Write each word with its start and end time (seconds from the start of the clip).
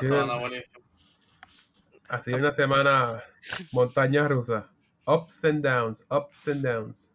Ha 0.00 0.02
sido, 0.02 0.40
ha 2.08 2.22
sido 2.22 2.38
una 2.38 2.52
semana 2.52 3.22
montaña 3.72 4.26
rusa. 4.26 4.70
Ups 5.06 5.44
and 5.44 5.62
downs, 5.62 6.06
ups 6.10 6.48
and 6.48 6.62
downs. 6.64 7.10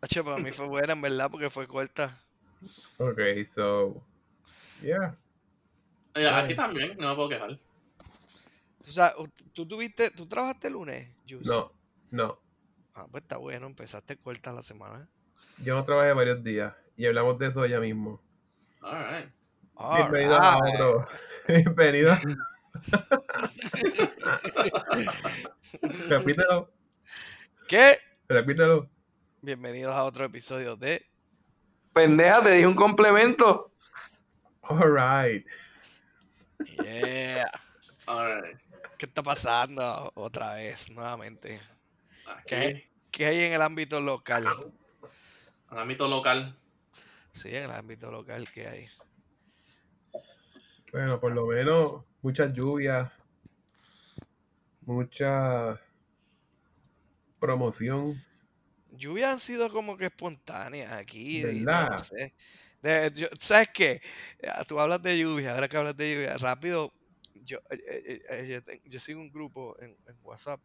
H, 0.00 0.22
para 0.22 0.38
mí 0.38 0.52
fue 0.52 0.66
buena, 0.66 0.92
en 0.92 1.00
verdad, 1.00 1.30
porque 1.30 1.48
fue 1.48 1.66
corta. 1.66 2.20
Ok, 2.98 3.20
so. 3.46 4.04
Yeah. 4.82 5.16
aquí 6.14 6.54
también, 6.54 6.98
no 6.98 7.08
me 7.10 7.14
puedo 7.14 7.28
quejar. 7.30 7.58
O 8.80 8.84
sea, 8.84 9.14
¿tú, 9.54 9.66
tuviste, 9.66 10.10
¿tú 10.10 10.26
trabajaste 10.26 10.66
el 10.66 10.74
lunes, 10.74 11.08
Juice? 11.26 11.48
No, 11.48 11.72
no. 12.10 12.38
Ah, 12.94 13.06
pues 13.10 13.22
está 13.22 13.38
bueno, 13.38 13.66
empezaste 13.66 14.18
corta 14.18 14.52
la 14.52 14.62
semana. 14.62 15.08
Yo 15.58 15.74
no 15.74 15.84
trabajé 15.84 16.12
varios 16.12 16.44
días 16.44 16.74
y 16.96 17.06
hablamos 17.06 17.38
de 17.38 17.46
eso 17.46 17.64
ya 17.66 17.80
mismo. 17.80 18.20
Alright. 18.84 19.32
Bienvenido 19.96 20.36
a 20.36 20.58
otro. 20.58 21.08
Bienvenido. 21.48 22.14
Repítelo. 26.08 26.70
¿Qué? 27.66 27.96
Repítelo. 28.28 28.90
Bienvenidos 29.40 29.94
a 29.94 30.04
otro 30.04 30.26
episodio 30.26 30.76
de. 30.76 31.06
Pendeja, 31.94 32.42
te 32.42 32.50
di 32.50 32.64
un 32.66 32.74
complemento. 32.74 33.72
Alright. 34.60 35.46
Yeah. 36.82 37.50
Alright. 38.06 38.58
¿Qué 38.98 39.06
está 39.06 39.22
pasando 39.22 40.12
otra 40.14 40.56
vez, 40.56 40.90
nuevamente? 40.90 41.58
¿Qué 42.46 42.84
hay, 43.18 43.40
en 43.44 43.54
el 43.54 43.62
ámbito 43.62 43.98
local? 44.02 44.46
En 45.70 45.76
el 45.78 45.78
ámbito 45.78 46.06
local. 46.06 46.54
Sí, 47.34 47.54
en 47.54 47.64
el 47.64 47.70
ámbito 47.72 48.10
local, 48.10 48.48
¿qué 48.52 48.66
hay? 48.66 48.88
Bueno, 50.92 51.20
por 51.20 51.32
lo 51.32 51.46
menos 51.46 52.04
muchas 52.22 52.52
lluvias, 52.52 53.12
mucha 54.82 55.80
promoción. 57.38 58.22
Lluvias 58.92 59.32
han 59.32 59.40
sido 59.40 59.70
como 59.70 59.96
que 59.96 60.06
espontáneas 60.06 60.92
aquí. 60.92 61.42
¿Verdad? 61.42 61.98
¿Sabes 63.40 63.68
qué? 63.74 64.00
Tú 64.68 64.78
hablas 64.78 65.02
de 65.02 65.18
lluvia, 65.18 65.54
ahora 65.54 65.68
que 65.68 65.76
hablas 65.76 65.96
de 65.96 66.14
lluvia, 66.14 66.36
rápido 66.36 66.92
yo, 67.44 67.58
eh, 67.70 68.22
eh, 68.28 68.62
eh, 68.66 68.80
yo, 68.84 69.00
sigo 69.00 69.20
un 69.20 69.30
grupo 69.30 69.76
en, 69.80 69.96
WhatsApp 70.22 70.60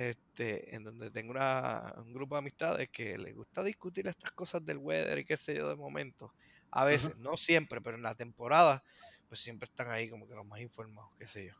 este, 0.00 0.74
en 0.74 0.82
donde 0.82 1.10
tengo 1.10 1.32
una, 1.32 1.92
un 1.98 2.14
grupo 2.14 2.34
de 2.34 2.38
amistades 2.38 2.88
que 2.88 3.18
les 3.18 3.34
gusta 3.34 3.62
discutir 3.62 4.08
estas 4.08 4.32
cosas 4.32 4.64
del 4.64 4.78
weather 4.78 5.18
y 5.18 5.26
qué 5.26 5.36
sé 5.36 5.54
yo 5.54 5.68
de 5.68 5.76
momento. 5.76 6.32
A 6.70 6.86
veces, 6.86 7.18
no 7.18 7.36
siempre, 7.36 7.82
pero 7.82 7.96
en 7.96 8.02
la 8.02 8.14
temporada, 8.14 8.82
pues 9.28 9.40
siempre 9.40 9.66
están 9.66 9.90
ahí 9.90 10.08
como 10.08 10.26
que 10.26 10.34
los 10.34 10.46
más 10.46 10.60
informados, 10.60 11.10
qué 11.18 11.26
sé 11.26 11.46
yo. 11.48 11.54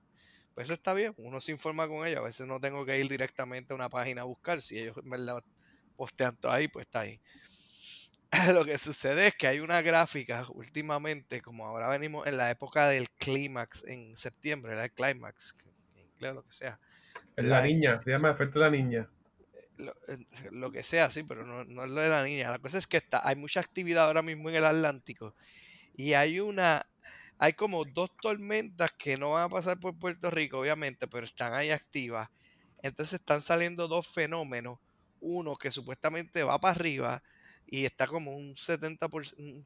Pues 0.54 0.64
eso 0.64 0.72
está 0.72 0.94
bien, 0.94 1.12
uno 1.18 1.38
se 1.38 1.52
informa 1.52 1.86
con 1.86 2.06
ellos, 2.06 2.20
a 2.20 2.24
veces 2.24 2.46
no 2.46 2.58
tengo 2.58 2.86
que 2.86 2.98
ir 2.98 3.10
directamente 3.10 3.74
a 3.74 3.76
una 3.76 3.90
página 3.90 4.22
a 4.22 4.24
buscar, 4.24 4.62
si 4.62 4.78
ellos 4.78 4.96
en 4.96 5.10
verdad 5.10 5.44
postean 5.94 6.34
todo 6.36 6.52
ahí, 6.52 6.66
pues 6.68 6.86
está 6.86 7.00
ahí. 7.00 7.20
lo 8.54 8.64
que 8.64 8.78
sucede 8.78 9.26
es 9.26 9.34
que 9.34 9.48
hay 9.48 9.60
una 9.60 9.82
gráfica 9.82 10.46
últimamente, 10.54 11.42
como 11.42 11.66
ahora 11.66 11.90
venimos 11.90 12.26
en 12.26 12.38
la 12.38 12.50
época 12.50 12.88
del 12.88 13.10
clímax 13.18 13.84
en 13.84 14.16
septiembre, 14.16 14.72
era 14.72 14.84
el 14.84 14.92
clímax, 14.92 15.58
en 15.94 16.06
inglés 16.06 16.34
lo 16.34 16.42
que 16.42 16.52
sea. 16.52 16.80
Es 17.40 17.46
la 17.46 17.62
niña, 17.62 18.00
se 18.02 18.10
llama 18.10 18.30
efecto 18.30 18.58
de 18.58 18.64
la 18.64 18.70
niña. 18.70 19.08
Lo, 20.50 20.70
que 20.70 20.82
sea, 20.82 21.10
sí, 21.10 21.22
pero 21.22 21.44
no, 21.44 21.62
es 21.84 21.90
lo 21.90 22.00
de 22.00 22.08
la 22.08 22.22
niña. 22.22 22.50
La 22.50 22.58
cosa 22.58 22.78
es 22.78 22.86
que 22.86 22.98
está, 22.98 23.26
hay 23.26 23.36
mucha 23.36 23.60
actividad 23.60 24.06
ahora 24.06 24.22
mismo 24.22 24.50
en 24.50 24.56
el 24.56 24.64
Atlántico 24.64 25.34
y 25.96 26.12
hay 26.12 26.40
una, 26.40 26.86
hay 27.38 27.54
como 27.54 27.84
dos 27.84 28.10
tormentas 28.20 28.92
que 28.98 29.16
no 29.16 29.32
van 29.32 29.44
a 29.44 29.48
pasar 29.48 29.80
por 29.80 29.98
Puerto 29.98 30.30
Rico, 30.30 30.58
obviamente, 30.60 31.08
pero 31.08 31.24
están 31.24 31.54
ahí 31.54 31.70
activas. 31.70 32.28
Entonces 32.82 33.20
están 33.20 33.42
saliendo 33.42 33.88
dos 33.88 34.06
fenómenos. 34.08 34.78
Uno 35.20 35.56
que 35.56 35.70
supuestamente 35.70 36.42
va 36.42 36.58
para 36.58 36.74
arriba 36.74 37.22
y 37.66 37.84
está 37.84 38.06
como 38.06 38.36
un 38.36 38.54
70%, 38.54 39.64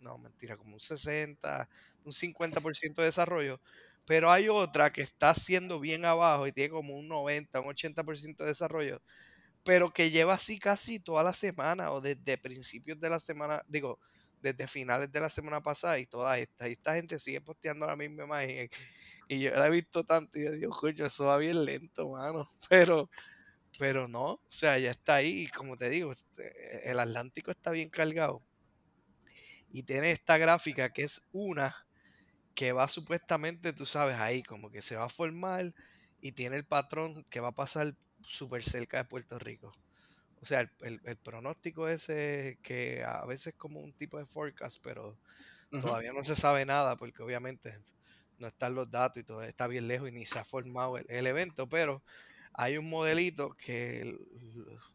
no, 0.00 0.18
mentira, 0.18 0.56
como 0.56 0.74
un 0.74 0.80
60, 0.80 1.68
un 2.04 2.12
50% 2.12 2.94
de 2.96 3.04
desarrollo, 3.04 3.60
pero 4.06 4.30
hay 4.30 4.48
otra 4.48 4.92
que 4.92 5.02
está 5.02 5.30
haciendo 5.30 5.80
bien 5.80 6.04
abajo 6.04 6.46
y 6.46 6.52
tiene 6.52 6.70
como 6.70 6.96
un 6.96 7.08
90, 7.08 7.60
un 7.60 7.68
80% 7.68 8.36
de 8.44 8.46
desarrollo, 8.46 9.02
pero 9.64 9.92
que 9.92 10.10
lleva 10.10 10.34
así 10.34 10.58
casi 10.58 11.00
toda 11.00 11.22
la 11.24 11.32
semana 11.32 11.92
o 11.92 12.00
desde 12.00 12.38
principios 12.38 13.00
de 13.00 13.10
la 13.10 13.20
semana, 13.20 13.62
digo, 13.68 13.98
desde 14.42 14.66
finales 14.66 15.10
de 15.10 15.20
la 15.20 15.30
semana 15.30 15.62
pasada 15.62 15.98
y 15.98 16.06
toda 16.06 16.38
esta, 16.38 16.68
y 16.68 16.72
esta 16.72 16.94
gente 16.94 17.18
sigue 17.18 17.40
posteando 17.40 17.86
la 17.86 17.96
misma 17.96 18.24
imagen 18.24 18.68
y 19.28 19.40
yo 19.40 19.50
la 19.52 19.68
he 19.68 19.70
visto 19.70 20.04
tanto 20.04 20.38
y 20.38 20.44
yo 20.44 20.52
digo, 20.52 20.72
coño, 20.78 21.06
eso 21.06 21.26
va 21.26 21.38
bien 21.38 21.64
lento, 21.64 22.10
mano, 22.10 22.48
pero 22.68 23.08
pero 23.78 24.08
no, 24.08 24.34
o 24.34 24.40
sea, 24.48 24.78
ya 24.78 24.90
está 24.90 25.16
ahí, 25.16 25.42
y 25.42 25.48
como 25.48 25.76
te 25.76 25.88
digo, 25.90 26.12
este, 26.12 26.90
el 26.90 27.00
Atlántico 27.00 27.50
está 27.50 27.70
bien 27.72 27.90
cargado. 27.90 28.42
Y 29.72 29.82
tiene 29.82 30.12
esta 30.12 30.38
gráfica 30.38 30.92
que 30.92 31.02
es 31.02 31.26
una 31.32 31.83
que 32.54 32.72
va 32.72 32.88
supuestamente, 32.88 33.72
tú 33.72 33.84
sabes, 33.84 34.16
ahí 34.16 34.42
como 34.42 34.70
que 34.70 34.82
se 34.82 34.96
va 34.96 35.04
a 35.04 35.08
formar 35.08 35.72
y 36.20 36.32
tiene 36.32 36.56
el 36.56 36.64
patrón 36.64 37.24
que 37.28 37.40
va 37.40 37.48
a 37.48 37.52
pasar 37.52 37.94
súper 38.22 38.64
cerca 38.64 38.98
de 38.98 39.04
Puerto 39.04 39.38
Rico. 39.38 39.72
O 40.40 40.46
sea, 40.46 40.70
el, 40.82 41.00
pronóstico 41.22 41.88
ese 41.88 42.58
que 42.62 43.02
a 43.04 43.24
veces 43.24 43.48
es 43.48 43.54
como 43.54 43.80
un 43.80 43.92
tipo 43.92 44.18
de 44.18 44.26
forecast, 44.26 44.78
pero 44.82 45.16
todavía 45.70 46.12
no 46.12 46.22
se 46.22 46.36
sabe 46.36 46.64
nada 46.64 46.96
porque 46.96 47.22
obviamente 47.22 47.76
no 48.38 48.46
están 48.46 48.74
los 48.74 48.90
datos 48.90 49.22
y 49.22 49.24
todo 49.24 49.42
está 49.42 49.66
bien 49.66 49.88
lejos 49.88 50.08
y 50.08 50.12
ni 50.12 50.26
se 50.26 50.38
ha 50.38 50.44
formado 50.44 50.98
el 50.98 51.26
evento, 51.26 51.68
pero 51.68 52.02
hay 52.52 52.76
un 52.76 52.88
modelito 52.88 53.56
que 53.56 54.16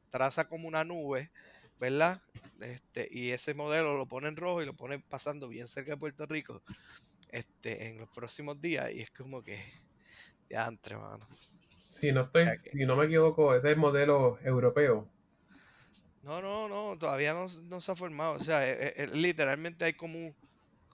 traza 0.10 0.48
como 0.48 0.68
una 0.68 0.84
nube, 0.84 1.32
¿verdad? 1.80 2.22
Este, 2.62 3.10
y 3.12 3.32
ese 3.32 3.54
modelo 3.54 3.98
lo 3.98 4.06
pone 4.06 4.30
en 4.30 4.38
rojo 4.38 4.62
y 4.62 4.66
lo 4.66 4.76
pone 4.76 5.00
pasando 5.00 5.48
bien 5.50 5.68
cerca 5.68 5.92
de 5.92 5.98
Puerto 5.98 6.26
Rico 6.26 6.62
este, 7.30 7.88
en 7.88 7.98
los 7.98 8.10
próximos 8.10 8.60
días. 8.62 8.92
Y 8.92 9.02
es 9.02 9.12
como 9.12 9.44
que, 9.44 9.64
ya 10.50 10.68
entre, 10.68 10.98
mano. 10.98 11.28
Si 11.90 12.12
no, 12.12 12.22
estoy, 12.22 12.48
si 12.72 12.86
no 12.86 12.96
me 12.96 13.06
equivoco, 13.06 13.54
ese 13.54 13.70
es 13.70 13.74
el 13.74 13.80
modelo 13.80 14.40
europeo. 14.44 15.08
No, 16.24 16.42
no, 16.42 16.70
no, 16.70 16.98
todavía 16.98 17.34
no, 17.34 17.48
se 17.48 17.92
ha 17.92 17.96
formado. 17.96 18.34
O 18.34 18.40
sea, 18.40 18.70
e, 18.70 18.94
e, 18.96 19.08
literalmente 19.08 19.86
hay 19.86 19.94
como 19.94 20.36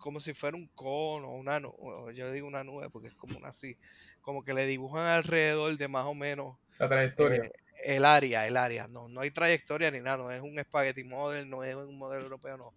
como 0.05 0.19
si 0.19 0.35
fuera 0.35 0.55
un 0.55 0.67
cono, 0.67 1.31
una 1.31 1.59
nube, 1.59 2.13
yo 2.13 2.31
digo 2.31 2.45
una 2.45 2.63
nube 2.63 2.91
porque 2.91 3.07
es 3.07 3.15
como 3.15 3.39
una 3.39 3.47
así, 3.47 3.75
como 4.21 4.43
que 4.43 4.53
le 4.53 4.67
dibujan 4.67 5.07
alrededor 5.07 5.75
de 5.77 5.87
más 5.87 6.05
o 6.05 6.13
menos 6.13 6.57
la 6.77 6.87
trayectoria. 6.87 7.45
Eh, 7.45 7.51
el 7.83 8.05
área, 8.05 8.45
el 8.45 8.55
área. 8.55 8.87
No, 8.87 9.07
no 9.07 9.21
hay 9.21 9.31
trayectoria 9.31 9.89
ni 9.89 10.01
nada, 10.01 10.17
no 10.17 10.31
es 10.31 10.41
un 10.41 10.59
spaghetti 10.59 11.03
model, 11.03 11.49
no 11.49 11.63
es 11.63 11.75
un 11.75 11.97
modelo 11.97 12.23
europeo, 12.23 12.55
no. 12.55 12.73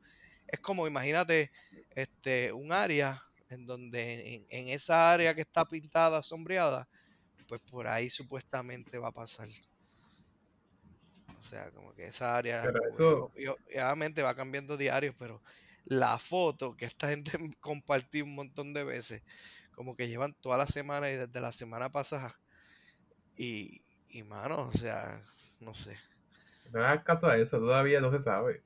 Es 0.46 0.60
como, 0.60 0.86
imagínate, 0.86 1.50
este, 1.94 2.50
un 2.50 2.72
área 2.72 3.22
en 3.50 3.66
donde 3.66 4.46
en, 4.48 4.68
esa 4.68 5.12
área 5.12 5.34
que 5.34 5.42
está 5.42 5.64
pintada, 5.66 6.22
sombreada, 6.22 6.88
pues 7.46 7.60
por 7.70 7.86
ahí 7.86 8.10
supuestamente 8.10 8.98
va 8.98 9.08
a 9.08 9.12
pasar. 9.12 9.48
O 11.38 11.42
sea, 11.42 11.70
como 11.70 11.94
que 11.94 12.04
esa 12.04 12.36
área, 12.36 12.64
obviamente 12.98 14.22
va 14.22 14.34
cambiando 14.34 14.76
diario, 14.76 15.14
pero 15.18 15.40
la 15.84 16.18
foto 16.18 16.76
que 16.76 16.84
esta 16.84 17.08
gente 17.08 17.32
compartió 17.60 18.24
un 18.24 18.34
montón 18.34 18.74
de 18.74 18.84
veces, 18.84 19.22
como 19.74 19.96
que 19.96 20.08
llevan 20.08 20.34
toda 20.34 20.58
la 20.58 20.66
semana 20.66 21.10
y 21.10 21.16
desde 21.16 21.40
la 21.40 21.52
semana 21.52 21.90
pasada. 21.90 22.38
Y, 23.36 23.82
y 24.08 24.22
mano, 24.24 24.62
o 24.62 24.72
sea, 24.72 25.22
no 25.60 25.74
sé. 25.74 25.96
No 26.72 26.80
hagas 26.84 27.04
caso 27.04 27.28
a 27.28 27.36
eso, 27.36 27.58
todavía 27.58 28.00
no 28.00 28.10
se 28.10 28.18
sabe. 28.18 28.62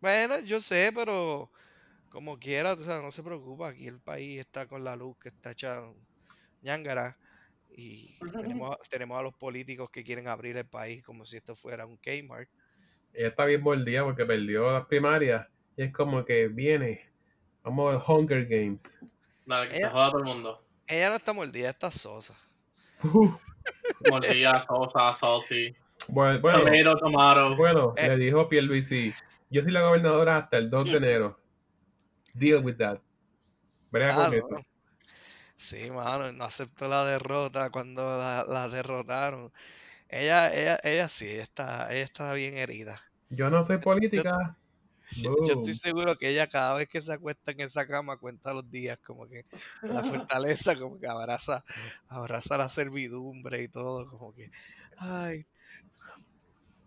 Bueno, 0.00 0.40
yo 0.40 0.60
sé, 0.60 0.92
pero 0.94 1.50
como 2.16 2.38
quiera, 2.38 2.72
o 2.72 2.78
sea, 2.78 3.02
no 3.02 3.10
se 3.10 3.22
preocupa. 3.22 3.68
Aquí 3.68 3.86
el 3.86 4.00
país 4.00 4.40
está 4.40 4.66
con 4.66 4.82
la 4.82 4.96
luz 4.96 5.18
que 5.18 5.28
está 5.28 5.50
hecha 5.50 5.82
ñangara. 6.62 7.18
Y 7.68 8.18
tenemos, 8.40 8.78
tenemos 8.88 9.18
a 9.18 9.22
los 9.22 9.34
políticos 9.34 9.90
que 9.90 10.02
quieren 10.02 10.26
abrir 10.26 10.56
el 10.56 10.64
país 10.64 11.04
como 11.04 11.26
si 11.26 11.36
esto 11.36 11.54
fuera 11.54 11.84
un 11.84 11.98
Kmart. 11.98 12.48
Ella 13.12 13.28
está 13.28 13.44
bien 13.44 13.60
mordida 13.60 14.02
porque 14.02 14.24
perdió 14.24 14.72
las 14.72 14.86
primarias. 14.86 15.46
Y 15.76 15.82
es 15.82 15.92
como 15.92 16.24
que 16.24 16.48
viene. 16.48 17.06
Vamos 17.62 17.94
a 17.94 18.10
Hunger 18.10 18.46
Games. 18.46 18.82
Dale, 19.44 19.68
que 19.68 19.76
se 19.76 19.86
joda 19.86 20.10
todo 20.10 20.20
el 20.20 20.24
mundo. 20.24 20.64
Ella 20.86 21.10
no 21.10 21.16
está 21.16 21.34
mordida, 21.34 21.68
está 21.68 21.90
sosa. 21.90 22.34
Mordida, 24.10 24.58
sosa, 24.60 25.12
salty. 25.12 25.76
Bueno, 26.08 26.40
bueno, 26.40 26.96
tomato, 26.96 26.96
tomato. 26.96 27.56
Bueno, 27.56 27.94
eh. 27.98 28.08
le 28.08 28.16
dijo 28.16 28.48
Pierluisi, 28.48 29.12
yo 29.50 29.62
soy 29.62 29.72
la 29.72 29.82
gobernadora 29.82 30.38
hasta 30.38 30.56
el 30.56 30.70
2 30.70 30.92
de 30.92 30.96
enero. 30.96 31.45
Deal 32.36 32.62
with 32.62 32.76
that. 32.76 33.00
Brega 33.90 34.30
con 34.30 34.64
Sí, 35.56 35.90
mano, 35.90 36.30
no 36.32 36.44
aceptó 36.44 36.86
la 36.86 37.04
derrota 37.06 37.70
cuando 37.70 38.02
la, 38.18 38.68
derrotaron. 38.68 39.50
Ella, 40.08 40.54
ella, 40.54 40.78
ella 40.82 41.08
sí, 41.08 41.26
ella 41.28 41.42
está, 41.42 41.90
ella 41.90 42.04
está 42.04 42.32
bien 42.34 42.58
herida. 42.58 43.00
Yo 43.30 43.48
no 43.48 43.64
soy 43.64 43.78
política. 43.78 44.56
Yo 45.12 45.30
Boom. 45.30 45.50
estoy 45.50 45.74
seguro 45.74 46.16
que 46.16 46.28
ella 46.28 46.46
cada 46.46 46.74
vez 46.74 46.88
que 46.88 47.00
se 47.00 47.12
acuesta 47.12 47.52
en 47.52 47.60
esa 47.60 47.86
cama 47.86 48.18
cuenta 48.18 48.52
los 48.52 48.70
días, 48.70 48.98
como 48.98 49.26
que 49.26 49.46
la 49.82 50.02
fortaleza, 50.28 50.76
como 50.78 50.98
que 50.98 51.06
abraza, 51.06 51.64
abraza 52.08 52.58
la 52.58 52.68
servidumbre 52.68 53.62
y 53.62 53.68
todo, 53.68 54.10
como 54.10 54.34
que, 54.34 54.50
ay, 54.98 55.46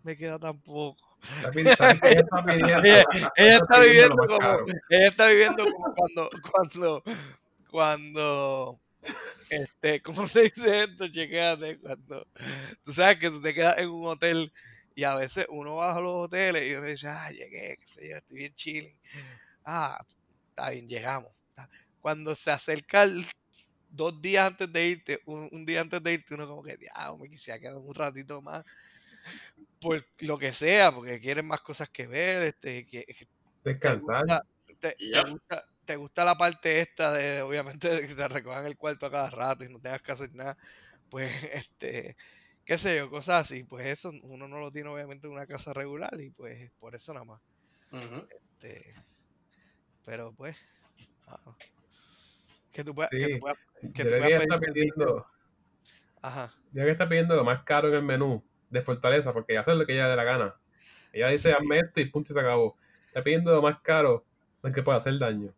me 0.02 0.16
queda 0.16 0.38
tan 0.38 0.60
poco. 0.60 1.09
Ella 1.54 3.56
está 3.56 3.80
viviendo 3.80 4.16
como, 4.26 4.58
ella 4.88 5.08
está 5.08 5.28
viviendo 5.28 5.64
como 5.64 5.94
cuando, 5.94 6.30
cuando, 6.50 7.02
cuando, 7.70 8.80
este, 9.50 10.00
¿cómo 10.02 10.26
se 10.26 10.42
dice 10.42 10.84
esto? 10.84 11.08
Chequéate, 11.08 11.78
cuando, 11.80 12.26
tú 12.84 12.92
sabes 12.92 13.18
que 13.18 13.30
tú 13.30 13.40
te 13.40 13.54
quedas 13.54 13.78
en 13.78 13.90
un 13.90 14.06
hotel 14.06 14.52
y 14.94 15.04
a 15.04 15.14
veces 15.14 15.46
uno 15.50 15.76
va 15.76 15.96
a 15.96 16.00
los 16.00 16.26
hoteles 16.26 16.70
y 16.70 16.74
uno 16.74 16.86
dice, 16.86 17.08
ah, 17.08 17.30
llegué, 17.30 17.76
qué 17.78 17.86
sé 17.86 18.08
yo, 18.08 18.16
estoy 18.16 18.38
bien 18.38 18.54
chilling. 18.54 18.98
Ah, 19.64 20.04
está 20.50 20.70
bien, 20.70 20.88
llegamos. 20.88 21.30
Cuando 22.00 22.34
se 22.34 22.50
acerca 22.50 23.02
el 23.02 23.26
dos 23.90 24.20
días 24.22 24.46
antes 24.46 24.72
de 24.72 24.86
irte, 24.86 25.20
un, 25.26 25.48
un 25.52 25.66
día 25.66 25.82
antes 25.82 26.02
de 26.02 26.14
irte, 26.14 26.34
uno 26.34 26.46
como 26.46 26.62
que, 26.62 26.76
diablo, 26.76 27.18
me 27.18 27.30
quisiera 27.30 27.58
quedar 27.58 27.76
un 27.76 27.94
ratito 27.94 28.40
más. 28.42 28.64
Por 29.80 30.04
lo 30.20 30.38
que 30.38 30.52
sea, 30.52 30.92
porque 30.92 31.20
quieren 31.20 31.46
más 31.46 31.62
cosas 31.62 31.88
que 31.90 32.06
ver, 32.06 32.42
este, 32.42 32.86
que, 32.86 33.04
que 33.04 33.26
te 33.80 33.94
Descansar. 33.94 34.26
gusta, 34.26 34.42
te, 34.80 34.96
gusta, 35.24 35.64
te 35.86 35.96
gusta 35.96 36.24
la 36.24 36.36
parte 36.36 36.80
esta 36.80 37.12
de, 37.12 37.42
obviamente, 37.42 37.88
de 37.88 38.08
que 38.08 38.14
te 38.14 38.28
recojan 38.28 38.66
el 38.66 38.76
cuarto 38.76 39.06
a 39.06 39.10
cada 39.10 39.30
rato 39.30 39.64
y 39.64 39.70
no 39.70 39.80
tengas 39.80 40.02
que 40.02 40.12
hacer 40.12 40.34
nada, 40.34 40.56
pues, 41.10 41.30
este, 41.54 42.16
qué 42.64 42.78
sé 42.78 42.96
yo, 42.98 43.10
cosas 43.10 43.42
así, 43.42 43.64
pues 43.64 43.86
eso 43.86 44.12
uno 44.22 44.48
no 44.48 44.60
lo 44.60 44.70
tiene 44.72 44.90
obviamente 44.90 45.26
en 45.26 45.34
una 45.34 45.46
casa 45.46 45.72
regular 45.74 46.20
y 46.20 46.30
pues 46.30 46.70
por 46.78 46.94
eso 46.94 47.14
nada 47.14 47.26
más, 47.26 47.42
este, 48.28 48.94
pero 50.04 50.32
pues, 50.34 50.56
ah, 51.26 51.56
que 52.72 52.84
tú 52.84 52.94
puedas, 52.94 53.12
que 53.18 53.28
Sí, 53.28 53.28
tú 53.28 53.38
puedas, 53.38 53.58
que 53.94 54.04
tú 54.06 54.14
que 54.14 54.16
puedas 54.16 54.32
pedir 54.32 54.48
está 54.48 54.58
pidiendo, 54.58 55.26
ajá, 56.22 56.54
creo 56.72 56.86
que 56.86 56.92
está 56.92 57.08
pidiendo 57.08 57.36
lo 57.36 57.44
más 57.44 57.64
caro 57.64 57.88
en 57.88 57.94
el 57.94 58.02
menú 58.02 58.42
de 58.70 58.82
Fortaleza, 58.82 59.32
porque 59.32 59.52
ella 59.52 59.60
hace 59.62 59.74
lo 59.74 59.84
que 59.84 59.92
ella 59.92 60.08
dé 60.08 60.16
la 60.16 60.24
gana. 60.24 60.54
Ella 61.12 61.28
dice, 61.28 61.50
Sí. 61.50 61.54
hazme 61.58 61.78
esto 61.80 62.00
y 62.00 62.06
punto 62.06 62.32
y 62.32 62.34
se 62.34 62.40
acabó. 62.40 62.76
Está 63.08 63.22
pidiendo 63.22 63.50
lo 63.52 63.60
más 63.62 63.80
caro, 63.80 64.24
que 64.74 64.82
puede 64.82 64.98
hacer 64.98 65.18
daño. 65.18 65.52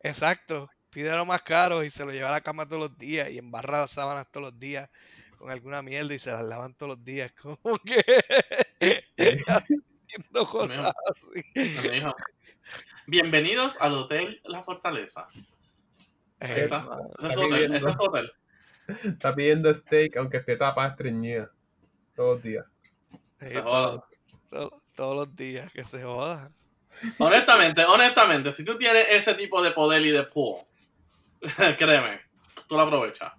exacto, 0.00 0.68
pide 0.90 1.10
lo 1.16 1.24
más 1.24 1.42
caro 1.42 1.82
y 1.84 1.90
se 1.90 2.04
lo 2.04 2.10
lleva 2.12 2.28
a 2.28 2.32
la 2.32 2.40
cama 2.40 2.66
todos 2.68 2.90
los 2.90 2.98
días 2.98 3.30
y 3.30 3.38
embarra 3.38 3.78
las 3.80 3.92
sábanas 3.92 4.30
todos 4.30 4.48
los 4.50 4.58
días 4.58 4.90
con 5.38 5.50
alguna 5.50 5.80
mierda 5.82 6.12
y 6.12 6.18
se 6.18 6.30
las 6.30 6.42
lavan 6.44 6.74
todos 6.74 6.90
los 6.96 7.04
días, 7.04 7.32
como 7.40 7.78
que 7.78 8.04
haciendo 9.46 10.46
cosas 10.46 10.92
así. 11.10 11.42
Bienvenidos 13.06 13.76
al 13.80 13.94
Hotel 13.94 14.40
La 14.44 14.62
Fortaleza. 14.62 15.28
Eh, 16.40 16.68
Ese 17.18 17.28
es 17.28 17.36
hotel. 17.36 17.74
Ese 17.74 17.88
es 17.90 17.96
hotel. 17.98 18.32
Está 19.04 19.34
pidiendo 19.34 19.72
steak, 19.74 20.16
aunque 20.16 20.38
esté 20.38 20.56
tapada 20.56 20.88
estreñida. 20.90 21.50
Todos 22.14 22.34
los 22.36 22.42
días. 22.42 22.66
Se 23.40 23.60
todo- 23.60 23.64
joda. 23.64 24.04
todo- 24.50 24.82
todos 24.94 25.16
los 25.16 25.36
días 25.36 25.70
que 25.72 25.84
se 25.84 26.02
joda. 26.02 26.50
Honestamente, 27.18 27.84
honestamente, 27.84 28.52
si 28.52 28.64
tú 28.64 28.76
tienes 28.76 29.06
ese 29.10 29.34
tipo 29.34 29.62
de 29.62 29.70
poder 29.72 30.02
y 30.02 30.10
de 30.10 30.24
pool, 30.24 30.58
créeme, 31.78 32.20
tú 32.68 32.76
lo 32.76 32.82
aprovechas. 32.82 33.32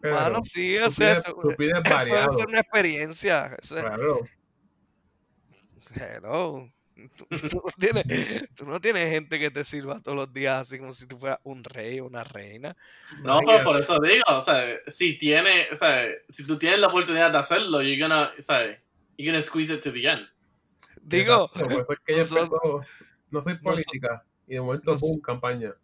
Pero, 0.00 0.14
Mano, 0.14 0.40
sí, 0.44 0.76
o 0.78 0.84
tú 0.86 0.92
sea, 0.92 1.14
pides, 1.14 1.26
eso, 1.26 1.56
pides 1.56 1.82
eso 1.84 2.38
ser 2.38 2.46
una 2.48 2.60
experiencia. 2.60 3.56
Eso 3.60 3.76
es, 3.78 3.84
Claro. 3.84 4.20
hello. 5.94 6.72
Tú, 7.16 7.26
tú 7.26 7.62
no 7.64 7.72
tienes, 7.78 8.54
tú 8.54 8.66
no 8.66 8.80
tienes 8.80 9.08
gente 9.10 9.38
que 9.38 9.50
te 9.50 9.64
sirva 9.64 10.00
todos 10.00 10.16
los 10.16 10.32
días 10.32 10.62
así 10.62 10.78
como 10.78 10.92
si 10.92 11.06
tú 11.06 11.18
fueras 11.18 11.38
un 11.44 11.64
rey 11.64 12.00
o 12.00 12.06
una 12.06 12.24
reina. 12.24 12.76
No, 13.22 13.40
pero 13.46 13.64
por 13.64 13.78
eso 13.80 13.98
digo, 14.00 14.22
o 14.28 14.40
sea, 14.42 14.64
si 14.86 15.16
tiene, 15.18 15.68
o 15.72 15.76
sea, 15.76 16.06
si 16.28 16.46
tú 16.46 16.58
tienes 16.58 16.78
la 16.80 16.88
oportunidad 16.88 17.30
de 17.30 17.38
hacerlo, 17.38 17.82
you're 17.82 18.00
gonna, 18.00 18.30
o 18.38 18.42
sea, 18.42 18.64
you're 19.16 19.30
gonna 19.30 19.42
squeeze 19.42 19.72
it 19.74 19.82
to 19.82 19.92
the 19.92 20.06
end. 20.08 20.28
Digo, 21.02 21.50
Exacto, 21.54 21.68
por 21.68 21.72
eso 21.82 21.92
es 21.92 21.98
que 22.06 22.16
nosotros- 22.16 22.50
empezó, 22.52 23.06
no 23.30 23.42
soy 23.42 23.58
política, 23.58 24.24
y 24.46 24.54
de 24.54 24.60
momento, 24.60 24.96
boom, 24.98 25.20
campaña. 25.20 25.74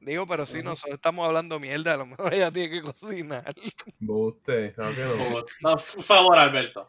digo, 0.00 0.26
pero 0.26 0.44
si 0.46 0.56
Ujú. 0.58 0.64
nosotros 0.64 0.94
estamos 0.96 1.26
hablando 1.26 1.60
mierda, 1.60 1.94
a 1.94 1.98
lo 1.98 2.06
mejor 2.06 2.34
ella 2.34 2.50
tiene 2.50 2.70
que 2.70 2.82
cocinar. 2.82 3.54
Buste, 4.00 4.72
claro 4.72 4.94
que 4.94 5.04
no. 5.04 5.32
Por, 5.32 5.46
no, 5.60 5.70
por 5.76 6.02
favor, 6.02 6.38
Alberto. 6.38 6.88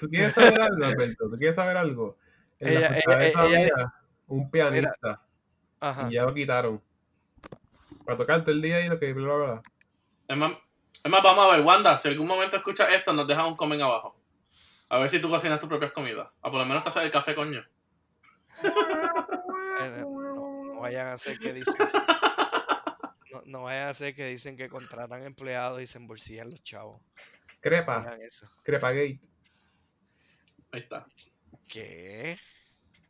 ¿Tú 0.00 0.08
quieres 0.08 0.32
saber 0.32 0.60
algo, 0.60 0.84
Alberto? 0.84 1.28
¿Tú 1.28 1.36
quieres 1.38 1.56
saber 1.56 1.76
algo? 1.76 2.16
Ella- 2.60 2.90
la 2.90 2.98
ella- 2.98 3.26
ella- 3.26 3.40
había 3.40 3.94
un 4.26 4.50
pianista 4.50 5.22
Ajá. 5.80 6.08
y 6.10 6.14
ya 6.14 6.22
lo 6.24 6.34
quitaron. 6.34 6.82
Para 8.04 8.18
tocarte 8.18 8.50
el 8.50 8.62
día 8.62 8.80
y 8.80 8.88
lo 8.88 8.98
que 8.98 9.12
bla, 9.12 9.34
bla, 9.34 9.44
bla. 9.46 9.62
Es 10.28 10.36
más, 10.36 10.52
es 11.04 11.10
más, 11.10 11.22
vamos 11.22 11.46
a 11.46 11.56
ver, 11.56 11.64
Wanda, 11.64 11.96
si 11.96 12.08
algún 12.08 12.26
momento 12.26 12.56
escuchas 12.56 12.92
esto, 12.92 13.12
nos 13.12 13.26
dejas 13.26 13.46
un 13.46 13.56
comment 13.56 13.82
abajo. 13.82 14.18
A 14.88 14.98
ver 14.98 15.10
si 15.10 15.20
tú 15.20 15.28
cocinas 15.28 15.60
tus 15.60 15.68
propias 15.68 15.92
comidas. 15.92 16.28
O 16.40 16.50
por 16.50 16.60
lo 16.60 16.66
menos 16.66 16.82
te 16.82 16.88
haces 16.88 17.02
el 17.02 17.10
café, 17.10 17.34
coño. 17.34 17.64
Eh, 19.80 20.02
no, 20.02 20.64
no 20.74 20.80
vayan 20.80 21.06
a 21.06 21.12
hacer 21.12 21.38
que 21.38 21.52
dicen 21.52 21.72
no, 23.32 23.42
no 23.46 23.62
vayan 23.62 23.86
a 23.86 23.90
hacer 23.90 24.12
que 24.16 24.26
dicen 24.26 24.56
que 24.56 24.68
contratan 24.68 25.22
empleados 25.22 25.80
y 25.80 25.86
se 25.86 25.98
embolsillan 25.98 26.50
los 26.50 26.64
chavos. 26.64 27.00
Crepa, 27.60 27.98
hagan 27.98 28.20
eso. 28.22 28.50
Crepagate. 28.64 29.20
Ahí 30.72 30.80
está. 30.80 31.06
¿Qué? 31.68 32.38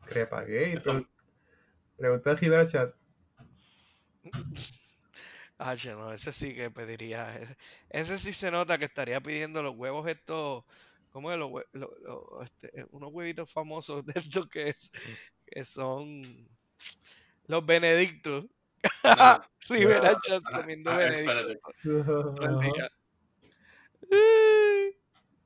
Crepagate. 0.07 0.77
Eso- 0.77 0.93
Pre- 0.95 1.07
Pregunta 1.97 2.31
en 2.31 2.37
Rivera 2.39 2.67
Chat. 2.67 2.95
Ah, 5.61 5.75
no, 5.87 6.13
ese 6.13 6.33
sí 6.33 6.55
que 6.55 6.71
pediría. 6.71 7.35
Ese, 7.35 7.57
ese 7.91 8.19
sí 8.21 8.33
se 8.33 8.49
nota 8.53 8.79
que 8.79 8.85
estaría 8.85 9.21
pidiendo 9.21 9.61
los 9.61 9.75
huevos 9.75 10.09
estos. 10.09 10.63
¿Cómo 11.11 11.33
es? 11.33 11.39
Los, 11.39 11.51
hue- 11.51 11.67
lo- 11.73 11.91
lo- 12.01 12.43
este, 12.45 12.87
unos 12.93 13.11
huevitos 13.13 13.53
famosos 13.53 14.07
de 14.07 14.21
estos 14.21 14.49
que, 14.49 14.69
es, 14.69 14.93
que 15.47 15.65
son 15.65 16.49
los 17.49 17.67
Benedictos. 17.67 18.45
No, 19.03 19.43
Rivera 19.69 20.13
ah, 20.15 20.21
Chats 20.23 20.49
comiendo 20.49 20.95
Benedictos. 20.95 21.75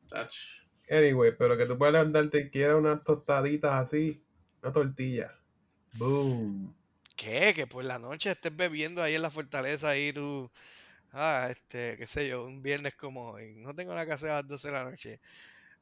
Touch. 0.09 0.62
Anyway, 0.93 1.33
pero 1.39 1.57
que 1.57 1.65
tú 1.65 1.79
puedas 1.79 1.95
levantarte 1.95 2.39
y 2.39 2.51
quieras 2.51 2.77
unas 2.77 3.03
tostaditas 3.03 3.73
así, 3.73 4.23
una 4.63 4.73
tortilla. 4.75 5.35
Boom. 5.95 6.75
¿Qué? 7.17 7.55
Que 7.55 7.67
por 7.67 7.83
la 7.83 7.99
noche 7.99 8.31
estés 8.31 8.55
bebiendo 8.55 9.03
ahí 9.03 9.15
en 9.15 9.23
la 9.23 9.31
fortaleza 9.31 9.97
y 9.97 10.13
tú, 10.13 10.51
ah, 11.13 11.49
este, 11.51 11.97
qué 11.97 12.07
sé 12.07 12.29
yo, 12.29 12.45
un 12.45 12.63
viernes 12.63 12.95
como 12.95 13.31
hoy, 13.31 13.55
no 13.55 13.75
tengo 13.75 13.93
nada 13.95 14.05
que 14.05 14.13
hacer 14.13 14.31
a 14.33 14.35
las 14.43 14.49
12 14.49 14.69
de 14.69 14.75
la 14.75 14.85
noche. 14.85 15.21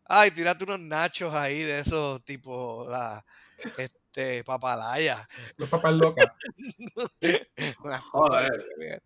Ay, 0.05 0.31
tírate 0.31 0.63
unos 0.63 0.79
nachos 0.79 1.35
ahí 1.35 1.63
de 1.65 1.81
esos 1.81 2.25
tipo 2.25 2.87
la, 2.89 3.25
este, 3.79 4.45
papalaya. 4.45 5.29
No 5.59 5.65
es 5.65 5.71
papas 5.73 5.95
locas. 5.95 6.31
Unas 7.85 8.01
Joder. 8.05 9.03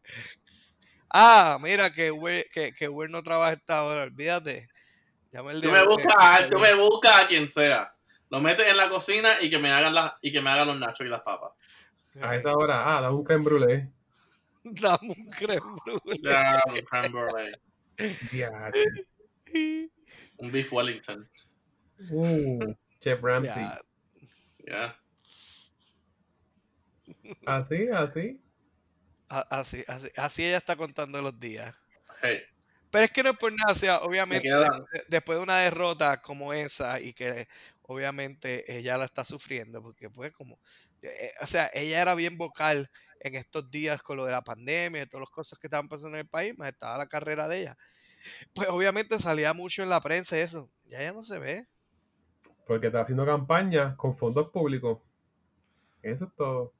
Ah, 1.09 1.59
mira 1.63 1.91
que 1.91 2.11
Uber, 2.11 2.47
que, 2.53 2.75
que 2.75 2.89
Uber 2.91 3.09
no 3.09 3.23
trabaja 3.23 3.55
esta 3.55 3.85
hora, 3.85 4.03
olvídate. 4.03 4.69
Llama 5.35 5.50
el 5.50 5.61
Tú 5.62 5.71
me 5.73 5.85
buscas, 5.85 6.49
tú 6.49 6.61
me 6.61 6.75
buscas 6.75 7.25
a 7.25 7.26
quien 7.26 7.49
sea. 7.49 7.93
Lo 8.31 8.41
metes 8.41 8.71
en 8.71 8.76
la 8.76 8.88
cocina 8.88 9.31
y 9.41 9.50
que 9.50 9.59
me 9.59 9.73
hagan 9.73 9.93
las, 9.93 10.12
y 10.23 10.31
que 10.31 10.41
me 10.41 10.49
hagan 10.49 10.69
los 10.69 10.79
nachos 10.79 11.05
y 11.05 11.11
las 11.11 11.23
papas. 11.23 11.50
A 12.23 12.37
esa 12.37 12.53
hora, 12.55 12.97
ah, 12.97 13.00
da 13.00 13.11
un 13.12 13.25
creme 13.25 13.43
brulee. 13.45 13.91
Dame 14.62 15.09
un 15.09 15.31
creme 15.31 15.76
brulee. 15.85 16.21
Ya, 16.23 16.62
un 16.67 16.81
creme 16.83 17.09
brulee. 17.09 17.50
Un 20.38 20.53
beef 20.53 20.73
Wellington. 20.73 21.29
Uh, 22.11 22.73
Chef 23.00 23.21
Ramsay. 23.21 23.64
Ya, 23.64 23.81
Ya. 24.67 25.00
Así, 27.45 27.88
así. 27.93 28.41
a- 29.29 29.47
así, 29.50 29.85
así, 29.88 30.09
así 30.17 30.45
ella 30.45 30.59
está 30.59 30.76
contando 30.76 31.21
los 31.21 31.38
días. 31.41 31.75
Hey. 32.23 32.41
Pero 32.95 33.07
es 33.07 33.11
que 33.11 33.25
no 33.25 33.31
es 33.31 33.39
por 33.39 33.53
nada, 33.53 33.73
o 33.73 33.75
sea, 33.75 33.99
obviamente 34.03 34.49
después 35.09 35.37
de 35.37 35.43
una 35.43 35.59
derrota 35.59 36.23
como 36.23 36.53
esa 36.53 37.01
y 37.01 37.13
que 37.13 37.49
obviamente 37.83 38.79
ella 38.79 38.97
la 38.97 39.05
está 39.07 39.25
sufriendo, 39.25 39.83
porque 39.83 40.09
pues 40.09 40.33
como, 40.33 40.61
eh, 41.03 41.33
o 41.41 41.47
sea, 41.49 41.69
ella 41.75 42.01
era 42.01 42.15
bien 42.15 42.39
vocal 42.39 42.89
en 43.19 43.35
estos 43.35 43.69
días 43.69 44.01
con 44.01 44.17
lo 44.17 44.25
de 44.25 44.31
la 44.31 44.43
pandemia 44.43 45.03
y 45.03 45.07
todas 45.07 45.23
las 45.23 45.31
cosas 45.31 45.59
que 45.59 45.67
estaban 45.67 45.89
pasando 45.89 46.17
en 46.19 46.21
el 46.21 46.29
país, 46.29 46.57
más 46.57 46.69
estaba 46.69 46.97
la 46.97 47.09
carrera 47.09 47.49
de 47.49 47.63
ella. 47.63 47.79
Pues 48.55 48.69
obviamente 48.69 49.19
salía 49.19 49.53
mucho 49.55 49.83
en 49.83 49.89
la 49.89 50.01
prensa 50.01 50.37
y 50.37 50.43
eso, 50.43 50.71
ya 50.85 51.03
ya 51.03 51.13
no 51.13 51.25
se 51.25 51.41
ve. 51.41 51.67
Porque 52.65 52.87
está 52.87 53.01
haciendo 53.01 53.27
campaña 53.27 53.97
con 53.97 54.17
fondos 54.17 54.51
públicos. 54.51 55.01
Eso 56.01 56.27
es 56.27 56.35
todo. 56.37 56.73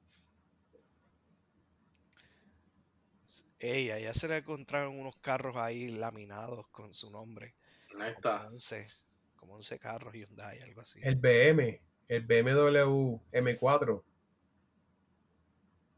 Ey, 3.59 3.91
allá 3.91 4.13
se 4.13 4.27
le 4.27 4.37
encontraron 4.37 4.99
unos 4.99 5.15
carros 5.17 5.55
ahí 5.55 5.89
laminados 5.89 6.67
con 6.69 6.93
su 6.93 7.09
nombre. 7.09 7.55
Ahí 7.91 7.91
Como 7.91 8.03
está. 8.03 8.47
11, 8.47 8.87
como 9.35 9.55
11 9.55 9.79
carros 9.79 10.13
Hyundai, 10.13 10.61
algo 10.61 10.81
así. 10.81 10.99
El 11.01 11.15
BM, 11.15 11.81
el 12.07 12.21
BMW 12.21 13.19
M4. 13.31 14.03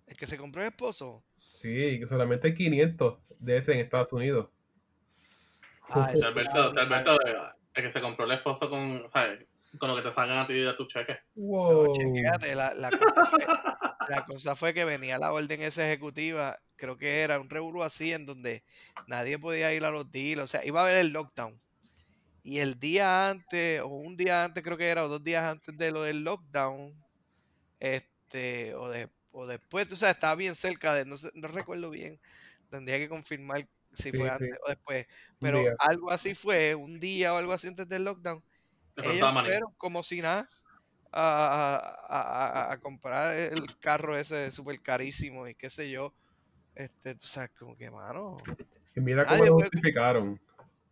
El 0.08 0.18
que 0.18 0.28
se 0.28 0.38
compró 0.38 0.62
el 0.62 0.70
esposo. 0.70 1.24
Sí, 1.40 2.00
que 2.00 2.08
solamente 2.08 2.48
hay 2.48 2.54
500 2.54 3.20
de 3.40 3.58
ese 3.58 3.74
en 3.74 3.80
Estados 3.80 4.14
Unidos. 4.14 4.50
Ah, 5.90 6.12
Alberto, 6.26 6.80
Alberto, 6.80 7.18
el 7.74 7.84
que 7.84 7.90
se 7.90 8.02
compró 8.02 8.26
el 8.26 8.32
esposo 8.32 8.70
con, 8.70 9.10
¿sabes? 9.10 9.46
Con 9.80 9.90
lo 9.90 9.96
que 9.96 10.02
te 10.04 10.12
salgan 10.12 10.38
a 10.40 10.48
ti 10.48 10.54
de 10.54 10.74
tu 10.74 10.86
cheque. 10.88 11.20
No, 11.68 11.86
Wow. 11.86 12.38
la, 12.56 12.74
la 12.74 12.94
cosa 12.94 13.24
fue, 13.24 13.50
la 14.06 14.24
cosa 14.24 14.56
fue 14.56 14.74
que 14.74 14.86
venía 14.86 15.18
la 15.20 15.34
orden 15.34 15.62
esa 15.62 15.86
ejecutiva, 15.88 16.60
creo 16.76 16.98
que 16.98 17.22
era 17.22 17.40
un 17.40 17.50
revuelo 17.50 17.84
así 17.84 18.14
en 18.14 18.26
donde 18.26 18.64
nadie 19.06 19.40
podía 19.40 19.74
ir 19.74 19.86
a 19.86 19.92
los 19.92 20.12
deals, 20.12 20.44
o 20.44 20.48
sea, 20.48 20.66
iba 20.66 20.82
a 20.82 20.84
haber 20.84 20.98
el 20.98 21.10
lockdown. 21.14 21.62
Y 22.44 22.60
el 22.60 22.80
día 22.80 23.30
antes, 23.30 23.82
o 23.82 23.88
un 23.90 24.18
día 24.18 24.44
antes 24.46 24.64
creo 24.64 24.78
que 24.78 24.88
era, 24.90 25.06
o 25.06 25.10
dos 25.10 25.24
días 25.24 25.44
antes 25.46 25.78
de 25.78 25.92
lo 25.92 26.04
del 26.04 26.24
lockdown, 26.24 27.06
este, 27.80 28.76
o, 28.76 28.90
de, 28.90 29.12
o 29.32 29.48
después, 29.48 29.92
o 29.92 29.96
sea, 29.96 30.12
estaba 30.12 30.36
bien 30.36 30.56
cerca 30.56 30.94
de, 30.96 31.06
no, 31.06 31.18
sé- 31.18 31.32
no 31.36 31.48
recuerdo 31.48 31.90
bien, 31.90 32.20
tendría 32.70 32.98
que 33.00 33.10
confirmar 33.10 33.70
si 33.94 34.12
Sí, 34.12 34.14
fue 34.14 34.30
sí. 34.30 34.46
antes 34.46 34.60
o 34.66 34.70
después, 34.70 35.08
pero 35.42 35.74
algo 35.78 36.12
así 36.12 36.36
fue, 36.36 36.76
un 36.76 37.00
día 37.00 37.34
o 37.34 37.38
algo 37.38 37.54
así 37.54 37.68
antes 37.68 37.88
del 37.90 38.04
lockdown. 38.06 38.44
Ellos 38.98 39.34
fueron 39.34 39.74
como 39.78 40.04
si 40.04 40.22
nada 40.22 40.50
a, 41.12 41.76
a- 42.10 42.70
a- 42.70 42.72
a 42.74 42.78
comprar 42.80 43.36
el 43.38 43.62
carro 43.80 44.18
ese 44.18 44.52
súper 44.52 44.82
carísimo 44.82 45.48
y 45.48 45.56
qué 45.56 45.70
sé 45.70 45.90
yo. 45.90 46.14
Este, 46.76 47.16
tú 47.16 47.26
sabes, 47.28 47.52
como 47.58 47.76
que, 47.78 47.90
mano. 47.90 48.38
Y 48.96 49.00
mira 49.02 49.26
cómo 49.26 49.46
lo 49.46 49.54
justificaron. 49.56 50.40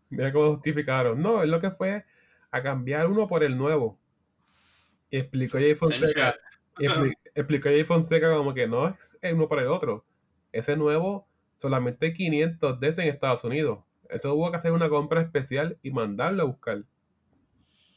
Mira 0.09 0.31
cómo 0.31 0.45
lo 0.45 0.53
justificaron. 0.55 1.21
No, 1.21 1.43
es 1.43 1.49
lo 1.49 1.59
que 1.61 1.71
fue 1.71 2.05
a 2.51 2.63
cambiar 2.63 3.07
uno 3.07 3.27
por 3.27 3.43
el 3.43 3.57
nuevo. 3.57 3.99
Y 5.09 5.17
explicó 5.17 5.57
Jay 5.57 5.75
Fonseca. 5.75 6.35
explicó 7.35 7.69
Jay 7.69 7.83
Fonseca 7.83 8.35
como 8.35 8.53
que 8.53 8.67
no 8.67 8.89
es 8.89 9.17
el 9.21 9.35
uno 9.35 9.47
por 9.47 9.59
el 9.59 9.67
otro. 9.67 10.05
Ese 10.51 10.75
nuevo, 10.77 11.27
solamente 11.57 12.07
hay 12.07 12.13
500 12.13 12.79
de 12.79 12.87
ese 12.87 13.01
en 13.03 13.09
Estados 13.09 13.43
Unidos. 13.43 13.79
Eso 14.09 14.33
hubo 14.33 14.49
que 14.51 14.57
hacer 14.57 14.71
una 14.71 14.89
compra 14.89 15.21
especial 15.21 15.77
y 15.81 15.91
mandarlo 15.91 16.43
a 16.43 16.45
buscar. 16.45 16.83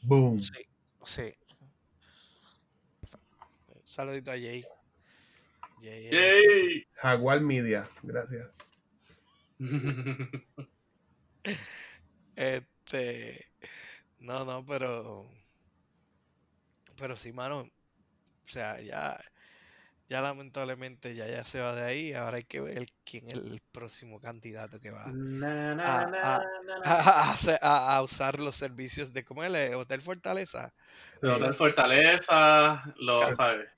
Boom. 0.01 0.41
Sí, 0.41 0.65
sí. 1.03 1.33
Saludito 3.83 4.31
a 4.31 4.35
Jay. 4.35 4.63
Jay, 5.81 6.07
eh, 6.07 6.11
Yay. 6.11 6.87
Jaguar 6.95 7.41
Media. 7.41 7.89
Gracias. 8.03 8.47
Este. 12.35 13.51
No, 14.19 14.45
no, 14.45 14.65
pero. 14.65 15.29
Pero 16.97 17.17
sí, 17.17 17.33
mano. 17.33 17.61
O 17.61 18.49
sea, 18.49 18.79
ya. 18.81 19.19
Ya 20.09 20.21
lamentablemente 20.21 21.15
ya, 21.15 21.27
ya 21.27 21.45
se 21.45 21.61
va 21.61 21.75
de 21.75 21.83
ahí. 21.83 22.13
Ahora 22.13 22.37
hay 22.37 22.43
que 22.45 22.61
ver 22.61 22.87
quién 23.05 23.27
es 23.29 23.35
el 23.35 23.61
próximo 23.71 24.19
candidato 24.19 24.79
que 24.79 24.91
va 24.91 25.19
a, 25.83 27.31
hacer- 27.33 27.59
a- 27.61 27.95
a 27.97 28.03
usar 28.03 28.39
los 28.39 28.55
servicios 28.55 29.13
de 29.13 29.23
¿cómo 29.23 29.43
es? 29.43 29.53
el 29.53 29.75
Hotel 29.75 30.01
Fortaleza. 30.01 30.73
El 31.21 31.29
Hotel 31.31 31.53
Fortaleza, 31.55 32.83
los, 32.97 33.35
¿sabes? 33.35 33.69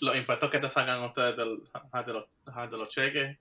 los 0.00 0.16
impuestos 0.16 0.50
que 0.50 0.58
te 0.60 0.68
sacan 0.70 1.02
ustedes 1.04 1.36
del, 1.36 1.62
de, 2.06 2.12
los, 2.12 2.26
de 2.70 2.78
los 2.78 2.88
cheques. 2.88 3.38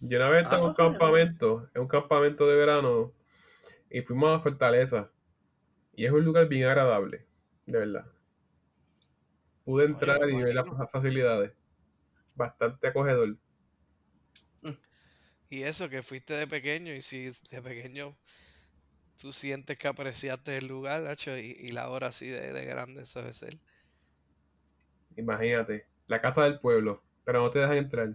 Yo 0.00 0.18
una 0.18 0.28
vez 0.28 0.42
Ah, 0.44 0.44
estaba 0.44 0.62
en 0.62 0.68
un 0.68 0.74
pues 0.74 0.76
campamento, 0.76 1.70
en 1.74 1.82
un 1.82 1.88
campamento 1.88 2.46
de 2.46 2.56
verano, 2.56 3.12
y 3.90 4.02
fuimos 4.02 4.30
a 4.36 4.40
Fortaleza. 4.40 5.10
Y 5.94 6.06
es 6.06 6.12
un 6.12 6.24
lugar 6.24 6.48
bien 6.48 6.64
agradable, 6.68 7.26
de 7.66 7.78
verdad. 7.80 8.06
Pude 9.64 9.86
Oye, 9.86 9.86
entrar 9.86 10.30
y 10.30 10.40
ver 10.40 10.54
las 10.54 10.66
facilidades. 10.92 11.50
Bastante 12.34 12.88
acogedor. 12.88 13.38
Y 15.50 15.62
eso 15.62 15.88
que 15.88 16.02
fuiste 16.02 16.34
de 16.34 16.48
pequeño 16.48 16.92
y 16.94 17.00
si 17.02 17.26
de 17.50 17.62
pequeño 17.62 18.16
tú 19.16 19.32
sientes 19.32 19.78
que 19.78 19.88
apreciaste 19.88 20.58
el 20.58 20.66
lugar, 20.66 21.00
Nacho, 21.02 21.38
y, 21.38 21.56
y 21.58 21.68
la 21.72 21.88
hora 21.88 22.08
así 22.08 22.28
de, 22.28 22.52
de 22.52 22.64
grande 22.66 23.02
eso 23.04 23.20
debe 23.20 23.32
ser. 23.32 23.58
Imagínate, 25.16 25.86
la 26.06 26.20
casa 26.20 26.44
del 26.44 26.60
pueblo, 26.60 27.02
pero 27.24 27.40
no 27.40 27.50
te 27.50 27.60
dejan 27.60 27.78
entrar. 27.78 28.14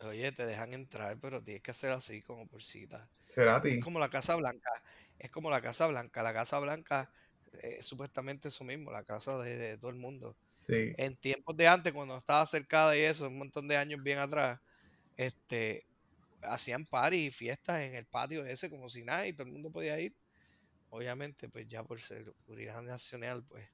Oye, 0.00 0.32
te 0.32 0.46
dejan 0.46 0.72
entrar, 0.74 1.18
pero 1.20 1.42
tienes 1.42 1.62
que 1.62 1.70
hacer 1.72 1.90
así 1.92 2.22
como 2.22 2.46
por 2.48 2.62
cita. 2.62 3.08
Será 3.28 3.56
a 3.56 3.62
ti. 3.62 3.74
Es 3.74 3.80
como 3.80 3.98
la 4.00 4.10
Casa 4.10 4.36
Blanca. 4.36 4.70
Es 5.18 5.30
como 5.30 5.50
la 5.50 5.60
Casa 5.62 5.86
Blanca. 5.88 6.22
La 6.22 6.32
Casa 6.34 6.58
Blanca 6.60 7.10
eh, 7.52 7.76
es 7.80 7.86
supuestamente 7.86 8.48
eso 8.48 8.64
mismo, 8.64 8.90
la 8.92 9.04
casa 9.04 9.38
de, 9.38 9.56
de 9.56 9.78
todo 9.78 9.90
el 9.90 9.96
mundo. 9.98 10.36
Sí. 10.70 10.94
En 10.98 11.16
tiempos 11.16 11.56
de 11.56 11.68
antes, 11.68 11.92
cuando 11.92 12.16
estaba 12.16 12.46
cercada 12.46 12.96
y 12.96 13.00
eso, 13.00 13.28
un 13.28 13.38
montón 13.38 13.68
de 13.68 13.76
años 13.76 14.02
bien 14.02 14.18
atrás, 14.18 14.60
este, 15.16 15.84
hacían 16.42 16.86
party 16.86 17.26
y 17.26 17.30
fiestas 17.30 17.80
en 17.82 17.94
el 17.94 18.06
patio 18.06 18.44
ese 18.46 18.70
como 18.70 18.88
si 18.88 19.04
nada 19.04 19.26
y 19.26 19.32
todo 19.32 19.46
el 19.46 19.52
mundo 19.52 19.70
podía 19.70 19.98
ir. 20.00 20.14
Obviamente, 20.90 21.48
pues 21.48 21.68
ya 21.68 21.84
por 21.84 22.00
seguridad 22.00 22.82
nacional, 22.82 23.44
pues 23.44 23.64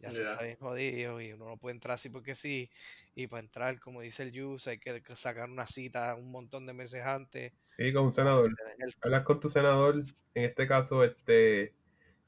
ya 0.00 0.10
se 0.12 0.22
está 0.22 0.42
bien 0.42 0.56
jodido 0.58 1.20
y 1.20 1.32
uno 1.32 1.46
no 1.46 1.56
puede 1.56 1.74
entrar 1.76 1.94
así 1.94 2.08
porque 2.10 2.34
sí. 2.34 2.70
Y 3.14 3.26
para 3.28 3.40
entrar, 3.40 3.78
como 3.80 4.00
dice 4.00 4.24
el 4.24 4.32
Yus, 4.32 4.66
hay 4.66 4.78
que 4.78 5.02
sacar 5.14 5.48
una 5.48 5.66
cita 5.66 6.14
un 6.16 6.30
montón 6.30 6.66
de 6.66 6.74
meses 6.74 7.04
antes. 7.04 7.52
Sí, 7.76 7.92
con 7.92 8.06
un 8.06 8.12
senador. 8.12 8.52
el- 8.78 8.94
Hablas 9.00 9.24
con 9.24 9.40
tu 9.40 9.48
senador, 9.48 10.04
en 10.34 10.44
este 10.44 10.66
caso, 10.66 11.04
este 11.04 11.72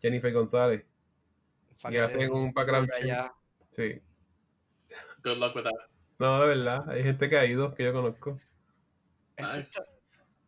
Jennifer 0.00 0.32
González. 0.32 0.84
para 1.82 1.94
Y 1.94 1.98
hacen 1.98 2.32
un 2.32 2.52
background 2.52 2.90
check. 2.92 3.43
Sí. 3.74 4.00
Good 5.22 5.38
luck 5.38 5.56
with 5.56 5.64
that. 5.64 5.72
No, 6.18 6.40
de 6.40 6.46
verdad, 6.46 6.88
hay 6.90 7.02
gente 7.02 7.28
que 7.28 7.36
ha 7.36 7.44
ido, 7.44 7.74
que 7.74 7.82
yo 7.84 7.92
conozco. 7.92 8.38
Eso 9.36 9.46
Nice. 9.48 9.60
está- 9.60 9.82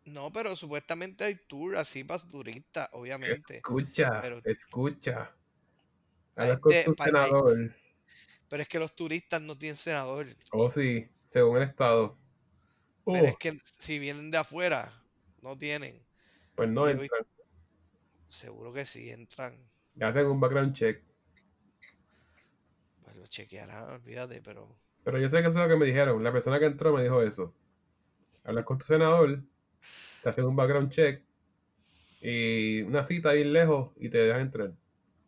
No, 0.05 0.33
pero 0.33 0.55
supuestamente 0.55 1.25
hay 1.25 1.35
tour 1.49 1.77
así 1.77 2.05
para 2.05 2.23
turistas, 2.23 2.89
obviamente. 2.93 3.57
Escucha, 3.57 4.21
Pero- 4.23 4.41
escucha. 4.45 5.35
Hay 6.37 6.45
Hablas 6.51 6.61
con 6.61 6.73
tu 6.85 6.95
hay- 7.03 7.05
senador. 7.07 7.75
Pero 8.49 8.63
es 8.63 8.69
que 8.69 8.79
los 8.79 8.95
turistas 8.95 9.43
no 9.43 9.59
tienen 9.59 9.77
senador. 9.77 10.27
Oh, 10.53 10.71
sí, 10.71 11.09
según 11.33 11.57
el 11.57 11.65
estado. 11.65 12.17
Pero 13.05 13.25
Oh, 13.25 13.27
es 13.27 13.37
que 13.39 13.59
si 13.65 13.99
vienen 13.99 14.31
de 14.31 14.39
afuera, 14.39 14.93
no 15.43 15.59
tienen. 15.59 16.01
pues 16.55 16.69
no 16.69 16.89
yo 16.89 16.97
vi- 16.99 17.03
entran. 17.07 17.27
Seguro 18.29 18.73
que 18.73 18.87
sí 18.87 19.11
entran. 19.11 19.59
Hacen 20.01 20.27
un 20.27 20.39
background 20.39 20.75
check. 20.75 21.03
Lo 23.17 23.27
chequearán, 23.27 23.85
olvídate, 23.85 24.43
pero. 24.43 24.79
Pero 25.03 25.19
yo 25.19 25.29
sé 25.29 25.41
que 25.41 25.49
eso 25.49 25.59
es 25.59 25.65
lo 25.65 25.69
que 25.69 25.77
me 25.77 25.87
dijeron. 25.87 26.23
La 26.23 26.33
persona 26.33 26.59
que 26.59 26.67
entró 26.67 26.93
me 26.93 27.03
dijo 27.03 27.23
eso. 27.23 27.55
Hablas 28.45 28.65
con 28.65 28.79
tu 28.79 28.85
senador, 28.85 29.43
te 30.23 30.29
hacen 30.29 30.45
un 30.45 30.55
background 30.55 30.91
check 30.91 31.23
y 32.21 32.83
una 32.83 33.03
cita 33.05 33.33
bien 33.33 33.53
lejos 33.53 33.91
y 33.97 34.11
te 34.11 34.19
dejan 34.19 34.43
entrar 34.43 34.73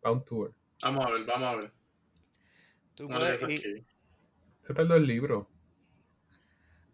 a 0.03 0.11
un 0.11 0.23
tour. 0.23 0.53
Vamos 0.81 1.05
a 1.05 1.09
ver, 1.11 1.25
vamos 1.25 1.47
a 1.47 1.55
ver. 1.55 1.71
Tú 2.95 3.07
puedes 3.07 3.41
ir 3.65 3.85
en 4.67 4.87
los 4.87 5.01
libros. 5.01 5.47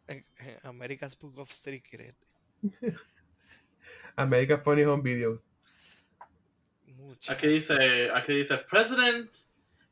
en, 0.08 0.26
en 0.38 0.58
America's 0.64 1.20
Book 1.20 1.38
of 1.38 1.52
Secret. 1.52 2.16
American 4.16 4.64
Funny 4.64 4.84
Home 4.84 5.04
Videos. 5.04 5.42
Mucho. 6.86 7.34
Aquí 7.34 7.48
dice, 7.48 8.10
aquí 8.12 8.34
dice, 8.34 8.58
President 8.70 9.30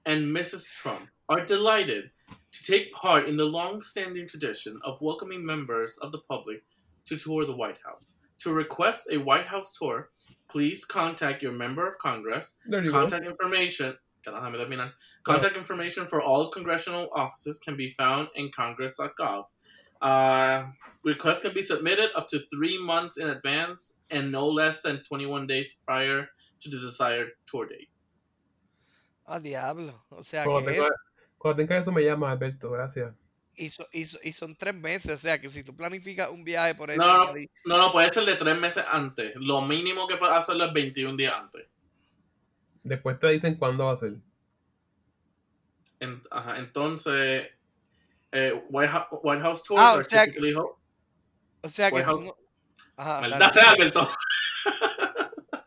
and 0.06 0.36
Mrs. 0.36 0.72
Trump 0.72 1.10
are 1.30 1.46
delighted 1.46 2.12
to 2.52 2.64
take 2.64 2.92
part 2.94 3.28
in 3.28 3.38
the 3.38 3.46
long-standing 3.46 4.28
tradition 4.28 4.80
of 4.84 5.02
welcoming 5.02 5.46
members 5.46 5.98
of 6.02 6.12
the 6.12 6.20
public 6.30 6.64
to 7.06 7.18
tour 7.18 7.46
the 7.46 7.56
White 7.56 7.78
House. 7.86 8.14
To 8.40 8.54
request 8.54 9.08
a 9.12 9.18
White 9.18 9.48
House 9.48 9.78
tour, 9.78 10.10
please 10.50 10.86
contact 10.86 11.42
your 11.42 11.54
member 11.54 11.88
of 11.88 11.98
Congress. 11.98 12.58
You 12.68 12.82
go. 12.82 12.92
Contact 12.92 13.26
information. 13.26 13.96
que 14.24 14.32
déjame 14.32 14.58
terminar. 14.58 14.94
Contact 15.24 15.58
information 15.58 16.08
for 16.08 16.22
all 16.22 16.50
congressional 16.50 17.10
offices 17.14 17.60
can 17.60 17.76
be 17.76 17.90
found 17.90 18.30
in 18.36 18.50
congress.gov. 18.52 19.46
Uh, 20.02 20.66
requests 21.04 21.40
can 21.40 21.54
be 21.54 21.62
submitted 21.62 22.10
up 22.16 22.28
to 22.28 22.40
three 22.40 22.78
months 22.82 23.18
in 23.18 23.30
advance 23.30 23.98
and 24.10 24.32
no 24.32 24.48
less 24.48 24.82
than 24.82 25.02
21 25.04 25.48
days 25.48 25.76
prior 25.86 26.30
to 26.60 26.70
the 26.70 26.78
desired 26.78 27.32
tour 27.46 27.68
date. 27.68 27.90
Ah, 29.36 29.40
diablo. 29.40 30.06
O 30.10 30.22
sea 30.24 30.44
Cuando 30.44 30.68
que 30.70 30.76
tenga, 30.76 30.88
es. 30.88 30.94
cuando 31.38 31.58
tenga 31.58 31.78
eso 31.78 31.92
me 31.92 32.04
llamas, 32.04 32.32
Alberto. 32.32 32.70
Gracias. 32.72 33.14
Y, 33.56 33.70
so- 33.70 33.88
y 33.92 34.06
so- 34.06 34.20
y 34.24 34.34
son 34.34 34.56
tres 34.56 34.74
meses. 34.76 35.12
O 35.14 35.18
sea 35.18 35.40
que 35.40 35.50
si 35.50 35.64
tú 35.64 35.76
planificas 35.76 36.30
un 36.30 36.44
viaje 36.44 36.76
por 36.76 36.96
No, 36.96 37.06
no, 37.18 37.24
eso. 37.30 37.38
y- 37.38 37.50
No, 37.66 37.78
no, 37.78 37.92
puede 37.92 38.10
ser 38.10 38.26
de 38.26 38.36
tres 38.36 38.58
meses 38.60 38.84
antes. 38.90 39.34
Lo 39.36 39.62
mínimo 39.62 40.08
que 40.08 40.18
puedes 40.18 40.36
hacerlo 40.36 40.66
es 40.66 40.74
21 40.74 41.16
días 41.18 41.34
antes. 41.36 41.68
Después 42.84 43.20
te 43.20 43.28
dicen 43.30 43.56
cuándo 43.58 43.86
va 43.86 43.94
a 43.94 43.98
ser. 43.98 44.16
En- 46.00 46.22
ajá, 46.32 46.60
entonces, 46.60 47.50
Eh, 48.36 48.52
White, 48.70 48.92
Hou- 48.92 49.20
White 49.22 49.42
House 49.44 49.64
tours 49.64 49.80
Ah, 49.80 49.94
o 49.94 50.04
sea 50.04 50.26
que- 50.26 50.56
O 51.62 51.70
sea 51.70 51.90
que 51.92 51.96
White 51.98 52.06
House- 52.08 52.26
no... 52.26 52.36
Ajá, 52.98 53.22
Maldita 53.22 53.40
dale. 53.48 53.54
sea, 53.54 53.70
Alberto. 53.72 54.10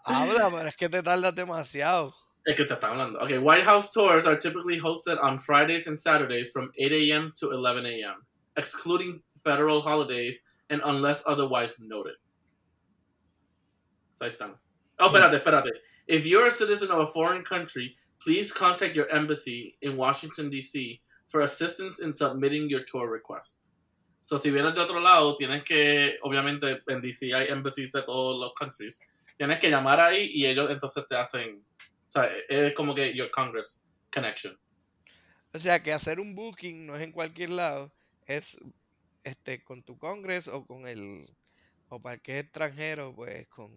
Habla, 0.04 0.50
pero 0.50 0.68
es 0.68 0.76
que 0.76 0.88
te 0.88 1.00
tardas 1.02 1.32
demasiado. 1.34 2.12
Es 2.46 2.54
que 2.54 2.64
te 2.64 2.74
están 2.74 2.92
hablando. 2.92 3.18
Okay, 3.22 3.38
White 3.38 3.64
House 3.64 3.90
tours 3.90 4.24
are 4.24 4.36
typically 4.36 4.78
hosted 4.78 5.20
on 5.20 5.38
Fridays 5.38 5.88
and 5.88 6.00
Saturdays 6.00 6.50
from 6.50 6.70
8 6.78 6.92
a.m. 6.92 7.32
to 7.40 7.50
11 7.50 7.84
a.m., 7.86 8.24
excluding 8.56 9.20
federal 9.36 9.82
holidays 9.82 10.40
and 10.70 10.80
unless 10.84 11.24
otherwise 11.26 11.80
noted. 11.80 12.14
So. 14.10 14.30
Oh, 14.98 15.08
espérate, 15.08 15.42
espérate. 15.42 15.70
If 16.06 16.24
you're 16.24 16.46
a 16.46 16.50
citizen 16.50 16.90
of 16.92 17.00
a 17.00 17.06
foreign 17.08 17.42
country, 17.42 17.96
please 18.22 18.52
contact 18.52 18.94
your 18.94 19.10
embassy 19.10 19.76
in 19.82 19.96
Washington, 19.96 20.48
D.C. 20.48 21.00
for 21.28 21.40
assistance 21.40 21.98
in 22.00 22.14
submitting 22.14 22.70
your 22.70 22.84
tour 22.84 23.10
request. 23.10 23.70
So, 24.22 24.36
si 24.38 24.50
vienes 24.50 24.74
de 24.74 24.80
otro 24.80 25.00
lado, 25.00 25.36
tienes 25.36 25.64
que, 25.64 26.16
obviamente, 26.24 26.80
en 26.88 27.00
D.C. 27.00 27.34
hay 27.34 27.48
embassies 27.48 27.90
de 27.92 28.02
todos 28.02 28.38
los 28.38 28.52
countries. 28.54 29.00
Tienes 29.36 29.58
que 29.58 29.68
llamar 29.68 30.00
ahí 30.00 30.30
y 30.32 30.46
ellos 30.46 30.70
entonces 30.70 31.04
te 31.08 31.16
hacen 31.16 31.62
o 32.08 32.12
sea, 32.12 32.30
es 32.48 32.74
como 32.74 32.94
que 32.94 33.14
your 33.14 33.30
Congress 33.30 33.86
connection. 34.12 34.58
O 35.52 35.58
sea 35.58 35.82
que 35.82 35.92
hacer 35.92 36.20
un 36.20 36.34
booking 36.34 36.86
no 36.86 36.96
es 36.96 37.02
en 37.02 37.12
cualquier 37.12 37.50
lado, 37.50 37.92
es 38.26 38.58
este 39.24 39.62
con 39.64 39.82
tu 39.82 39.98
congreso 39.98 40.56
o 40.56 40.66
con 40.66 40.86
el 40.86 41.26
o 41.88 42.00
para 42.00 42.18
que 42.18 42.38
es 42.38 42.44
extranjero, 42.44 43.14
pues 43.14 43.46
con 43.48 43.72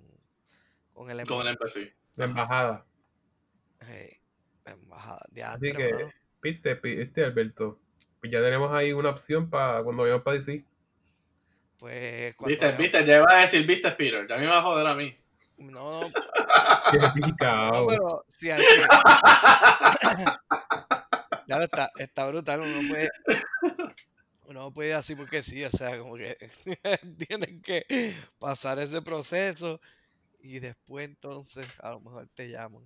con 0.93 1.09
el 1.09 1.25
Con 1.25 1.41
el 1.41 1.53
embassy. 1.53 1.79
embassy. 1.79 1.93
La 2.15 2.25
embajada. 2.25 2.86
La 4.65 4.71
embajada. 4.74 5.21
Así 5.24 5.31
Diantre, 5.33 5.71
que, 5.74 6.13
viste, 6.41 6.74
viste, 6.75 7.24
Alberto. 7.24 7.79
Pues 8.19 8.31
ya 8.31 8.41
tenemos 8.41 8.71
ahí 8.74 8.91
una 8.91 9.09
opción 9.12 9.50
para 9.50 9.81
cuando 9.83 10.03
vayamos 10.03 10.24
para 10.24 10.38
DC. 10.38 10.65
Pues 11.77 12.36
cuando 12.36 12.50
Viste, 12.50 12.65
vayamos- 12.65 12.77
viste, 12.81 13.05
ya 13.05 13.15
iba 13.15 13.25
a 13.29 13.41
decir, 13.41 13.65
viste, 13.65 13.89
Peter, 13.91 14.27
ya 14.27 14.36
me 14.38 14.43
iba 14.43 14.57
a 14.57 14.62
joder 14.62 14.86
a 14.88 14.95
mí. 14.95 15.15
No, 15.60 16.01
no, 16.01 16.10
Qué 16.92 16.98
no, 16.98 17.13
picao. 17.13 17.88
pero 17.88 18.25
si 18.30 18.50
al- 18.50 18.62
Claro, 21.46 21.63
está, 21.63 21.92
está 21.98 22.28
brutal, 22.28 22.62
uno 22.62 22.88
puede, 22.88 23.10
uno 24.46 24.62
no 24.62 24.74
puede 24.74 24.89
ir 24.89 24.96
así 24.96 25.16
porque 25.16 25.44
sí, 25.44 25.63
o 25.63 25.72
sea, 25.72 25.98
como 26.00 26.16
que 26.16 26.36
tienen 27.28 27.62
que 27.62 27.86
pasar 28.39 28.80
ese 28.80 29.01
proceso 29.01 29.80
y 30.42 30.60
después 30.60 31.06
entonces 31.08 31.68
a 31.82 31.92
lo 31.92 32.01
mejor 32.01 32.28
te 32.36 32.50
llaman. 32.50 32.84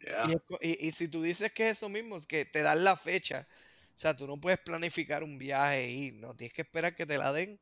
Yeah. 0.00 0.28
Y, 0.60 0.68
y- 0.70 0.88
y 0.88 0.92
si 0.92 1.08
tú 1.08 1.22
dices 1.22 1.52
que 1.52 1.70
es 1.70 1.78
eso 1.78 1.88
mismo, 1.88 2.16
es 2.16 2.26
que 2.26 2.44
te 2.44 2.62
dan 2.62 2.82
la 2.84 2.96
fecha, 2.96 3.46
o 3.94 3.98
sea, 3.98 4.16
tú 4.16 4.26
no 4.26 4.40
puedes 4.40 4.58
planificar 4.58 5.22
un 5.22 5.38
viaje 5.38 5.90
y 5.90 6.06
ir, 6.06 6.14
no, 6.14 6.34
tienes 6.34 6.54
que 6.54 6.62
esperar 6.62 6.94
que 6.96 7.06
te 7.06 7.18
la 7.18 7.32
den 7.32 7.60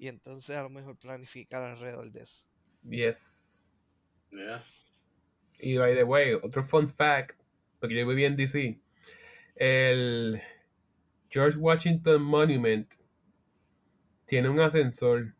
y 0.00 0.08
entonces 0.08 0.56
a 0.56 0.62
lo 0.62 0.70
mejor 0.70 0.96
planificar 0.96 1.62
alrededor 1.62 2.10
de 2.10 2.22
eso. 2.22 2.46
Yes. 2.88 3.66
Yeah. 4.30 4.64
Y 5.58 5.76
by 5.76 5.94
the 5.94 6.04
way, 6.04 6.32
otro 6.32 6.64
fun 6.64 6.88
fact, 6.88 7.38
porque 7.78 7.96
yo 7.96 8.08
viví 8.08 8.24
en 8.24 8.34
DC. 8.34 8.80
El 9.56 10.40
George 11.28 11.58
Washington 11.58 12.22
Monument 12.22 12.90
tiene 14.24 14.48
un 14.48 14.58
ascensor. 14.60 15.34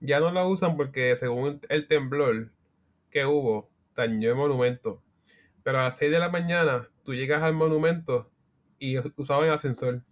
Ya 0.00 0.18
no 0.18 0.32
lo 0.32 0.48
usan 0.48 0.76
porque 0.76 1.14
según 1.14 1.60
el 1.68 1.86
temblor 1.86 2.50
que 3.12 3.24
hubo, 3.24 3.70
dañó 3.94 4.28
el 4.28 4.34
monumento. 4.34 5.04
Pero 5.62 5.78
a 5.78 5.84
las 5.84 5.98
6 5.98 6.10
de 6.10 6.18
la 6.18 6.30
mañana 6.30 6.90
tú 7.04 7.14
llegas 7.14 7.44
al 7.44 7.54
monumento 7.54 8.28
y 8.80 8.98
usaban 9.16 9.46
el 9.46 9.52
ascensor. 9.52 10.02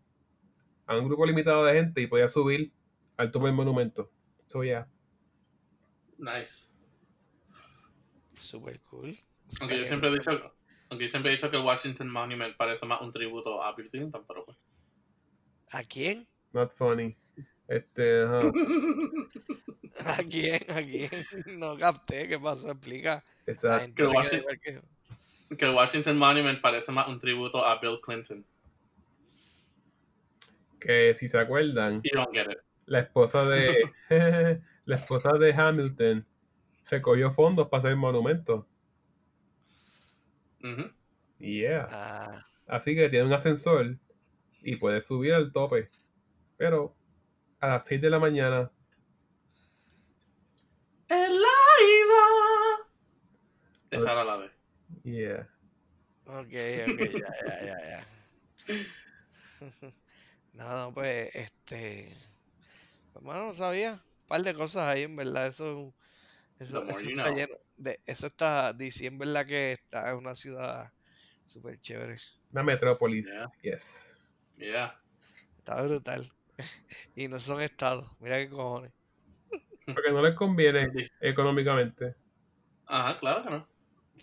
A 0.86 0.96
un 0.96 1.08
grupo 1.08 1.26
limitado 1.26 1.64
de 1.64 1.74
gente 1.74 2.00
y 2.00 2.06
podías 2.06 2.32
subir 2.32 2.70
al 3.16 3.30
tope 3.30 3.46
del 3.46 3.54
monumento. 3.54 4.10
So 4.48 4.62
yeah. 4.62 4.86
Nice. 6.18 6.72
Super 8.34 8.78
cool. 8.90 9.16
Aunque 9.60 9.78
yo 9.78 9.84
siempre 9.84 10.08
he 10.08 10.12
dicho, 10.12 10.30
aunque 10.88 11.04
yo 11.06 11.10
siempre 11.10 11.30
he 11.32 11.34
dicho 11.34 11.50
que 11.50 11.56
el 11.56 11.64
Washington 11.64 12.08
Monument 12.10 12.56
parece 12.56 12.86
más 12.86 13.00
un 13.00 13.12
tributo 13.12 13.62
a 13.62 13.74
Bill 13.74 13.88
Clinton, 13.88 14.24
pero 14.26 14.44
pues. 14.44 14.56
¿A 15.72 15.82
quién? 15.84 16.26
Not 16.52 16.72
funny. 16.72 17.16
Este, 17.68 18.24
ajá. 18.24 18.42
¿A 20.06 20.22
quién? 20.22 20.60
¿A 20.70 20.82
quién? 20.82 21.10
No 21.58 21.76
capté, 21.76 22.28
¿qué 22.28 22.38
pasó? 22.38 22.70
Explica. 22.70 23.24
Exacto. 23.46 23.94
Que 23.94 24.06
Washington- 24.06 24.40
igual 24.40 24.60
que 24.60 24.82
que 25.56 25.64
el 25.64 25.74
Washington 25.74 26.16
Monument 26.16 26.60
parece 26.60 26.92
más 26.92 27.08
un 27.08 27.18
tributo 27.18 27.64
a 27.64 27.78
Bill 27.78 28.00
Clinton. 28.02 28.44
Que 30.80 31.14
si 31.14 31.28
se 31.28 31.38
acuerdan, 31.38 32.02
You 32.02 32.10
don't 32.14 32.34
get 32.34 32.50
it. 32.50 32.58
La 32.92 33.00
esposa 33.00 33.48
de 33.48 33.90
la 34.84 34.94
esposa 34.94 35.32
de 35.38 35.54
Hamilton 35.54 36.26
recogió 36.90 37.32
fondos 37.32 37.68
para 37.68 37.78
hacer 37.78 37.92
el 37.92 37.96
monumento. 37.96 38.68
Ujú. 40.62 40.92
Yeah. 41.38 41.88
Ah, 41.90 42.46
Así 42.66 42.94
que 42.94 43.08
tiene 43.08 43.24
un 43.24 43.32
ascensor 43.32 43.96
y 44.60 44.76
puede 44.76 45.00
subir 45.00 45.32
al 45.32 45.52
tope. 45.52 45.88
Pero 46.58 46.94
a 47.60 47.68
las 47.68 47.86
6 47.86 48.02
de 48.02 48.10
la 48.10 48.18
mañana, 48.18 48.70
Eliza. 51.08 52.24
Esa 53.90 54.12
era 54.12 54.24
la 54.24 54.38
de. 54.38 54.50
yeah. 55.04 55.48
ok, 56.26 56.36
ok, 56.36 56.52
ya, 56.52 57.32
ya, 57.46 57.64
ya, 57.64 57.76
ya. 57.88 58.06
No, 60.52 60.68
no, 60.76 60.92
pues, 60.92 61.34
este. 61.34 62.14
Pues, 63.12 63.24
mano, 63.24 63.46
no 63.46 63.52
sabía. 63.52 63.92
Un 64.22 64.28
par 64.28 64.42
de 64.42 64.54
cosas 64.54 64.88
ahí, 64.88 65.02
en 65.02 65.16
verdad. 65.16 65.46
Eso, 65.46 65.94
eso, 66.58 66.84
eso 66.88 66.98
está 66.98 67.30
lleno. 67.30 67.54
De, 67.76 68.00
eso 68.06 68.26
está. 68.26 68.72
DC, 68.72 69.06
en 69.06 69.18
verdad, 69.18 69.46
que 69.46 69.72
está 69.72 70.10
en 70.10 70.18
una 70.18 70.34
ciudad 70.34 70.92
súper 71.44 71.80
chévere. 71.80 72.16
Una 72.52 72.62
metrópolis. 72.62 73.26
Yeah. 73.30 73.50
Yes. 73.62 74.18
Yeah. 74.56 75.00
Está 75.58 75.82
brutal. 75.82 76.32
Y 77.16 77.28
no 77.28 77.40
son 77.40 77.62
estados. 77.62 78.06
Mira 78.20 78.38
qué 78.38 78.48
cojones. 78.48 78.92
Porque 79.86 80.12
no 80.12 80.22
les 80.22 80.34
conviene 80.34 80.92
económicamente. 81.20 82.14
Ajá, 82.86 83.18
claro 83.18 83.42
que 83.42 83.50
no. 83.50 83.68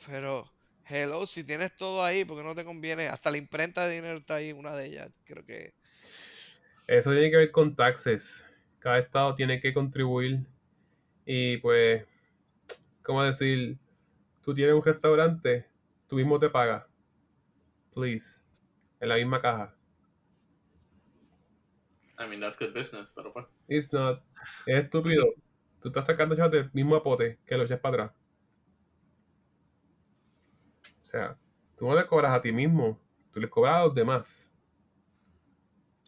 Pero, 0.07 0.49
hello, 0.87 1.25
si 1.25 1.43
tienes 1.43 1.75
todo 1.75 2.03
ahí, 2.03 2.23
porque 2.23 2.43
no 2.43 2.55
te 2.55 2.63
conviene? 2.63 3.07
Hasta 3.07 3.31
la 3.31 3.37
imprenta 3.37 3.87
de 3.87 3.95
dinero 3.95 4.19
está 4.19 4.35
ahí, 4.35 4.51
una 4.53 4.75
de 4.75 4.85
ellas. 4.85 5.19
Creo 5.25 5.45
que. 5.45 5.73
Eso 6.87 7.11
tiene 7.11 7.29
que 7.29 7.37
ver 7.37 7.51
con 7.51 7.75
taxes. 7.75 8.45
Cada 8.79 8.99
estado 8.99 9.35
tiene 9.35 9.61
que 9.61 9.73
contribuir. 9.73 10.45
Y 11.25 11.57
pues, 11.57 12.05
¿cómo 13.03 13.23
decir? 13.23 13.77
Tú 14.41 14.53
tienes 14.53 14.73
un 14.73 14.83
restaurante, 14.83 15.67
tú 16.07 16.15
mismo 16.15 16.39
te 16.39 16.49
pagas. 16.49 16.85
Please. 17.93 18.41
En 18.99 19.09
la 19.09 19.15
misma 19.15 19.41
caja. 19.41 19.75
I 22.19 22.27
mean, 22.27 22.41
that's 22.41 22.57
good 22.57 22.73
business, 22.73 23.13
pero 23.13 23.31
pues. 23.31 23.45
It's 23.67 23.91
not. 23.93 24.21
Es 24.65 24.83
estúpido. 24.83 25.25
Tú 25.81 25.87
estás 25.87 26.05
sacando 26.05 26.35
chavos 26.35 26.51
del 26.51 26.69
mismo 26.73 26.95
apote 26.95 27.39
que 27.45 27.57
lo 27.57 27.63
echas 27.63 27.79
para 27.79 28.03
atrás. 28.03 28.19
O 31.03 31.05
sea, 31.05 31.37
tú 31.77 31.87
no 31.87 31.95
le 31.95 32.05
cobras 32.05 32.33
a 32.33 32.41
ti 32.41 32.51
mismo, 32.51 32.99
tú 33.33 33.39
le 33.39 33.49
cobras 33.49 33.75
a 33.75 33.83
los 33.85 33.95
demás. 33.95 34.53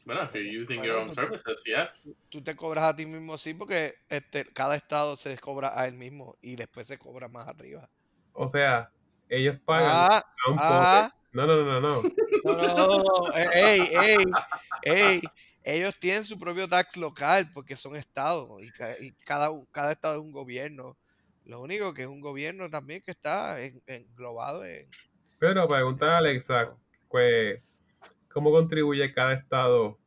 Bueno, 0.05 0.23
if 0.23 0.33
you're 0.33 0.59
using 0.59 0.79
Bueno, 0.79 0.93
your 0.93 1.01
own 1.01 1.07
pues- 1.09 1.15
services, 1.15 1.63
yes. 1.65 2.09
Tú 2.29 2.41
te 2.43 2.55
cobras 2.55 2.83
a 2.85 2.95
ti 2.95 3.05
mismo, 3.05 3.37
sí, 3.37 3.53
porque 3.53 3.93
este, 4.09 4.45
cada 4.53 4.75
estado 4.75 5.15
se 5.15 5.37
cobra 5.37 5.79
a 5.79 5.87
él 5.87 5.93
mismo 5.93 6.37
y 6.41 6.55
después 6.55 6.87
se 6.87 6.97
cobra 6.97 7.27
más 7.27 7.47
arriba. 7.47 7.89
O 8.33 8.47
sea, 8.47 8.89
ellos 9.29 9.57
pagan 9.65 10.07
Ah, 10.11 10.25
a 10.47 10.51
un 10.51 10.57
ah. 10.59 11.13
No, 11.33 11.45
no, 11.47 11.55
no, 11.63 11.79
no, 11.81 11.81
no. 11.81 12.01
no, 12.43 12.75
no, 12.75 13.03
no, 13.03 13.33
eh, 13.35 13.49
ey, 13.53 13.81
ey, 13.93 14.17
ey. 14.83 15.21
Ellos 15.63 15.95
tienen 15.99 16.23
su 16.25 16.39
propio 16.39 16.67
tax 16.67 16.97
local 16.97 17.47
porque 17.53 17.75
son 17.75 17.95
estados 17.95 18.61
y, 18.63 18.71
ca- 18.71 18.97
y 18.99 19.11
cada, 19.25 19.49
cada 19.71 19.91
estado 19.91 20.15
es 20.15 20.21
un 20.21 20.31
gobierno. 20.31 20.97
Lo 21.45 21.61
único 21.61 21.93
que 21.93 22.01
es 22.01 22.07
un 22.07 22.19
gobierno 22.19 22.67
también 22.69 23.01
que 23.03 23.11
está 23.11 23.61
en- 23.61 23.81
englobado 23.85 24.65
en... 24.65 24.89
Pero 25.37 25.67
pregunta 25.67 26.15
a 26.15 26.17
Alexa, 26.17 26.75
pues, 27.09 27.61
¿cómo 28.31 28.51
contribuye 28.51 29.13
cada 29.13 29.33
estado 29.33 29.99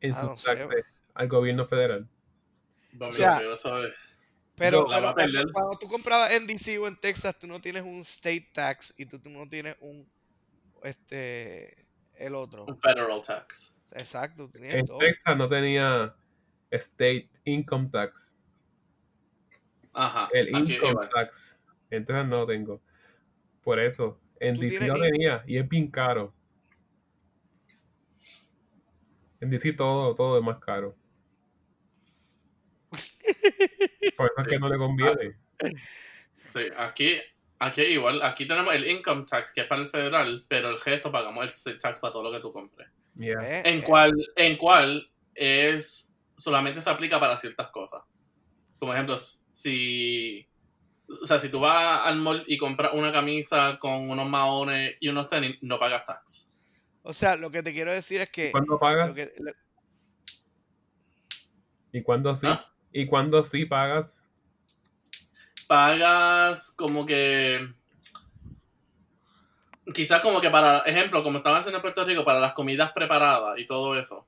en 0.00 0.12
Ah, 0.12 0.20
sus 0.20 0.30
no 0.30 0.36
sé. 0.36 0.56
taxes 0.56 0.86
al 1.14 1.28
gobierno 1.28 1.66
federal? 1.66 2.08
Vamos, 2.92 3.16
sea, 3.16 3.42
yo 3.42 3.56
sabe. 3.56 3.92
Pero, 4.56 4.86
pero 4.86 5.14
cuando, 5.14 5.52
cuando 5.52 5.78
tú 5.78 5.88
comprabas 5.88 6.32
en 6.32 6.46
DC 6.46 6.78
o 6.78 6.86
en 6.86 6.96
Texas, 7.00 7.38
tú 7.38 7.46
no 7.46 7.60
tienes 7.60 7.82
un 7.82 8.00
state 8.00 8.50
tax 8.52 8.94
y 8.98 9.06
tú, 9.06 9.18
tú 9.18 9.30
no 9.30 9.48
tienes 9.48 9.76
un, 9.80 10.06
este, 10.82 11.86
el 12.14 12.34
otro. 12.34 12.66
Un 12.66 12.78
federal 12.78 13.22
tax. 13.26 13.76
Exacto, 13.92 14.48
tienes 14.50 14.74
En 14.74 14.86
todo. 14.86 14.98
Texas 14.98 15.36
no 15.36 15.48
tenía 15.48 16.14
state 16.70 17.30
income 17.44 17.88
tax. 17.90 18.36
Ajá. 19.94 20.28
El 20.32 20.48
income 20.48 20.90
igual. 20.90 21.08
tax. 21.10 21.58
Entonces 21.90 22.26
no 22.26 22.38
lo 22.38 22.46
tengo. 22.46 22.80
Por 23.62 23.78
eso. 23.78 24.18
En 24.40 24.58
DC 24.58 24.86
no 24.86 24.94
tenía 24.94 25.44
y 25.46 25.56
es 25.56 25.68
bien 25.68 25.88
caro. 25.90 26.34
En 29.42 29.50
DC 29.50 29.72
todo, 29.72 30.14
todo 30.14 30.38
es 30.38 30.44
más 30.44 30.58
caro. 30.58 30.94
Por 34.16 34.30
eso 34.30 34.40
es 34.40 34.48
que 34.48 34.58
no 34.60 34.68
le 34.68 34.78
conviene. 34.78 35.36
Sí, 36.52 36.60
aquí, 36.76 37.20
aquí 37.58 37.82
igual, 37.82 38.22
aquí 38.22 38.46
tenemos 38.46 38.72
el 38.72 38.88
income 38.88 39.24
tax 39.28 39.52
que 39.52 39.62
es 39.62 39.66
para 39.66 39.82
el 39.82 39.88
federal, 39.88 40.44
pero 40.46 40.70
el 40.70 40.78
gesto 40.78 41.10
pagamos 41.10 41.66
el 41.66 41.76
tax 41.76 41.98
para 41.98 42.12
todo 42.12 42.22
lo 42.22 42.30
que 42.30 42.38
tú 42.38 42.52
compres. 42.52 42.88
Yeah. 43.16 43.40
Eh, 43.42 43.62
En 43.64 43.80
eh, 43.80 43.82
cual, 43.82 44.12
en 44.36 44.56
cual 44.56 45.10
es 45.34 46.14
solamente 46.36 46.80
se 46.80 46.90
aplica 46.90 47.18
para 47.18 47.36
ciertas 47.36 47.68
cosas. 47.70 48.02
Como 48.78 48.92
ejemplo, 48.92 49.16
si 49.16 50.46
o 51.20 51.26
sea, 51.26 51.40
si 51.40 51.48
tú 51.48 51.58
vas 51.58 52.02
al 52.04 52.16
mall 52.16 52.44
y 52.46 52.56
compras 52.56 52.92
una 52.94 53.10
camisa 53.10 53.76
con 53.80 54.08
unos 54.08 54.28
maones 54.28 54.94
y 55.00 55.08
unos 55.08 55.26
tenis, 55.26 55.56
no 55.62 55.80
pagas 55.80 56.04
tax. 56.04 56.51
O 57.02 57.12
sea, 57.12 57.36
lo 57.36 57.50
que 57.50 57.62
te 57.62 57.72
quiero 57.72 57.92
decir 57.92 58.20
es 58.20 58.30
que. 58.30 58.50
¿Cuándo 58.52 58.74
lo 58.74 58.78
pagas? 58.78 59.14
que- 59.14 59.32
lo- 59.38 59.52
¿Y 61.92 62.02
cuándo 62.02 62.34
sí? 62.34 62.46
¿Ah? 62.48 62.66
¿Y 62.92 63.06
cuándo 63.06 63.42
sí 63.42 63.66
pagas? 63.66 64.22
Pagas 65.66 66.72
como 66.76 67.04
que 67.06 67.68
quizás 69.94 70.20
como 70.20 70.40
que 70.40 70.50
para 70.50 70.78
ejemplo, 70.80 71.22
como 71.22 71.38
estaban 71.38 71.58
haciendo 71.58 71.78
en 71.78 71.82
Puerto 71.82 72.04
Rico, 72.04 72.24
para 72.24 72.40
las 72.40 72.52
comidas 72.52 72.92
preparadas 72.92 73.58
y 73.58 73.66
todo 73.66 73.98
eso. 73.98 74.26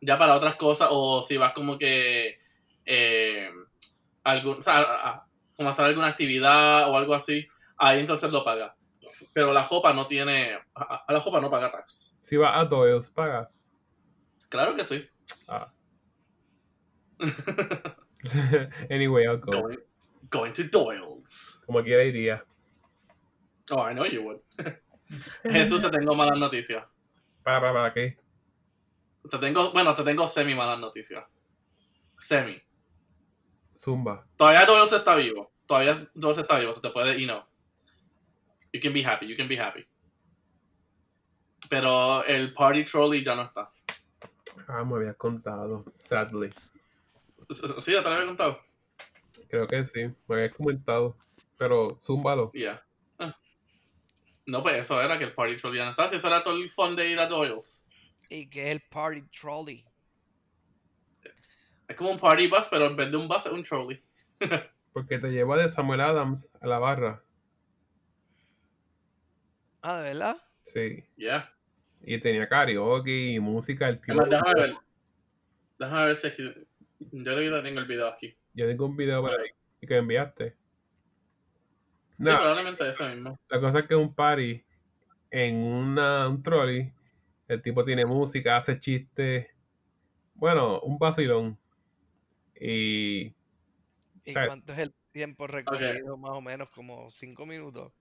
Ya 0.00 0.18
para 0.18 0.34
otras 0.34 0.56
cosas, 0.56 0.88
o 0.90 1.22
si 1.22 1.36
vas 1.36 1.52
como 1.52 1.76
que 1.76 2.40
eh, 2.86 3.50
algún, 4.24 4.58
o 4.58 4.62
sea, 4.62 4.76
a- 4.78 5.08
a- 5.10 5.26
como 5.56 5.68
hacer 5.68 5.84
alguna 5.84 6.06
actividad 6.08 6.88
o 6.90 6.96
algo 6.96 7.14
así, 7.14 7.46
ahí 7.76 8.00
entonces 8.00 8.30
lo 8.30 8.42
pagas. 8.44 8.72
Pero 9.32 9.52
la 9.52 9.62
jopa 9.62 9.92
no 9.92 10.06
tiene, 10.06 10.58
a, 10.74 11.04
a 11.06 11.12
la 11.12 11.20
jopa 11.20 11.40
no 11.40 11.50
paga 11.50 11.70
tax. 11.70 12.16
Si 12.22 12.36
vas 12.36 12.56
a 12.56 12.64
Doyle's, 12.64 13.10
pagas. 13.10 13.48
Claro 14.48 14.74
que 14.74 14.84
sí. 14.84 15.08
Ah. 15.48 15.72
anyway, 18.90 19.26
I'll 19.26 19.38
go. 19.38 19.62
Going, 19.62 19.78
going 20.28 20.52
to 20.52 20.64
Doyle's. 20.64 21.62
Como 21.66 21.82
quiera 21.82 22.02
iría. 22.02 22.44
Oh, 23.70 23.80
I 23.80 23.94
know 23.94 24.06
you 24.06 24.22
would. 24.22 24.40
Jesús, 25.44 25.80
te 25.80 25.90
tengo 25.90 26.14
malas 26.14 26.38
noticias. 26.38 26.84
¿Para, 27.42 27.60
para, 27.60 27.72
para 27.72 27.94
qué? 27.94 28.18
Te 29.30 29.38
tengo, 29.38 29.72
bueno, 29.72 29.94
te 29.94 30.02
tengo 30.02 30.26
semi 30.26 30.54
malas 30.54 30.78
noticias. 30.78 31.24
Semi. 32.18 32.60
Zumba. 33.78 34.26
Todavía 34.36 34.66
Doyle's 34.66 34.92
está 34.92 35.14
vivo. 35.14 35.52
Todavía 35.66 36.10
Doyle's 36.14 36.38
está 36.38 36.58
vivo. 36.58 36.72
Se 36.72 36.80
te 36.80 36.90
puede, 36.90 37.20
you 37.20 37.26
know. 37.26 37.44
You 38.72 38.80
can 38.80 38.92
be 38.92 39.02
happy, 39.02 39.26
you 39.26 39.36
can 39.36 39.48
be 39.48 39.56
happy. 39.56 39.86
Pero 41.68 42.24
el 42.24 42.52
party 42.52 42.84
trolley 42.84 43.22
ya 43.22 43.34
no 43.34 43.42
está. 43.42 43.70
Ah, 44.68 44.84
me 44.84 44.96
habías 44.96 45.16
contado. 45.16 45.84
Sadly. 45.98 46.52
Sí, 47.80 47.92
ya 47.92 48.02
te 48.02 48.08
lo 48.08 48.14
había 48.14 48.26
contado. 48.26 48.60
Creo 49.48 49.66
que 49.66 49.84
sí. 49.84 50.10
Me 50.28 50.36
habías 50.36 50.56
comentado. 50.56 51.16
Pero 51.56 51.98
zúmbalo. 52.02 52.50
Yeah. 52.52 52.82
Ah. 53.18 53.36
No, 54.46 54.62
pues 54.62 54.76
eso 54.78 55.00
era 55.00 55.18
que 55.18 55.24
el 55.24 55.32
party 55.32 55.56
trolley 55.56 55.78
ya 55.78 55.84
no 55.84 55.90
está. 55.90 56.08
Si 56.08 56.16
eso 56.16 56.26
era 56.28 56.42
todo 56.42 56.56
el 56.56 56.70
fun 56.70 56.96
de 56.96 57.08
ir 57.08 57.18
a 57.18 57.26
Doyle's. 57.26 57.84
y 58.28 58.48
que 58.48 58.68
es 58.68 58.76
el 58.76 58.80
party 58.88 59.22
trolley. 59.22 59.84
Es 61.88 61.96
como 61.96 62.10
un 62.10 62.18
party 62.20 62.46
bus, 62.46 62.68
pero 62.70 62.86
en 62.86 62.96
vez 62.96 63.10
de 63.10 63.16
un 63.16 63.26
bus 63.26 63.46
es 63.46 63.52
un 63.52 63.62
trolley. 63.64 64.00
Porque 64.92 65.18
te 65.18 65.30
lleva 65.30 65.56
de 65.56 65.70
Samuel 65.70 66.00
Adams 66.00 66.48
a 66.60 66.66
la 66.66 66.78
barra. 66.78 67.22
Ah, 69.82 70.00
¿de 70.00 70.08
verdad? 70.10 70.36
Sí. 70.62 71.04
Yeah. 71.16 71.52
Y 72.02 72.18
tenía 72.18 72.48
karaoke 72.48 73.32
y 73.32 73.40
música. 73.40 73.88
El 73.88 74.00
tío. 74.00 74.14
Además, 74.20 74.28
déjame 74.30 74.54
ver. 74.54 74.76
Déjame 75.78 76.06
ver 76.06 76.16
si 76.16 76.26
aquí. 76.26 76.42
Yo 76.98 77.34
creo 77.34 77.56
que 77.56 77.62
tengo 77.62 77.80
el 77.80 77.86
video 77.86 78.08
aquí. 78.08 78.36
Yo 78.54 78.66
tengo 78.66 78.86
un 78.86 78.96
video 78.96 79.22
por 79.22 79.30
ahí 79.32 79.50
que 79.80 79.94
me 79.94 79.96
enviaste. 79.98 80.50
Sí, 80.50 80.56
No, 82.18 82.36
probablemente 82.36 82.88
eso 82.88 83.08
mismo. 83.08 83.38
la 83.48 83.60
cosa 83.60 83.78
es 83.78 83.86
que 83.86 83.94
es 83.94 84.00
un 84.00 84.14
party 84.14 84.62
en 85.30 85.56
una, 85.56 86.28
un 86.28 86.42
trolley. 86.42 86.92
El 87.48 87.62
tipo 87.62 87.84
tiene 87.84 88.04
música, 88.04 88.58
hace 88.58 88.78
chistes. 88.78 89.46
Bueno, 90.34 90.80
un 90.80 90.98
vacilón. 90.98 91.58
Y 92.54 93.34
¿Y 94.24 94.34
cuánto 94.34 94.72
es 94.74 94.78
el 94.80 94.94
tiempo 95.12 95.46
recorrido? 95.46 96.16
Más 96.18 96.32
o 96.32 96.40
menos 96.40 96.70
como 96.70 97.10
cinco 97.10 97.46
minutos. 97.46 97.92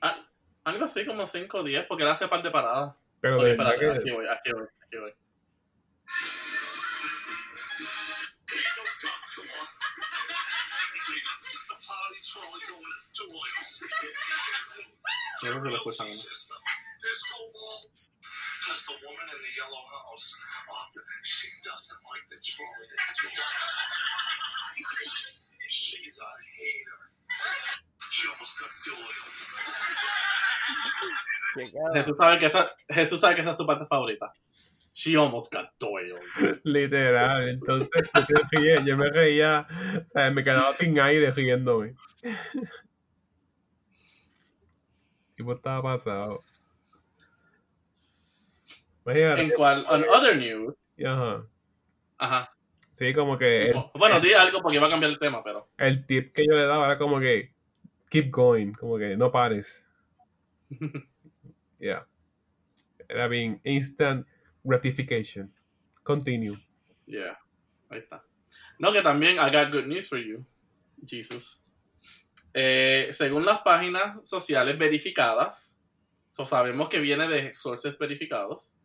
Ah, 0.00 0.24
algo 0.64 0.84
así 0.84 1.04
como 1.06 1.26
5 1.26 1.58
o 1.58 1.62
10, 1.64 1.86
porque 1.86 2.04
él 2.04 2.10
hace 2.10 2.28
par 2.28 2.42
de 2.42 2.50
paradas. 2.50 2.94
pero 3.20 3.42
de 3.42 3.52
espérate, 3.52 3.78
que 3.78 3.90
aquí 3.90 4.10
voy, 4.10 4.26
aquí 4.26 4.52
voy, 4.52 4.66
aquí 4.84 4.96
voy. 4.98 5.14
No 15.42 15.48
sé 15.48 15.60
si 15.60 15.68
lo 15.68 15.74
escuchan 15.74 16.06
no. 16.06 16.12
Because 18.62 18.86
the 18.86 18.94
woman 19.02 19.26
in 19.26 19.38
the 19.42 19.52
yellow 19.58 19.84
house 19.90 20.38
often 20.70 21.02
she 21.24 21.48
doesn't 21.66 21.98
like 22.06 22.22
the 22.30 22.38
trolley. 22.38 22.86
She's 25.68 26.20
a 26.20 26.30
hater. 26.54 27.10
She 28.10 28.28
almost 28.28 28.60
got 28.60 28.70
doiled. 28.86 30.31
Jesús 31.94 32.16
sabe 32.16 32.38
que 32.38 32.46
esa, 32.46 32.70
Jesús 32.88 33.20
sabe 33.20 33.34
que 33.34 33.40
esa 33.42 33.50
es 33.50 33.56
su 33.56 33.66
parte 33.66 33.86
favorita. 33.86 34.32
She 34.94 35.16
almost 35.16 35.52
got 35.52 35.70
doiled. 35.78 36.20
literal. 36.64 37.48
Entonces 37.48 37.88
yo, 38.28 38.36
me 38.36 38.60
reía, 38.60 38.84
yo 38.84 38.96
me 38.96 39.10
reía, 39.10 39.66
o 40.04 40.08
sea, 40.08 40.30
me 40.30 40.44
quedaba 40.44 40.72
sin 40.74 40.98
aire 41.00 41.30
riéndome. 41.32 41.94
Tipo 45.34 45.54
estaba 45.54 45.82
pasado. 45.82 46.40
Imagínate. 49.04 49.42
En 49.42 49.50
cual, 49.50 49.84
on 49.88 50.04
other 50.14 50.36
news, 50.36 50.74
Ajá. 51.04 51.44
ajá. 52.18 52.52
Sí, 52.92 53.12
como 53.14 53.36
que 53.36 53.70
el, 53.70 53.84
Bueno, 53.94 54.20
di 54.20 54.32
algo 54.34 54.60
porque 54.60 54.76
iba 54.76 54.86
a 54.86 54.90
cambiar 54.90 55.10
el 55.10 55.18
tema, 55.18 55.42
pero. 55.42 55.68
el 55.78 56.06
tip 56.06 56.32
que 56.32 56.46
yo 56.46 56.52
le 56.54 56.66
daba 56.66 56.86
era 56.86 56.98
como 56.98 57.18
que 57.18 57.52
keep 58.10 58.30
going, 58.30 58.72
como 58.72 58.98
que 58.98 59.16
no 59.16 59.32
pares. 59.32 59.81
Yeah. 61.82 62.04
Era 63.10 63.28
bien 63.28 63.60
instant 63.64 64.24
gratification. 64.64 65.50
Continue. 66.04 66.56
Yeah, 67.06 67.36
ahí 67.90 67.98
está. 67.98 68.22
No, 68.78 68.92
que 68.92 69.02
también 69.02 69.38
I 69.38 69.50
got 69.50 69.72
good 69.72 69.88
news 69.88 70.08
for 70.08 70.18
you, 70.18 70.46
Jesus. 71.04 71.64
Eh, 72.54 73.08
según 73.10 73.44
las 73.44 73.60
páginas 73.62 74.26
sociales 74.26 74.78
verificadas, 74.78 75.76
so 76.30 76.44
sabemos 76.44 76.88
que 76.88 77.00
viene 77.00 77.28
de 77.28 77.52
sources 77.54 77.98
verificados, 77.98 78.76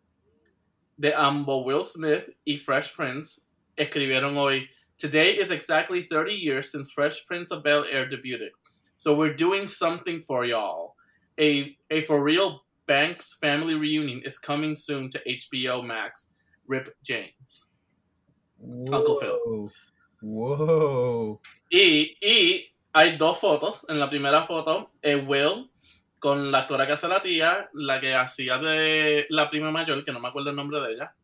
de 0.97 1.13
ambos 1.13 1.63
Will 1.63 1.84
Smith 1.84 2.36
y 2.43 2.58
Fresh 2.58 2.95
Prince 2.95 3.45
escribieron 3.78 4.36
hoy, 4.38 4.67
Today 4.97 5.38
is 5.38 5.52
exactly 5.52 6.02
30 6.02 6.34
years 6.34 6.71
since 6.71 6.91
Fresh 6.91 7.28
Prince 7.28 7.52
of 7.52 7.63
Bel 7.63 7.86
Air 7.91 8.10
debuted. 8.10 8.50
So 8.95 9.13
we're 9.13 9.36
doing 9.36 9.67
something 9.67 10.21
for 10.21 10.43
y'all. 10.43 10.96
A, 11.39 11.78
a 11.91 12.02
for 12.02 12.23
real 12.23 12.63
Banks 12.88 13.38
family 13.41 13.76
reunion 13.76 14.21
is 14.23 14.39
coming 14.39 14.76
soon 14.76 15.10
to 15.10 15.19
HBO 15.19 15.86
Max. 15.86 16.34
Rip 16.67 16.95
James. 17.04 17.69
Uncle 18.62 19.19
Phil. 19.19 19.39
Whoa. 19.45 19.71
Whoa. 20.21 21.41
Y, 21.69 22.17
y 22.21 22.71
hay 22.93 23.17
dos 23.17 23.39
fotos. 23.39 23.86
En 23.89 24.00
la 24.00 24.10
primera 24.10 24.45
foto 24.47 24.91
es 25.02 25.21
Will 25.28 25.69
con 26.19 26.52
la 26.52 26.60
actora 26.60 26.88
que 26.88 26.93
hace 26.93 27.08
la 27.08 27.21
tía, 27.21 27.69
la 27.73 28.00
que 28.00 28.15
hacía 28.15 28.58
de 28.58 29.28
la 29.30 29.50
prima 29.50 29.69
mayor, 29.71 30.04
que 30.04 30.12
no 30.12 30.19
me 30.19 30.30
acuerdo 30.30 30.50
el 30.50 30.56
nombre 30.56 30.80
de 30.82 30.93
ella. 30.93 31.15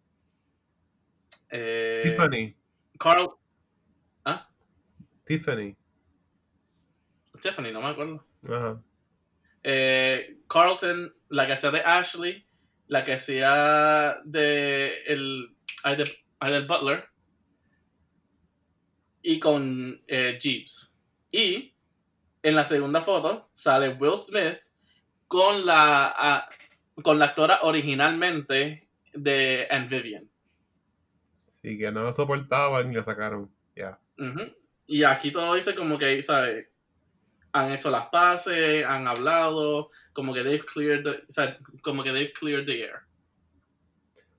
Eh, 1.50 2.02
Tiffany. 2.04 2.56
Carl. 3.00 3.30
Tiffany. 5.26 5.76
Tiffany, 7.40 7.72
no 7.72 7.82
me 7.82 7.88
acuerdo. 7.88 8.26
Ajá. 8.44 8.82
Eh, 9.64 10.38
Carlton, 10.48 11.16
la 11.30 11.48
que 11.48 11.54
hacía 11.54 11.72
de 11.72 11.82
Ashley, 11.82 12.46
la 12.88 13.04
que 13.04 13.14
hacía 13.14 14.20
de 14.26 15.04
el, 15.08 15.56
del 15.86 16.68
Butler, 16.68 17.06
y 19.22 19.40
con 19.40 20.02
eh, 20.08 20.38
Jeeves. 20.40 20.96
Y 21.32 21.74
en 22.44 22.56
la 22.56 22.64
segunda 22.64 23.02
foto 23.02 23.50
sale 23.54 23.90
Will 23.90 24.18
Smith 24.18 24.58
con 25.28 25.66
la, 25.66 26.48
con 27.02 27.18
la 27.18 27.26
actora 27.26 27.60
originalmente 27.64 28.88
de 29.14 29.68
Anne 29.72 29.88
Vivian. 29.88 30.30
Sí, 31.62 31.78
que 31.78 31.92
no 31.92 32.04
lo 32.04 32.14
soportaban 32.14 32.92
y 32.92 32.96
lo 32.96 33.04
sacaron. 33.04 33.50
Ya. 33.76 33.98
Ujú. 34.18 34.54
Y 34.86 35.04
aquí 35.04 35.32
todo 35.32 35.56
dice 35.56 35.74
como 35.74 35.98
que, 35.98 36.22
¿sabes? 36.22 36.68
Han 37.54 37.72
hecho 37.72 37.92
las 37.92 38.08
paces, 38.08 38.84
han 38.84 39.08
hablado, 39.08 39.92
como 40.12 40.34
que 40.34 40.44
they've 40.44 40.66
cleared 40.66 41.04
the, 41.04 41.10
o 41.10 41.32
sea, 41.32 41.58
como 41.82 42.04
que 42.04 42.12
they've 42.12 42.34
cleared 42.34 42.66
the 42.66 42.82
air. 42.82 43.02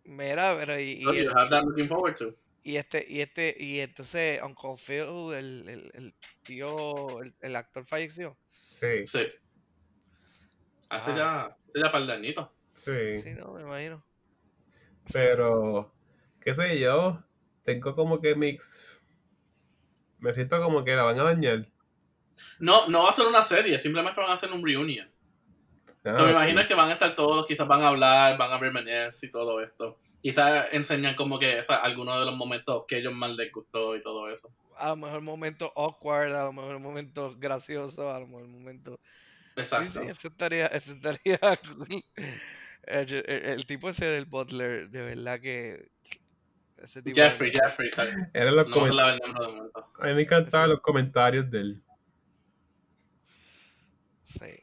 Mira, 0.04 0.56
pero 0.58 0.78
y, 0.78 1.02
So 1.02 1.14
y, 1.14 1.22
you 1.24 1.30
el- 1.30 1.36
have 1.38 1.48
that 1.50 1.62
looking 1.64 1.88
forward 1.88 2.14
to. 2.16 2.34
y 2.64 2.76
este, 2.76 3.04
y 3.08 3.20
este, 3.20 3.54
y 3.58 3.80
entonces 3.80 4.40
Uncle 4.42 4.76
Phil, 4.78 5.32
el, 5.34 5.68
el, 5.68 5.90
el 5.94 6.14
tío, 6.42 7.20
el, 7.22 7.34
el 7.40 7.56
actor 7.56 7.86
falleció. 7.86 8.36
Sí, 8.80 9.04
Sí. 9.06 9.26
Hace 10.90 11.12
Ah. 11.12 11.16
ya, 11.16 11.44
hace 11.46 11.80
ya 11.84 11.90
par 11.92 12.04
de 12.06 12.12
añitos. 12.12 12.48
sí. 12.74 13.16
Sí, 13.16 13.30
no, 13.34 13.52
me 13.54 13.62
imagino. 13.62 14.04
Pero, 15.12 15.92
qué 16.40 16.54
sé 16.54 16.78
yo, 16.80 17.22
tengo 17.64 17.94
como 17.94 18.20
que 18.20 18.34
mix. 18.34 18.90
Me 20.18 20.32
siento 20.34 20.60
como 20.60 20.84
que 20.84 20.94
la 20.96 21.02
van 21.04 21.20
a 21.20 21.24
dañar. 21.24 21.68
No, 22.58 22.88
no 22.88 23.04
va 23.04 23.10
a 23.10 23.12
ser 23.12 23.26
una 23.26 23.42
serie, 23.42 23.78
simplemente 23.78 24.20
van 24.20 24.30
a 24.30 24.34
hacer 24.34 24.50
un 24.52 24.64
reunion. 24.64 25.08
Ah, 26.04 26.14
So, 26.16 26.24
me 26.24 26.32
imagino 26.32 26.66
que 26.66 26.74
van 26.74 26.90
a 26.90 26.94
estar 26.94 27.14
todos, 27.14 27.46
quizás 27.46 27.66
van 27.66 27.82
a 27.82 27.88
hablar, 27.88 28.36
van 28.36 28.50
a 28.52 28.58
reminiscer 28.58 29.28
y 29.28 29.32
todo 29.32 29.60
esto. 29.62 29.98
Quizás 30.22 30.66
enseñan 30.72 31.14
como 31.16 31.38
que 31.38 31.60
o 31.60 31.64
sea, 31.64 31.76
algunos 31.76 32.18
de 32.18 32.26
los 32.26 32.36
momentos 32.36 32.84
que 32.86 32.96
a 32.96 32.98
ellos 32.98 33.12
más 33.14 33.30
les 33.30 33.50
gustó 33.52 33.96
y 33.96 34.02
todo 34.02 34.30
eso. 34.30 34.50
A 34.76 34.88
lo 34.90 34.96
mejor 34.96 35.20
momentos 35.22 35.70
awkward, 35.76 36.32
a 36.34 36.44
lo 36.44 36.52
mejor 36.52 36.78
momentos 36.78 37.38
graciosos, 37.38 37.98
a 38.14 38.20
lo 38.20 38.26
mejor 38.26 38.48
momentos... 38.48 38.98
Sí, 39.54 39.60
Exacto. 39.60 40.02
sí, 40.02 40.08
eso 40.08 40.28
estaría, 40.28 40.66
eso 40.72 40.92
estaría. 40.92 41.38
Eh, 42.86 43.06
yo- 43.06 43.18
El, 43.18 43.44
el 43.50 43.66
tipo 43.66 43.88
ese 43.88 44.04
del 44.06 44.24
Butler, 44.26 44.90
de 44.90 45.02
verdad 45.02 45.40
que... 45.40 45.88
Ese 46.76 47.02
tipo 47.02 47.14
Jeffrey, 47.18 47.50
Jeffrey, 47.52 47.88
¿sabes? 47.90 48.14
Eran 48.34 48.56
los 48.56 48.68
No. 48.68 48.84
A 48.84 50.06
mí 50.06 50.14
me 50.14 50.22
encantaban 50.22 50.68
los 50.70 50.80
comentarios 50.80 51.50
de 51.50 51.58
él. 51.60 51.82
Sí. 54.24 54.60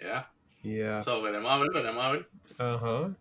Yeah. 0.00 0.32
Yeah. 0.62 1.00
So, 1.00 1.20
veremos 1.22 1.50
a 1.50 1.58
ver, 1.58 1.70
veremos 1.72 2.04
a 2.04 2.12
ver. 2.12 2.28
Ajá. 2.58 3.16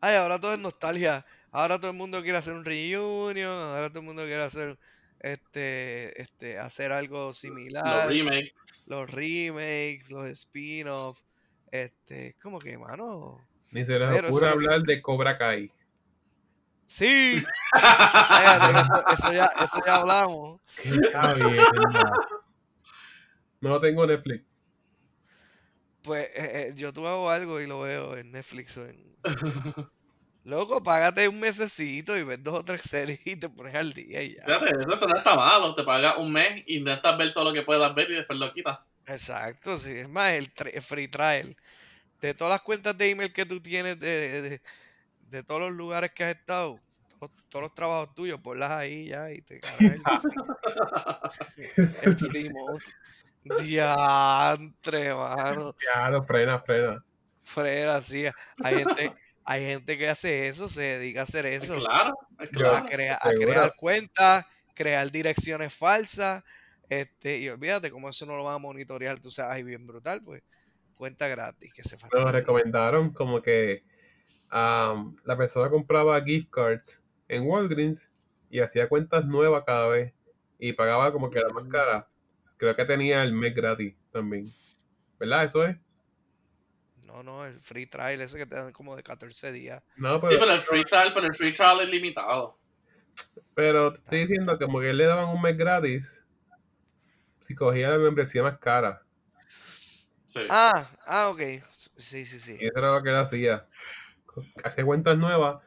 Ay, 0.00 0.16
ahora 0.16 0.40
todo 0.40 0.54
es 0.54 0.60
nostalgia. 0.60 1.26
Ahora 1.50 1.78
todo 1.78 1.90
el 1.90 1.96
mundo 1.96 2.22
quiere 2.22 2.38
hacer 2.38 2.54
un 2.54 2.64
reunion, 2.64 3.50
ahora 3.50 3.88
todo 3.88 4.00
el 4.00 4.04
mundo 4.04 4.22
quiere 4.24 4.42
hacer 4.42 4.78
este, 5.20 6.20
este, 6.20 6.58
hacer 6.58 6.92
algo 6.92 7.28
Los 7.28 7.38
similar. 7.38 8.08
remakes. 8.08 8.86
los 8.88 9.10
remakes, 9.10 10.10
los 10.10 10.28
spin-offs, 10.28 11.24
este, 11.70 12.34
como 12.42 12.58
que, 12.58 12.76
mano, 12.76 13.40
Ni 13.72 13.84
se 13.84 13.98
les 13.98 14.22
ocurre 14.24 14.48
hablar 14.50 14.82
de 14.82 15.00
Cobra 15.00 15.38
Kai. 15.38 15.70
Sí, 16.86 17.42
eso, 18.74 19.04
eso 19.08 19.32
ya, 19.32 19.46
eso 19.56 19.80
ya 19.84 19.96
hablamos, 19.96 20.60
Qué. 21.34 21.66
No 23.60 23.78
tengo 23.80 24.06
Netflix. 24.06 24.44
pues 26.02 26.26
eh, 26.34 26.68
eh, 26.70 26.72
yo 26.76 26.92
tú 26.92 27.06
hago 27.06 27.30
algo 27.30 27.60
y 27.60 27.66
lo 27.66 27.80
veo 27.80 28.16
en 28.16 28.30
Netflix 28.32 28.76
o 28.76 28.86
en... 28.86 29.18
Loco, 30.44 30.82
págate 30.82 31.28
un 31.28 31.40
mesecito 31.40 32.16
y 32.16 32.22
ves 32.22 32.42
dos 32.42 32.54
o 32.60 32.64
tres 32.64 32.82
series 32.82 33.20
y 33.26 33.36
te 33.36 33.48
pones 33.50 33.74
al 33.74 33.92
día 33.92 34.22
y 34.22 34.36
ya. 34.36 34.44
Fíjate, 34.44 34.70
eso 34.94 35.06
no 35.08 35.16
está 35.16 35.34
malo. 35.34 35.74
Te 35.74 35.82
pagas 35.84 36.16
un 36.18 36.32
mes, 36.32 36.62
intentas 36.66 37.18
ver 37.18 37.32
todo 37.32 37.44
lo 37.44 37.52
que 37.52 37.62
puedas 37.62 37.94
ver 37.94 38.10
y 38.10 38.14
después 38.14 38.38
lo 38.38 38.52
quitas. 38.52 38.78
Exacto, 39.06 39.78
sí, 39.78 39.90
es 39.98 40.08
más, 40.08 40.32
el, 40.32 40.52
el 40.72 40.82
free 40.82 41.08
trial, 41.08 41.56
de 42.20 42.34
todas 42.34 42.52
las 42.52 42.62
cuentas 42.62 42.96
de 42.98 43.10
email 43.10 43.32
que 43.32 43.46
tú 43.46 43.60
tienes 43.62 43.98
de, 44.00 44.06
de, 44.42 44.42
de 44.50 44.62
todos 45.46 45.60
los 45.60 45.72
lugares 45.72 46.10
que 46.12 46.24
has 46.24 46.36
estado, 46.36 46.80
todos, 47.18 47.32
todos 47.48 47.62
los 47.64 47.74
trabajos 47.74 48.14
tuyos, 48.14 48.40
ponlas 48.40 48.70
ahí 48.70 49.06
ya 49.08 49.30
y 49.32 49.40
te 49.42 49.60
cargas 49.60 50.24
el 52.34 52.52
mode. 52.52 52.84
Diantre, 53.62 55.14
mano. 55.14 55.74
Lo 56.10 56.22
frena, 56.24 56.58
frena. 56.60 57.04
Fred, 57.44 57.88
así. 57.88 58.26
Hay 58.62 58.74
gente, 58.78 59.12
hay 59.44 59.66
gente 59.66 59.96
que 59.98 60.08
hace 60.08 60.48
eso, 60.48 60.68
se 60.68 60.80
dedica 60.98 61.20
a 61.20 61.24
hacer 61.24 61.46
Es 61.46 61.62
eso. 61.64 61.74
claro, 61.74 62.18
es 62.40 62.50
Yo- 62.50 62.66
A, 62.66 62.70
claro. 62.70 62.86
crea- 62.88 63.18
a 63.22 63.30
crear 63.32 63.72
cuentas, 63.76 64.46
crear 64.74 65.10
direcciones 65.10 65.72
falsas. 65.74 66.42
Este, 66.88 67.38
y 67.38 67.48
olvídate 67.48 67.90
cómo 67.90 68.08
eso 68.08 68.26
no 68.26 68.36
lo 68.36 68.44
van 68.44 68.54
a 68.56 68.58
monitorear, 68.58 69.18
tú 69.20 69.30
sabes, 69.30 69.54
ahí 69.54 69.62
bien 69.62 69.86
brutal, 69.86 70.22
pues. 70.22 70.42
Cuenta 70.96 71.28
gratis, 71.28 71.72
que 71.74 71.82
se 71.84 71.96
Nos 72.12 72.32
recomendaron 72.32 73.12
como 73.12 73.42
que 73.42 73.84
la 74.50 75.36
persona 75.36 75.70
compraba 75.70 76.22
gift 76.22 76.50
cards 76.50 77.00
en 77.28 77.44
Walgreens 77.44 78.08
y 78.50 78.60
hacía 78.60 78.88
cuentas 78.88 79.24
nuevas 79.26 79.64
cada 79.66 79.88
vez 79.88 80.12
y 80.58 80.72
pagaba 80.72 81.12
como 81.12 81.30
que 81.30 81.40
la 81.40 81.48
más 81.50 81.64
cara. 81.68 82.08
Creo 82.56 82.74
que 82.74 82.84
tenía 82.84 83.22
el 83.22 83.32
mes 83.32 83.54
gratis 83.54 83.94
también. 84.12 84.50
¿Verdad? 85.18 85.44
Eso 85.44 85.64
es. 85.64 85.76
No, 87.06 87.22
no, 87.22 87.44
el 87.44 87.60
free 87.60 87.86
trial 87.86 88.20
ese 88.20 88.36
que 88.36 88.46
te 88.46 88.56
dan 88.56 88.72
como 88.72 88.96
de 88.96 89.02
14 89.02 89.52
días. 89.52 89.82
No, 89.96 90.14
Sí, 90.14 90.18
pero, 90.22 90.40
pero 90.40 90.52
el 90.52 90.60
free 90.60 90.84
trial, 90.84 91.12
pero 91.14 91.26
el 91.26 91.34
free 91.34 91.52
trial 91.52 91.80
es 91.80 91.88
limitado. 91.88 92.58
pero 93.54 93.92
te 93.92 93.98
estoy 93.98 94.18
diciendo 94.26 94.58
que 94.58 94.64
como 94.64 94.80
que 94.80 94.92
le 94.92 95.04
daban 95.04 95.28
un 95.28 95.40
mes 95.40 95.56
gratis 95.56 96.12
si 97.42 97.54
cogía 97.54 97.90
la 97.90 97.98
membresía 97.98 98.42
más 98.42 98.58
cara. 98.58 99.02
Sí. 100.26 100.40
Ah, 100.50 100.90
ah, 101.06 101.28
ok. 101.28 101.40
Sí, 101.96 102.26
sí, 102.26 102.38
sí. 102.40 102.56
Y 102.60 102.66
eso 102.66 102.78
era 102.78 102.92
lo 102.94 103.02
que 103.02 103.10
él 103.10 103.16
hacía. 103.16 103.66
Hacía 104.64 104.84
cuentas 104.84 105.18
nuevas. 105.18 105.62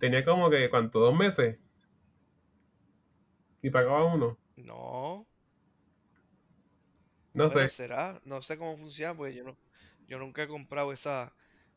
Tenía 0.00 0.24
como 0.24 0.50
que, 0.50 0.68
¿cuánto? 0.70 1.00
¿Dos 1.00 1.14
meses? 1.14 1.58
Y 3.62 3.70
pagaba 3.70 4.04
uno. 4.04 4.38
No, 4.56 5.26
No 7.34 7.48
bueno, 7.50 7.68
sé. 7.68 7.68
será. 7.68 8.20
No 8.24 8.42
sé 8.42 8.58
cómo 8.58 8.76
funciona, 8.76 9.14
porque 9.14 9.34
yo 9.34 9.44
no, 9.44 9.56
yo 10.08 10.18
nunca 10.18 10.42
he 10.42 10.48
comprado 10.48 10.92
esa, 10.92 11.32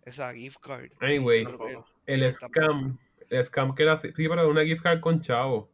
esa 0.06 0.34
gift 0.34 0.60
card. 0.62 0.92
Anyway, 1.02 1.46
el 2.06 2.32
scam. 2.34 2.98
El 3.30 3.44
scam 3.44 3.76
que 3.76 3.84
era 3.84 3.94
así. 3.94 4.10
Sí, 4.16 4.28
pero 4.28 4.50
una 4.50 4.64
gift 4.64 4.82
card 4.82 5.00
con 5.02 5.22
chavo. 5.22 5.70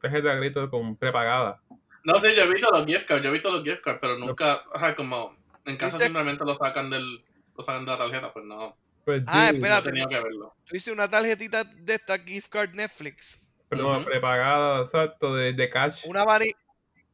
Tarjeta 0.00 0.30
de 0.30 0.38
crédito 0.38 0.70
con 0.70 0.96
prepagada. 0.96 1.60
No 2.04 2.14
sé, 2.16 2.34
yo 2.34 2.42
he 2.42 2.52
visto 2.52 2.70
los 2.70 2.86
gift 2.86 3.06
cards, 3.06 3.22
yo 3.22 3.30
he 3.30 3.32
visto 3.32 3.50
los 3.50 3.62
gift 3.64 3.82
cards, 3.82 3.98
pero 4.00 4.16
nunca, 4.16 4.62
o 4.72 4.78
sea, 4.78 4.94
como 4.94 5.36
en 5.64 5.76
casa 5.76 5.98
simplemente 5.98 6.44
lo 6.44 6.54
sacan 6.54 6.88
del, 6.90 7.24
lo 7.56 7.62
sacan 7.62 7.84
de 7.84 7.90
la 7.92 7.98
tarjeta, 7.98 8.32
pues 8.32 8.44
no, 8.46 8.76
Pues 9.08 9.24
Ah, 9.26 9.46
dude, 9.46 9.56
espérate. 9.56 9.88
tenía 9.88 10.06
que 10.06 10.20
verlo. 10.20 10.54
Tú 10.66 10.76
hice 10.76 10.92
una 10.92 11.08
tarjetita 11.08 11.64
de 11.64 11.94
esta 11.94 12.18
gift 12.18 12.50
card 12.50 12.74
Netflix. 12.74 13.42
pero 13.70 13.96
Ujú. 13.96 14.04
prepagada, 14.04 14.82
exacto, 14.82 15.34
de, 15.34 15.54
de 15.54 15.70
cash. 15.70 16.06
Una, 16.06 16.24
vani- 16.26 16.52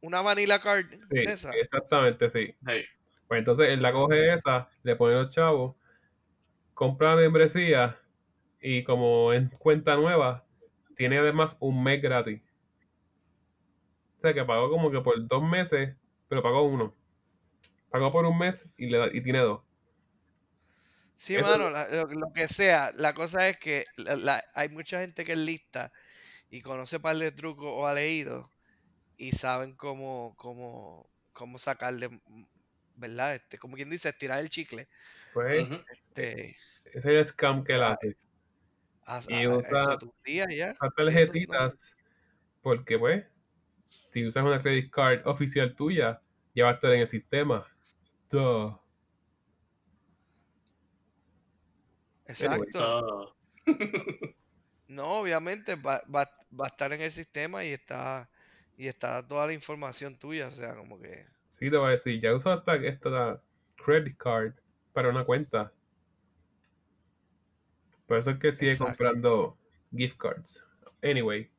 una 0.01 0.21
vanilla 0.21 0.59
card 0.59 0.87
Sí, 1.09 1.15
de 1.15 1.23
esa. 1.23 1.53
exactamente, 1.53 2.29
sí. 2.29 2.53
Hey, 2.67 2.83
Pues 3.29 3.39
entonces 3.39 3.69
él 3.69 3.81
la 3.81 3.93
coge 3.93 4.33
esa, 4.33 4.67
le 4.83 4.97
pone 4.97 5.15
los 5.15 5.29
chavos, 5.29 5.77
compra 6.73 7.11
la 7.15 7.21
membresía 7.21 7.97
y 8.59 8.83
como 8.83 9.31
en 9.31 9.47
cuenta 9.47 9.95
nueva, 9.95 10.43
tiene 10.97 11.17
además 11.19 11.55
un 11.61 11.81
mes 11.81 12.01
gratis. 12.01 12.41
O 14.17 14.21
sea 14.21 14.33
que 14.33 14.43
pagó 14.43 14.69
como 14.69 14.91
que 14.91 14.99
por 14.99 15.25
dos 15.27 15.43
meses, 15.43 15.95
pero 16.27 16.43
pagó 16.43 16.63
uno. 16.63 16.93
Pagó 17.89 18.11
por 18.11 18.25
un 18.25 18.37
mes 18.37 18.65
y, 18.77 18.87
le 18.87 18.97
da- 18.97 19.09
y 19.13 19.21
tiene 19.21 19.39
dos. 19.39 19.61
Sí, 21.15 21.35
Eso- 21.35 21.45
mano, 21.45 21.69
la- 21.69 21.87
lo, 21.87 22.05
lo 22.07 22.31
que 22.33 22.47
sea. 22.47 22.91
La 22.93 23.13
cosa 23.13 23.47
es 23.49 23.57
que 23.57 23.85
la- 23.97 24.15
la- 24.15 24.43
hay 24.53 24.69
mucha 24.69 24.99
gente 25.01 25.23
que 25.23 25.31
es 25.33 25.37
lista 25.37 25.91
y 26.49 26.61
conoce 26.61 26.99
par 26.99 27.15
de 27.17 27.31
trucos 27.31 27.67
o 27.69 27.87
ha 27.87 27.93
leído 27.93 28.51
y 29.17 29.31
saben 29.31 29.75
cómo, 29.75 30.33
cómo, 30.37 31.09
cómo 31.31 31.57
sacarle, 31.57 32.09
mm, 32.09 32.43
¿verdad? 32.97 33.35
Este, 33.35 33.57
como 33.57 33.75
quien 33.75 33.89
dice, 33.89 34.09
estirar 34.09 34.39
el 34.39 34.49
chicle. 34.49 34.89
Pues. 35.33 35.67
Este, 35.89 36.49
ese 36.85 36.99
es 36.99 37.05
el 37.05 37.25
scam 37.25 37.63
que 37.63 37.73
él 37.73 37.83
hace. 37.83 38.15
a, 39.07 39.21
Y 39.29 39.47
usa- 39.47 39.97
tarjetitas, 40.95 41.75
porque 42.61 42.97
pues, 42.97 43.25
si 44.11 44.25
usas 44.25 44.43
una 44.43 44.61
credit 44.61 44.91
card 44.91 45.25
oficial 45.27 45.75
tuya, 45.75 46.21
ya 46.55 46.65
va 46.65 46.71
a 46.71 46.73
estar 46.73 46.91
en 46.91 47.01
el 47.01 47.07
sistema. 47.07 47.67
Duh. 48.31 48.79
Exacto. 52.27 53.35
No, 54.87 55.19
obviamente 55.19 55.75
va, 55.75 56.03
va, 56.13 56.29
va 56.59 56.65
a 56.65 56.67
estar 56.67 56.93
en 56.93 57.01
el 57.01 57.11
sistema 57.11 57.63
y 57.63 57.73
está, 57.73 58.29
y 58.77 58.87
está 58.87 59.27
toda 59.27 59.47
la 59.47 59.53
información 59.53 60.17
tuya. 60.17 60.47
O 60.47 60.51
sea, 60.51 60.75
como 60.75 60.99
que. 60.99 61.25
Sí, 61.51 61.69
te 61.69 61.77
voy 61.77 61.87
a 61.87 61.91
decir, 61.91 62.21
ya 62.21 62.35
usaste 62.35 62.87
esta 62.87 63.41
credit 63.83 64.17
card 64.17 64.53
para 64.93 65.09
una 65.09 65.23
cuenta. 65.23 65.71
Por 68.07 68.19
eso 68.19 68.31
es 68.31 68.39
que 68.39 68.51
sigue 68.51 68.71
Exacto. 68.71 68.89
comprando 68.89 69.57
gift 69.95 70.17
cards. 70.17 70.63
Anyway. 71.01 71.49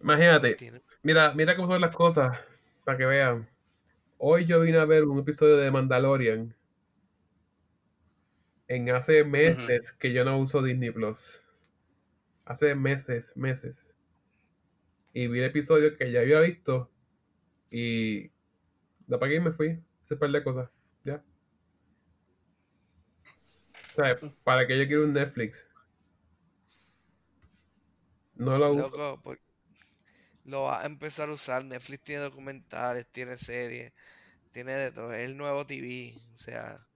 Imagínate, 0.00 0.56
mira, 1.02 1.34
mira 1.34 1.56
cómo 1.56 1.68
son 1.68 1.80
las 1.80 1.94
cosas, 1.94 2.38
para 2.84 2.96
que 2.96 3.04
vean. 3.04 3.48
Hoy 4.16 4.46
yo 4.46 4.60
vine 4.60 4.78
a 4.78 4.86
ver 4.86 5.04
un 5.04 5.18
episodio 5.18 5.58
de 5.58 5.70
Mandalorian. 5.70 6.54
En 8.70 8.88
hace 8.90 9.24
meses 9.24 9.90
que 9.90 10.12
yo 10.12 10.24
no 10.24 10.38
uso 10.38 10.62
Disney 10.62 10.92
Plus. 10.92 11.44
Hace 12.44 12.76
meses, 12.76 13.32
meses. 13.34 13.84
Y 15.12 15.26
vi 15.26 15.40
el 15.40 15.46
episodio 15.46 15.96
que 15.96 16.12
ya 16.12 16.20
había 16.20 16.38
visto. 16.38 16.88
Y 17.68 18.30
lo 19.08 19.16
apagué 19.16 19.34
y 19.34 19.40
me 19.40 19.50
fui. 19.50 19.82
Un 20.08 20.18
par 20.20 20.30
de 20.30 20.44
cosas. 20.44 20.70
Ya. 21.04 21.20
O 23.90 23.94
sea, 23.96 24.16
¿para 24.44 24.68
qué 24.68 24.78
yo 24.78 24.86
quiero 24.86 25.02
un 25.02 25.14
Netflix? 25.14 25.68
No 28.36 28.56
lo 28.56 28.72
uso. 28.72 28.96
Loco, 28.96 29.36
lo 30.44 30.62
va 30.62 30.82
a 30.82 30.86
empezar 30.86 31.28
a 31.28 31.32
usar. 31.32 31.64
Netflix 31.64 32.04
tiene 32.04 32.22
documentales, 32.22 33.04
tiene 33.10 33.36
series, 33.36 33.92
tiene 34.52 34.74
de 34.74 34.92
todo. 34.92 35.12
Es 35.12 35.26
el 35.26 35.36
nuevo 35.36 35.66
TV. 35.66 36.14
O 36.32 36.36
sea, 36.36 36.86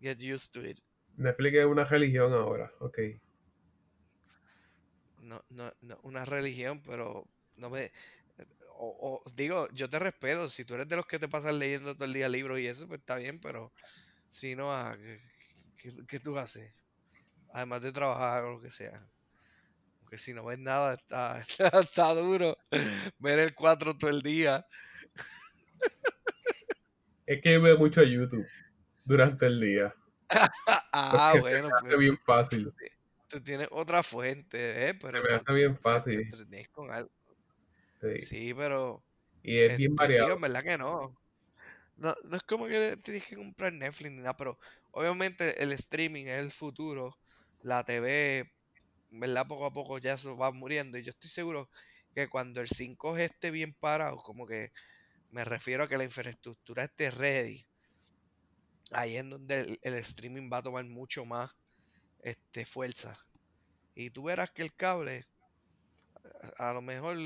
get 0.00 0.20
used 0.20 0.52
to 0.52 0.64
it. 0.64 0.78
Netflix 1.20 1.54
es 1.58 1.66
una 1.66 1.84
religión 1.84 2.32
ahora, 2.32 2.72
ok. 2.80 2.98
No, 5.22 5.42
no, 5.50 5.72
no, 5.82 5.98
una 6.02 6.24
religión, 6.24 6.82
pero 6.82 7.24
no 7.56 7.70
me. 7.70 7.92
O, 8.78 9.22
o- 9.24 9.30
digo, 9.34 9.68
yo 9.72 9.88
te 9.90 9.98
respeto. 9.98 10.48
Si 10.48 10.64
tú 10.64 10.74
eres 10.74 10.88
de 10.88 10.96
los 10.96 11.06
que 11.06 11.18
te 11.18 11.28
pasan 11.28 11.58
leyendo 11.58 11.94
todo 11.94 12.06
el 12.06 12.12
día 12.14 12.28
libros 12.28 12.58
y 12.58 12.66
eso, 12.66 12.88
pues 12.88 13.00
está 13.00 13.16
bien, 13.16 13.40
pero 13.40 13.72
si 14.28 14.56
no, 14.56 14.72
ah, 14.74 14.96
¿qué, 14.98 15.18
qué- 15.78 16.06
qué 16.08 16.20
tú 16.20 16.38
haces? 16.38 16.74
Además 17.54 17.82
de 17.82 17.92
trabajar 17.92 18.44
o 18.44 18.52
lo 18.54 18.62
que 18.62 18.70
sea. 18.72 19.06
Porque 20.00 20.18
si 20.18 20.34
no 20.34 20.44
ves 20.44 20.58
nada, 20.58 20.94
está, 20.94 21.40
está, 21.40 21.68
está 21.80 22.14
duro. 22.14 22.56
Ver 23.18 23.38
el 23.40 23.54
4 23.54 23.96
todo 23.96 24.10
el 24.10 24.22
día. 24.22 24.66
Es 27.26 27.40
que 27.40 27.56
veo 27.58 27.78
mucho 27.78 28.02
YouTube 28.02 28.46
durante 29.04 29.46
el 29.46 29.60
día. 29.60 29.94
Ah, 30.92 31.34
bueno, 31.38 31.70
se 31.78 31.84
me 31.84 31.88
hace 31.88 31.96
pues 31.96 31.98
bien 31.98 32.18
fácil. 32.24 32.72
tú 33.28 33.42
tienes 33.42 33.68
otra 33.70 34.02
fuente, 34.02 34.88
¿eh? 34.88 34.94
Pero 34.94 35.18
Se 35.18 35.28
me 35.28 35.34
hace 35.34 35.52
bien 35.52 35.78
fácil. 35.78 36.36
con 36.72 36.90
algo. 36.90 37.10
Sí. 38.00 38.08
Sí, 38.16 38.52
pero 38.54 39.04
Y 39.42 39.58
es 39.60 39.76
bien 39.76 39.94
digo, 40.16 40.34
variado. 40.34 40.36
en 40.36 40.40
verdad 40.42 40.64
que 40.64 40.78
no. 40.78 41.18
No, 41.96 42.14
no 42.24 42.36
es 42.38 42.44
como 42.44 42.66
que 42.68 42.96
tienes 42.98 43.26
que 43.26 43.36
comprar 43.36 43.72
Netflix 43.74 44.12
ni 44.12 44.18
nada, 44.18 44.36
pero 44.36 44.58
obviamente 44.92 45.62
el 45.62 45.72
streaming 45.74 46.26
es 46.26 46.32
el 46.40 46.52
futuro. 46.52 47.18
La 47.62 47.84
TV, 47.84 48.52
¿verdad? 49.10 49.46
Poco 49.48 49.66
a 49.66 49.72
poco 49.72 49.98
ya 49.98 50.14
eso 50.14 50.36
va 50.36 50.52
muriendo. 50.52 50.98
Y 50.98 51.04
yo 51.04 51.10
estoy 51.10 51.30
seguro 51.30 51.70
que 52.14 52.28
cuando 52.30 52.60
el 52.62 52.68
5G 52.68 53.26
esté 53.26 53.50
bien 53.52 53.74
parado, 53.74 54.18
como 54.18 54.46
que 54.46 54.72
me 55.30 55.44
refiero 55.44 55.84
a 55.84 55.88
que 55.88 55.98
la 55.98 56.04
infraestructura 56.04 56.84
esté 56.86 57.10
ready, 57.12 57.68
ahí 58.92 59.16
es 59.16 59.28
donde 59.28 59.60
el, 59.60 59.80
el 59.82 59.94
streaming 59.94 60.50
va 60.52 60.58
a 60.58 60.62
tomar 60.62 60.84
mucho 60.84 61.24
más 61.24 61.50
este, 62.20 62.66
fuerza. 62.66 63.18
Y 63.94 64.10
tú 64.10 64.24
verás 64.24 64.50
que 64.52 64.62
el 64.62 64.74
cable, 64.74 65.26
a, 66.58 66.70
a 66.70 66.72
lo 66.74 66.82
mejor, 66.82 67.16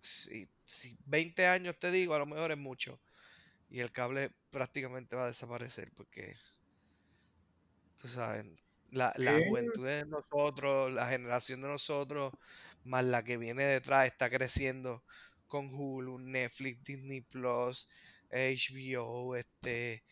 si, 0.00 0.48
si 0.64 0.96
20 1.06 1.46
años 1.46 1.78
te 1.78 1.90
digo, 1.90 2.14
a 2.14 2.18
lo 2.18 2.26
mejor 2.26 2.50
es 2.52 2.58
mucho. 2.58 3.00
Y 3.70 3.80
el 3.80 3.92
cable 3.92 4.32
prácticamente 4.50 5.16
va 5.16 5.24
a 5.24 5.28
desaparecer 5.28 5.92
porque, 5.96 6.36
tú 7.96 8.08
sabes, 8.08 8.44
la, 8.90 9.12
la 9.16 9.40
juventud 9.40 9.86
de 9.86 10.04
nosotros, 10.06 10.92
la 10.92 11.08
generación 11.08 11.62
de 11.62 11.68
nosotros, 11.68 12.32
más 12.84 13.04
la 13.04 13.22
que 13.24 13.36
viene 13.38 13.64
detrás, 13.64 14.06
está 14.06 14.28
creciendo 14.30 15.04
con 15.46 15.70
Hulu, 15.74 16.18
Netflix, 16.18 16.82
Disney 16.84 17.20
Plus, 17.22 17.90
HBO, 18.32 19.36
este, 19.36 20.02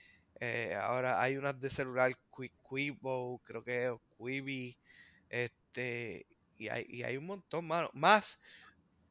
eh, 0.40 0.74
ahora 0.80 1.20
hay 1.20 1.37
unas 1.37 1.59
de 1.61 1.70
celular, 1.70 2.12
Qui- 2.30 2.52
Quibo, 2.68 3.40
creo 3.44 3.64
que 3.64 3.87
es, 3.87 3.92
Quibi, 4.18 4.76
este, 5.28 6.26
y 6.59 6.68
hay, 6.68 6.87
y 6.88 7.02
hay 7.02 7.16
un 7.16 7.26
montón, 7.26 7.66
mano. 7.66 7.90
Más, 7.94 8.42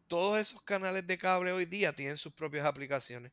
todos 0.07 0.39
esos 0.39 0.61
canales 0.63 1.05
de 1.05 1.17
cable 1.17 1.51
hoy 1.51 1.65
día 1.65 1.93
tienen 1.93 2.17
sus 2.17 2.33
propias 2.33 2.65
aplicaciones. 2.65 3.31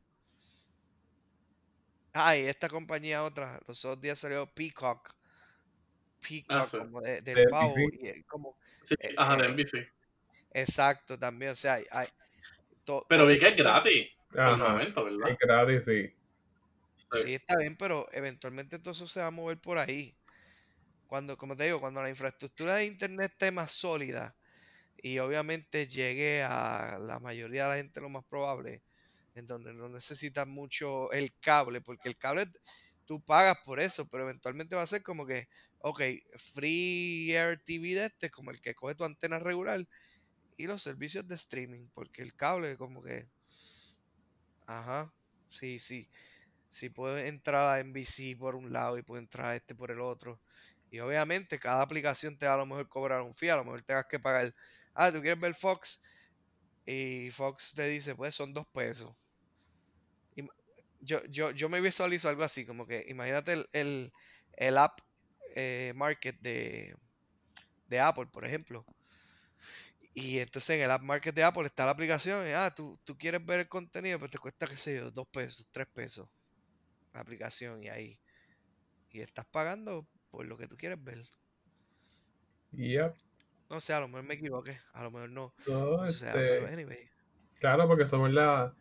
Ah, 2.12 2.37
y 2.37 2.47
esta 2.47 2.69
compañía 2.69 3.23
otra, 3.25 3.61
los 3.67 3.85
otros 3.85 4.01
días 4.01 4.19
salió 4.19 4.47
Peacock. 4.47 5.15
Peacock, 6.27 6.65
sí. 6.65 6.79
como 6.79 7.03
de- 7.03 7.21
del 7.21 7.35
De 7.37 7.47
pavo. 7.49 7.75
Y, 7.79 8.23
como, 8.25 8.57
Sí, 8.81 8.95
Eh, 9.01 9.15
ajá, 9.17 9.37
de 9.37 9.45
eh, 9.45 9.49
NBC. 9.49 9.89
exacto, 10.53 11.19
también, 11.19 11.53
o 11.53 11.55
sea, 11.55 11.75
hay, 11.75 11.87
hay 11.91 12.09
to- 12.85 13.05
Pero 13.09 13.27
vi 13.27 13.39
que 13.39 13.49
es 13.49 13.55
eso- 13.55 13.65
gratis 14.37 14.42
por 14.42 14.53
el 14.55 14.59
Ajá. 14.59 14.68
momento, 14.72 15.05
¿verdad? 15.05 15.31
Es 15.31 15.38
gratis, 15.38 15.85
sí. 15.85 16.16
Sí. 17.12 17.18
Sí, 17.18 17.35
está 17.35 17.57
bien, 17.59 17.77
pero 17.77 18.07
eventualmente 18.12 18.79
todo 18.79 18.90
eso 18.92 19.07
se 19.07 19.20
va 19.20 19.27
a 19.29 19.31
mover 19.31 19.61
por 19.61 19.79
ahí. 19.79 20.16
Cuando, 21.07 21.37
como 21.37 21.57
te 21.57 21.64
digo, 21.64 21.81
cuando 21.81 22.03
la 22.03 22.11
infraestructura 22.11 22.77
de 22.77 22.87
internet 22.87 23.33
esté 23.33 23.51
más 23.53 23.72
sólida 23.72 24.37
y 24.96 25.18
obviamente 25.20 25.87
llegue 25.88 26.42
a 26.44 26.99
la 27.01 27.20
mayoría 27.20 27.64
de 27.64 27.70
la 27.70 27.77
gente 27.77 28.01
lo 28.01 28.11
más 28.11 28.25
probable, 28.29 28.85
en 29.35 29.46
donde 29.46 29.75
no 29.75 29.88
necesitas 29.90 30.46
mucho 30.49 31.12
el 31.12 31.33
cable, 31.40 31.83
porque 31.83 32.09
el 32.09 32.18
cable 32.18 32.46
tú 33.07 33.22
pagas 33.25 33.59
por 33.64 33.81
eso, 33.81 34.09
pero 34.09 34.25
eventualmente 34.25 34.77
va 34.77 34.83
a 34.83 34.87
ser 34.88 35.03
como 35.03 35.27
que, 35.27 35.49
ok, 35.81 36.03
free 36.55 37.33
air 37.37 37.62
TV 37.64 37.94
de 37.96 38.07
este, 38.07 38.31
como 38.31 38.51
el 38.53 38.61
que 38.61 38.75
coge 38.75 38.94
tu 38.96 39.05
antena 39.05 39.38
regular, 39.40 39.85
y 40.57 40.66
los 40.66 40.83
servicios 40.83 41.27
de 41.29 41.37
streaming, 41.37 41.88
porque 41.94 42.22
el 42.22 42.35
cable 42.37 42.77
como 42.79 43.03
que, 43.03 43.29
ajá, 44.67 45.13
sí, 45.49 45.79
sí, 45.79 46.09
si 46.71 46.91
puede 46.91 47.29
entrar 47.29 47.65
a 47.71 47.81
NBC 47.81 48.37
por 48.39 48.57
un 48.57 48.73
lado 48.73 48.99
y 48.99 49.03
puede 49.03 49.23
entrar 49.23 49.49
a 49.49 49.57
este 49.57 49.75
por 49.75 49.91
el 49.93 50.01
otro. 50.01 50.41
Y 50.91 51.01
obviamente 51.01 51.59
cada 51.61 51.83
aplicación 51.83 52.39
te 52.39 52.47
va 52.47 52.55
a 52.55 52.59
lo 52.59 52.67
mejor 52.67 52.89
cobrar 52.89 53.23
un 53.23 53.35
fee, 53.37 53.51
a 53.51 53.57
lo 53.57 53.65
mejor 53.65 53.83
tengas 53.85 54.07
que 54.09 54.21
pagar, 54.21 54.55
ah, 54.95 55.13
tú 55.13 55.21
quieres 55.23 55.41
ver 55.41 55.55
Fox 55.55 56.03
y 56.87 57.31
Fox 57.33 57.75
te 57.77 57.89
dice, 57.89 58.15
pues 58.17 58.35
son 58.37 58.53
dos 58.55 58.67
pesos. 58.69 59.15
Yo, 61.01 61.23
yo, 61.27 61.51
yo 61.53 61.69
me 61.69 61.81
visualizo 61.81 62.29
algo 62.29 62.43
así, 62.43 62.67
como 62.67 62.87
que 62.87 63.05
imagínate 63.09 63.53
el, 63.53 63.69
el, 63.73 64.13
el 64.57 64.79
app 64.79 65.01
eh, 65.55 65.93
market 65.95 66.37
de, 66.41 66.97
de 67.89 68.01
Apple, 68.01 68.27
por 68.29 68.47
ejemplo. 68.47 68.87
Y 70.17 70.41
entonces 70.41 70.71
en 70.71 70.83
el 70.83 70.91
app 70.91 71.03
market 71.03 71.35
de 71.37 71.45
Apple 71.45 71.67
está 71.67 71.85
la 71.87 71.93
aplicación, 71.93 72.49
y, 72.49 72.53
ah, 72.53 72.73
tú, 72.75 72.99
tú 73.05 73.17
quieres 73.19 73.45
ver 73.47 73.61
el 73.61 73.69
contenido, 73.69 74.19
pues 74.19 74.33
te 74.33 74.39
cuesta, 74.39 74.67
qué 74.67 74.77
sé 74.77 74.97
yo, 74.97 75.11
dos 75.13 75.29
pesos, 75.29 75.69
tres 75.71 75.87
pesos 75.95 76.29
la 77.13 77.21
aplicación 77.23 77.83
y 77.83 77.89
ahí. 77.89 78.21
Y 79.11 79.21
estás 79.21 79.47
pagando 79.47 80.07
por 80.31 80.47
lo 80.47 80.57
que 80.59 80.69
tú 80.69 80.77
quieres 80.77 81.03
ver. 81.03 81.25
Yep. 82.73 83.17
No 83.71 83.81
sé, 83.81 83.93
a 83.95 84.01
lo 84.01 84.09
mejor 84.09 84.25
me 84.25 84.35
equivoqué, 84.35 84.79
a 84.93 85.03
lo 85.05 85.11
mejor 85.11 85.31
no. 85.31 85.55
No, 85.67 86.05
O 86.05 86.07
sea, 86.07 86.33
pero 86.33 86.67
este, 86.67 86.69
anyway. 86.69 87.11
claro, 87.59 87.87
porque 87.89 88.07
somos 88.07 88.31
la, 88.33 88.75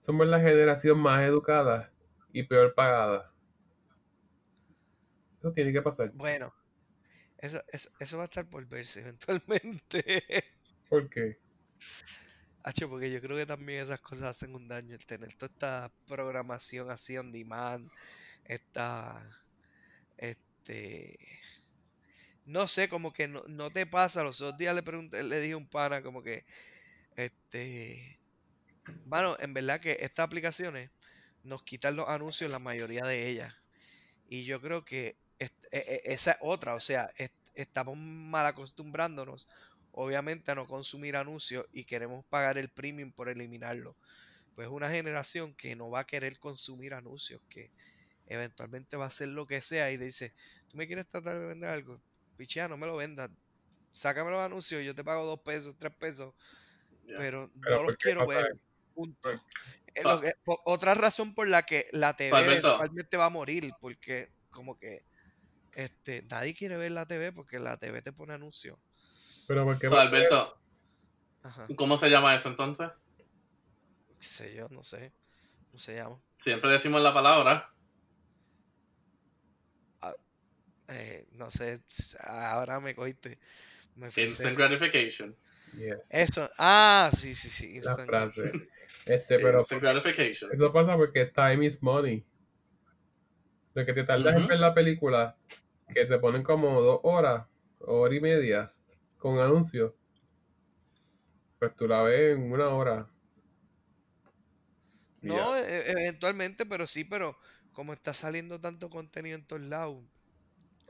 somos 0.00 0.26
la 0.26 0.40
generación 0.40 0.98
más 1.00 1.22
educada 1.22 1.92
y 2.32 2.44
peor 2.44 2.74
pagada. 2.74 3.32
Eso 5.38 5.52
tiene 5.52 5.72
que 5.72 5.82
pasar. 5.82 6.12
Bueno, 6.12 6.52
eso, 7.38 7.62
eso, 7.68 7.90
eso 8.00 8.18
va 8.18 8.24
a 8.24 8.26
estar 8.26 8.48
por 8.48 8.66
verse 8.66 9.00
eventualmente. 9.02 10.44
¿Por 10.88 11.08
qué? 11.08 11.38
Hacho, 12.62 12.88
porque 12.88 13.10
yo 13.10 13.20
creo 13.20 13.36
que 13.36 13.46
también 13.46 13.80
esas 13.82 14.00
cosas 14.00 14.24
hacen 14.36 14.54
un 14.54 14.68
daño. 14.68 14.94
El 14.94 15.06
tener 15.06 15.34
toda 15.34 15.50
esta 15.52 15.92
programación 16.06 16.90
así 16.90 17.16
on 17.18 17.32
demand, 17.32 17.90
esta, 18.44 19.28
este, 20.18 21.18
no 22.44 22.66
sé, 22.68 22.88
como 22.88 23.12
que 23.12 23.28
no, 23.28 23.42
no 23.48 23.70
te 23.70 23.86
pasa. 23.86 24.22
Los 24.22 24.40
otros 24.40 24.58
días 24.58 24.74
le 24.74 24.82
pregunté, 24.82 25.22
le 25.22 25.40
dije 25.40 25.54
a 25.54 25.56
un 25.58 25.68
pana 25.68 26.02
como 26.02 26.22
que, 26.22 26.44
este, 27.16 28.20
bueno, 29.04 29.36
en 29.40 29.54
verdad 29.54 29.80
que 29.80 29.98
estas 30.00 30.24
aplicaciones 30.26 30.90
nos 31.44 31.64
quitan 31.64 31.96
los 31.96 32.08
anuncios 32.08 32.50
la 32.50 32.58
mayoría 32.60 33.04
de 33.04 33.28
ellas. 33.30 33.54
Y 34.28 34.44
yo 34.44 34.60
creo 34.60 34.84
que 34.84 35.16
e- 35.38 35.50
e- 35.72 36.02
esa 36.06 36.32
es 36.32 36.38
otra, 36.42 36.74
o 36.74 36.80
sea, 36.80 37.10
est- 37.18 37.34
estamos 37.54 37.96
mal 37.98 38.46
acostumbrándonos, 38.46 39.48
obviamente, 39.98 40.52
a 40.52 40.54
no 40.54 40.66
consumir 40.66 41.16
anuncios 41.16 41.66
y 41.72 41.84
queremos 41.84 42.24
pagar 42.26 42.56
el 42.58 42.70
premium 42.70 43.12
por 43.12 43.28
eliminarlo. 43.28 43.96
Pues 44.54 44.68
una 44.68 44.90
generación 44.90 45.54
que 45.54 45.76
no 45.76 45.90
va 45.90 46.00
a 46.00 46.06
querer 46.06 46.38
consumir 46.38 46.94
anuncios, 46.94 47.42
que 47.48 47.72
eventualmente 48.26 48.96
va 48.96 49.04
a 49.04 49.08
hacer 49.08 49.28
lo 49.28 49.46
que 49.46 49.62
sea 49.62 49.90
y 49.92 49.96
dice, 49.98 50.34
tú 50.68 50.76
me 50.78 50.86
quieres 50.86 51.08
tratar 51.08 51.38
de 51.40 51.46
vender 51.46 51.70
algo, 51.70 52.00
pichea, 52.36 52.68
no 52.68 52.76
me 52.76 52.86
lo 52.86 52.96
vendas, 52.96 53.30
sácame 53.92 54.30
los 54.30 54.40
anuncios, 54.40 54.84
yo 54.84 54.94
te 54.94 55.04
pago 55.04 55.26
dos 55.26 55.40
pesos, 55.42 55.76
tres 55.78 55.94
pesos, 55.98 56.34
pero 57.06 57.50
Pero 57.60 57.76
no 57.76 57.76
¿por 57.78 57.86
los 57.86 57.96
quiero 57.96 58.26
ver. 58.26 58.46
Punto. 58.94 59.30
Es 59.94 60.04
Fa- 60.04 60.14
lo 60.16 60.20
que- 60.20 60.32
po- 60.44 60.60
otra 60.64 60.94
razón 60.94 61.34
por 61.34 61.48
la 61.48 61.62
que 61.62 61.86
la 61.92 62.14
TV 62.16 62.38
eventualmente 62.44 63.16
va 63.16 63.26
a 63.26 63.30
morir, 63.30 63.72
porque 63.80 64.28
como 64.50 64.78
que 64.78 65.02
este 65.72 66.22
nadie 66.30 66.54
quiere 66.54 66.76
ver 66.76 66.92
la 66.92 67.06
TV 67.06 67.32
porque 67.32 67.58
la 67.58 67.76
TV 67.78 68.02
te 68.02 68.12
pone 68.12 68.34
anuncios. 68.34 68.78
Pero 69.48 69.64
¿por 69.64 69.78
qué 69.80 69.88
So, 69.88 69.96
pasa? 69.96 70.06
Alberto, 70.06 70.58
Ajá. 71.42 71.66
¿cómo 71.74 71.96
se 71.96 72.08
llama 72.10 72.34
eso 72.36 72.48
entonces? 72.48 72.88
Qué 74.20 74.26
sé 74.26 74.54
yo, 74.54 74.68
no 74.70 74.84
sé. 74.84 75.12
¿Cómo 75.70 75.78
se 75.80 75.96
llama? 75.96 76.20
Siempre 76.36 76.70
decimos 76.70 77.02
la 77.02 77.12
palabra. 77.12 77.72
Eh, 80.88 81.26
no 81.32 81.50
sé. 81.50 81.82
Ahora 82.20 82.80
me 82.80 82.94
cogiste. 82.94 83.38
Me 83.96 84.10
fui 84.10 84.22
Instant 84.24 84.56
gratification. 84.56 85.36
Yes, 85.74 85.98
Eso. 86.10 86.48
Ah, 86.56 87.10
sí, 87.14 87.34
sí, 87.34 87.50
sí. 87.50 87.66
la 87.80 87.90
instant. 87.92 88.06
frase. 88.06 88.52
Este, 89.04 89.38
pero 89.38 89.58
Instant 89.58 89.82
gratification. 89.82 90.50
eso 90.52 90.72
pasa 90.72 90.96
porque 90.96 91.26
time 91.26 91.66
is 91.66 91.82
money. 91.82 92.24
Lo 93.74 93.84
que 93.84 93.92
te 93.92 94.04
tardas 94.04 94.36
en 94.36 94.46
ver 94.46 94.58
la 94.58 94.72
película 94.74 95.36
que 95.94 96.04
te 96.06 96.18
ponen 96.18 96.42
como 96.42 96.80
dos 96.80 97.00
horas, 97.02 97.46
hora 97.80 98.14
y 98.14 98.20
media, 98.20 98.72
con 99.18 99.38
anuncios. 99.38 99.92
Pues 101.60 101.76
tú 101.76 101.86
la 101.86 102.02
ves 102.02 102.36
en 102.36 102.50
una 102.50 102.68
hora. 102.70 103.08
Y 105.22 105.32
No, 105.32 105.34
ya. 105.34 105.56
e- 105.56 105.90
eventualmente, 105.92 106.66
pero 106.66 106.86
sí, 106.86 107.04
pero 107.04 107.36
como 107.72 107.92
está 107.92 108.12
saliendo 108.14 108.60
tanto 108.60 108.90
contenido 108.90 109.36
en 109.36 109.46
todos 109.46 109.62
lados, 109.62 110.04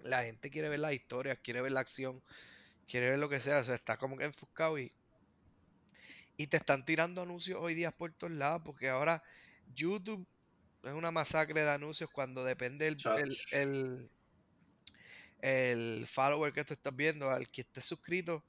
la 0.03 0.25
gente 0.25 0.51
quiere 0.51 0.69
ver 0.71 0.81
las 0.81 0.95
historias, 0.95 1.39
quiere 1.43 1.63
ver 1.63 1.73
la 1.73 1.81
acción, 1.81 2.23
quiere 2.89 3.11
ver 3.11 3.19
lo 3.21 3.29
que 3.31 3.41
sea, 3.41 3.59
o 3.61 3.65
sea, 3.65 3.77
está 3.77 3.97
como 3.99 4.17
que 4.19 4.25
enfocado 4.27 4.79
y, 4.79 4.93
y 6.37 6.47
te 6.49 6.57
están 6.57 6.85
tirando 6.85 7.23
anuncios 7.23 7.59
hoy 7.61 7.75
día 7.75 7.91
por 7.91 8.13
todos 8.15 8.33
lados, 8.33 8.63
porque 8.65 8.89
ahora 8.89 9.23
YouTube 9.67 10.27
es 10.83 10.93
una 10.93 11.11
masacre 11.11 11.63
de 11.63 11.71
anuncios 11.71 12.11
cuando 12.11 12.45
depende 12.45 12.89
el, 12.89 13.05
el, 13.15 13.43
el, 13.51 14.11
el 15.39 16.07
follower 16.09 16.53
que 16.53 16.65
tú 16.65 16.75
estás 16.75 16.95
viendo, 16.97 17.31
al 17.31 17.51
que 17.51 17.63
esté 17.63 17.83
suscrito, 17.83 18.47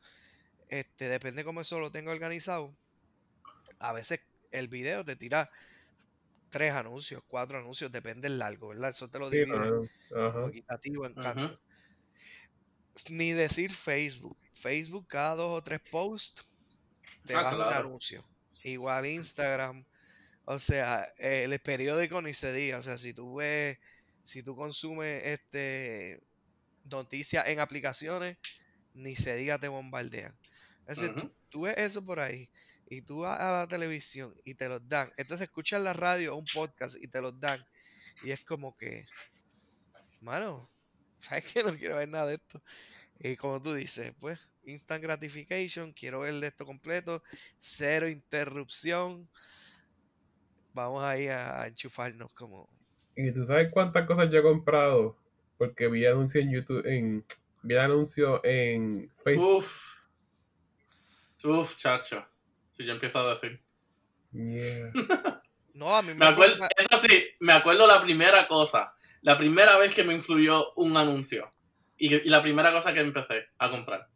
este, 0.68 1.10
depende 1.10 1.44
cómo 1.44 1.62
eso 1.62 1.80
lo 1.80 1.92
tenga 1.92 2.12
organizado. 2.12 2.78
A 3.80 3.94
veces 3.94 4.22
el 4.52 4.68
video 4.68 5.04
te 5.06 5.16
tira 5.16 5.50
tres 6.50 6.74
anuncios, 6.74 7.24
cuatro 7.28 7.60
anuncios, 7.60 7.92
depende 7.92 8.30
del 8.30 8.40
largo, 8.40 8.70
¿verdad? 8.70 8.90
Eso 8.92 9.10
te 9.10 9.20
lo 9.20 9.30
Sí, 9.30 9.38
equitativo 10.44 11.06
en 11.06 11.16
canto. 11.16 11.60
Ni 13.10 13.32
decir 13.34 13.72
Facebook. 13.72 14.38
Facebook 14.54 15.08
cada 15.08 15.36
dos 15.36 15.58
o 15.58 15.64
tres 15.64 15.80
posts 15.90 16.46
te 17.26 17.36
Ah, 17.36 17.40
baja 17.40 17.60
un 17.64 17.66
claro. 17.66 17.88
anuncio. 17.88 18.30
Igual 18.64 19.06
Instagram. 19.08 19.86
O 20.46 20.60
sea, 20.60 21.14
eh, 21.18 21.46
el 21.46 21.60
periódico 21.62 22.22
ni 22.22 22.34
se 22.34 22.54
diga. 22.54 22.80
O 22.80 22.84
sea, 22.84 22.98
si 22.98 23.14
tú 23.14 23.36
ves, 23.36 23.80
si 24.24 24.44
tú 24.44 24.56
consumes 24.56 25.24
este 25.26 26.22
noticias 26.86 27.48
en 27.48 27.60
aplicaciones, 27.60 28.38
ni 28.94 29.16
se 29.16 29.36
diga 29.36 29.60
te 29.60 29.68
bombardean. 29.68 30.36
Es 30.88 31.00
decir, 31.00 31.32
tú, 31.50 31.62
ves 31.62 31.78
eso 31.78 32.04
por 32.04 32.20
ahí 32.20 32.50
y 32.90 33.02
tú 33.02 33.20
vas 33.20 33.40
a 33.40 33.52
la 33.52 33.68
televisión 33.68 34.34
y 34.44 34.56
te 34.56 34.68
los 34.68 34.88
dan. 34.88 35.12
Entonces 35.18 35.48
escuchas 35.48 35.82
la 35.82 35.94
radio 35.94 36.34
o 36.34 36.38
un 36.38 36.46
podcast 36.52 36.96
y 37.02 37.08
te 37.08 37.22
los 37.22 37.40
dan. 37.40 37.64
Y 38.24 38.32
es 38.32 38.42
como 38.42 38.76
que, 38.76 39.06
mano, 40.22 40.70
¿sabes 41.20 41.46
que 41.46 41.64
No 41.64 41.78
quiero 41.78 41.98
ver 41.98 42.10
nada 42.10 42.28
de 42.28 42.36
esto. 42.36 42.62
Y 43.20 43.36
como 43.36 43.62
tú 43.62 43.74
dices, 43.74 44.14
pues, 44.20 44.50
instant 44.64 45.04
gratification, 45.04 45.92
quiero 45.94 46.22
ver 46.22 46.36
de 46.36 46.48
esto 46.48 46.66
completo, 46.66 47.22
cero 47.58 48.10
interrupción. 48.10 49.30
Vamos 50.74 51.04
ahí 51.04 51.28
a, 51.28 51.62
a 51.62 51.68
enchufarnos 51.68 52.34
como... 52.34 52.70
Y 53.16 53.32
tú 53.34 53.46
sabes 53.46 53.70
cuántas 53.72 54.08
cosas 54.08 54.32
yo 54.32 54.40
he 54.40 54.44
comprado 54.44 55.18
porque 55.60 55.88
vi 55.90 56.08
anuncio 56.08 56.42
en 56.42 56.52
YouTube, 56.52 56.84
en, 56.88 57.24
vi 57.62 57.76
anuncio 57.78 58.44
en 58.44 59.12
Facebook. 59.24 59.58
Uf. 59.58 60.00
Uf, 61.44 61.78
chacho. 61.78 62.26
Si 62.72 62.84
yo 62.86 62.94
empiezo 62.94 63.20
a 63.20 63.30
decir. 63.30 63.62
Yeah. 64.32 64.92
No, 65.72 65.96
a 65.96 66.02
mí 66.02 66.10
Me 66.10 66.16
me 66.16 66.26
acuerdo, 66.26 66.58
gusta- 66.58 66.76
eso 66.78 67.08
sí, 67.08 67.24
me 67.40 67.54
acuerdo 67.54 67.88
la 67.88 68.02
primera 68.02 68.48
cosa. 68.50 68.94
La 69.22 69.38
primera 69.38 69.78
vez 69.78 69.96
que 69.96 70.04
me 70.04 70.14
influyó 70.14 70.74
un 70.74 70.98
anuncio. 70.98 71.54
Y, 71.98 72.14
y 72.16 72.28
la 72.30 72.42
primera 72.42 72.74
cosa 72.74 72.94
que 72.94 73.00
empecé 73.00 73.46
a 73.58 73.70
comprar. 73.70 74.10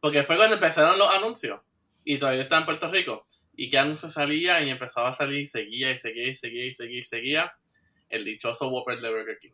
Porque 0.00 0.24
fue 0.24 0.36
cuando 0.36 0.56
empezaron 0.56 0.98
los 0.98 1.08
anuncios. 1.14 1.60
Y 2.04 2.18
todavía 2.18 2.42
estaba 2.42 2.60
en 2.60 2.66
Puerto 2.66 2.90
Rico. 2.90 3.24
Y 3.54 3.68
qué 3.68 3.78
anuncio 3.78 4.08
salía 4.08 4.60
y 4.62 4.70
empezaba 4.70 5.10
a 5.10 5.12
salir 5.12 5.42
y 5.42 5.46
seguía 5.46 5.92
y 5.92 5.98
seguía 5.98 6.26
y 6.28 6.34
seguía 6.34 6.64
y 6.66 6.72
seguía 6.72 6.98
y 6.98 7.04
seguía. 7.04 7.52
El 8.08 8.24
dichoso 8.24 8.68
Whopper 8.68 9.00
de 9.00 9.10
Burger 9.10 9.38
King. 9.38 9.52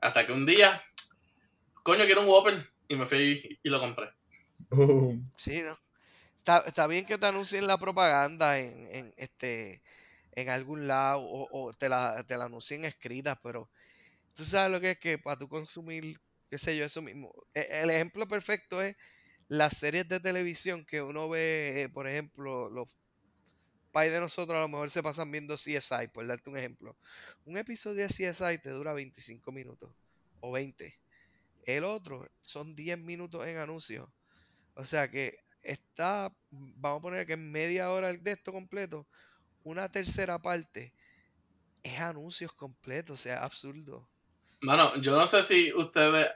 Hasta 0.00 0.26
que 0.26 0.32
un 0.32 0.46
día, 0.46 0.82
coño, 1.82 2.04
quiero 2.04 2.22
un 2.22 2.28
Whopper. 2.28 2.68
Y 2.88 2.96
me 2.96 3.06
fui 3.06 3.18
y, 3.18 3.60
y 3.62 3.70
lo 3.70 3.80
compré. 3.80 4.08
Sí, 5.36 5.62
¿no? 5.62 5.78
Está, 6.38 6.60
está 6.66 6.86
bien 6.86 7.06
que 7.06 7.18
te 7.18 7.26
anuncien 7.26 7.66
la 7.66 7.78
propaganda 7.78 8.58
en, 8.58 8.88
en 8.94 9.14
este 9.16 9.82
en 10.32 10.48
algún 10.50 10.86
lado 10.88 11.20
o, 11.22 11.48
o 11.68 11.72
te 11.74 11.88
la, 11.88 12.24
te 12.26 12.36
la 12.36 12.44
anuncien 12.46 12.84
escrita, 12.84 13.40
pero 13.42 13.70
tú 14.34 14.44
sabes 14.44 14.72
lo 14.72 14.80
que 14.80 14.92
es 14.92 14.98
que 14.98 15.18
para 15.18 15.38
tú 15.38 15.48
consumir, 15.48 16.18
qué 16.50 16.58
sé 16.58 16.76
yo, 16.76 16.84
eso 16.84 17.02
mismo. 17.02 17.32
E- 17.54 17.68
El 17.82 17.90
ejemplo 17.90 18.28
perfecto 18.28 18.82
es 18.82 18.96
las 19.48 19.76
series 19.78 20.08
de 20.08 20.20
televisión 20.20 20.84
que 20.86 21.02
uno 21.02 21.28
ve, 21.28 21.82
eh, 21.84 21.88
por 21.90 22.08
ejemplo, 22.08 22.70
los 22.70 22.88
pais 23.98 24.12
de 24.12 24.20
nosotros 24.20 24.56
a 24.56 24.60
lo 24.60 24.68
mejor 24.68 24.90
se 24.90 25.02
pasan 25.02 25.28
viendo 25.32 25.56
CSI, 25.56 26.06
por 26.12 26.24
darte 26.24 26.48
un 26.48 26.56
ejemplo. 26.56 26.96
Un 27.46 27.56
episodio 27.56 28.06
de 28.06 28.06
CSI 28.06 28.58
te 28.62 28.70
dura 28.70 28.92
25 28.92 29.50
minutos 29.50 29.90
o 30.38 30.52
20. 30.52 30.96
El 31.64 31.82
otro 31.82 32.24
son 32.40 32.76
10 32.76 32.96
minutos 32.98 33.44
en 33.44 33.56
anuncios. 33.56 34.08
O 34.74 34.84
sea 34.84 35.10
que 35.10 35.40
está, 35.62 36.32
vamos 36.52 37.00
a 37.00 37.02
poner 37.02 37.26
que 37.26 37.32
en 37.32 37.50
media 37.50 37.90
hora 37.90 38.12
de 38.12 38.30
esto 38.30 38.52
completo, 38.52 39.04
una 39.64 39.90
tercera 39.90 40.40
parte 40.40 40.94
es 41.82 41.98
anuncios 41.98 42.52
completos, 42.54 43.18
o 43.18 43.22
sea, 43.24 43.42
absurdo. 43.42 44.08
Mano, 44.60 44.96
yo 45.00 45.16
no 45.16 45.26
sé 45.26 45.42
si 45.42 45.72
ustedes, 45.72 46.28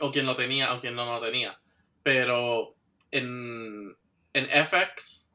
o 0.00 0.12
quien 0.12 0.26
lo 0.26 0.36
tenía, 0.36 0.74
o 0.74 0.82
quien 0.82 0.94
no 0.94 1.06
lo 1.06 1.18
tenía, 1.18 1.58
pero 2.02 2.76
en, 3.10 3.96
en 4.34 4.66
FX, 4.66 5.27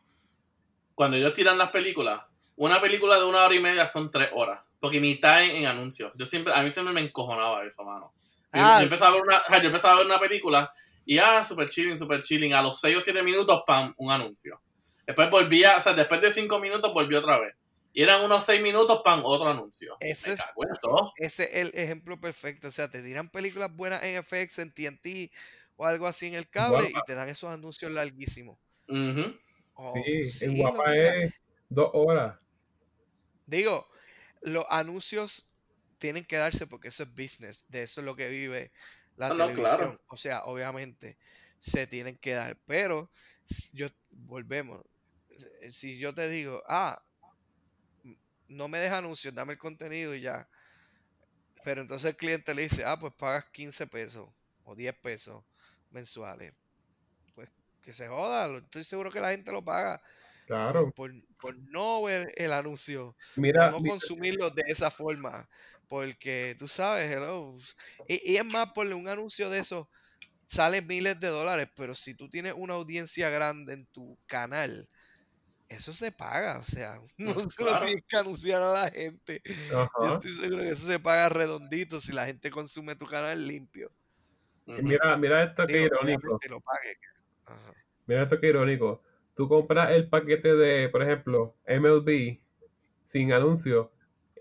cuando 0.95 1.17
ellos 1.17 1.33
tiran 1.33 1.57
las 1.57 1.69
películas, 1.71 2.21
una 2.55 2.79
película 2.81 3.17
de 3.17 3.25
una 3.25 3.43
hora 3.45 3.55
y 3.55 3.59
media 3.59 3.87
son 3.87 4.11
tres 4.11 4.29
horas, 4.33 4.61
porque 4.79 4.99
mitad 4.99 5.43
en, 5.43 5.55
en 5.57 5.65
anuncios. 5.65 6.11
Yo 6.15 6.25
siempre, 6.25 6.53
a 6.53 6.61
mí 6.61 6.71
siempre 6.71 6.93
me 6.93 7.01
encojonaba 7.01 7.65
eso, 7.65 7.83
mano. 7.83 8.13
Yo, 8.53 8.61
Ah. 8.61 8.77
yo 8.79 8.83
empezaba 8.83 9.11
a 9.11 9.13
ver 9.15 9.23
una, 9.23 9.41
yo 9.61 9.67
empezaba 9.67 9.93
a 9.95 9.97
ver 9.97 10.05
una 10.05 10.19
película 10.19 10.71
y 11.05 11.17
ah, 11.17 11.43
super 11.43 11.67
chilling, 11.69 11.97
super 11.97 12.21
chilling. 12.21 12.53
A 12.53 12.61
los 12.61 12.79
6 12.79 12.97
o 12.97 13.01
7 13.01 13.23
minutos, 13.23 13.63
pam, 13.65 13.93
un 13.97 14.11
anuncio. 14.11 14.61
Después 15.05 15.29
volvía, 15.29 15.77
o 15.77 15.79
sea, 15.79 15.93
después 15.93 16.21
de 16.21 16.31
5 16.31 16.59
minutos 16.59 16.93
volvió 16.93 17.19
otra 17.19 17.39
vez. 17.39 17.55
Y 17.95 18.01
eran 18.03 18.23
unos 18.23 18.43
6 18.45 18.61
minutos, 18.61 19.01
pam, 19.03 19.21
otro 19.23 19.49
anuncio. 19.49 19.97
Ese 19.99 20.29
Me 20.29 20.33
es-. 20.35 20.41
Ese 21.17 21.43
es 21.43 21.55
el 21.67 21.71
ejemplo 21.79 22.19
perfecto, 22.19 22.67
o 22.67 22.71
sea, 22.71 22.89
te 22.89 23.01
tiran 23.01 23.29
películas 23.29 23.75
buenas 23.75 24.03
en 24.03 24.23
FX, 24.23 24.59
en 24.59 24.71
TNT 24.71 25.31
o 25.75 25.85
algo 25.85 26.07
así 26.07 26.27
en 26.27 26.35
el 26.35 26.47
cable 26.49 26.89
y 26.89 27.05
te 27.05 27.15
dan 27.15 27.29
esos 27.29 27.49
anuncios 27.51 27.91
larguísimos. 27.91 28.57
Ujú. 28.87 29.35
Oh, 29.83 30.05
Sí, 30.05 30.25
sí, 30.25 30.47
en 30.47 30.57
Guapa 30.57 30.95
es 30.95 31.33
dos 31.69 31.89
horas. 31.93 32.39
Digo, 33.45 33.85
los 34.41 34.65
anuncios 34.69 35.53
tienen 35.97 36.25
que 36.25 36.37
darse 36.37 36.67
porque 36.67 36.89
eso 36.89 37.03
es 37.03 37.13
business, 37.15 37.65
de 37.69 37.83
eso 37.83 38.01
es 38.01 38.05
lo 38.05 38.15
que 38.15 38.29
vive 38.29 38.71
la 39.15 39.31
Ah, 39.31 39.33
no, 39.33 39.51
televisión. 39.51 39.99
claro. 39.99 39.99
O 40.07 40.17
sea, 40.17 40.43
obviamente 40.45 41.17
se 41.59 41.87
tienen 41.87 42.17
que 42.17 42.33
dar, 42.33 42.59
pero 42.65 43.11
yo 43.73 43.87
volvemos. 44.09 44.83
s- 45.29 45.71
Si 45.71 45.97
yo 45.99 46.13
te 46.13 46.29
digo, 46.29 46.63
ah, 46.67 47.03
m- 48.05 48.17
no 48.49 48.67
me 48.69 48.79
deja 48.79 48.97
anuncios, 48.99 49.33
dame 49.35 49.53
el 49.53 49.59
contenido 49.59 50.15
y 50.15 50.21
ya. 50.21 50.49
Pero 51.63 51.81
entonces 51.81 52.11
el 52.11 52.15
cliente 52.17 52.53
le 52.53 52.63
dice, 52.63 52.85
ah, 52.85 52.97
pues 52.99 53.13
pagas 53.15 53.49
15 53.51 53.87
pesos 53.87 54.29
o 54.63 54.75
10 54.75 54.95
pesos 54.99 55.43
mensuales. 55.89 56.53
Pues 57.83 57.97
que 57.97 58.03
se 58.03 58.07
joda, 58.09 58.57
estoy 58.57 58.83
seguro 58.83 59.11
que 59.11 59.19
la 59.19 59.31
gente 59.31 59.51
lo 59.51 59.63
paga 59.63 60.01
Claro. 60.45 60.91
por, 60.93 60.93
por- 60.93 61.13
por 61.39 61.55
no 61.71 62.03
ver 62.03 62.33
el 62.37 62.53
anuncio 62.53 63.17
Mira, 63.35 63.63
o 63.63 63.69
no 63.69 63.81
mi- 63.81 63.91
consumirlo 63.91 64.49
de 64.51 64.63
esa 64.67 64.91
forma. 64.91 65.49
Porque 65.87 66.55
tú 66.59 66.67
sabes, 66.67 67.11
hello. 67.11 67.57
Y, 68.07 68.33
y 68.33 68.37
es 68.37 68.45
más, 68.45 68.71
por 68.73 68.87
un 68.87 69.07
anuncio 69.09 69.49
de 69.49 69.59
eso 69.59 69.89
sale 70.47 70.81
miles 70.81 71.19
de 71.19 71.29
dólares, 71.29 71.69
pero 71.75 71.95
si 71.95 72.15
tú 72.15 72.29
tienes 72.29 72.53
una 72.57 72.75
audiencia 72.75 73.29
grande 73.31 73.73
en 73.73 73.87
tu 73.87 74.19
canal, 74.27 74.89
eso 75.69 75.93
se 75.93 76.11
paga. 76.13 76.59
O 76.59 76.63
sea, 76.65 76.99
no 77.17 77.35
Mm, 77.35 77.49
se 77.49 77.63
lo 77.65 77.77
tienes 77.77 78.03
que 78.07 78.17
anunciar 78.17 78.61
a 78.63 78.71
la 78.73 78.91
gente. 78.91 79.41
Yo 79.97 80.09
estoy 80.09 80.35
seguro 80.37 80.63
que 80.63 80.71
eso 80.71 80.87
se 80.87 80.99
paga 80.99 81.29
redondito 81.29 82.01
si 82.01 82.13
la 82.13 82.25
gente 82.27 82.51
consume 82.51 82.95
tu 82.97 83.05
canal 83.07 83.47
limpio. 83.47 83.89
Mira, 84.77 85.17
mira 85.17 85.43
esto 85.43 85.67
que 85.69 85.77
Digo, 85.77 85.83
irónico. 85.83 86.39
obviamente 86.39 86.49
lo 86.49 86.61
pague. 86.61 86.93
Ajá. 87.45 87.73
Mira 88.05 88.23
esto 88.23 88.39
que 88.39 88.47
irónico. 88.47 89.01
Tú 89.35 89.47
compras 89.47 89.91
el 89.91 90.09
paquete 90.09 90.55
de, 90.55 90.89
por 90.89 91.01
ejemplo, 91.01 91.55
MLB 91.65 92.39
sin 93.07 93.31
anuncio 93.31 93.91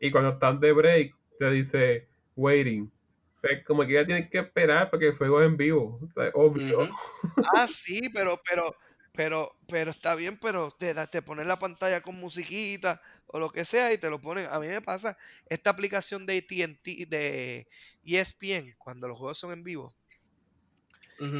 y 0.00 0.10
cuando 0.10 0.30
están 0.30 0.60
de 0.60 0.72
break 0.72 1.14
te 1.38 1.50
dice 1.50 2.08
waiting. 2.36 2.92
O 3.36 3.40
sea, 3.40 3.64
como 3.64 3.86
que 3.86 3.94
ya 3.94 4.04
tienes 4.04 4.30
que 4.30 4.38
esperar 4.38 4.90
porque 4.90 5.08
el 5.08 5.16
juego 5.16 5.40
es 5.40 5.46
en 5.46 5.56
vivo. 5.56 6.00
O 6.02 6.12
sea, 6.12 6.30
obvio. 6.34 6.88
Ah, 7.54 7.66
sí, 7.66 8.00
pero, 8.12 8.40
pero, 8.48 8.74
pero, 9.12 9.52
pero 9.68 9.90
está 9.90 10.14
bien, 10.14 10.38
pero 10.40 10.70
te, 10.70 10.94
te 11.06 11.22
ponen 11.22 11.48
la 11.48 11.58
pantalla 11.58 12.00
con 12.00 12.16
musiquita 12.16 13.00
o 13.26 13.38
lo 13.38 13.50
que 13.50 13.64
sea 13.64 13.92
y 13.92 13.98
te 13.98 14.10
lo 14.10 14.20
ponen. 14.20 14.46
A 14.50 14.58
mí 14.60 14.68
me 14.68 14.80
pasa 14.80 15.16
esta 15.46 15.70
aplicación 15.70 16.26
de 16.26 16.38
AT&T, 16.38 17.06
de 17.06 17.66
ESPN, 18.04 18.74
cuando 18.78 19.08
los 19.08 19.18
juegos 19.18 19.38
son 19.38 19.52
en 19.52 19.64
vivo, 19.64 19.94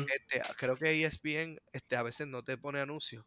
Este, 0.07 0.43
creo 0.57 0.77
que 0.79 0.91
ESPN 0.93 1.59
este, 1.73 1.97
a 1.97 2.03
veces 2.03 2.27
no 2.29 2.45
te 2.45 2.59
pone 2.59 2.81
anuncios, 2.81 3.27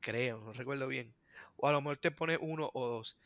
creo, 0.00 0.40
no 0.42 0.52
recuerdo 0.54 0.88
bien. 0.88 1.16
O 1.56 1.68
a 1.68 1.72
lo 1.72 1.80
mejor 1.82 1.98
te 1.98 2.10
pone 2.12 2.38
uno 2.40 2.70
o 2.74 2.88
dos. 2.88 3.18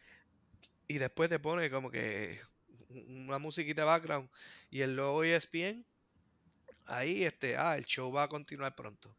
Y 0.87 0.99
después 0.99 1.29
te 1.31 1.39
pone 1.41 1.71
como 1.71 1.91
que 1.91 2.41
un- 2.89 3.27
una 3.29 3.39
musiquita 3.39 3.83
de 3.83 3.87
background 3.87 4.31
y 4.71 4.83
el 4.83 4.97
logo 4.97 5.25
ESPN, 5.25 5.87
ahí 6.87 7.25
este, 7.25 7.57
ah, 7.59 7.77
el 7.79 7.87
show 7.87 8.13
va 8.13 8.25
a 8.25 8.29
continuar 8.29 8.75
pronto. 8.77 9.19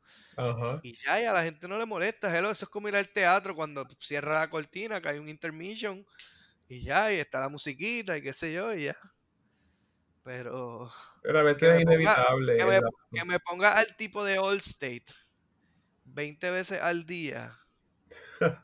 Y 0.82 0.95
ya, 1.06 1.22
y 1.22 1.26
a 1.26 1.34
la 1.34 1.43
gente 1.43 1.68
no 1.68 1.78
le 1.80 1.86
molesta, 1.86 2.36
hello, 2.38 2.52
eso 2.52 2.66
es 2.66 2.70
como 2.72 2.89
ir 2.89 2.95
al 2.95 3.12
teatro 3.14 3.56
cuando 3.56 3.88
cierra 4.00 4.39
la 4.41 4.50
cortina, 4.50 5.02
que 5.02 5.10
hay 5.10 5.20
un 5.20 5.30
intermission, 5.30 6.06
y 6.68 6.84
ya, 6.84 7.14
y 7.14 7.20
está 7.20 7.39
la 7.41 7.50
musiquita, 7.50 8.18
y 8.18 8.24
qué 8.24 8.34
sé 8.34 8.54
yo, 8.54 8.74
y 8.76 8.86
ya. 8.86 8.95
Pero 10.30 10.91
Pero 11.23 11.39
a 11.39 11.41
veces 11.41 11.63
es 11.63 11.69
ponga- 11.69 11.82
inevitable. 11.82 12.57
que 12.57 12.65
me, 12.65 12.80
la- 12.82 12.89
que 13.11 13.25
me 13.25 13.39
ponga 13.39 13.73
al 13.80 13.95
tipo 13.95 14.23
de 14.23 14.38
All 14.38 14.57
State 14.59 15.05
20 16.05 16.51
veces 16.51 16.80
al 16.80 17.07
día, 17.07 17.57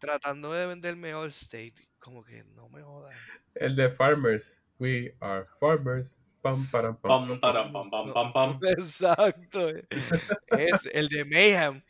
tratando 0.00 0.52
de 0.52 0.66
venderme 0.66 1.14
All 1.14 1.28
State, 1.28 1.74
como 2.00 2.24
que 2.24 2.42
no 2.56 2.68
me 2.70 2.82
jodas. 2.82 3.14
El 3.54 3.76
de 3.76 3.88
Farmers. 3.88 4.58
We 4.80 5.14
are 5.20 5.46
farmers. 5.60 6.18
Pam, 6.42 6.66
param, 6.72 6.96
pam. 6.96 7.28
Pam, 7.28 7.38
param, 7.40 7.72
pam, 7.72 7.88
pam, 7.88 8.06
No, 8.08 8.12
pam, 8.14 8.32
pam. 8.32 8.58
Exacto. 8.68 9.68
Es 9.68 10.86
el 10.92 11.08
de 11.08 11.24
Mayhem. 11.24 11.82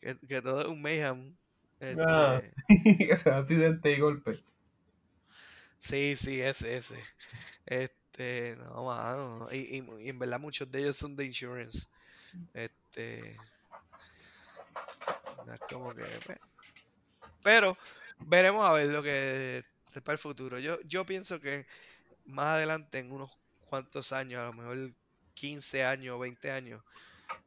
Que, 0.00 0.16
que 0.28 0.40
todo 0.42 0.60
es 0.60 0.66
un 0.68 0.80
Mayhem. 0.80 1.36
Este, 1.80 2.02
Ah. 2.06 2.40
que 2.98 3.16
se 3.16 3.30
da 3.30 3.38
accidente 3.38 3.90
y 3.92 3.98
golpe. 3.98 4.44
Sí, 5.82 6.16
sí, 6.16 6.40
ese, 6.40 6.76
ese. 6.78 7.02
Este, 7.66 8.56
no, 8.58 8.84
mano. 8.86 9.48
Y, 9.52 9.78
y- 9.78 10.04
y 10.06 10.10
en 10.10 10.18
verdad 10.20 10.40
muchos 10.40 10.70
de 10.70 10.80
ellos 10.80 10.96
son 10.96 11.16
de 11.16 11.26
insurance. 11.26 11.88
Este. 12.54 13.36
No 15.46 15.52
es 15.54 15.60
como 15.68 15.94
que. 15.94 16.04
pues. 16.26 16.38
Pero 17.42 17.76
veremos 18.18 18.64
a 18.64 18.72
ver 18.72 18.86
lo 18.88 19.02
que 19.02 19.58
es 19.94 20.02
para 20.02 20.14
el 20.14 20.18
futuro. 20.18 20.58
Yo, 20.58 20.80
yo 20.82 21.04
pienso 21.06 21.40
que 21.40 21.66
más 22.26 22.56
adelante, 22.56 22.98
en 22.98 23.12
unos 23.12 23.30
cuantos 23.68 24.12
años, 24.12 24.42
a 24.42 24.46
lo 24.46 24.54
mejor 24.54 24.92
15 25.34 25.84
años, 25.84 26.20
20 26.20 26.50
años, 26.50 26.82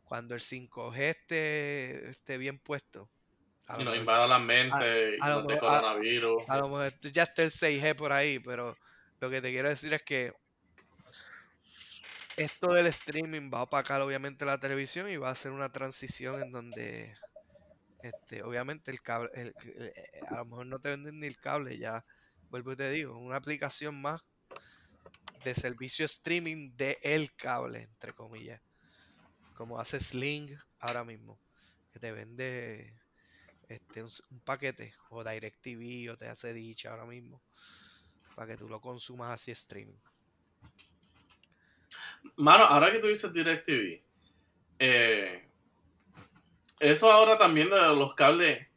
cuando 0.05 0.36
el 0.36 0.41
5G 0.41 1.11
esté, 1.11 2.09
esté 2.11 2.38
bien 2.39 2.59
puesto. 2.59 3.09
A 3.68 3.74
Y 3.76 3.78
nos 3.80 3.86
mejor- 3.86 3.97
invada 3.97 4.28
la 4.28 4.39
mente 4.39 5.18
y 5.18 5.20
a 5.22 5.30
lo 5.30 5.43
nos 5.43 5.53
a- 5.53 5.59
coronavirus. 5.59 6.43
a 6.47 6.57
lo 6.57 6.70
mejor 6.70 6.93
ya 7.11 7.24
está 7.24 7.43
el 7.43 7.51
6G 7.51 7.95
por 7.95 8.11
ahí, 8.13 8.39
pero 8.39 8.78
lo 9.20 9.30
que 9.30 9.41
te 9.41 9.51
quiero 9.51 9.70
decir 9.70 9.93
es 9.93 10.03
que 10.03 10.34
esto 12.38 12.74
del 12.74 12.88
streaming 12.88 13.49
va 13.53 13.59
a 13.59 13.63
opacar 13.63 14.01
obviamente 14.01 14.45
la 14.45 14.59
televisión 14.59 15.09
y 15.09 15.18
va 15.18 15.30
a 15.32 15.36
ser 15.36 15.51
una 15.51 15.72
transición 15.72 16.41
en 16.41 16.51
donde 16.51 17.16
este, 18.01 18.43
obviamente 18.43 18.91
el 18.91 19.01
cable, 19.01 19.30
el- 19.34 19.55
el- 19.63 19.93
a 20.30 20.38
lo 20.38 20.45
mejor 20.45 20.66
no 20.68 20.80
te 20.80 20.89
venden 20.89 21.20
ni 21.20 21.28
el 21.28 21.38
cable, 21.38 21.78
ya 21.78 22.05
vuelvo 22.49 22.74
y 22.74 22.76
te 22.76 22.89
digo, 22.91 23.18
una 23.18 23.38
aplicación 23.38 23.99
más 23.99 24.22
de 25.43 25.55
servicio 25.55 26.05
streaming 26.05 26.76
de 26.76 26.99
el 27.01 27.34
cable, 27.36 27.84
entre 27.84 28.13
comillas, 28.13 28.61
como 29.55 29.80
hace 29.80 29.99
Sling 29.99 30.55
ahora 30.80 31.03
mismo, 31.03 31.39
que 31.93 31.99
te 31.99 32.11
vende 32.11 32.93
este, 33.70 34.03
un, 34.03 34.09
un 34.32 34.39
paquete 34.41 34.93
o 35.09 35.24
DirecTV 35.24 36.11
o 36.11 36.18
te 36.18 36.28
hace 36.28 36.53
dicha 36.53 36.91
ahora 36.91 37.05
mismo 37.05 37.41
para 38.36 38.47
que 38.47 38.57
tú 38.57 38.68
lo 38.68 38.82
consumas 38.82 39.32
así 39.32 39.51
streaming. 39.51 39.97
Mano, 42.36 42.66
ahora 42.66 42.91
que 42.91 42.99
tú 42.99 43.07
dices 43.07 43.32
DirecTV, 43.32 44.03
eh, 44.80 45.47
eso 46.80 47.11
ahora 47.11 47.38
también 47.38 47.70
de 47.70 47.78
los 47.95 48.13
cables. 48.13 48.68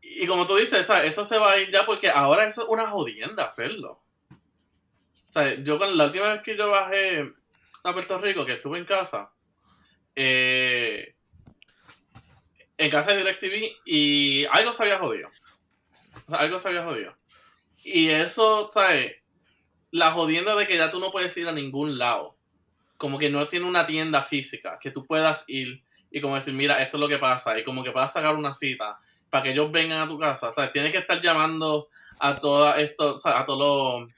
Y 0.00 0.26
como 0.26 0.46
tú 0.46 0.56
dices, 0.56 0.88
eso 1.04 1.24
se 1.24 1.38
va 1.38 1.52
a 1.52 1.58
ir 1.58 1.70
ya 1.70 1.84
porque 1.84 2.08
ahora 2.08 2.46
eso 2.46 2.62
es 2.62 2.68
una 2.68 2.88
jodienda 2.88 3.44
hacerlo. 3.44 4.02
O 4.30 5.30
sea, 5.30 5.54
yo 5.62 5.78
con 5.78 5.96
la 5.98 6.06
última 6.06 6.32
vez 6.32 6.42
que 6.42 6.56
yo 6.56 6.70
bajé 6.70 7.34
a 7.84 7.92
Puerto 7.92 8.16
Rico, 8.18 8.46
que 8.46 8.54
estuve 8.54 8.78
en 8.78 8.86
casa, 8.86 9.30
eh, 10.16 11.14
en 12.78 12.90
casa 12.90 13.12
de 13.12 13.18
DirecTV, 13.18 13.76
y 13.84 14.44
algo 14.46 14.72
se 14.72 14.84
había 14.84 14.98
jodido. 14.98 15.28
O 16.26 16.30
sea, 16.30 16.40
algo 16.40 16.58
se 16.58 16.68
había 16.68 16.84
jodido. 16.84 17.16
Y 17.82 18.10
eso, 18.10 18.70
¿sabes? 18.72 19.16
La 19.90 20.12
jodienda 20.12 20.54
de 20.54 20.66
que 20.66 20.76
ya 20.76 20.90
tú 20.90 21.00
no 21.00 21.10
puedes 21.10 21.36
ir 21.36 21.48
a 21.48 21.52
ningún 21.52 21.98
lado. 21.98 22.36
Como 22.96 23.18
que 23.18 23.30
no 23.30 23.46
tiene 23.46 23.66
una 23.66 23.86
tienda 23.86 24.22
física 24.22 24.78
que 24.80 24.90
tú 24.90 25.06
puedas 25.06 25.44
ir 25.46 25.82
y 26.10 26.20
como 26.20 26.36
decir, 26.36 26.54
mira, 26.54 26.82
esto 26.82 26.96
es 26.96 27.00
lo 27.00 27.08
que 27.08 27.18
pasa. 27.18 27.58
Y 27.58 27.64
como 27.64 27.84
que 27.84 27.90
puedas 27.92 28.12
sacar 28.12 28.34
una 28.34 28.54
cita 28.54 28.98
para 29.30 29.42
que 29.44 29.50
ellos 29.50 29.70
vengan 29.70 30.00
a 30.00 30.08
tu 30.08 30.18
casa. 30.18 30.48
O 30.48 30.52
sea, 30.52 30.72
tienes 30.72 30.90
que 30.90 30.98
estar 30.98 31.20
llamando 31.20 31.88
a 32.18 32.36
todos 32.36 32.76
estos, 32.78 33.14
o 33.14 33.18
sea, 33.18 33.40
a 33.40 33.44
todos 33.44 33.58
los 34.04 34.10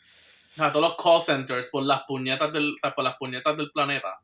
a 0.59 0.73
todos 0.73 0.91
los 0.91 0.97
call 0.97 1.23
centers 1.23 1.71
por 1.71 1.85
las 1.85 2.03
puñetas 2.03 2.53
del, 2.53 2.75
o 2.75 2.79
sea, 2.79 2.95
por 2.95 3.05
las 3.05 3.17
puñetas 3.17 3.57
del 3.57 3.71
planeta. 3.71 4.21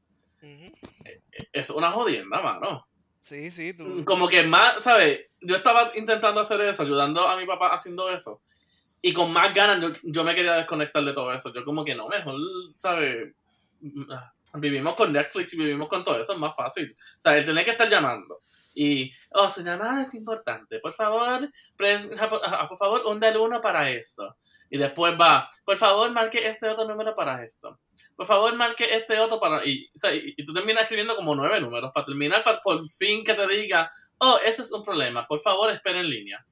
Es 1.52 1.70
una 1.70 1.90
jodienda, 1.90 2.40
mano. 2.40 2.86
Sí, 3.26 3.50
sí, 3.50 3.74
tú. 3.74 4.04
Como 4.04 4.28
que 4.28 4.44
más, 4.44 4.84
¿sabes? 4.84 5.26
Yo 5.40 5.56
estaba 5.56 5.90
intentando 5.96 6.40
hacer 6.40 6.60
eso, 6.60 6.84
ayudando 6.84 7.26
a 7.26 7.36
mi 7.36 7.44
papá 7.44 7.74
haciendo 7.74 8.08
eso. 8.08 8.40
Y 9.02 9.12
con 9.12 9.32
más 9.32 9.52
ganas 9.52 9.80
yo, 9.80 9.88
yo 10.04 10.22
me 10.22 10.32
quería 10.32 10.54
desconectar 10.54 11.04
de 11.04 11.12
todo 11.12 11.32
eso. 11.32 11.52
Yo 11.52 11.64
como 11.64 11.84
que 11.84 11.96
no, 11.96 12.06
mejor, 12.06 12.36
¿sabes? 12.76 13.34
Vivimos 14.54 14.94
con 14.94 15.12
Netflix 15.12 15.54
y 15.54 15.58
vivimos 15.58 15.88
con 15.88 16.04
todo 16.04 16.20
eso, 16.20 16.34
es 16.34 16.38
más 16.38 16.54
fácil. 16.54 16.96
O 16.96 17.20
sea, 17.20 17.44
tener 17.44 17.64
que 17.64 17.72
estar 17.72 17.90
llamando. 17.90 18.42
Y, 18.76 19.10
oh, 19.32 19.48
su 19.48 19.64
llamada 19.64 20.02
es 20.02 20.14
importante. 20.14 20.78
Por 20.78 20.92
favor, 20.92 21.50
por, 21.76 21.86
ah, 22.44 22.68
favor, 22.78 23.02
hunde 23.06 23.28
el 23.28 23.38
uno 23.38 23.60
para 23.60 23.90
eso. 23.90 24.36
Y 24.70 24.78
después 24.78 25.14
va, 25.20 25.48
por 25.64 25.76
favor, 25.76 26.10
marque 26.10 26.46
este 26.46 26.68
otro 26.68 26.84
número 26.86 27.14
para 27.14 27.44
eso. 27.44 27.78
Por 28.16 28.26
favor, 28.26 28.54
marque 28.56 28.84
este 28.90 29.18
otro 29.18 29.38
para... 29.38 29.64
Y, 29.64 29.86
o 29.94 29.98
sea, 29.98 30.14
y, 30.14 30.34
y 30.36 30.44
tú 30.44 30.52
terminas 30.52 30.82
escribiendo 30.82 31.14
como 31.14 31.34
nueve 31.34 31.60
números 31.60 31.90
para 31.94 32.06
terminar, 32.06 32.42
para 32.42 32.58
por 32.60 32.88
fin 32.88 33.22
que 33.22 33.34
te 33.34 33.46
diga, 33.46 33.90
oh, 34.18 34.38
ese 34.44 34.62
es 34.62 34.72
un 34.72 34.82
problema. 34.82 35.26
Por 35.26 35.38
favor, 35.40 35.70
espera 35.70 36.00
en 36.00 36.10
línea. 36.10 36.44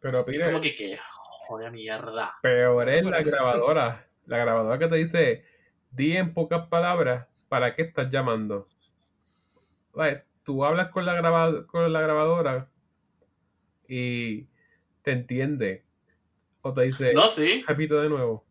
Pero 0.00 0.20
Es 0.20 0.26
mire, 0.26 0.44
como 0.44 0.60
que, 0.60 0.74
qué 0.74 0.98
joder 1.46 1.70
mierda. 1.72 2.34
peor 2.42 2.88
es 2.90 3.04
la 3.06 3.22
grabadora. 3.22 4.06
La 4.26 4.38
grabadora 4.38 4.78
que 4.78 4.88
te 4.88 4.96
dice, 4.96 5.44
di 5.90 6.16
en 6.16 6.34
pocas 6.34 6.66
palabras 6.68 7.26
para 7.48 7.74
qué 7.74 7.82
estás 7.82 8.10
llamando. 8.10 8.68
Like, 9.94 10.24
tú 10.42 10.64
hablas 10.64 10.90
con 10.90 11.06
la, 11.06 11.14
graba- 11.14 11.66
con 11.66 11.90
la 11.92 12.00
grabadora 12.02 12.68
y 13.88 14.44
te 15.02 15.12
entiende. 15.12 15.84
O 16.66 16.72
te 16.72 16.82
dice, 16.82 17.12
No, 17.12 17.28
sí. 17.28 17.64
repito 17.68 18.00
de 18.00 18.08
nuevo. 18.08 18.44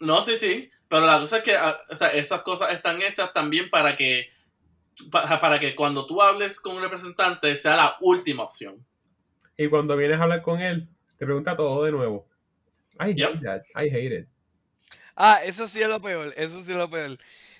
No, 0.00 0.22
sí, 0.22 0.36
sí. 0.36 0.70
Pero 0.88 1.06
la 1.06 1.18
cosa 1.20 1.38
es 1.38 1.42
que 1.44 1.54
ah, 1.54 1.80
o 1.88 1.94
sea, 1.94 2.08
esas 2.08 2.42
cosas 2.42 2.72
están 2.72 3.00
hechas 3.02 3.32
también 3.32 3.70
para 3.70 3.94
que 3.94 4.28
pa- 5.10 5.38
para 5.40 5.60
que 5.60 5.76
cuando 5.76 6.06
tú 6.06 6.20
hables 6.22 6.58
con 6.60 6.76
un 6.76 6.82
representante 6.82 7.54
sea 7.56 7.76
la 7.76 7.96
última 8.00 8.42
opción. 8.42 8.84
Y 9.56 9.68
cuando 9.68 9.96
vienes 9.96 10.18
a 10.18 10.22
hablar 10.24 10.42
con 10.42 10.60
él, 10.60 10.88
te 11.18 11.26
pregunta 11.26 11.56
todo 11.56 11.84
de 11.84 11.92
nuevo. 11.92 12.26
I 12.98 13.10
hate 13.12 13.16
Yep. 13.18 13.42
that. 13.42 13.62
I 13.76 13.88
hate 13.88 14.20
it. 14.20 14.28
Ah, 15.14 15.40
eso 15.44 15.68
sí 15.68 15.82
es 15.82 15.88
lo 15.88 16.00
peor, 16.00 16.32
eso 16.36 16.62
sí 16.62 16.72
es 16.72 16.76
lo 16.78 16.88
peor. 16.90 17.18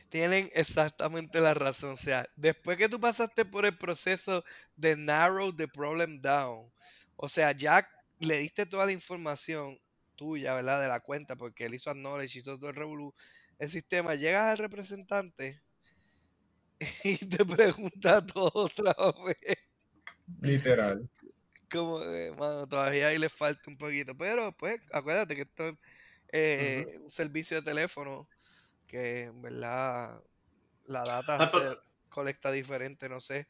Tienen 0.08 0.50
exactamente 0.54 1.40
la 1.40 1.54
razón. 1.54 1.92
O 1.92 1.96
sea, 1.96 2.26
después 2.36 2.78
que 2.78 2.88
tú 2.88 2.98
pasaste 2.98 3.44
por 3.44 3.64
el 3.66 3.76
proceso 3.76 4.44
de 4.76 4.96
narrow 4.96 5.52
the 5.54 5.68
problem 5.68 6.20
down, 6.20 6.68
o 7.16 7.28
sea, 7.28 7.52
ya 7.52 7.86
le 8.26 8.38
diste 8.38 8.66
toda 8.66 8.86
la 8.86 8.92
información 8.92 9.78
tuya, 10.16 10.54
¿verdad? 10.54 10.80
De 10.82 10.88
la 10.88 11.00
cuenta, 11.00 11.36
porque 11.36 11.64
él 11.66 11.74
hizo 11.74 11.90
acknowledge, 11.90 12.38
hizo 12.38 12.58
todo 12.58 12.70
el 12.70 12.76
revolú, 12.76 13.14
el 13.58 13.68
sistema, 13.68 14.14
llegas 14.14 14.52
al 14.52 14.58
representante 14.58 15.62
y 17.04 17.16
te 17.26 17.44
pregunta 17.44 18.24
todo 18.24 18.50
otra 18.54 18.94
vez. 19.24 19.58
Literal. 20.40 21.08
Como, 21.70 22.02
eh, 22.02 22.32
mano, 22.32 22.66
todavía 22.66 23.08
ahí 23.08 23.18
le 23.18 23.28
falta 23.28 23.62
un 23.70 23.76
poquito. 23.76 24.16
Pero, 24.16 24.52
pues, 24.56 24.80
acuérdate 24.92 25.36
que 25.36 25.42
esto 25.42 25.68
es 25.68 25.76
eh, 26.32 26.98
un 27.00 27.10
servicio 27.10 27.56
de 27.58 27.62
teléfono 27.62 28.28
que, 28.86 29.24
en 29.24 29.40
verdad, 29.42 30.20
la 30.86 31.04
data 31.04 31.36
Ah, 31.40 31.46
se 31.46 31.58
pero- 31.58 31.80
colecta 32.08 32.50
diferente, 32.50 33.08
no 33.08 33.20
sé. 33.20 33.46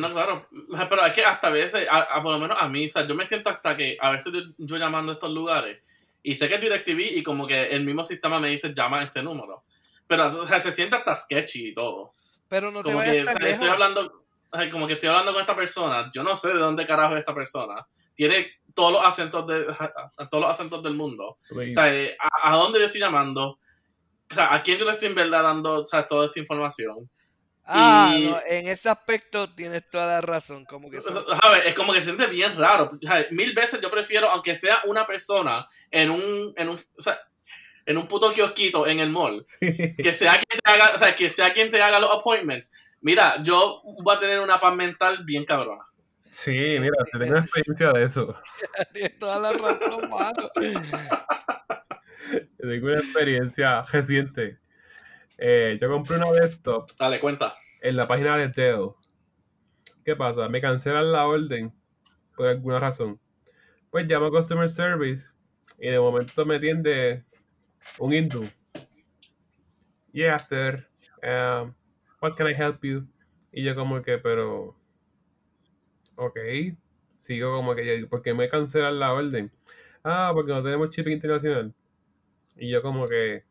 No, 0.00 0.12
claro. 0.12 0.46
Pero 0.88 1.06
es 1.06 1.12
que 1.12 1.24
hasta 1.24 1.48
a 1.48 1.50
veces, 1.50 1.86
a, 1.90 1.98
a- 1.98 2.22
por 2.22 2.32
lo 2.32 2.38
menos 2.38 2.56
a 2.60 2.68
mí, 2.68 2.86
o 2.86 2.88
sea, 2.88 3.06
yo 3.06 3.14
me 3.14 3.26
siento 3.26 3.50
hasta 3.50 3.76
que 3.76 3.96
a 4.00 4.10
veces 4.10 4.32
yo, 4.32 4.40
yo 4.58 4.76
llamando 4.76 5.12
a 5.12 5.14
estos 5.14 5.30
lugares 5.32 5.82
y 6.22 6.34
sé 6.34 6.48
que 6.48 6.56
es 6.56 6.60
DirecTV 6.60 7.16
y 7.18 7.22
como 7.22 7.46
que 7.46 7.68
el 7.68 7.84
mismo 7.84 8.04
sistema 8.04 8.40
me 8.40 8.48
dice 8.50 8.72
llama 8.74 9.00
a 9.00 9.04
este 9.04 9.22
número. 9.22 9.64
Pero 10.06 10.26
o 10.26 10.46
sea, 10.46 10.60
se 10.60 10.72
siente 10.72 10.96
hasta 10.96 11.14
sketchy 11.14 11.68
y 11.68 11.74
todo. 11.74 12.14
Pero 12.48 12.70
no 12.70 12.82
te 12.82 12.90
como 12.90 13.00
que 13.02 13.08
vayas 13.08 13.22
o 13.22 13.26
tan 13.32 13.42
sea, 13.42 13.52
estoy 13.52 13.68
hablando 13.68 14.24
como 14.72 14.86
que 14.86 14.94
estoy 14.94 15.10
hablando 15.10 15.32
con 15.32 15.42
esta 15.42 15.54
persona 15.54 16.08
yo 16.10 16.22
no 16.22 16.34
sé 16.34 16.48
de 16.48 16.54
dónde 16.54 16.86
carajo 16.86 17.12
es 17.12 17.18
esta 17.20 17.34
persona 17.34 17.86
tiene 18.14 18.50
todos 18.72 18.92
los 18.92 19.04
acentos 19.06 19.46
de 19.46 19.66
todos 20.30 20.42
los 20.44 20.50
acentos 20.50 20.82
del 20.82 20.94
mundo 20.94 21.36
Please. 21.50 21.72
o 21.72 21.74
sea 21.74 21.94
eh, 21.94 22.16
a, 22.18 22.50
a 22.52 22.56
dónde 22.56 22.78
yo 22.78 22.86
estoy 22.86 22.98
llamando 23.02 23.58
o 24.30 24.34
sea 24.34 24.54
a 24.54 24.62
quién 24.62 24.78
yo 24.78 24.86
le 24.86 24.92
estoy 24.92 25.08
en 25.08 25.14
verdad 25.16 25.42
dando 25.42 25.82
o 25.82 25.84
sea, 25.84 26.06
toda 26.06 26.24
esta 26.24 26.40
información 26.40 27.10
Ah, 27.70 28.14
Y- 28.16 28.24
no, 28.26 28.38
en 28.46 28.66
ese 28.68 28.88
aspecto 28.88 29.52
tienes 29.54 29.88
toda 29.90 30.06
la 30.06 30.20
razón. 30.22 30.64
Como 30.64 30.90
que 30.90 31.02
son- 31.02 31.22
es 31.66 31.74
como 31.74 31.92
que 31.92 32.00
se 32.00 32.06
siente 32.06 32.26
bien 32.28 32.56
raro. 32.56 32.90
Mil 33.30 33.52
veces 33.52 33.80
yo 33.82 33.90
prefiero, 33.90 34.30
aunque 34.30 34.54
sea 34.54 34.78
una 34.86 35.04
persona 35.04 35.68
en 35.90 36.10
un, 36.10 36.54
en 36.56 36.68
un, 36.70 36.80
o 36.96 37.00
sea, 37.02 37.20
en 37.84 37.98
un 37.98 38.08
puto 38.08 38.32
kiosquito 38.32 38.86
en 38.86 39.00
el 39.00 39.10
mall, 39.10 39.44
que 39.60 40.14
sea 40.14 40.32
quien 40.32 40.60
te 40.64 40.70
haga, 40.70 40.92
o 40.94 40.98
sea, 40.98 41.14
que 41.14 41.28
sea 41.28 41.52
quien 41.52 41.70
te 41.70 41.80
haga 41.82 42.00
los 42.00 42.10
appointments. 42.10 42.72
Mira, 43.02 43.42
yo 43.42 43.82
voy 44.02 44.16
a 44.16 44.18
tener 44.18 44.40
una 44.40 44.58
paz 44.58 44.74
mental 44.74 45.24
bien 45.24 45.44
cabrona. 45.44 45.84
Sí, 46.30 46.52
mira, 46.52 46.96
te 47.12 47.18
tengo 47.18 47.36
experiencia 47.38 47.92
de 47.92 48.04
eso. 48.04 48.34
tienes 48.94 49.18
toda 49.18 49.38
la 49.40 49.52
razón, 49.52 50.08
mano. 50.08 50.50
Tengo 52.58 52.86
una 52.88 52.98
experiencia 53.00 53.82
reciente. 53.82 54.58
Eh, 55.38 55.78
yo 55.80 55.88
compré 55.88 56.16
una 56.16 56.32
desktop 56.32 56.90
Dale, 56.98 57.20
cuenta. 57.20 57.56
en 57.80 57.96
la 57.96 58.08
página 58.08 58.36
de 58.36 58.48
Dell. 58.48 58.90
¿Qué 60.04 60.16
pasa? 60.16 60.48
Me 60.48 60.60
cancelan 60.60 61.12
la 61.12 61.26
orden 61.26 61.72
por 62.36 62.48
alguna 62.48 62.80
razón. 62.80 63.20
Pues 63.90 64.06
llamo 64.06 64.26
a 64.26 64.30
Customer 64.30 64.68
Service 64.68 65.32
y 65.78 65.88
de 65.88 66.00
momento 66.00 66.44
me 66.44 66.56
atiende 66.56 67.24
un 67.98 68.12
hindú. 68.12 68.48
Yeah, 70.12 70.38
sir. 70.38 70.88
Um, 71.22 71.74
what 72.20 72.34
can 72.36 72.48
I 72.48 72.54
help 72.54 72.82
you? 72.82 73.06
Y 73.52 73.62
yo 73.62 73.74
como 73.74 74.02
que, 74.02 74.18
pero... 74.18 74.76
Ok. 76.16 76.38
Sigo 77.18 77.54
como 77.54 77.74
que, 77.74 78.06
¿por 78.08 78.22
qué 78.22 78.34
me 78.34 78.48
cancelan 78.48 78.98
la 78.98 79.12
orden? 79.12 79.52
Ah, 80.02 80.30
porque 80.34 80.52
no 80.52 80.62
tenemos 80.62 80.90
shipping 80.90 81.12
internacional. 81.12 81.74
Y 82.56 82.70
yo 82.70 82.82
como 82.82 83.06
que... 83.06 83.44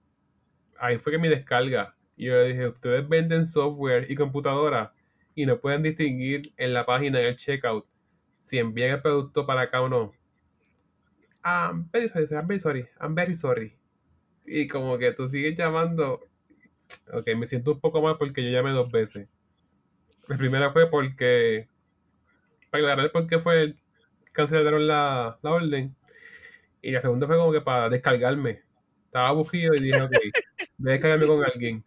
Ahí 0.80 0.97
fue 0.97 1.11
que 1.11 1.17
mi 1.17 1.28
descarga. 1.28 1.95
Y 2.15 2.25
yo 2.25 2.34
le 2.34 2.47
dije, 2.49 2.67
ustedes 2.67 3.07
venden 3.07 3.45
software 3.45 4.09
y 4.09 4.15
computadora 4.15 4.93
y 5.36 5.45
no 5.45 5.59
pueden 5.59 5.84
distinguir 5.84 6.51
en 6.57 6.73
la 6.73 6.86
página, 6.86 7.19
en 7.19 7.28
el 7.28 7.36
checkout, 7.36 7.86
si 8.41 8.57
envían 8.57 8.91
el 8.91 9.01
producto 9.01 9.45
para 9.45 9.61
acá 9.61 9.82
o 9.82 9.89
no. 9.89 10.11
I'm 11.43 11.88
very 11.91 12.07
sorry, 12.07 12.28
I'm 12.32 12.47
very 12.47 12.59
sorry, 12.59 12.88
I'm 12.99 13.13
very 13.13 13.36
sorry. 13.36 13.78
Y 14.45 14.67
como 14.67 14.97
que 14.97 15.11
tú 15.11 15.30
sigues 15.30 15.55
llamando. 15.55 16.21
Ok, 17.13 17.28
me 17.38 17.45
siento 17.45 17.73
un 17.73 17.80
poco 17.80 18.01
mal 18.01 18.17
porque 18.17 18.43
yo 18.43 18.49
llamé 18.49 18.71
dos 18.71 18.91
veces. 18.91 19.28
La 20.28 20.38
primera 20.38 20.71
fue 20.71 20.89
porque. 20.89 21.67
Para 22.71 22.84
aclarar 22.84 23.11
por 23.11 23.28
qué 23.28 23.39
fue. 23.39 23.75
Cancelaron 24.32 24.88
la, 24.88 25.38
la 25.41 25.51
orden. 25.51 25.95
Y 26.82 26.91
la 26.91 27.01
segunda 27.01 27.28
fue 27.28 27.38
como 27.38 27.51
que 27.51 27.61
para 27.61 27.89
descargarme. 27.89 28.63
Estaba 29.05 29.30
aburrido 29.30 29.73
y 29.75 29.82
dije, 29.84 30.01
ok, 30.01 30.11
voy 30.78 30.93
a 30.93 31.28
con 31.28 31.43
alguien. 31.45 31.84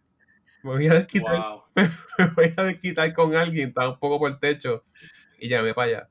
Me 0.63 0.71
voy 0.71 0.87
a 0.89 0.95
desquitar 0.95 1.39
Wow. 1.39 1.63
me 1.75 2.27
voy 2.35 2.53
a 2.57 2.63
desquitar 2.65 3.13
con 3.13 3.35
alguien, 3.35 3.69
está 3.69 3.89
un 3.89 3.99
poco 3.99 4.19
por 4.19 4.31
el 4.31 4.39
techo 4.39 4.85
y 5.39 5.49
llamé 5.49 5.73
para 5.73 5.89
allá. 5.99 6.09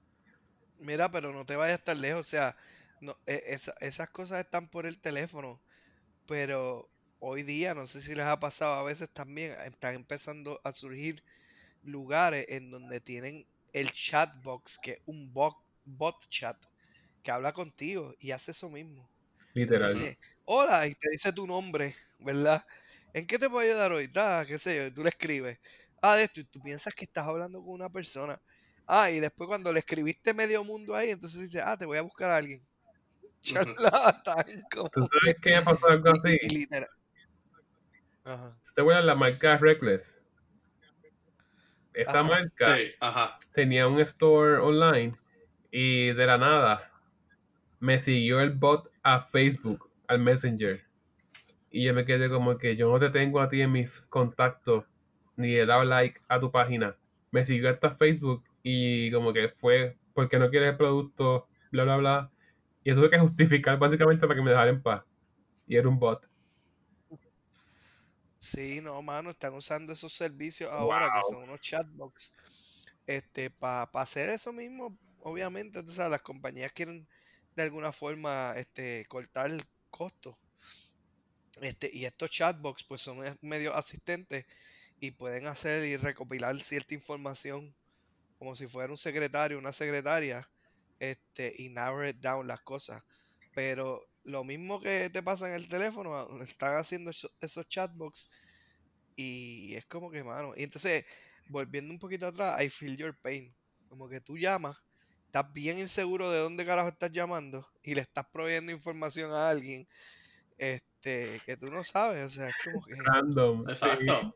Mira, 0.78 1.10
pero 1.12 1.32
no 1.32 1.46
te 1.46 1.54
vayas 1.56 1.84
tan 1.84 2.00
lejos. 2.00 2.26
O 2.26 2.30
sea, 2.30 2.56
no, 3.00 3.16
e- 3.26 3.42
esa- 3.46 3.74
esas 3.80 4.10
cosas 4.10 4.40
están 4.40 4.68
por 4.68 4.84
el 4.86 5.00
teléfono. 5.00 5.60
Pero 6.26 6.90
hoy 7.20 7.42
día, 7.44 7.74
no 7.74 7.86
sé 7.88 8.02
si 8.02 8.14
les 8.14 8.26
ha 8.26 8.40
pasado 8.40 8.74
a 8.74 8.84
veces 8.84 9.10
también, 9.12 9.52
están 9.66 9.94
empezando 9.96 10.60
a 10.64 10.72
surgir 10.72 11.24
lugares 11.82 12.46
en 12.50 12.70
donde 12.70 13.00
tienen 13.00 13.46
el 13.74 13.92
chat 13.92 14.30
box, 14.42 14.78
que 14.78 14.92
es 14.92 15.00
un 15.06 15.32
bot, 15.32 15.56
bot 15.84 16.16
chat, 16.30 16.58
que 17.22 17.30
habla 17.32 17.52
contigo 17.54 18.14
y 18.20 18.32
hace 18.32 18.52
eso 18.52 18.70
mismo. 18.70 19.10
Literal. 19.54 19.90
Dice, 19.90 20.18
hola, 20.44 20.86
y 20.86 20.94
te 20.94 21.10
dice 21.10 21.32
tu 21.32 21.46
nombre, 21.46 21.94
¿verdad? 22.18 22.64
¿En 23.12 23.26
qué 23.26 23.38
te 23.38 23.48
puedo 23.48 23.60
ayudar 23.68 23.92
hoy? 23.92 24.06
Da, 24.08 24.44
qué 24.46 24.58
sé 24.58 24.76
yo, 24.76 24.86
y 24.86 24.90
tú 24.94 25.02
le 25.02 25.10
escribes. 25.10 25.58
Ah, 26.02 26.16
de 26.16 26.24
esto, 26.24 26.40
y 26.40 26.44
tú 26.44 26.60
piensas 26.62 26.94
que 26.94 27.04
estás 27.04 27.26
hablando 27.26 27.60
con 27.62 27.70
una 27.74 27.90
persona. 27.90 28.40
Ah, 28.86 29.10
y 29.10 29.20
después 29.20 29.48
cuando 29.48 29.72
le 29.72 29.80
escribiste 29.80 30.34
medio 30.34 30.64
mundo 30.64 30.94
ahí, 30.94 31.10
entonces 31.10 31.40
dice, 31.40 31.60
ah, 31.62 31.76
te 31.76 31.86
voy 31.86 31.98
a 31.98 32.02
buscar 32.02 32.30
a 32.30 32.36
alguien. 32.38 32.66
Charlatán, 33.42 34.44
como 34.72 34.90
¿Tú 34.90 35.08
sabes 35.20 35.36
qué 35.42 35.60
pasó 35.64 35.88
algo 35.88 36.10
y- 36.14 36.18
así? 36.18 36.38
y 36.42 36.48
literal. 36.50 36.88
Ajá. 38.24 38.56
¿Te 38.74 38.80
acuerdas 38.80 39.04
la 39.04 39.14
marca 39.14 39.58
Reckless? 39.58 40.18
Esa 41.94 42.20
Ajá. 42.20 42.28
marca 42.28 42.76
Sí, 42.76 42.92
ajá. 43.00 43.38
tenía 43.52 43.86
un 43.88 44.00
store 44.00 44.58
online 44.58 45.16
y 45.70 46.12
de 46.12 46.26
la 46.26 46.38
nada 46.38 46.90
me 47.80 47.98
siguió 47.98 48.40
el 48.40 48.50
bot 48.52 48.89
a 49.02 49.22
Facebook, 49.22 49.90
al 50.08 50.20
Messenger. 50.20 50.84
Y 51.70 51.84
yo 51.84 51.94
me 51.94 52.04
quedé 52.04 52.28
como 52.28 52.58
que 52.58 52.76
yo 52.76 52.90
no 52.90 52.98
te 52.98 53.10
tengo 53.10 53.40
a 53.40 53.48
ti 53.48 53.60
en 53.62 53.72
mis 53.72 54.00
contactos 54.02 54.84
ni 55.36 55.54
he 55.54 55.66
dado 55.66 55.84
like 55.84 56.20
a 56.28 56.38
tu 56.38 56.50
página. 56.50 56.96
Me 57.30 57.44
siguió 57.44 57.70
hasta 57.70 57.94
Facebook 57.94 58.44
y 58.62 59.10
como 59.10 59.32
que 59.32 59.48
fue 59.48 59.96
porque 60.14 60.38
no 60.38 60.50
quieres 60.50 60.72
el 60.72 60.76
producto, 60.76 61.48
bla, 61.70 61.84
bla, 61.84 61.96
bla. 61.96 62.30
Y 62.84 62.90
yo 62.90 62.96
tuve 62.96 63.10
que 63.10 63.18
justificar 63.18 63.78
básicamente 63.78 64.26
para 64.26 64.38
que 64.38 64.42
me 64.42 64.50
dejara 64.50 64.70
en 64.70 64.82
paz. 64.82 65.02
Y 65.66 65.76
era 65.76 65.88
un 65.88 65.98
bot. 65.98 66.28
Sí, 68.38 68.80
no, 68.80 69.00
mano, 69.02 69.30
están 69.30 69.54
usando 69.54 69.92
esos 69.92 70.14
servicios 70.14 70.70
ahora 70.72 71.12
que 71.14 71.20
son 71.30 71.42
unos 71.42 71.60
chatbots. 71.60 72.34
Este, 73.06 73.50
para 73.50 73.88
hacer 73.94 74.30
eso 74.30 74.52
mismo, 74.52 74.96
obviamente, 75.20 75.78
entonces 75.78 76.08
las 76.08 76.22
compañías 76.22 76.72
quieren 76.72 77.06
de 77.60 77.66
alguna 77.68 77.92
forma 77.92 78.54
este, 78.56 79.06
cortar 79.08 79.50
costos. 79.90 80.36
Este, 81.60 81.90
y 81.92 82.04
estos 82.04 82.30
chatbots 82.30 82.84
pues 82.84 83.02
son 83.02 83.18
medios 83.42 83.74
asistentes 83.74 84.46
y 85.00 85.12
pueden 85.12 85.46
hacer 85.46 85.84
y 85.86 85.96
recopilar 85.96 86.60
cierta 86.62 86.94
información 86.94 87.74
como 88.38 88.56
si 88.56 88.66
fuera 88.68 88.90
un 88.92 88.98
secretario, 88.98 89.58
una 89.58 89.72
secretaria, 89.72 90.48
este, 91.00 91.54
y 91.58 91.70
narrow 91.70 92.12
down 92.14 92.46
las 92.48 92.62
cosas. 92.62 93.02
Pero 93.54 94.08
lo 94.24 94.44
mismo 94.44 94.80
que 94.80 95.10
te 95.10 95.22
pasa 95.22 95.48
en 95.48 95.54
el 95.56 95.68
teléfono, 95.68 96.16
ah, 96.16 96.28
están 96.44 96.76
haciendo 96.78 97.10
eso- 97.12 97.30
esos 97.40 97.68
chatbots 97.68 98.30
y 99.16 99.74
es 99.76 99.86
como 99.86 100.10
que, 100.10 100.24
mano. 100.24 100.54
Y 100.56 100.62
entonces, 100.64 101.04
volviendo 101.48 101.92
un 101.92 101.98
poquito 101.98 102.26
atrás, 102.28 102.62
I 102.62 102.70
feel 102.70 102.96
your 102.96 103.18
pain. 103.20 103.54
Como 103.88 104.08
que 104.08 104.20
tú 104.20 104.38
llamas, 104.38 104.76
estás 105.30 105.52
bien 105.52 105.78
inseguro 105.78 106.28
de 106.28 106.40
dónde 106.40 106.66
carajo 106.66 106.88
estás 106.88 107.12
llamando 107.12 107.64
y 107.84 107.94
le 107.94 108.00
estás 108.00 108.26
proveyendo 108.32 108.72
información 108.72 109.30
a 109.30 109.48
alguien 109.48 109.86
este 110.58 111.40
que 111.46 111.56
tú 111.56 111.66
no 111.66 111.84
sabes. 111.84 112.26
O 112.26 112.28
sea, 112.28 112.48
es 112.48 112.54
como 112.64 112.84
que. 112.84 112.96
Random. 112.96 113.64
sí. 113.66 113.70
Exacto. 113.70 114.34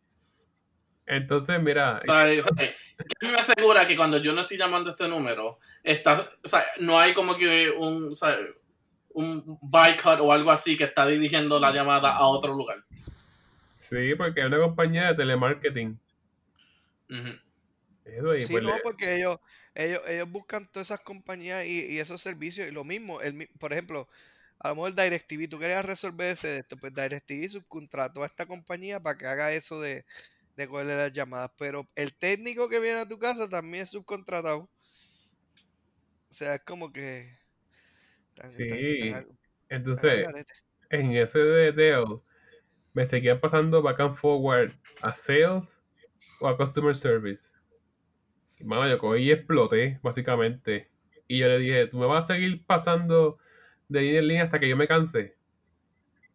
Entonces, 1.06 1.60
mira, 1.60 2.00
O 2.00 2.06
sea, 2.06 2.24
o 2.38 2.42
sea, 2.42 2.74
¿qué 3.20 3.28
me 3.28 3.34
asegura 3.34 3.86
que 3.86 3.96
cuando 3.96 4.18
yo 4.18 4.32
no 4.32 4.42
estoy 4.42 4.56
llamando 4.56 4.88
a 4.88 4.92
este 4.92 5.06
número, 5.06 5.58
está, 5.82 6.30
o 6.42 6.48
sea, 6.48 6.64
no 6.80 6.98
hay 6.98 7.12
como 7.12 7.36
que 7.36 7.68
un, 7.70 8.10
o 8.10 8.14
sea, 8.14 8.38
un 9.12 9.58
boycott 9.60 10.20
o 10.20 10.32
algo 10.32 10.50
así 10.50 10.78
que 10.78 10.84
está 10.84 11.04
dirigiendo 11.04 11.60
la 11.60 11.72
llamada 11.72 12.16
a 12.16 12.26
otro 12.26 12.54
lugar? 12.54 12.84
sí, 13.76 14.14
porque 14.16 14.40
es 14.40 14.46
una 14.46 14.58
compañía 14.58 15.08
de 15.08 15.14
telemarketing. 15.16 15.98
Y 18.38 18.46
Sí, 18.46 18.46
pues 18.46 18.62
no, 18.62 18.68
le- 18.68 18.82
porque 18.82 19.14
ellos, 19.16 19.38
ellos, 19.74 20.02
ellos 20.08 20.30
buscan 20.30 20.68
todas 20.70 20.88
esas 20.88 21.00
compañías 21.00 21.64
y, 21.66 21.86
y 21.86 21.98
esos 22.00 22.20
servicios 22.20 22.68
y 22.68 22.72
lo 22.72 22.84
mismo, 22.84 23.20
el, 23.20 23.48
por 23.58 23.72
ejemplo, 23.72 24.08
a 24.58 24.68
lo 24.70 24.76
mejor 24.76 24.94
DirecTV, 24.94 25.48
tú 25.48 25.58
querías 25.58 25.84
resolver 25.84 26.30
ese 26.32 26.48
de 26.48 26.58
esto, 26.60 26.76
pues 26.78 26.94
DirecTV 26.94 27.48
subcontrató 27.48 28.22
a 28.22 28.26
esta 28.26 28.46
compañía 28.46 29.00
para 29.00 29.18
que 29.18 29.26
haga 29.26 29.52
eso 29.52 29.80
de, 29.80 30.04
de 30.56 30.68
cogerle 30.68 30.96
las 30.96 31.12
llamadas, 31.12 31.52
pero 31.58 31.88
el 31.96 32.14
técnico 32.16 32.68
que 32.68 32.80
viene 32.80 33.00
a 33.00 33.08
tu 33.08 33.18
casa 33.18 33.48
también 33.48 33.84
es 33.84 33.90
subcontratado. 33.90 34.70
O 36.30 36.34
sea, 36.34 36.56
es 36.56 36.64
como 36.64 36.92
que... 36.92 37.30
tan- 38.34 38.50
Sí, 38.56 38.64
tan 38.68 38.80
tan 39.08 39.26
entonces, 39.68 40.26
en 40.90 41.12
ese 41.12 41.38
de 41.40 41.72
Dell, 41.72 42.20
me 42.94 43.06
seguían 43.06 43.40
pasando 43.40 43.82
back 43.82 44.00
and 44.00 44.14
forward 44.16 44.72
a 45.02 45.14
sales 45.14 45.80
o 46.40 46.48
a 46.48 46.56
customer 46.56 46.96
service. 46.96 47.48
Y 48.64 48.66
mano, 48.66 48.88
yo 48.88 48.98
cogí 48.98 49.24
y 49.24 49.32
exploté, 49.32 49.98
básicamente. 50.02 50.88
Y 51.28 51.38
yo 51.40 51.48
le 51.48 51.58
dije, 51.58 51.86
tú 51.88 51.98
me 51.98 52.06
vas 52.06 52.24
a 52.24 52.34
seguir 52.34 52.64
pasando 52.64 53.38
de 53.88 54.00
línea 54.00 54.18
en 54.20 54.28
línea 54.28 54.44
hasta 54.44 54.58
que 54.58 54.68
yo 54.70 54.76
me 54.76 54.88
canse. 54.88 55.34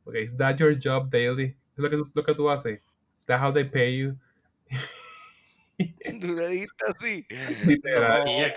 Porque 0.03 0.21
is 0.21 0.38
that 0.38 0.57
your 0.57 0.77
job 0.80 1.09
daily? 1.09 1.55
Es 1.73 1.77
lo 1.77 1.89
que, 1.89 1.97
tú- 1.97 2.11
lo 2.13 2.23
que 2.23 2.36
tú 2.36 2.49
haces. 2.49 2.82
That's 3.25 3.41
how 3.41 3.51
they 3.51 3.63
pay 3.63 3.97
you. 3.97 4.15
Dijiste 5.77 6.86
así. 6.88 7.25
Literal. 7.65 8.23
No. 8.25 8.53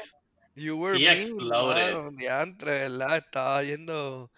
You 0.55 0.77
were 0.77 0.99
mean, 0.99 1.17
exploded. 1.17 1.95
mano, 1.95 2.11
diantre, 2.13 2.71
¿verdad? 2.71 3.17
Estaba 3.17 3.63
yendo. 3.63 4.31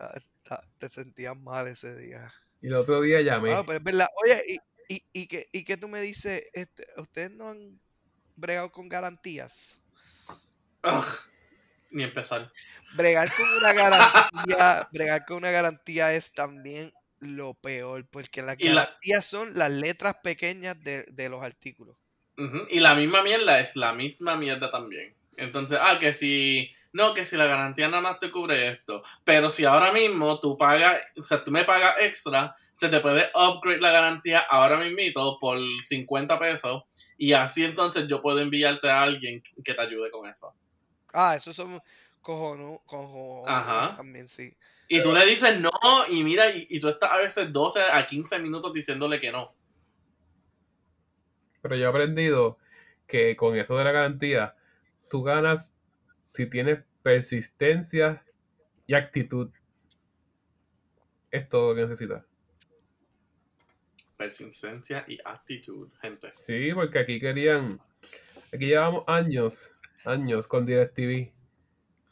ah, 0.00 0.60
Te 0.78 0.88
sentías 0.88 1.36
mal 1.36 1.68
ese 1.68 1.96
día. 1.96 2.32
Y 2.60 2.66
el 2.66 2.74
otro 2.74 3.00
día 3.00 3.20
llamé. 3.20 3.52
Ah, 3.52 3.62
pero 3.64 3.78
es 3.78 3.84
verdad. 3.84 4.08
Oye, 4.24 4.42
¿y, 4.48 4.58
y, 4.94 5.02
y, 5.12 5.26
qué, 5.28 5.46
y 5.52 5.64
qué 5.64 5.76
tú 5.76 5.86
me 5.88 6.00
dices? 6.00 6.42
Este, 6.52 6.84
¿Ustedes 6.96 7.30
no 7.30 7.48
han 7.48 7.78
bregado 8.36 8.70
con 8.72 8.88
garantías? 8.88 9.80
Ugh, 10.84 11.04
ni 11.90 12.02
empezar. 12.04 12.52
Bregar 12.94 13.30
con 13.34 13.46
una 13.58 13.72
garantía, 13.72 14.88
bregar 14.92 15.24
con 15.26 15.36
una 15.38 15.50
garantía 15.50 16.12
es 16.14 16.32
también 16.32 16.92
lo 17.20 17.54
peor, 17.54 18.06
porque 18.08 18.42
las 18.42 18.60
la- 18.60 18.74
garantías 18.74 19.24
son 19.24 19.56
las 19.56 19.70
letras 19.70 20.16
pequeñas 20.22 20.82
de, 20.82 21.04
de 21.04 21.28
los 21.28 21.42
artículos. 21.42 21.96
Y 22.70 22.80
la 22.80 22.94
misma 22.96 23.22
mierda 23.22 23.60
es 23.60 23.76
la 23.76 23.92
misma 23.92 24.36
mierda 24.36 24.68
también. 24.70 25.14
Entonces, 25.36 25.78
ah, 25.80 25.98
que 25.98 26.12
si, 26.12 26.70
no, 26.92 27.14
que 27.14 27.24
si 27.24 27.36
la 27.36 27.46
garantía 27.46 27.88
nada 27.88 28.02
más 28.02 28.18
te 28.18 28.30
cubre 28.30 28.68
esto. 28.68 29.02
Pero 29.24 29.48
si 29.50 29.64
ahora 29.64 29.92
mismo 29.92 30.38
tú 30.40 30.56
pagas, 30.56 31.00
o 31.16 31.22
sea, 31.22 31.42
tú 31.42 31.50
me 31.50 31.64
pagas 31.64 31.96
extra, 32.00 32.54
se 32.72 32.88
te 32.88 33.00
puede 33.00 33.30
upgrade 33.34 33.80
la 33.80 33.90
garantía 33.90 34.40
ahora 34.40 34.78
mismito 34.78 35.38
por 35.40 35.58
50 35.82 36.38
pesos. 36.38 36.82
Y 37.16 37.32
así 37.32 37.64
entonces 37.64 38.06
yo 38.08 38.20
puedo 38.20 38.40
enviarte 38.40 38.90
a 38.90 39.02
alguien 39.02 39.42
que 39.64 39.74
te 39.74 39.80
ayude 39.80 40.10
con 40.10 40.28
eso. 40.28 40.54
Ah, 41.12 41.36
esos 41.36 41.56
son 41.56 41.80
cojonudos 42.20 42.80
cojonudos 42.86 43.44
Ajá. 43.48 43.96
también, 43.96 44.28
sí. 44.28 44.54
Y 44.88 45.00
tú 45.00 45.12
le 45.12 45.24
dices 45.24 45.58
no, 45.58 45.70
y 46.08 46.22
mira, 46.22 46.50
y, 46.50 46.66
y 46.68 46.78
tú 46.78 46.88
estás 46.88 47.10
a 47.10 47.16
veces 47.16 47.50
12 47.50 47.80
a 47.90 48.04
15 48.04 48.38
minutos 48.38 48.72
diciéndole 48.72 49.18
que 49.18 49.32
no. 49.32 49.54
Pero 51.62 51.76
yo 51.76 51.86
he 51.86 51.88
aprendido 51.88 52.58
que 53.06 53.36
con 53.36 53.56
eso 53.56 53.76
de 53.76 53.84
la 53.84 53.92
garantía, 53.92 54.54
tú 55.12 55.22
ganas 55.22 55.76
si 56.34 56.46
tienes 56.46 56.82
persistencia 57.02 58.24
y 58.86 58.94
actitud. 58.94 59.50
Es 61.30 61.46
todo 61.50 61.68
lo 61.68 61.76
que 61.76 61.82
necesitas. 61.82 62.24
Persistencia 64.16 65.04
y 65.06 65.18
actitud, 65.22 65.90
gente. 66.00 66.32
Sí, 66.36 66.72
porque 66.72 67.00
aquí 67.00 67.20
querían. 67.20 67.78
Aquí 68.54 68.64
llevamos 68.68 69.04
años, 69.06 69.76
años 70.06 70.46
con 70.46 70.64
DirecTV. 70.64 71.30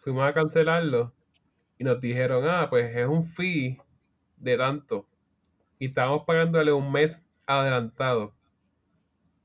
Fuimos 0.01 0.29
a 0.29 0.35
cancelarlo 0.35 1.15
y 1.79 1.85
nos 1.85 2.03
dijeron, 2.03 2.47
ah, 2.47 2.69
pues 2.69 2.95
es 2.95 3.07
un 3.07 3.25
fee 3.25 3.81
de 4.37 4.59
tanto. 4.59 5.09
Y 5.79 5.87
estábamos 5.87 6.25
pagándole 6.27 6.71
un 6.71 6.93
mes 6.93 7.25
adelantado 7.47 8.35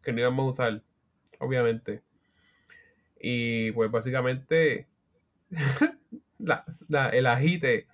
que 0.03 0.11
no 0.11 0.19
íbamos 0.19 0.45
a 0.45 0.51
usar, 0.51 0.83
obviamente. 1.39 2.03
Y 3.27 3.71
pues 3.71 3.89
básicamente 3.89 4.87
la- 6.37 6.63
la- 6.87 7.09
el 7.09 7.25
agite 7.25 7.87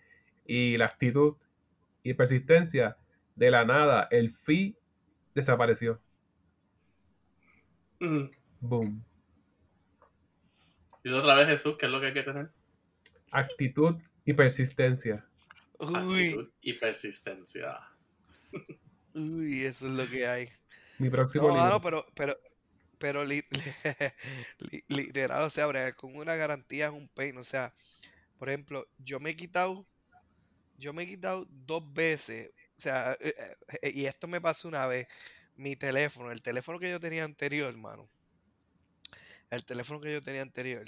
y 0.45 0.75
la 0.75 0.87
actitud 0.87 1.37
y 2.03 2.13
persistencia 2.15 2.97
de 3.37 3.49
la 3.49 3.63
nada, 3.63 4.09
el 4.11 4.31
fee 4.33 4.75
desapareció. 5.33 6.01
Boom. 8.59 9.03
Dile 11.03 11.15
otra 11.15 11.35
vez, 11.35 11.47
Jesús, 11.47 11.77
¿qué 11.77 11.85
es 11.85 11.91
lo 11.91 11.99
que 12.01 12.07
hay 12.07 12.13
que 12.13 12.23
tener? 12.23 12.49
Actitud 13.31 13.95
y 14.25 14.33
persistencia. 14.33 15.25
Uy, 15.79 15.95
Actitud 16.27 16.49
y 16.61 16.73
persistencia. 16.73 17.79
uy, 19.13 19.61
eso 19.63 19.87
es 19.87 19.93
lo 19.93 20.05
que 20.11 20.27
hay. 20.27 20.49
Mi 20.99 21.09
próximo 21.09 21.45
No, 21.47 21.53
libro. 21.53 21.63
mano, 21.63 21.81
pero, 21.81 22.05
pero, 22.15 22.35
pero 23.01 23.25
li- 23.25 23.45
li- 24.71 24.85
literal, 24.89 25.43
o 25.43 25.49
sea, 25.51 25.67
bregar 25.67 25.95
con 25.97 26.15
una 26.17 26.35
garantía 26.37 26.87
es 26.87 26.93
un 26.93 27.09
pain. 27.09 27.37
O 27.39 27.43
sea, 27.45 27.73
por 28.37 28.49
ejemplo, 28.49 28.87
yo 28.99 29.19
me 29.21 29.31
he 29.31 29.37
quitado, 29.37 29.87
yo 30.77 30.93
me 30.93 31.03
he 31.03 31.07
quitado 31.07 31.47
dos 31.49 31.83
veces. 31.93 32.51
O 32.77 32.81
sea, 32.81 33.17
eh, 33.21 33.35
eh, 33.83 33.91
y 33.95 34.05
esto 34.07 34.27
me 34.27 34.41
pasó 34.41 34.67
una 34.69 34.87
vez. 34.87 35.07
Mi 35.57 35.75
teléfono, 35.77 36.31
el 36.31 36.41
teléfono 36.43 36.79
que 36.79 36.91
yo 36.91 36.99
tenía 36.99 37.23
anterior, 37.25 37.69
hermano. 37.69 38.09
El 39.51 39.63
teléfono 39.65 40.01
que 40.01 40.11
yo 40.13 40.21
tenía 40.23 40.41
anterior. 40.41 40.83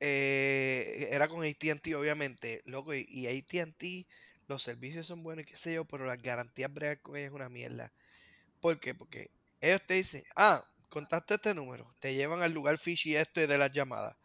eh, 0.00 1.08
era 1.10 1.28
con 1.28 1.44
ATT, 1.44 1.94
obviamente. 1.94 2.62
Loco, 2.64 2.94
y, 2.94 3.26
ATT, 3.26 4.06
los 4.48 4.62
servicios 4.62 5.06
son 5.06 5.22
buenos 5.22 5.44
y 5.44 5.46
qué 5.50 5.56
sé 5.56 5.74
yo, 5.74 5.84
pero 5.86 6.04
las 6.06 6.20
garantías 6.22 6.72
bregar 6.72 7.00
con 7.00 7.16
es 7.16 7.30
una 7.30 7.48
mierda. 7.48 7.92
¿Por 8.60 8.80
qué? 8.80 8.94
Porque 8.94 9.30
ellos 9.62 9.82
te 9.86 9.94
dicen, 9.94 10.24
ah, 10.36 10.66
contacta 10.90 11.36
este 11.36 11.54
número, 11.54 11.94
te 12.00 12.14
llevan 12.14 12.42
al 12.42 12.52
lugar 12.52 12.78
fishy 12.78 13.16
este 13.16 13.46
de 13.46 13.58
las 13.58 13.72
llamadas. 13.72 14.16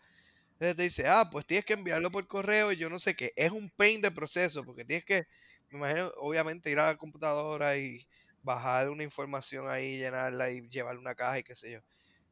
Entonces 0.54 0.76
te 0.78 0.84
dice, 0.84 1.08
ah, 1.08 1.30
pues 1.32 1.46
tienes 1.46 1.66
que 1.66 1.74
enviarlo 1.74 2.12
por 2.12 2.28
correo 2.28 2.72
y 2.72 2.78
yo 2.78 2.90
no 2.90 3.00
sé 3.00 3.16
qué. 3.16 3.34
Es 3.36 3.52
un 3.52 3.70
pain 3.70 4.02
de 4.02 4.12
proceso 4.12 4.64
porque 4.66 4.86
tienes 4.86 5.06
que, 5.06 5.28
me 5.70 5.80
imagino, 5.80 6.12
obviamente 6.18 6.72
ir 6.72 6.80
a 6.80 6.88
la 6.88 6.98
computadora 6.98 7.78
y 7.78 8.08
bajar 8.44 8.90
una 8.90 9.04
información 9.04 9.70
ahí, 9.70 9.98
llenarla 9.98 10.52
y 10.52 10.68
llevar 10.70 10.98
una 10.98 11.16
caja 11.16 11.40
y 11.40 11.44
qué 11.44 11.56
sé 11.56 11.72
yo. 11.74 11.80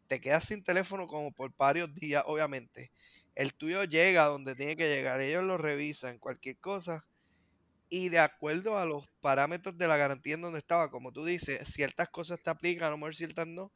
Te 0.07 0.21
quedas 0.21 0.45
sin 0.45 0.63
teléfono 0.63 1.07
como 1.07 1.31
por 1.33 1.55
varios 1.57 1.93
días, 1.95 2.23
obviamente. 2.27 2.91
El 3.35 3.53
tuyo 3.53 3.83
llega 3.85 4.25
donde 4.25 4.55
tiene 4.55 4.75
que 4.77 4.89
llegar, 4.89 5.21
ellos 5.21 5.43
lo 5.43 5.57
revisan, 5.57 6.19
cualquier 6.19 6.57
cosa. 6.59 7.05
Y 7.97 8.09
de 8.09 8.19
acuerdo 8.19 8.77
a 8.77 8.85
los 8.85 9.07
parámetros 9.21 9.77
de 9.77 9.87
la 9.87 9.95
garantía 9.95 10.33
en 10.33 10.41
donde 10.41 10.59
estaba, 10.59 10.91
como 10.91 11.13
tú 11.13 11.23
dices, 11.23 11.65
ciertas 11.65 12.09
cosas 12.09 12.43
te 12.43 12.49
aplican, 12.49 12.87
a 12.87 12.89
lo 12.89 12.97
mejor 12.97 13.15
ciertas 13.15 13.47
no. 13.47 13.71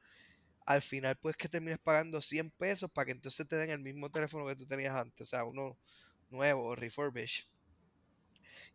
Al 0.65 0.81
final, 0.81 1.15
pues 1.21 1.37
que 1.37 1.47
termines 1.47 1.79
pagando 1.79 2.19
100 2.19 2.51
pesos 2.51 2.91
para 2.91 3.05
que 3.05 3.11
entonces 3.13 3.47
te 3.47 3.55
den 3.55 3.69
el 3.69 3.79
mismo 3.79 4.11
teléfono 4.11 4.45
que 4.45 4.57
tú 4.57 4.67
tenías 4.67 4.93
antes, 4.93 5.21
o 5.21 5.25
sea, 5.25 5.45
uno 5.45 5.77
nuevo, 6.29 6.75
refurbished. 6.75 7.45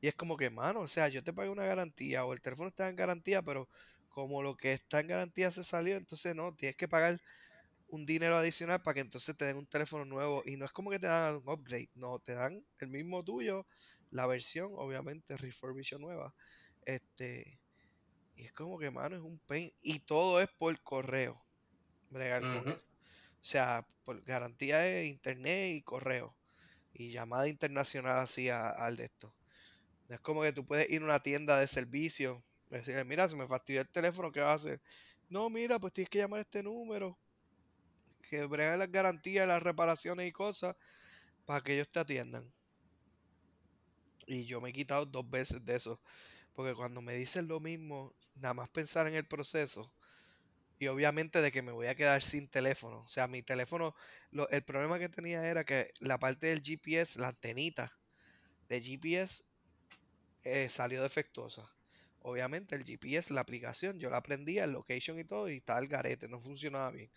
Y 0.00 0.08
es 0.08 0.14
como 0.14 0.38
que, 0.38 0.48
mano, 0.48 0.80
o 0.80 0.88
sea, 0.88 1.08
yo 1.08 1.22
te 1.22 1.34
pagué 1.34 1.50
una 1.50 1.66
garantía 1.66 2.24
o 2.24 2.32
el 2.32 2.40
teléfono 2.40 2.70
está 2.70 2.88
en 2.88 2.96
garantía, 2.96 3.42
pero 3.42 3.68
como 4.08 4.42
lo 4.42 4.56
que 4.56 4.72
está 4.72 5.00
en 5.00 5.08
garantía 5.08 5.50
se 5.50 5.62
salió, 5.62 5.98
entonces 5.98 6.34
no, 6.34 6.54
tienes 6.54 6.76
que 6.78 6.88
pagar 6.88 7.20
un 7.88 8.06
dinero 8.06 8.36
adicional 8.36 8.80
para 8.80 8.94
que 8.94 9.00
entonces 9.00 9.36
te 9.36 9.44
den 9.44 9.58
un 9.58 9.66
teléfono 9.66 10.06
nuevo. 10.06 10.42
Y 10.46 10.56
no 10.56 10.64
es 10.64 10.72
como 10.72 10.90
que 10.90 10.98
te 10.98 11.06
dan 11.06 11.36
un 11.36 11.48
upgrade, 11.50 11.90
no, 11.94 12.18
te 12.18 12.32
dan 12.32 12.64
el 12.78 12.88
mismo 12.88 13.22
tuyo, 13.22 13.66
la 14.14 14.26
versión, 14.28 14.72
obviamente, 14.76 15.36
refurbished 15.38 15.98
nueva. 15.98 16.34
Este, 16.86 17.60
y 18.36 18.44
es 18.46 18.52
como 18.52 18.78
que, 18.78 18.90
mano, 18.90 19.16
es 19.16 19.22
un 19.22 19.38
pain. 19.40 19.72
Y 19.82 20.00
todo 20.00 20.40
es 20.40 20.48
por 20.58 20.80
correo. 20.82 21.44
Bregar 22.10 22.42
con 22.42 22.56
Ujú. 22.60 22.70
eso. 22.70 22.86
O 22.86 23.44
sea, 23.44 23.86
por 24.04 24.22
garantía 24.24 24.86
es 24.88 25.08
internet 25.08 25.74
y 25.76 25.82
correo. 25.82 26.36
Y 26.94 27.10
llamada 27.12 27.48
internacional 27.48 28.18
así 28.18 28.48
a- 28.50 28.70
al 28.70 28.96
de 28.96 29.06
esto. 29.06 29.34
Es 30.08 30.20
como 30.20 30.42
que 30.42 30.52
tú 30.52 30.66
puedes 30.66 30.90
ir 30.90 31.02
a 31.02 31.06
una 31.06 31.20
tienda 31.22 31.58
de 31.58 31.68
servicio. 31.68 32.44
y 32.70 32.76
Decirle, 32.76 33.04
mira, 33.04 33.28
se 33.28 33.36
me 33.36 33.48
fastidió 33.48 33.82
el 33.82 33.88
teléfono, 33.90 34.32
¿qué 34.32 34.40
vas 34.40 34.50
a 34.50 34.54
hacer? 34.54 34.82
No, 35.28 35.50
mira, 35.50 35.78
pues 35.80 35.92
tienes 35.94 36.10
que 36.10 36.18
llamar 36.20 36.40
a 36.40 36.42
este 36.42 36.62
número. 36.62 37.18
Que 38.28 38.44
bregan 38.46 38.80
las 38.80 38.90
garantías, 38.90 39.46
las 39.46 39.62
reparaciones 39.62 40.28
y 40.28 40.32
cosas. 40.32 40.76
Para 41.46 41.62
que 41.62 41.74
ellos 41.74 41.90
te 41.90 42.00
atiendan. 42.00 42.52
Y 44.26 44.44
yo 44.46 44.60
me 44.60 44.70
he 44.70 44.72
quitado 44.72 45.06
dos 45.06 45.28
veces 45.30 45.64
de 45.64 45.76
eso. 45.76 46.00
Porque 46.54 46.74
cuando 46.74 47.02
me 47.02 47.14
dicen 47.16 47.48
lo 47.48 47.60
mismo, 47.60 48.14
nada 48.36 48.54
más 48.54 48.68
pensar 48.70 49.06
en 49.08 49.14
el 49.14 49.26
proceso. 49.26 49.92
Y 50.78 50.88
obviamente 50.88 51.40
de 51.42 51.52
que 51.52 51.62
me 51.62 51.72
voy 51.72 51.86
a 51.88 51.94
quedar 51.94 52.22
sin 52.22 52.48
teléfono. 52.48 53.00
O 53.02 53.08
sea, 53.08 53.28
mi 53.28 53.42
teléfono, 53.42 53.94
lo- 54.30 54.48
el 54.50 54.62
problema 54.64 54.98
que 54.98 55.08
tenía 55.08 55.46
era 55.48 55.64
que 55.64 55.92
la 56.00 56.18
parte 56.18 56.48
del 56.48 56.62
GPS, 56.62 57.18
la 57.20 57.28
antenita 57.28 57.92
de 58.68 58.82
GPS, 58.82 59.44
eh, 60.44 60.68
salió 60.70 61.02
defectuosa. 61.02 61.70
Obviamente 62.20 62.76
el 62.76 62.84
GPS, 62.84 63.32
la 63.34 63.42
aplicación, 63.42 63.98
yo 64.00 64.10
la 64.10 64.18
aprendía, 64.18 64.64
el 64.64 64.72
location 64.72 65.18
y 65.20 65.24
todo, 65.26 65.48
y 65.50 65.58
estaba 65.58 65.80
el 65.80 65.88
garete, 65.88 66.28
no 66.28 66.40
funcionaba 66.40 66.90
bien. 66.92 67.10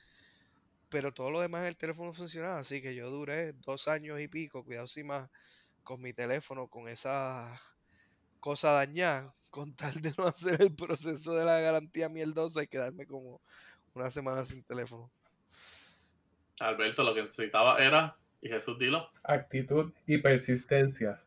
Pero 0.89 1.13
todo 1.13 1.31
lo 1.31 1.39
demás 1.41 1.65
el 1.67 1.77
teléfono 1.77 2.13
funcionaba, 2.13 2.59
así 2.59 2.81
que 2.81 2.93
yo 2.95 3.09
duré 3.09 3.53
dos 3.53 3.87
años 3.87 4.19
y 4.21 4.27
pico, 4.27 4.63
cuidado 4.65 4.87
si 4.87 5.03
más, 5.03 5.29
con 5.87 6.01
mi 6.01 6.11
teléfono, 6.11 6.67
con 6.67 6.89
esa 6.89 7.61
cosa 8.41 8.71
dañada, 8.73 9.33
con 9.49 9.73
tal 9.73 10.01
de 10.01 10.13
no 10.17 10.27
hacer 10.27 10.61
el 10.61 10.75
proceso 10.75 11.33
de 11.33 11.45
la 11.45 11.61
garantía 11.61 12.09
mierdosa 12.09 12.61
y 12.61 12.67
quedarme 12.67 13.07
como 13.07 13.39
una 13.93 14.11
semana 14.11 14.43
sin 14.43 14.65
teléfono. 14.65 15.09
Alberto, 16.59 17.03
lo 17.03 17.15
que 17.15 17.23
necesitaba 17.23 17.81
era, 17.81 18.17
y 18.41 18.49
Jesús, 18.49 18.77
dilo, 18.77 19.09
Actitud 19.23 19.93
y 20.05 20.17
persistencia. 20.17 21.23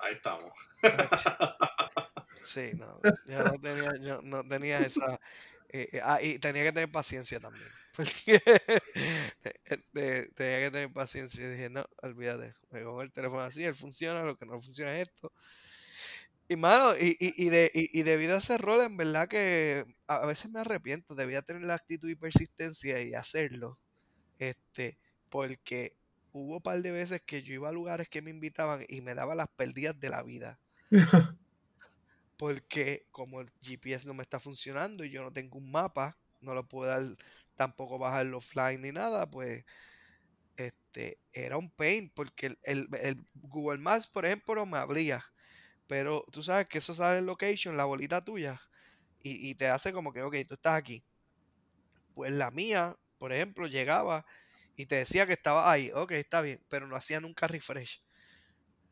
ahí 0.00 0.14
estamos. 0.14 0.52
Sí, 2.44 2.72
no, 2.74 3.00
yo 3.24 3.44
no 3.44 3.60
tenía, 3.60 3.96
yo 4.00 4.20
no 4.20 4.42
tenía 4.42 4.80
esa, 4.80 5.20
eh, 5.68 5.88
eh, 5.92 6.00
ah, 6.02 6.20
y 6.20 6.40
tenía 6.40 6.64
que 6.64 6.72
tener 6.72 6.90
paciencia 6.90 7.38
también, 7.38 7.68
porque 7.96 8.40
tenía 9.92 10.28
que 10.34 10.70
tener 10.72 10.92
paciencia 10.92 11.44
y 11.44 11.50
dije, 11.50 11.70
no, 11.70 11.84
olvídate, 12.02 12.54
me 12.70 12.82
pongo 12.82 13.02
el 13.02 13.12
teléfono 13.12 13.42
así, 13.42 13.64
él 13.64 13.74
funciona, 13.74 14.22
lo 14.24 14.36
que 14.36 14.46
no 14.46 14.60
funciona 14.60 14.98
es 14.98 15.08
esto. 15.08 15.32
Y 16.48 16.56
mano, 16.56 16.94
y, 16.96 17.16
y, 17.18 17.46
y, 17.46 17.48
de, 17.48 17.70
y, 17.72 18.02
debido 18.02 18.34
a 18.34 18.38
ese 18.38 18.58
rol, 18.58 18.82
en 18.82 18.96
verdad 18.96 19.28
que 19.28 19.86
a 20.06 20.16
a 20.16 20.26
veces 20.26 20.50
me 20.50 20.60
arrepiento, 20.60 21.14
debía 21.14 21.40
tener 21.42 21.62
la 21.62 21.74
actitud 21.74 22.08
y 22.08 22.14
persistencia 22.14 23.00
y 23.02 23.14
hacerlo, 23.14 23.78
este, 24.38 24.98
porque 25.30 25.96
hubo 26.32 26.56
un 26.56 26.62
par 26.62 26.82
de 26.82 26.92
veces 26.92 27.22
que 27.26 27.42
yo 27.42 27.54
iba 27.54 27.68
a 27.70 27.72
lugares 27.72 28.08
que 28.08 28.22
me 28.22 28.30
invitaban 28.30 28.84
y 28.88 29.00
me 29.02 29.14
daba 29.14 29.34
las 29.34 29.48
pérdidas 29.48 29.98
de 30.00 30.10
la 30.10 30.22
vida 30.22 30.58
porque 32.36 33.06
como 33.12 33.40
el 33.40 33.50
GPS 33.60 34.06
no 34.06 34.14
me 34.14 34.22
está 34.22 34.40
funcionando 34.40 35.04
y 35.04 35.10
yo 35.10 35.22
no 35.22 35.32
tengo 35.32 35.58
un 35.58 35.70
mapa, 35.70 36.16
no 36.40 36.54
lo 36.54 36.66
puedo 36.66 36.88
dar, 36.90 37.16
tampoco 37.56 37.98
bajarlo 37.98 38.38
offline 38.38 38.82
ni 38.82 38.92
nada, 38.92 39.30
pues 39.30 39.64
este 40.56 41.18
era 41.32 41.58
un 41.58 41.70
pain 41.70 42.10
porque 42.14 42.56
el, 42.64 42.88
el- 43.00 43.26
Google 43.34 43.78
Maps, 43.80 44.06
por 44.06 44.24
ejemplo, 44.26 44.66
me 44.66 44.78
abría, 44.78 45.24
Pero 45.88 46.24
tú 46.32 46.42
sabes 46.42 46.68
que 46.68 46.78
eso 46.78 46.94
sale 46.94 47.18
en 47.20 47.26
location, 47.26 47.76
la 47.76 47.84
bolita 47.86 48.22
tuya, 48.22 48.60
y, 49.20 49.50
y 49.50 49.54
te 49.56 49.68
hace 49.68 49.92
como 49.94 50.12
que, 50.12 50.22
ok, 50.22 50.36
tú 50.48 50.54
estás 50.56 50.74
aquí. 50.78 51.04
Pues 52.14 52.32
la 52.32 52.50
mía, 52.50 52.96
por 53.18 53.32
ejemplo, 53.34 53.66
llegaba 53.66 54.24
y 54.76 54.86
te 54.86 54.96
decía 54.96 55.26
que 55.26 55.32
estaba 55.34 55.70
ahí, 55.70 55.90
ok, 55.94 56.12
está 56.12 56.40
bien, 56.40 56.64
pero 56.68 56.86
no 56.86 56.96
hacía 56.96 57.20
nunca 57.20 57.46
refresh. 57.48 58.02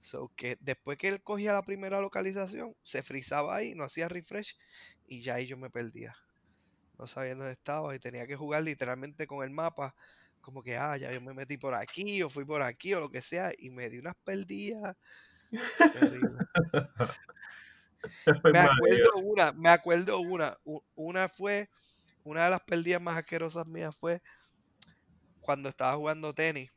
So 0.00 0.32
que 0.36 0.56
después 0.60 0.98
que 0.98 1.08
él 1.08 1.22
cogía 1.22 1.52
la 1.54 1.64
primera 1.64 2.00
localización, 2.00 2.76
se 2.82 3.02
frizaba 3.04 3.56
ahí, 3.56 3.74
no 3.76 3.84
hacía 3.84 4.08
refresh 4.08 4.56
y 5.06 5.22
ya 5.22 5.36
ahí 5.36 5.46
yo 5.46 5.56
me 5.58 5.70
perdía. 5.70 6.16
No 7.00 7.06
sabía 7.06 7.34
dónde 7.34 7.52
estaba 7.52 7.94
y 7.94 7.98
tenía 7.98 8.26
que 8.26 8.36
jugar 8.36 8.62
literalmente 8.62 9.26
con 9.26 9.42
el 9.42 9.48
mapa, 9.48 9.94
como 10.42 10.62
que, 10.62 10.76
ah, 10.76 10.98
ya 10.98 11.10
yo 11.10 11.22
me 11.22 11.32
metí 11.32 11.56
por 11.56 11.72
aquí 11.72 12.22
o 12.22 12.28
fui 12.28 12.44
por 12.44 12.60
aquí 12.60 12.92
o 12.92 13.00
lo 13.00 13.10
que 13.10 13.22
sea 13.22 13.52
y 13.56 13.70
me 13.70 13.88
di 13.88 13.96
unas 13.98 14.16
perdidas. 14.16 14.96
Me 18.44 18.58
acuerdo 18.58 19.12
una, 19.22 19.52
me 19.52 19.68
acuerdo 19.68 20.20
una. 20.20 20.56
Una 20.94 21.28
fue, 21.28 21.68
una 22.24 22.44
de 22.44 22.50
las 22.50 22.62
perdidas 22.62 23.02
más 23.02 23.18
asquerosas 23.18 23.66
mías 23.66 23.94
fue 23.94 24.22
cuando 25.40 25.68
estaba 25.68 25.96
jugando 25.96 26.32
tenis. 26.32 26.70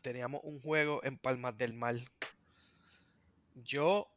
Teníamos 0.00 0.40
un 0.44 0.60
juego 0.60 1.04
en 1.04 1.18
Palmas 1.18 1.58
del 1.58 1.74
Mar. 1.74 1.96
Yo, 3.54 4.08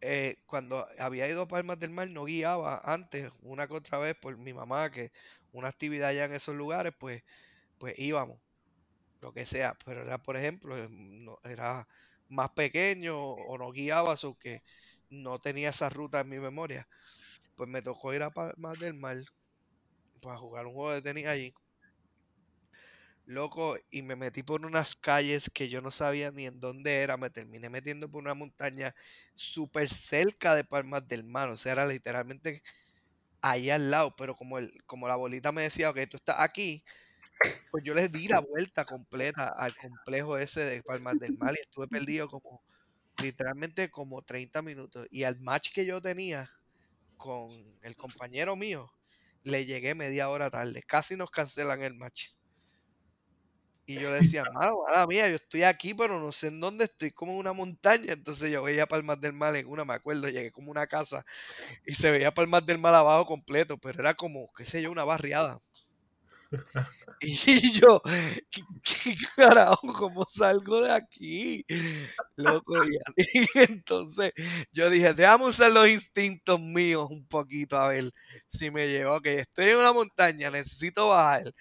eh, 0.00 0.38
cuando 0.46 0.86
había 0.98 1.28
ido 1.28 1.42
a 1.42 1.48
Palmas 1.48 1.78
del 1.80 1.90
Mar, 1.90 2.08
no 2.10 2.24
guiaba 2.24 2.80
antes, 2.84 3.30
una 3.42 3.66
que 3.68 3.74
otra 3.74 3.98
vez 3.98 4.16
por 4.16 4.36
mi 4.38 4.52
mamá, 4.54 4.90
que 4.90 5.12
una 5.52 5.68
actividad 5.68 6.10
allá 6.10 6.24
en 6.26 6.34
esos 6.34 6.54
lugares, 6.56 6.94
pues, 6.98 7.22
pues 7.78 7.98
íbamos, 7.98 8.40
lo 9.20 9.32
que 9.32 9.46
sea. 9.46 9.76
Pero 9.84 10.02
era, 10.02 10.18
por 10.22 10.36
ejemplo, 10.36 10.76
eh, 10.78 10.88
no- 10.90 11.38
era 11.44 11.88
más 12.28 12.50
pequeño 12.52 13.18
o 13.20 13.58
no 13.58 13.72
guiaba, 13.72 14.14
o 14.24 14.38
que 14.38 14.62
no 15.10 15.38
tenía 15.40 15.70
esa 15.70 15.88
ruta 15.90 16.20
en 16.20 16.28
mi 16.30 16.40
memoria. 16.40 16.88
Pues 17.56 17.68
me 17.70 17.82
tocó 17.82 18.14
ir 18.14 18.22
a 18.24 18.30
Palmas 18.32 18.78
del 18.80 18.94
Mar 18.94 19.18
para 20.20 20.38
jugar 20.38 20.66
un 20.66 20.74
juego 20.74 20.92
de 20.92 21.02
tenis 21.02 21.26
allí. 21.26 21.54
Loco, 23.30 23.76
y 23.92 24.02
me 24.02 24.16
metí 24.16 24.42
por 24.42 24.66
unas 24.66 24.96
calles 24.96 25.48
que 25.54 25.68
yo 25.68 25.80
no 25.80 25.92
sabía 25.92 26.32
ni 26.32 26.46
en 26.46 26.58
dónde 26.58 26.96
era. 27.02 27.16
Me 27.16 27.30
terminé 27.30 27.70
metiendo 27.70 28.10
por 28.10 28.22
una 28.22 28.34
montaña 28.34 28.92
súper 29.36 29.88
cerca 29.88 30.56
de 30.56 30.64
Palmas 30.64 31.06
del 31.06 31.22
Mar. 31.22 31.48
O 31.48 31.56
sea, 31.56 31.72
era 31.72 31.86
literalmente 31.86 32.60
ahí 33.40 33.70
al 33.70 33.88
lado. 33.88 34.16
Pero 34.16 34.34
como, 34.34 34.58
el, 34.58 34.72
como 34.84 35.06
la 35.06 35.14
bolita 35.14 35.52
me 35.52 35.62
decía, 35.62 35.90
ok, 35.90 35.98
tú 36.10 36.16
estás 36.16 36.40
aquí, 36.40 36.82
pues 37.70 37.84
yo 37.84 37.94
les 37.94 38.10
di 38.10 38.26
la 38.26 38.40
vuelta 38.40 38.84
completa 38.84 39.54
al 39.56 39.76
complejo 39.76 40.36
ese 40.36 40.62
de 40.64 40.82
Palmas 40.82 41.20
del 41.20 41.38
Mar 41.38 41.54
y 41.56 41.62
estuve 41.62 41.86
perdido 41.86 42.28
como, 42.28 42.60
literalmente 43.22 43.90
como 43.90 44.22
30 44.22 44.60
minutos. 44.60 45.06
Y 45.08 45.22
al 45.22 45.38
match 45.40 45.72
que 45.72 45.86
yo 45.86 46.02
tenía 46.02 46.50
con 47.16 47.48
el 47.82 47.94
compañero 47.94 48.56
mío, 48.56 48.92
le 49.44 49.66
llegué 49.66 49.94
media 49.94 50.28
hora 50.30 50.50
tarde. 50.50 50.82
Casi 50.82 51.16
nos 51.16 51.30
cancelan 51.30 51.84
el 51.84 51.94
match. 51.94 52.30
Y 53.86 53.98
yo 53.98 54.10
le 54.10 54.18
decía, 54.18 54.46
mano, 54.46 54.82
mala 54.86 55.06
mía, 55.06 55.28
yo 55.28 55.36
estoy 55.36 55.64
aquí, 55.64 55.94
pero 55.94 56.20
no 56.20 56.32
sé 56.32 56.48
en 56.48 56.60
dónde 56.60 56.84
estoy, 56.84 57.10
como 57.10 57.32
en 57.32 57.38
una 57.38 57.52
montaña. 57.52 58.12
Entonces 58.14 58.50
yo 58.52 58.62
veía 58.62 58.86
Palmas 58.86 59.20
del 59.20 59.32
Mar 59.34 59.56
en 59.56 59.66
una, 59.66 59.84
me 59.84 59.94
acuerdo, 59.94 60.28
llegué 60.28 60.52
como 60.52 60.70
una 60.70 60.86
casa 60.86 61.24
y 61.86 61.94
se 61.94 62.10
veía 62.10 62.32
Palmas 62.34 62.66
del 62.66 62.78
Mar 62.78 62.94
abajo 62.94 63.26
completo, 63.26 63.78
pero 63.78 64.00
era 64.00 64.14
como, 64.14 64.48
qué 64.56 64.64
sé 64.66 64.82
yo, 64.82 64.92
una 64.92 65.04
barriada. 65.04 65.60
Y 67.20 67.36
yo, 67.80 68.02
¿qué, 68.50 68.62
qué 68.82 69.14
carajo? 69.36 69.92
¿Cómo 69.92 70.24
salgo 70.28 70.82
de 70.82 70.92
aquí? 70.92 71.64
Loco, 72.36 72.74
y, 72.84 72.98
y 73.44 73.48
entonces 73.54 74.32
yo 74.72 74.90
dije, 74.90 75.14
déjame 75.14 75.46
usar 75.46 75.70
los 75.72 75.88
instintos 75.88 76.60
míos 76.60 77.08
un 77.10 77.26
poquito 77.26 77.78
a 77.78 77.88
ver 77.88 78.12
si 78.48 78.70
me 78.70 78.88
llevo. 78.88 79.16
Ok, 79.16 79.26
estoy 79.26 79.66
en 79.66 79.76
una 79.78 79.92
montaña, 79.92 80.50
necesito 80.50 81.08
bajar. 81.10 81.52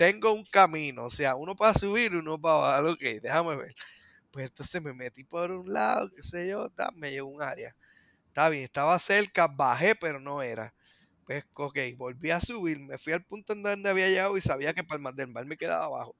Tengo 0.00 0.32
un 0.32 0.44
camino, 0.44 1.04
o 1.04 1.10
sea, 1.10 1.36
uno 1.36 1.54
para 1.54 1.78
subir 1.78 2.16
uno 2.16 2.40
para 2.40 2.54
bajar. 2.56 2.84
Ok, 2.86 3.00
déjame 3.22 3.56
ver. 3.56 3.74
Pues 4.30 4.46
entonces 4.46 4.82
me 4.82 4.94
metí 4.94 5.24
por 5.24 5.50
un 5.50 5.72
lado, 5.72 6.10
qué 6.14 6.22
sé 6.22 6.48
yo, 6.48 6.70
ta, 6.70 6.90
me 6.96 7.10
llevo 7.12 7.28
un 7.30 7.42
área. 7.42 7.76
Está 8.28 8.48
bien, 8.50 8.64
estaba 8.64 8.98
cerca, 8.98 9.48
bajé, 9.48 9.94
pero 9.96 10.20
no 10.20 10.42
era. 10.42 10.74
Pues, 11.26 11.44
ok, 11.54 11.78
volví 11.98 12.30
a 12.32 12.40
subir, 12.40 12.80
me 12.80 12.98
fui 12.98 13.12
al 13.14 13.24
punto 13.24 13.54
en 13.54 13.62
donde 13.62 13.90
había 13.90 14.08
llegado 14.08 14.36
y 14.38 14.42
sabía 14.42 14.74
que 14.74 14.84
Palmas 14.84 15.16
del 15.16 15.28
Mar 15.28 15.46
me 15.46 15.56
quedaba 15.58 15.86
abajo. 15.86 16.16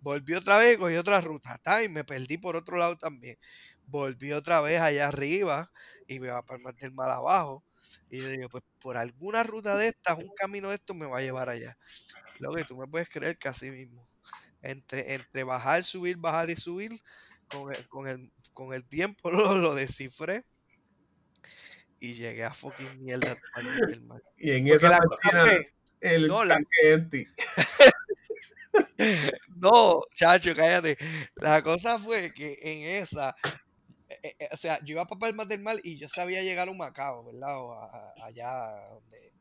Volví 0.00 0.34
otra 0.34 0.58
vez, 0.58 0.78
cogí 0.78 0.96
otra 0.96 1.20
ruta, 1.22 1.58
ta, 1.62 1.82
y 1.84 1.88
me 1.90 2.04
perdí 2.04 2.38
por 2.38 2.56
otro 2.56 2.78
lado 2.78 2.96
también. 2.98 3.38
Volví 3.86 4.32
otra 4.32 4.60
vez 4.62 4.80
allá 4.80 5.08
arriba 5.08 5.70
y 6.08 6.20
me 6.20 6.28
va 6.28 6.38
a 6.38 6.42
Palmas 6.46 6.76
del 6.76 6.92
Mar 6.92 7.10
abajo. 7.10 7.64
Y 8.10 8.20
yo 8.20 8.28
digo, 8.28 8.48
pues 8.48 8.64
por 8.80 8.96
alguna 8.96 9.42
ruta 9.42 9.76
de 9.76 9.88
estas, 9.88 10.18
un 10.18 10.30
camino 10.36 10.68
de 10.68 10.76
estos 10.76 10.96
me 10.96 11.06
va 11.06 11.18
a 11.18 11.22
llevar 11.22 11.48
allá. 11.48 11.76
Lo 12.38 12.52
que 12.54 12.64
tú 12.64 12.76
me 12.76 12.86
puedes 12.86 13.08
creer 13.08 13.36
que 13.38 13.48
así 13.48 13.70
mismo. 13.70 14.08
Entre, 14.62 15.14
entre 15.14 15.44
bajar, 15.44 15.84
subir, 15.84 16.16
bajar 16.16 16.50
y 16.50 16.56
subir, 16.56 17.00
con 17.50 17.74
el, 17.74 17.86
con 17.88 18.08
el, 18.08 18.32
con 18.52 18.72
el 18.72 18.84
tiempo 18.86 19.30
lo, 19.32 19.56
lo 19.58 19.74
descifré. 19.74 20.44
Y 22.00 22.14
llegué 22.14 22.44
a 22.44 22.52
fucking 22.52 23.02
mierda. 23.02 23.36
Y 24.36 24.50
en 24.50 24.68
Porque 24.68 24.86
esa 24.86 24.98
la 25.32 25.60
el 26.00 26.28
no, 26.28 26.44
la- 26.44 26.60
no, 29.56 30.02
chacho, 30.14 30.54
cállate. 30.54 30.98
La 31.36 31.62
cosa 31.62 31.98
fue 31.98 32.32
que 32.34 32.58
en 32.60 33.02
esa, 33.02 33.34
eh, 34.24 34.34
eh, 34.38 34.48
o 34.52 34.56
sea, 34.56 34.80
yo 34.82 34.92
iba 34.92 35.04
para 35.06 35.18
Palmas 35.18 35.48
del 35.48 35.60
Mar 35.60 35.76
y 35.84 35.98
yo 35.98 36.08
sabía 36.08 36.42
llegar 36.42 36.68
a 36.68 36.70
un 36.70 36.78
Macao, 36.78 37.24
¿verdad? 37.24 37.60
O 37.60 37.74
a- 37.74 37.84
a- 37.84 38.24
allá 38.24 38.88
donde, 38.94 39.32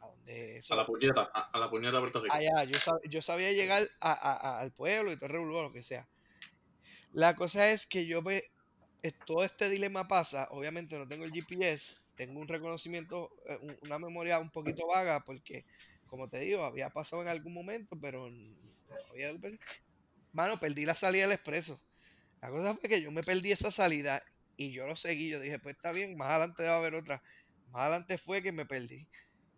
a 0.00 0.06
donde 0.06 0.56
eso, 0.58 0.74
A 0.74 0.76
la 0.76 0.86
puñeta, 0.86 1.28
a, 1.34 1.50
a 1.52 1.58
la 1.58 1.68
puñeta 1.68 1.94
de 1.94 1.98
Puerto 2.00 2.20
Rico. 2.22 2.32
allá, 2.32 2.62
yo, 2.62 2.78
sab- 2.78 3.00
yo 3.10 3.20
sabía 3.20 3.50
llegar 3.50 3.82
a- 4.00 4.12
a- 4.12 4.36
a- 4.36 4.60
al 4.60 4.70
pueblo 4.70 5.10
y 5.10 5.18
todo 5.18 5.26
el 5.26 5.48
lo 5.48 5.72
que 5.72 5.82
sea. 5.82 6.08
La 7.12 7.34
cosa 7.34 7.72
es 7.72 7.84
que 7.88 8.06
yo 8.06 8.22
ve, 8.22 8.48
eh, 9.02 9.12
todo 9.26 9.42
este 9.42 9.68
dilema 9.68 10.06
pasa, 10.06 10.46
obviamente 10.52 10.96
no 10.96 11.08
tengo 11.08 11.24
el 11.24 11.32
GPS, 11.32 11.96
tengo 12.14 12.38
un 12.40 12.46
reconocimiento, 12.46 13.28
un- 13.60 13.76
una 13.82 13.98
memoria 13.98 14.38
un 14.38 14.50
poquito 14.50 14.86
vaga 14.86 15.24
porque, 15.24 15.64
como 16.06 16.28
te 16.28 16.38
digo, 16.38 16.62
había 16.62 16.90
pasado 16.90 17.22
en 17.22 17.28
algún 17.28 17.54
momento, 17.54 17.98
pero 18.00 18.30
no 18.30 18.54
había... 19.10 19.32
Mano, 20.32 20.60
perdí 20.60 20.86
la 20.86 20.94
salida 20.94 21.24
del 21.24 21.32
expreso. 21.32 21.80
La 22.42 22.50
cosa 22.50 22.74
fue 22.74 22.88
que 22.88 23.00
yo 23.00 23.10
me 23.12 23.22
perdí 23.22 23.52
esa 23.52 23.70
salida 23.70 24.22
y 24.56 24.72
yo 24.72 24.86
lo 24.86 24.96
seguí, 24.96 25.30
yo 25.30 25.40
dije, 25.40 25.58
pues 25.58 25.76
está 25.76 25.92
bien, 25.92 26.16
más 26.16 26.30
adelante 26.30 26.62
debe 26.64 26.74
haber 26.74 26.94
otra. 26.94 27.22
Más 27.70 27.82
adelante 27.82 28.18
fue 28.18 28.42
que 28.42 28.52
me 28.52 28.66
perdí. 28.66 29.08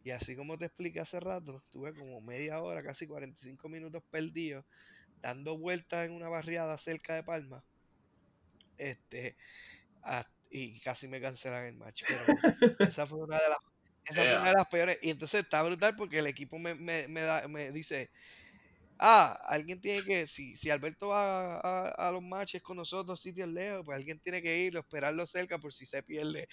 Y 0.04 0.10
así 0.10 0.36
como 0.36 0.58
te 0.58 0.66
expliqué 0.66 1.00
hace 1.00 1.18
rato, 1.18 1.62
estuve 1.64 1.94
como 1.94 2.20
media 2.20 2.60
hora, 2.60 2.82
casi 2.82 3.06
45 3.06 3.68
minutos 3.70 4.02
perdido, 4.10 4.64
dando 5.22 5.58
vueltas 5.58 6.06
en 6.06 6.12
una 6.12 6.28
barriada 6.28 6.76
cerca 6.76 7.14
de 7.14 7.24
Palma. 7.24 7.64
Este, 8.76 9.36
y 10.50 10.78
casi 10.80 11.08
me 11.08 11.20
cancelan 11.20 11.64
el 11.64 11.76
match. 11.76 12.04
Pero 12.06 12.24
esa 12.80 13.06
fue 13.06 13.18
una 13.18 13.40
de 13.40 13.48
las, 13.48 13.58
esa 14.04 14.22
fue 14.22 14.38
una 14.38 14.48
de 14.50 14.54
las 14.54 14.68
peores. 14.68 14.98
Y 15.02 15.10
entonces 15.10 15.42
está 15.42 15.62
brutal 15.62 15.96
porque 15.96 16.18
el 16.18 16.26
equipo 16.26 16.58
me, 16.58 16.74
me, 16.74 17.08
me, 17.08 17.22
da, 17.22 17.48
me 17.48 17.72
dice, 17.72 18.10
ah, 19.06 19.38
alguien 19.44 19.82
tiene 19.82 20.02
que, 20.02 20.26
si, 20.26 20.56
si 20.56 20.70
Alberto 20.70 21.08
va 21.08 21.56
a, 21.58 21.88
a 21.90 22.10
los 22.10 22.22
matches 22.22 22.62
con 22.62 22.78
nosotros, 22.78 23.20
sitios 23.20 23.48
lejos, 23.50 23.84
pues 23.84 23.96
alguien 23.96 24.18
tiene 24.18 24.40
que 24.40 24.64
irlo, 24.64 24.80
esperarlo 24.80 25.26
cerca 25.26 25.58
por 25.58 25.74
si 25.74 25.84
se 25.84 26.02
pierde. 26.02 26.48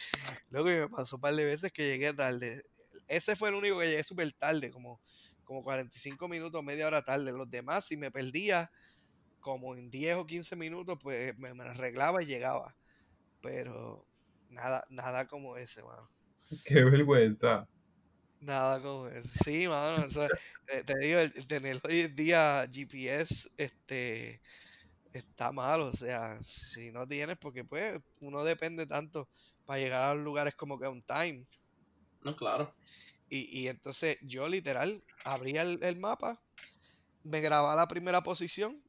Luego 0.49 0.67
me 0.67 0.89
pasó 0.89 1.15
un 1.15 1.21
par 1.21 1.33
de 1.33 1.45
veces 1.45 1.71
que 1.71 1.87
llegué 1.87 2.13
tarde. 2.13 2.65
Ese 3.07 3.37
fue 3.37 3.49
el 3.49 3.55
único 3.55 3.79
que 3.79 3.87
llegué 3.87 4.03
súper 4.03 4.33
tarde, 4.33 4.69
como, 4.69 4.99
como 5.45 5.63
45 5.63 6.27
minutos, 6.27 6.61
media 6.61 6.87
hora 6.87 7.03
tarde. 7.03 7.31
Los 7.31 7.49
demás, 7.49 7.85
si 7.85 7.95
me 7.95 8.11
perdía, 8.11 8.69
como 9.39 9.75
en 9.75 9.89
10 9.89 10.17
o 10.17 10.27
15 10.27 10.57
minutos, 10.57 10.99
pues 11.01 11.37
me, 11.37 11.53
me 11.53 11.63
arreglaba 11.63 12.21
y 12.21 12.25
llegaba. 12.25 12.75
Pero 13.41 14.05
nada, 14.49 14.85
nada 14.89 15.25
como 15.25 15.55
ese, 15.55 15.83
mano. 15.83 16.09
Qué 16.65 16.83
vergüenza. 16.83 17.65
Nada 18.41 18.81
como 18.81 19.07
eso. 19.07 19.29
Sí, 19.43 19.67
mano, 19.67 20.05
eso, 20.05 20.25
eh, 20.67 20.83
te 20.85 20.97
digo, 20.97 21.19
el, 21.19 21.47
tener 21.47 21.79
hoy 21.83 22.01
en 22.01 22.15
día 22.15 22.67
GPS, 22.71 23.49
este, 23.57 24.41
está 25.13 25.51
mal, 25.51 25.81
o 25.81 25.93
sea, 25.93 26.39
si 26.43 26.91
no 26.91 27.07
tienes, 27.07 27.37
porque 27.37 27.65
pues 27.65 27.99
uno 28.19 28.43
depende 28.43 28.87
tanto 28.87 29.29
para 29.65 29.79
llegar 29.79 30.01
a 30.03 30.15
los 30.15 30.23
lugares 30.23 30.55
como 30.55 30.79
que 30.79 30.87
on 30.87 31.03
time. 31.03 31.47
No, 32.21 32.35
claro. 32.35 32.75
Y, 33.29 33.61
y 33.61 33.67
entonces 33.67 34.17
yo 34.21 34.47
literal 34.47 35.03
abría 35.23 35.63
el, 35.63 35.83
el 35.83 35.99
mapa, 35.99 36.43
me 37.23 37.41
grababa 37.41 37.75
la 37.75 37.87
primera 37.87 38.23
posición 38.23 38.83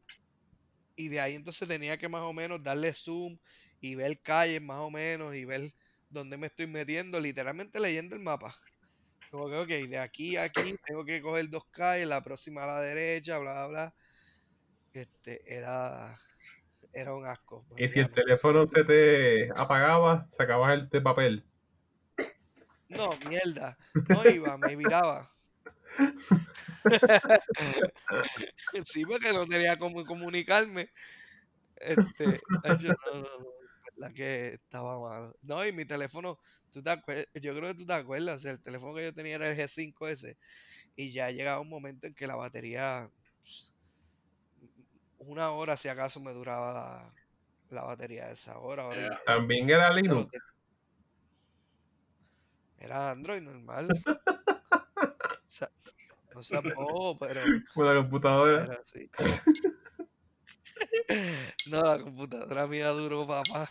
y 0.96 1.08
de 1.08 1.20
ahí 1.20 1.34
entonces 1.34 1.68
tenía 1.68 1.98
que 1.98 2.08
más 2.08 2.22
o 2.22 2.32
menos 2.32 2.62
darle 2.62 2.92
zoom 2.94 3.38
y 3.80 3.94
ver 3.94 4.20
calles 4.22 4.62
más 4.62 4.78
o 4.80 4.90
menos 4.90 5.34
y 5.34 5.44
ver 5.44 5.74
dónde 6.08 6.36
me 6.36 6.48
estoy 6.48 6.66
metiendo, 6.66 7.20
literalmente 7.20 7.80
leyendo 7.80 8.14
el 8.14 8.22
mapa. 8.22 8.54
Como 9.32 9.48
que, 9.48 9.56
ok, 9.56 9.68
de 9.88 9.96
aquí 9.96 10.36
a 10.36 10.42
aquí 10.42 10.76
tengo 10.84 11.06
que 11.06 11.22
coger 11.22 11.48
dos 11.48 11.64
calles, 11.70 12.06
la 12.06 12.22
próxima 12.22 12.64
a 12.64 12.66
la 12.66 12.80
derecha, 12.82 13.38
bla, 13.38 13.52
bla, 13.52 13.66
bla. 13.66 13.94
Este, 14.92 15.40
era, 15.46 16.18
era 16.92 17.14
un 17.14 17.24
asco. 17.24 17.64
Y 17.78 17.88
si 17.88 18.00
el 18.00 18.10
teléfono 18.10 18.66
se 18.66 18.84
te 18.84 19.50
apagaba, 19.56 20.28
sacabas 20.32 20.74
el 20.74 20.90
de 20.90 21.00
papel. 21.00 21.46
No, 22.90 23.08
mierda. 23.26 23.78
No 24.06 24.28
iba, 24.28 24.58
me 24.58 24.76
viraba. 24.76 25.32
sí, 28.84 29.06
porque 29.06 29.32
no 29.32 29.46
tenía 29.46 29.78
cómo 29.78 30.04
comunicarme. 30.04 30.90
Este, 31.76 32.38
no, 32.50 32.60
no, 33.14 33.26
verdad 33.96 34.14
que 34.14 34.54
estaba 34.54 34.98
malo. 35.00 35.36
No, 35.42 35.64
y 35.66 35.72
mi 35.72 35.84
teléfono, 35.86 36.38
tú 36.70 36.82
te 36.82 36.90
acuer- 36.90 37.28
yo 37.34 37.54
creo 37.54 37.72
que 37.72 37.78
tú 37.78 37.86
te 37.86 37.92
acuerdas, 37.94 38.36
o 38.36 38.38
sea, 38.40 38.52
el 38.52 38.62
teléfono 38.62 38.94
que 38.94 39.04
yo 39.04 39.14
tenía 39.14 39.36
era 39.36 39.50
el 39.50 39.56
G5S 39.56 40.36
y 40.96 41.12
ya 41.12 41.30
llegaba 41.30 41.60
un 41.60 41.68
momento 41.68 42.06
en 42.06 42.14
que 42.14 42.26
la 42.26 42.36
batería, 42.36 43.10
pues, 43.40 43.74
una 45.18 45.50
hora 45.50 45.76
si 45.76 45.88
acaso 45.88 46.20
me 46.20 46.32
duraba 46.32 46.72
la, 46.72 47.14
la 47.70 47.82
batería 47.84 48.26
de 48.26 48.32
esa 48.34 48.58
hora. 48.58 49.20
También 49.24 49.70
era 49.70 49.92
Linux. 49.92 50.26
Era 52.78 53.10
Android 53.10 53.40
normal. 53.42 53.88
O 55.44 55.54
sea, 55.54 55.70
no 56.34 56.42
sea 56.42 56.60
bobo, 56.60 57.18
pero 57.18 57.42
Con 57.74 57.86
la 57.86 58.00
computadora. 58.00 58.64
era 58.64 58.74
así. 58.82 59.10
No, 61.66 61.82
la 61.82 61.98
computadora 61.98 62.66
mía 62.66 62.88
duró, 62.88 63.26
papá. 63.26 63.70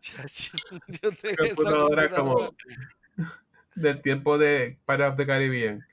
Chacho, 0.00 0.56
yo 0.88 1.12
tenía 1.12 1.36
esa 1.44 1.54
computadora 1.54 2.10
como- 2.10 2.34
computadora. 2.34 3.40
Del 3.76 4.02
tiempo 4.02 4.38
de 4.38 4.78
Pirates 4.86 5.10
of 5.12 5.16
the 5.16 5.26
Caribbean. 5.26 5.84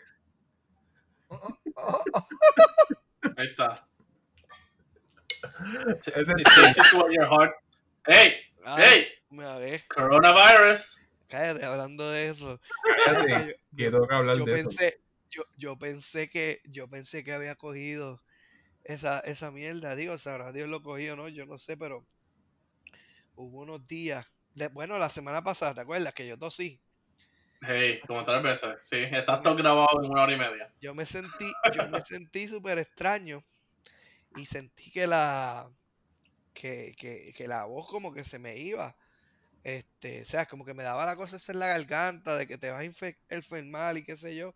Ahí 3.37 3.47
está. 3.47 3.87
It 5.85 6.03
takes 6.03 6.77
you 6.77 6.83
to 6.99 7.11
your 7.11 7.27
heart. 7.27 7.53
Hey, 8.05 8.33
Ah, 8.63 8.77
hey, 8.79 9.07
coronavirus. 9.87 11.01
cállate 11.27 11.65
hablando 11.65 12.11
de 12.11 12.29
eso. 12.29 12.59
Que 13.75 13.89
tengo 13.89 14.07
que 14.07 14.13
hablar 14.15 14.37
Yo 14.37 14.45
de 14.45 14.53
eso. 14.59 14.69
pensé, 14.69 15.01
yo, 15.29 15.43
yo 15.57 15.77
pensé 15.79 16.29
que, 16.29 16.61
yo 16.65 16.87
pensé 16.87 17.23
que 17.23 17.33
había 17.33 17.55
cogido 17.55 18.21
esa, 18.83 19.19
esa 19.21 19.51
mierda, 19.51 19.95
digo, 19.95 20.17
sabrá 20.17 20.51
Dios 20.51 20.69
lo 20.69 20.83
cogió, 20.83 21.15
¿no? 21.15 21.27
Yo 21.29 21.45
no 21.45 21.57
sé, 21.57 21.77
pero 21.77 22.05
hubo 23.35 23.61
unos 23.63 23.85
días, 23.87 24.25
de- 24.55 24.69
bueno, 24.69 24.97
la 24.97 25.09
semana 25.09 25.43
pasada, 25.43 25.75
¿te 25.75 25.81
acuerdas? 25.81 26.13
Que 26.13 26.27
yo 26.27 26.37
tosí. 26.37 26.79
Hey, 27.61 28.01
como 28.07 28.23
tres 28.25 28.41
veces. 28.43 28.77
Sí, 28.81 28.97
está 29.11 29.41
todo 29.41 29.55
grabado 29.55 30.03
en 30.03 30.11
una 30.11 30.23
hora 30.23 30.33
y 30.33 30.37
media. 30.37 30.71
Yo 30.81 30.93
me 30.95 31.05
sentí, 31.05 31.51
yo 31.73 31.87
me 31.87 32.01
sentí 32.01 32.47
súper 32.47 32.79
extraño 32.79 33.43
y 34.35 34.45
sentí 34.45 34.91
que 34.91 35.07
la, 35.07 35.71
que, 36.53 36.93
que, 36.97 37.33
que 37.35 37.47
la 37.47 37.65
voz 37.65 37.87
como 37.89 38.13
que 38.13 38.23
se 38.23 38.39
me 38.39 38.57
iba. 38.57 38.95
Este, 39.63 40.23
o 40.23 40.25
sea, 40.25 40.47
como 40.47 40.65
que 40.65 40.73
me 40.75 40.83
daba 40.83 41.05
la 41.05 41.15
cosa 41.17 41.37
esa 41.37 41.51
en 41.53 41.59
la 41.59 41.67
garganta 41.67 42.37
de 42.37 42.47
que 42.47 42.57
te 42.57 42.71
vas 42.71 42.81
a 42.81 43.13
enfermar 43.35 43.97
y 43.97 44.03
qué 44.05 44.17
sé 44.17 44.35
yo. 44.35 44.55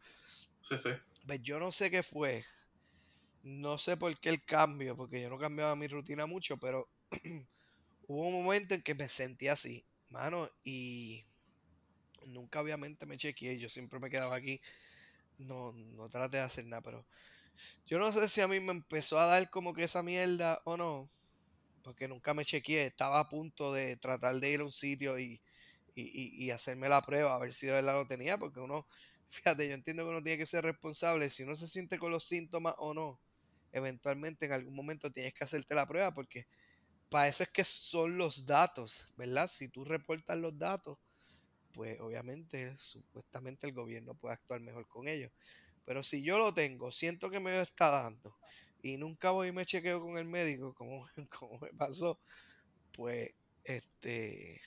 Sí, 0.62 0.78
sí. 0.78 0.92
Pues 1.28 1.42
yo 1.44 1.60
no 1.60 1.72
sé 1.72 1.92
qué 1.92 2.04
fue. 2.04 2.46
No 3.46 3.78
sé 3.78 3.96
por 3.96 4.20
qué 4.20 4.28
el 4.30 4.44
cambio, 4.44 4.96
porque 4.98 5.22
yo 5.22 5.30
no 5.30 5.38
cambiaba 5.38 5.76
mi 5.76 5.88
rutina 5.88 6.26
mucho, 6.26 6.58
pero 6.58 6.90
hubo 8.08 8.28
un 8.28 8.34
momento 8.44 8.76
en 8.76 8.84
que 8.84 8.96
me 8.96 9.10
sentí 9.10 9.48
así, 9.50 9.86
mano, 10.10 10.50
y 10.64 11.26
nunca 12.28 12.62
obviamente 12.62 13.06
me 13.06 13.18
chequeé, 13.18 13.58
yo 13.60 13.70
siempre 13.70 14.00
me 14.00 14.10
quedaba 14.10 14.36
aquí, 14.36 14.62
no, 15.38 15.74
no 15.74 16.10
traté 16.10 16.38
de 16.38 16.44
hacer 16.44 16.66
nada, 16.68 16.82
pero 16.84 17.06
yo 17.88 18.00
no 18.00 18.12
sé 18.14 18.30
si 18.30 18.42
a 18.42 18.48
mí 18.50 18.60
me 18.60 18.72
empezó 18.74 19.20
a 19.20 19.28
dar 19.28 19.50
como 19.52 19.74
que 19.74 19.86
esa 19.86 20.04
mierda 20.04 20.62
o 20.66 20.78
no, 20.78 21.12
porque 21.84 22.08
nunca 22.08 22.34
me 22.34 22.46
chequeé, 22.46 22.88
estaba 22.88 23.20
a 23.22 23.30
punto 23.30 23.74
de 23.74 23.98
tratar 23.98 24.36
de 24.40 24.52
ir 24.52 24.62
a 24.62 24.66
un 24.66 24.72
sitio 24.74 25.20
y, 25.20 25.42
y, 25.96 26.46
y- 26.48 26.52
hacerme 26.52 26.90
la 26.90 27.02
prueba, 27.04 27.36
a 27.36 27.40
ver 27.40 27.54
si 27.54 27.68
de 27.68 27.74
verdad 27.74 27.96
lo 27.96 28.08
tenía, 28.08 28.38
porque 28.38 28.60
uno, 28.62 28.88
fíjate, 29.30 29.68
yo 29.70 29.76
entiendo 29.76 30.04
que 30.06 30.10
uno 30.12 30.24
tiene 30.24 30.40
que 30.40 30.48
ser 30.48 30.64
responsable, 30.66 31.30
si 31.32 31.44
uno 31.44 31.56
se 31.58 31.68
siente 31.70 32.00
con 32.00 32.12
los 32.12 32.26
síntomas 32.28 32.76
o 32.80 32.94
no, 32.96 33.22
eventualmente 33.76 34.46
en 34.46 34.54
algún 34.54 34.74
momento 34.74 35.12
tienes 35.12 35.34
que 35.34 35.44
hacerte 35.44 35.76
la 35.76 35.86
prueba, 35.86 36.14
porque 36.14 36.48
para 37.10 37.28
eso 37.28 37.44
es 37.44 37.50
que 37.50 37.66
son 37.66 38.18
los 38.18 38.46
datos, 38.46 39.14
¿verdad? 39.18 39.48
Si 39.48 39.68
tú 39.68 39.84
reportas 39.84 40.38
los 40.38 40.58
datos, 40.58 40.98
pues 41.74 42.00
obviamente, 42.00 42.74
supuestamente 42.78 43.68
el 43.68 43.74
gobierno 43.74 44.16
puede 44.16 44.36
actuar 44.36 44.62
mejor 44.62 44.88
con 44.88 45.10
ellos. 45.10 45.32
Pero 45.86 46.04
si 46.04 46.24
yo 46.24 46.40
lo 46.40 46.54
tengo, 46.54 46.90
siento 46.92 47.30
que 47.30 47.42
me 47.42 47.52
lo 47.52 47.62
está 47.62 47.90
dando 47.90 48.38
y 48.82 48.98
nunca 48.98 49.32
voy 49.32 49.50
y 49.50 49.52
me 49.52 49.66
chequeo 49.66 50.02
con 50.02 50.18
el 50.18 50.26
médico, 50.26 50.74
como, 50.78 51.06
como 51.30 51.60
me 51.60 51.74
pasó, 51.74 52.18
pues 52.94 53.32
este 53.66 54.62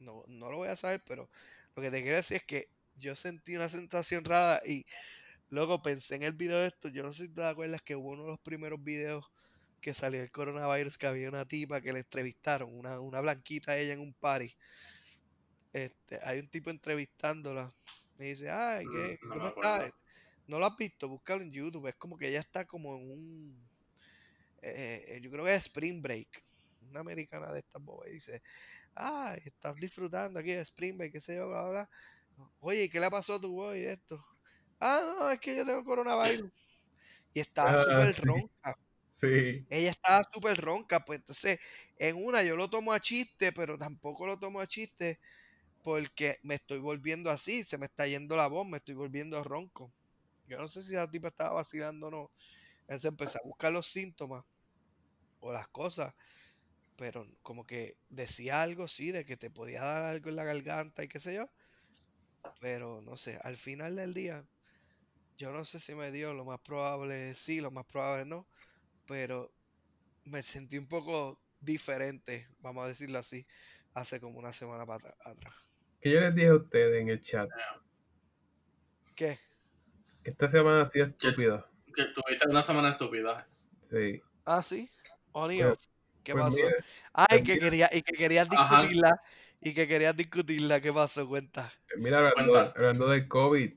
no, 0.00 0.22
no 0.28 0.50
lo 0.50 0.58
voy 0.58 0.68
a 0.68 0.76
saber, 0.76 1.02
pero 1.06 1.30
lo 1.76 1.82
que 1.82 1.90
te 1.90 2.02
quiero 2.02 2.18
decir 2.18 2.36
es 2.36 2.44
que 2.44 2.68
yo 2.96 3.16
sentí 3.16 3.56
una 3.56 3.70
sensación 3.70 4.22
rara 4.22 4.60
y 4.66 4.84
luego 5.54 5.82
pensé 5.82 6.16
en 6.16 6.24
el 6.24 6.34
video 6.34 6.58
de 6.60 6.68
esto, 6.68 6.88
yo 6.88 7.02
no 7.04 7.12
sé 7.12 7.26
si 7.28 7.34
te 7.34 7.44
acuerdas 7.44 7.82
que 7.82 7.96
hubo 7.96 8.10
uno 8.10 8.24
de 8.24 8.30
los 8.30 8.40
primeros 8.40 8.82
videos 8.82 9.24
que 9.80 9.94
salió 9.94 10.22
el 10.22 10.30
coronavirus, 10.32 10.98
que 10.98 11.06
había 11.06 11.28
una 11.30 11.46
tipa 11.46 11.80
que 11.82 11.92
le 11.92 12.00
entrevistaron, 12.00 12.74
una, 12.74 13.00
una 13.00 13.20
blanquita 13.20 13.76
ella 13.78 13.94
en 13.94 14.00
un 14.00 14.14
party. 14.14 14.54
Este, 15.72 16.18
hay 16.22 16.38
un 16.40 16.48
tipo 16.48 16.70
entrevistándola. 16.70 17.72
Me 18.16 18.26
dice, 18.26 18.50
ay, 18.50 18.88
¿qué, 18.88 19.18
Mm, 19.22 19.28
no 19.28 19.34
¿cómo 19.34 19.48
estás? 19.48 19.92
No 20.46 20.58
lo 20.58 20.66
has 20.66 20.76
visto, 20.76 21.08
búscalo 21.08 21.42
en 21.42 21.52
YouTube. 21.52 21.88
Es 21.88 21.96
como 21.96 22.16
que 22.18 22.28
ella 22.28 22.40
está 22.40 22.66
como 22.66 22.96
en 22.96 23.10
un. 23.10 23.70
eh, 24.62 25.20
yo 25.22 25.30
creo 25.30 25.44
que 25.44 25.54
es 25.54 25.66
Spring 25.66 26.02
Break. 26.02 26.44
Una 26.90 27.00
americana 27.00 27.52
de 27.52 27.60
estas 27.60 27.82
bobas. 27.82 28.10
Dice, 28.10 28.42
ay, 28.94 29.40
estás 29.46 29.76
disfrutando 29.76 30.40
aquí 30.40 30.52
de 30.52 30.62
Spring 30.62 30.98
Break, 30.98 31.12
qué 31.14 31.20
sé 31.20 31.36
yo, 31.36 31.48
bla, 31.48 31.68
bla. 31.70 31.90
Oye, 32.60 32.84
¿y 32.84 32.90
¿qué 32.90 33.00
le 33.00 33.10
pasó 33.10 33.34
a 33.36 33.40
tu 33.40 33.52
boy 33.52 33.80
de 33.80 33.94
esto? 33.94 34.24
Ah, 34.80 35.16
no, 35.18 35.30
es 35.30 35.40
que 35.40 35.56
yo 35.56 35.64
tengo 35.66 35.84
coronavirus. 35.84 36.50
Y 37.34 37.40
estaba 37.40 37.76
Ah, 37.76 37.76
súper 37.76 38.14
sí. 38.14 38.22
ronca. 38.24 38.76
Sí. 39.10 39.66
Ella 39.68 39.90
estaba 39.90 40.22
súper 40.32 40.58
ronca, 40.60 41.04
pues 41.04 41.20
entonces 41.20 41.58
en 41.98 42.16
una 42.24 42.42
yo 42.42 42.56
lo 42.56 42.70
tomo 42.70 42.92
a 42.92 43.00
chiste, 43.00 43.52
pero 43.52 43.78
tampoco 43.78 44.26
lo 44.26 44.38
tomo 44.38 44.60
a 44.60 44.66
chiste 44.66 45.20
porque 45.82 46.38
me 46.42 46.56
estoy 46.56 46.78
volviendo 46.80 47.30
así, 47.30 47.64
se 47.64 47.78
me 47.78 47.86
está 47.86 48.06
yendo 48.08 48.36
la 48.36 48.48
voz, 48.48 48.66
me 48.66 48.78
estoy 48.78 48.94
volviendo 48.96 49.42
ronco. 49.44 49.94
Yo 50.46 50.58
no 50.58 50.68
sé 50.68 50.82
si 50.82 50.94
la 50.94 51.10
tipa 51.10 51.28
estaba 51.28 51.54
vacilando 51.56 52.08
o 52.08 52.10
no. 52.12 52.32
Entonces 52.82 53.06
empecé 53.06 53.38
a 53.38 53.46
buscar 53.48 53.72
los 53.72 53.88
síntomas 53.88 54.44
o 55.40 55.52
las 55.52 55.68
cosas, 55.68 56.14
pero 56.96 57.26
como 57.42 57.66
que 57.66 57.98
decía 58.08 58.62
algo, 58.62 58.88
sí, 58.88 59.12
de 59.12 59.24
que 59.26 59.36
te 59.38 59.50
podía 59.50 59.82
dar 59.82 60.04
algo 60.04 60.30
en 60.30 60.36
la 60.36 60.44
garganta 60.44 61.04
y 61.04 61.08
qué 61.08 61.20
sé 61.20 61.34
yo. 61.36 61.50
Pero 62.60 63.00
no 63.00 63.16
sé, 63.16 63.38
al 63.42 63.56
final 63.56 63.94
del 63.96 64.14
día, 64.14 64.48
yo 65.36 65.52
no 65.52 65.64
sé 65.64 65.78
si 65.80 65.94
me 65.94 66.10
dio, 66.12 66.32
lo 66.34 66.44
más 66.44 66.60
probable 66.60 67.34
sí, 67.34 67.60
lo 67.60 67.70
más 67.70 67.86
probable 67.86 68.24
no, 68.26 68.46
pero 69.06 69.50
me 70.24 70.42
sentí 70.42 70.78
un 70.78 70.86
poco 70.88 71.38
diferente, 71.60 72.48
vamos 72.60 72.84
a 72.84 72.88
decirlo 72.88 73.18
así, 73.18 73.46
hace 73.94 74.20
como 74.20 74.38
una 74.38 74.52
semana 74.52 74.86
para 74.86 75.14
atrás. 75.24 75.54
Que 76.00 76.10
yo 76.12 76.20
les 76.20 76.34
dije 76.34 76.48
a 76.48 76.54
ustedes 76.56 77.00
en 77.02 77.08
el 77.08 77.22
chat 77.22 77.48
¿Qué? 79.16 79.38
que 80.22 80.30
esta 80.30 80.48
semana 80.48 80.82
ha 80.82 80.86
sido 80.86 81.06
estúpida. 81.06 81.66
Que 81.94 82.04
tuviste 82.06 82.48
una 82.48 82.62
semana 82.62 82.90
estúpida. 82.90 83.46
Sí. 83.90 84.20
Ah, 84.46 84.62
sí. 84.62 84.90
On 85.32 85.52
y 85.52 85.58
Pues- 85.62 85.72
off. 85.74 85.78
¿Qué 86.24 86.32
Pues 86.32 86.44
pasó? 86.44 86.56
mira, 86.56 86.70
Ay, 87.12 87.26
pues 87.28 87.42
que 87.42 87.58
quería, 87.58 87.90
y 87.92 88.00
que 88.02 88.12
querías 88.14 88.48
Ajá. 88.50 88.78
discutirla, 88.80 89.20
y 89.60 89.74
que 89.74 89.86
querías 89.86 90.16
discutirla, 90.16 90.80
¿qué 90.80 90.90
pasó? 90.92 91.28
Cuenta. 91.28 91.70
mira, 91.98 92.18
hablando, 92.30 92.52
Cuenta. 92.52 92.72
hablando 92.78 93.08
del 93.10 93.28
COVID, 93.28 93.74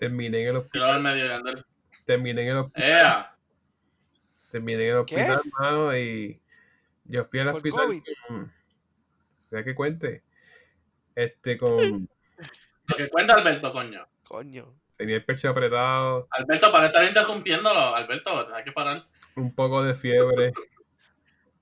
terminé 0.00 0.42
en 0.42 0.48
el 0.48 0.56
hospital. 0.56 0.90
al 0.90 1.02
medio. 1.02 1.64
Terminé 2.06 2.42
en 2.42 2.48
el 2.48 2.56
hospital. 2.56 2.88
¡Ea! 2.90 3.36
Terminé 4.50 4.88
en 4.88 4.96
el 4.96 5.04
¿Qué? 5.04 5.14
hospital, 5.14 5.42
mano, 5.60 5.96
y 5.96 6.40
yo 7.04 7.24
fui 7.26 7.38
al 7.38 7.46
¿Por 7.48 7.56
hospital 7.56 7.86
COVID? 7.86 8.02
con... 8.26 8.52
¿Sabes 9.50 9.64
qué 9.66 9.74
cuente? 9.74 10.22
Este, 11.14 11.58
con... 11.58 11.76
Lo 12.86 12.96
que 12.96 13.08
cuenta 13.08 13.34
Alberto, 13.34 13.72
coño. 13.72 14.04
Coño. 14.24 14.74
tenía 14.96 15.16
el 15.16 15.24
pecho 15.24 15.50
apretado, 15.50 16.26
Alberto, 16.30 16.72
para 16.72 16.86
estar 16.86 17.04
interrumpiéndolo, 17.04 17.94
Alberto, 17.94 18.52
hay 18.54 18.64
que 18.64 18.72
parar. 18.72 19.06
un 19.36 19.54
poco 19.54 19.82
de 19.84 19.94
fiebre. 19.94 20.52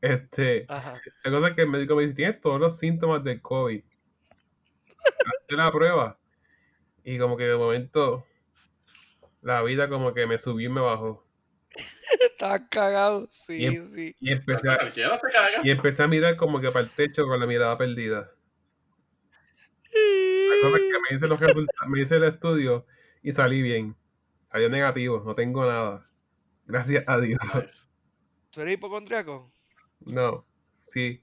Este, 0.00 0.64
Ajá. 0.68 1.00
la 1.24 1.30
cosa 1.30 1.48
es 1.48 1.54
que 1.56 1.62
el 1.62 1.68
médico 1.68 1.96
me 1.96 2.02
dice, 2.02 2.14
tienes 2.14 2.40
todos 2.40 2.60
los 2.60 2.78
síntomas 2.78 3.24
del 3.24 3.42
COVID. 3.42 3.82
Hazte 5.26 5.56
la 5.56 5.72
prueba. 5.72 6.18
Y 7.04 7.18
como 7.18 7.36
que 7.36 7.44
de 7.44 7.56
momento, 7.56 8.26
la 9.42 9.62
vida 9.62 9.88
como 9.88 10.12
que 10.14 10.26
me 10.26 10.38
subió 10.38 10.68
y 10.68 10.72
me 10.72 10.80
bajó. 10.80 11.26
Estás 12.20 12.62
cagado. 12.70 13.28
Sí, 13.30 13.58
Y 13.62 13.66
em- 13.66 13.92
sí. 13.92 14.16
Y 14.20 14.32
empecé, 14.32 14.70
a, 14.70 14.78
Cualquiera 14.78 15.16
se 15.16 15.28
caga. 15.30 15.60
y 15.62 15.70
empecé 15.70 16.02
a 16.02 16.08
mirar 16.08 16.36
como 16.36 16.60
que 16.60 16.70
para 16.70 16.84
el 16.84 16.90
techo 16.90 17.26
con 17.26 17.38
la 17.38 17.46
mirada 17.46 17.76
perdida. 17.78 18.32
La 19.92 20.68
cosa 20.70 20.76
es 20.76 20.82
que 20.82 20.98
me 21.10 21.16
hice 21.16 21.28
los 21.28 21.38
resultados, 21.40 21.88
me 21.88 22.00
hice 22.02 22.16
el 22.16 22.24
estudio 22.24 22.86
y 23.22 23.32
salí 23.32 23.62
bien. 23.62 23.96
Salió 24.50 24.68
negativo, 24.68 25.22
no 25.24 25.34
tengo 25.34 25.64
nada. 25.66 26.08
Gracias 26.66 27.04
a 27.06 27.18
Dios. 27.18 27.38
Nice. 27.54 27.88
¿Tú 28.50 28.60
eres 28.62 28.74
hipocondriaco? 28.74 29.52
No, 30.00 30.46
Sí. 30.88 31.22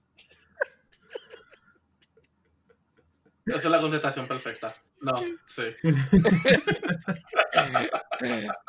Esa 3.48 3.58
es 3.58 3.66
la 3.66 3.80
contestación 3.82 4.28
perfecta. 4.28 4.76
No, 5.02 5.14
sí. 5.46 5.64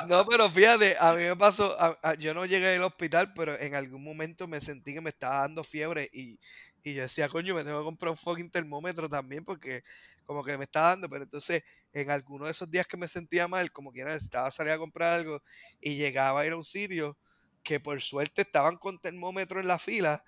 No, 0.08 0.26
pero 0.26 0.48
fíjate, 0.50 0.96
a 0.98 1.12
mí 1.14 1.22
me 1.22 1.36
pasó, 1.36 1.76
yo 2.18 2.34
no 2.34 2.46
llegué 2.46 2.76
al 2.76 2.82
hospital, 2.82 3.32
pero 3.34 3.58
en 3.58 3.74
algún 3.74 4.02
momento 4.02 4.46
me 4.46 4.60
sentí 4.60 4.94
que 4.94 5.00
me 5.00 5.10
estaba 5.10 5.40
dando 5.40 5.64
fiebre 5.64 6.08
y, 6.12 6.38
y 6.82 6.94
yo 6.94 7.02
decía, 7.02 7.28
coño, 7.28 7.54
me 7.54 7.64
tengo 7.64 7.78
que 7.80 7.84
comprar 7.84 8.10
un 8.10 8.16
fucking 8.16 8.50
termómetro 8.50 9.08
también 9.08 9.44
porque 9.44 9.82
como 10.24 10.44
que 10.44 10.56
me 10.58 10.64
está 10.64 10.82
dando, 10.82 11.08
pero 11.08 11.24
entonces 11.24 11.62
en 11.92 12.10
alguno 12.10 12.44
de 12.44 12.50
esos 12.50 12.70
días 12.70 12.86
que 12.86 12.96
me 12.96 13.08
sentía 13.08 13.48
mal, 13.48 13.72
como 13.72 13.92
que 13.92 14.04
necesitaba 14.04 14.50
salir 14.50 14.72
a 14.72 14.78
comprar 14.78 15.14
algo 15.14 15.42
y 15.80 15.96
llegaba 15.96 16.40
a 16.40 16.46
ir 16.46 16.52
a 16.52 16.56
un 16.56 16.64
sitio 16.64 17.16
que 17.62 17.80
por 17.80 18.00
suerte 18.00 18.42
estaban 18.42 18.76
con 18.76 19.00
termómetro 19.00 19.60
en 19.60 19.68
la 19.68 19.78
fila 19.78 20.22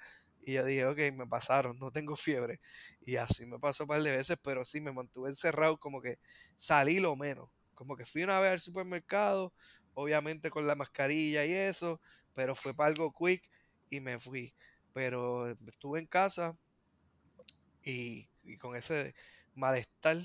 y 0.51 0.55
yo 0.55 0.65
dije, 0.65 0.87
ok, 0.87 0.99
me 1.15 1.27
pasaron, 1.27 1.79
no 1.79 1.91
tengo 1.93 2.17
fiebre. 2.17 2.61
Y 3.05 3.17
así 3.17 3.47
me 3.47 3.59
pasó 3.59 3.85
un 3.85 3.89
par 3.89 4.03
de 4.03 4.17
veces, 4.17 4.37
pero 4.43 4.65
sí 4.65 4.81
me 4.81 4.93
mantuve 4.93 5.29
encerrado, 5.31 5.79
como 5.79 6.01
que 6.03 6.19
salí 6.57 7.01
lo 7.01 7.17
menos. 7.17 7.51
Como 7.75 7.97
que 7.97 8.05
fui 8.07 8.23
una 8.25 8.41
vez 8.41 8.53
al 8.53 8.61
supermercado, 8.61 9.53
obviamente 9.95 10.51
con 10.51 10.67
la 10.67 10.75
mascarilla 10.75 11.45
y 11.45 11.53
eso, 11.53 12.01
pero 12.35 12.55
fue 12.55 12.75
para 12.75 12.89
algo 12.89 13.13
quick 13.13 13.43
y 13.91 14.01
me 14.01 14.19
fui. 14.19 14.55
Pero 14.93 15.49
estuve 15.69 16.01
en 16.01 16.07
casa 16.07 16.57
y, 17.83 18.29
con 18.59 18.77
ese 18.77 19.15
malestar 19.55 20.19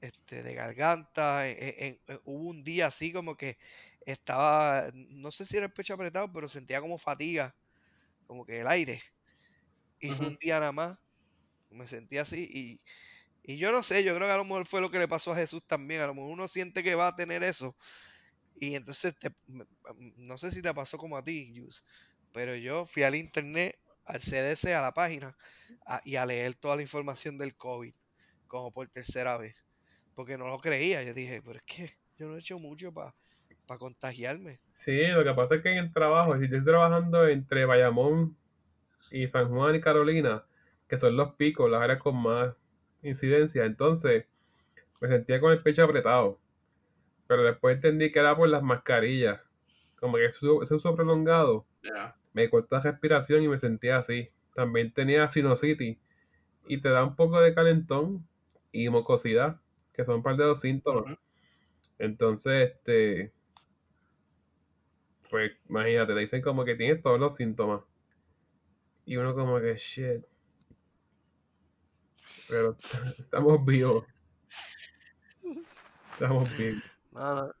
este, 0.00 0.42
de 0.42 0.54
garganta. 0.54 1.48
e- 1.48 1.52
e- 1.86 2.00
en- 2.06 2.20
hubo 2.24 2.48
un 2.50 2.64
día 2.64 2.86
así 2.88 3.12
como 3.12 3.36
que 3.36 3.58
estaba, 4.06 4.90
no 4.94 5.30
sé 5.32 5.44
si 5.46 5.56
era 5.56 5.66
el 5.66 5.72
pecho 5.72 5.94
apretado, 5.94 6.32
pero 6.32 6.48
sentía 6.48 6.80
como 6.80 6.98
fatiga, 6.98 7.54
como 8.26 8.44
que 8.46 8.60
el 8.62 8.68
aire. 8.68 9.02
Y 10.00 10.12
fue 10.12 10.26
un 10.28 10.36
día 10.38 10.60
nada 10.60 10.72
más, 10.72 10.98
me 11.70 11.86
sentí 11.86 12.18
así 12.18 12.48
y, 12.52 12.80
y 13.42 13.58
yo 13.58 13.72
no 13.72 13.82
sé, 13.82 14.04
yo 14.04 14.14
creo 14.16 14.28
que 14.28 14.34
a 14.34 14.38
lo 14.38 14.44
mejor 14.44 14.66
fue 14.66 14.80
lo 14.80 14.90
que 14.90 14.98
le 14.98 15.08
pasó 15.08 15.32
a 15.32 15.36
Jesús 15.36 15.66
también. 15.66 16.02
A 16.02 16.06
lo 16.08 16.14
mejor 16.14 16.32
uno 16.32 16.48
siente 16.48 16.82
que 16.82 16.94
va 16.94 17.08
a 17.08 17.16
tener 17.16 17.42
eso. 17.44 17.76
Y 18.56 18.74
entonces, 18.74 19.16
te- 19.18 19.34
no 20.16 20.38
sé 20.38 20.50
si 20.50 20.62
te 20.62 20.74
pasó 20.74 20.98
como 20.98 21.16
a 21.16 21.24
ti, 21.24 21.52
Yus, 21.54 21.86
pero 22.32 22.54
yo 22.56 22.86
fui 22.86 23.02
al 23.02 23.14
internet, 23.16 23.78
al 24.04 24.20
CDC, 24.20 24.74
a 24.74 24.82
la 24.82 24.92
página, 24.92 25.36
a- 25.86 26.02
y 26.04 26.16
a 26.16 26.26
leer 26.26 26.54
toda 26.54 26.76
la 26.76 26.82
información 26.82 27.38
del 27.38 27.56
COVID, 27.56 27.94
como 28.46 28.72
por 28.72 28.88
tercera 28.88 29.36
vez. 29.38 29.56
Porque 30.14 30.36
no 30.38 30.48
lo 30.48 30.58
creía. 30.58 31.02
Yo 31.02 31.14
dije, 31.14 31.42
pero 31.42 31.58
es 31.58 31.64
que 31.64 31.94
yo 32.18 32.28
no 32.28 32.36
he 32.36 32.40
hecho 32.40 32.58
mucho 32.58 32.92
para 32.92 33.14
contagiarme. 33.78 34.60
Sí, 34.70 35.06
lo 35.08 35.24
que 35.24 35.34
pasa 35.34 35.56
es 35.56 35.62
que 35.62 35.72
en 35.72 35.78
el 35.78 35.92
trabajo, 35.92 36.36
si 36.38 36.44
estoy 36.44 36.64
trabajando 36.64 37.26
entre 37.28 37.64
Bayamón 37.64 38.36
y 39.10 39.28
San 39.28 39.48
Juan 39.50 39.76
y 39.76 39.80
Carolina, 39.80 40.44
que 40.88 40.98
son 40.98 41.16
los 41.16 41.34
picos, 41.34 41.70
las 41.70 41.82
áreas 41.82 42.00
con 42.00 42.16
más 42.22 42.54
incidencia, 43.02 43.64
entonces 43.64 44.26
me 45.00 45.08
sentía 45.08 45.40
con 45.40 45.52
el 45.52 45.62
pecho 45.62 45.84
apretado. 45.84 46.40
Pero 47.26 47.44
después 47.44 47.76
entendí 47.76 48.12
que 48.12 48.18
era 48.20 48.36
por 48.36 48.48
las 48.48 48.62
mascarillas. 48.62 49.40
Como 50.00 50.16
que 50.16 50.26
ese 50.26 50.38
uso, 50.46 50.62
ese 50.62 50.74
uso 50.74 50.94
prolongado 50.96 51.66
Yeah. 51.82 52.14
me 52.34 52.50
cortó 52.50 52.76
la 52.76 52.82
respiración 52.82 53.42
y 53.42 53.48
me 53.48 53.58
sentía 53.58 53.98
así. 53.98 54.30
También 54.54 54.92
tenía 54.92 55.28
sinusitis 55.28 55.98
y 56.68 56.80
te 56.80 56.88
da 56.90 57.04
un 57.04 57.16
poco 57.16 57.40
de 57.40 57.54
calentón 57.54 58.26
y 58.72 58.88
mucosidad, 58.90 59.60
que 59.94 60.04
son 60.04 60.16
un 60.16 60.22
par 60.22 60.36
de 60.36 60.46
los 60.46 60.60
síntomas. 60.60 61.18
Entonces, 61.98 62.72
este, 62.72 63.32
pues 65.30 65.52
imagínate, 65.68 66.14
te 66.14 66.20
dicen 66.20 66.42
como 66.42 66.64
que 66.64 66.74
tienes 66.74 67.02
todos 67.02 67.18
los 67.20 67.36
síntomas. 67.36 67.82
Y 69.04 69.16
uno 69.16 69.34
como 69.34 69.60
que, 69.60 69.76
shit. 69.76 70.24
Pero 72.48 72.76
estamos 73.18 73.64
vivos. 73.64 74.04
Estamos 76.12 76.56
vivos. 76.56 76.82
No, 77.12 77.34
no. 77.34 77.52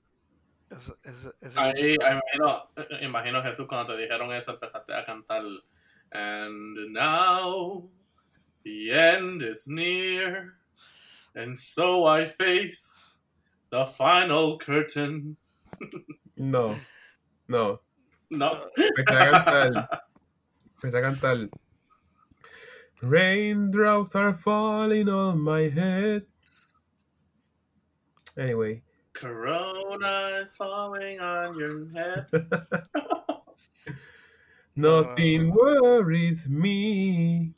Eso, 0.70 0.96
eso, 1.02 1.34
eso- 1.40 1.60
Ahí, 1.60 1.94
imagino, 1.96 2.70
eh, 2.76 3.04
imagino 3.04 3.42
Jesús 3.42 3.66
cuando 3.66 3.92
te 3.92 4.00
dijeron 4.02 4.32
eso 4.32 4.52
empezaste 4.52 4.94
a 4.94 5.04
cantar 5.04 5.42
And 6.12 6.92
now 6.92 7.88
the 8.64 8.92
end 8.92 9.42
is 9.42 9.66
near 9.66 10.54
and 11.34 11.56
so 11.58 12.04
I 12.06 12.26
face 12.26 13.14
the 13.70 13.84
final 13.86 14.58
curtain. 14.58 15.36
No, 16.36 16.76
no. 17.48 17.80
No. 18.30 18.70
Empecé 18.76 19.16
a 19.16 19.30
cantar. 19.44 20.02
Empecé 20.82 20.96
a 20.96 21.02
cantar. 21.02 21.36
Raindrops 23.02 24.14
are 24.14 24.32
falling 24.34 25.10
on 25.10 25.38
my 25.38 25.68
head. 25.68 26.24
Anyway. 28.38 28.82
Corona 29.12 30.38
is 30.40 30.56
falling 30.56 31.20
on 31.20 31.58
your 31.58 31.86
head. 31.90 32.26
Nothing 34.76 35.50
worries 35.52 36.48
me. 36.48 37.52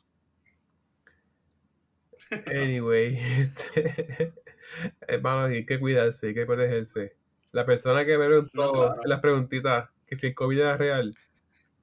Anyway, 2.47 3.15
este, 3.15 4.33
hermano, 5.07 5.45
hay 5.45 5.65
que 5.67 5.79
cuidarse, 5.79 6.27
hay 6.27 6.33
que 6.33 6.47
protegerse. 6.47 7.15
La 7.51 7.63
persona 7.63 8.03
que 8.05 8.17
me 8.17 8.25
preguntó 8.25 8.49
No, 8.55 8.71
claro. 8.71 9.01
las 9.05 9.19
preguntitas 9.21 9.89
que 10.07 10.15
si 10.15 10.27
el 10.27 10.33
COVID 10.35 10.59
era 10.59 10.75
real, 10.75 11.15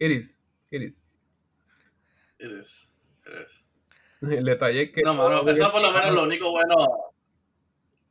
Iris, 0.01 0.41
Iris. 0.73 1.07
It 2.41 2.51
is. 2.53 2.97
It 3.27 3.33
is. 3.45 3.67
El 4.23 4.45
detalle 4.45 4.83
es 4.83 4.93
que. 4.93 5.03
No, 5.03 5.15
mano, 5.15 5.49
eso 5.49 5.71
por 5.71 5.83
lo 5.83 5.93
menos 5.93 6.13
lo 6.13 6.23
único 6.25 6.51
bueno. 6.51 6.75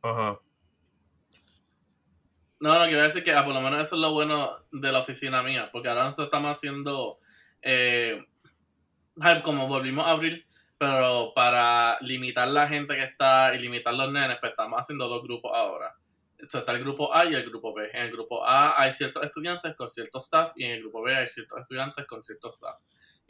Ajá. 0.02 0.40
No, 2.62 2.74
no, 2.74 2.82
a 2.82 2.88
decir 2.88 3.24
que 3.24 3.32
ah, 3.32 3.46
por 3.46 3.54
lo 3.54 3.62
menos 3.62 3.82
eso 3.82 3.96
es 3.96 4.02
lo 4.02 4.12
bueno 4.12 4.66
de 4.72 4.92
la 4.92 5.00
oficina 5.00 5.42
mía, 5.42 5.70
porque 5.72 5.88
ahora 5.88 6.04
nosotros 6.04 6.26
estamos 6.26 6.52
haciendo, 6.52 7.20
eh, 7.62 8.22
ay, 9.22 9.42
como 9.44 9.68
volvimos 9.68 10.06
a 10.06 10.12
abrir, 10.12 10.46
pero 10.78 11.32
para 11.34 11.98
limitar 12.02 12.50
la 12.50 12.68
gente 12.68 12.96
que 12.96 13.04
está 13.04 13.56
y 13.56 13.60
limitar 13.60 13.94
los 13.94 14.12
nenes, 14.12 14.38
pues 14.42 14.52
estamos 14.52 14.78
haciendo 14.78 15.08
dos 15.08 15.24
grupos 15.24 15.52
ahora. 15.56 15.96
Entonces 16.34 16.60
está 16.60 16.74
el 16.74 16.80
grupo 16.80 17.16
A 17.16 17.26
y 17.26 17.36
el 17.36 17.50
grupo 17.50 17.74
B. 17.74 17.90
En 17.94 18.04
el 18.04 18.12
grupo 18.12 18.46
A 18.46 18.82
hay 18.82 18.92
ciertos 18.92 19.24
estudiantes 19.24 19.76
con 19.76 19.88
cierto 19.88 20.20
staff 20.20 20.52
y 20.56 20.66
en 20.66 20.72
el 20.72 20.80
grupo 20.82 21.02
B 21.02 21.16
hay 21.16 21.30
ciertos 21.30 21.62
estudiantes 21.62 22.06
con 22.08 22.24
cierto 22.24 22.50
staff. 22.50 22.78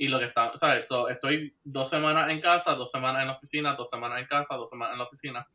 Y 0.01 0.07
lo 0.07 0.17
que 0.17 0.25
está, 0.25 0.55
¿sabes? 0.57 0.87
So, 0.87 1.09
estoy 1.09 1.53
dos 1.61 1.89
semanas 1.89 2.29
en 2.29 2.39
casa, 2.39 2.73
dos 2.75 2.89
semanas 2.89 3.21
en 3.21 3.27
la 3.27 3.33
oficina, 3.33 3.75
dos 3.75 3.89
semanas 3.89 4.21
en 4.21 4.27
casa, 4.27 4.55
dos 4.55 4.69
semanas 4.69 4.93
en 4.93 4.99
la 4.99 5.03
oficina. 5.03 5.45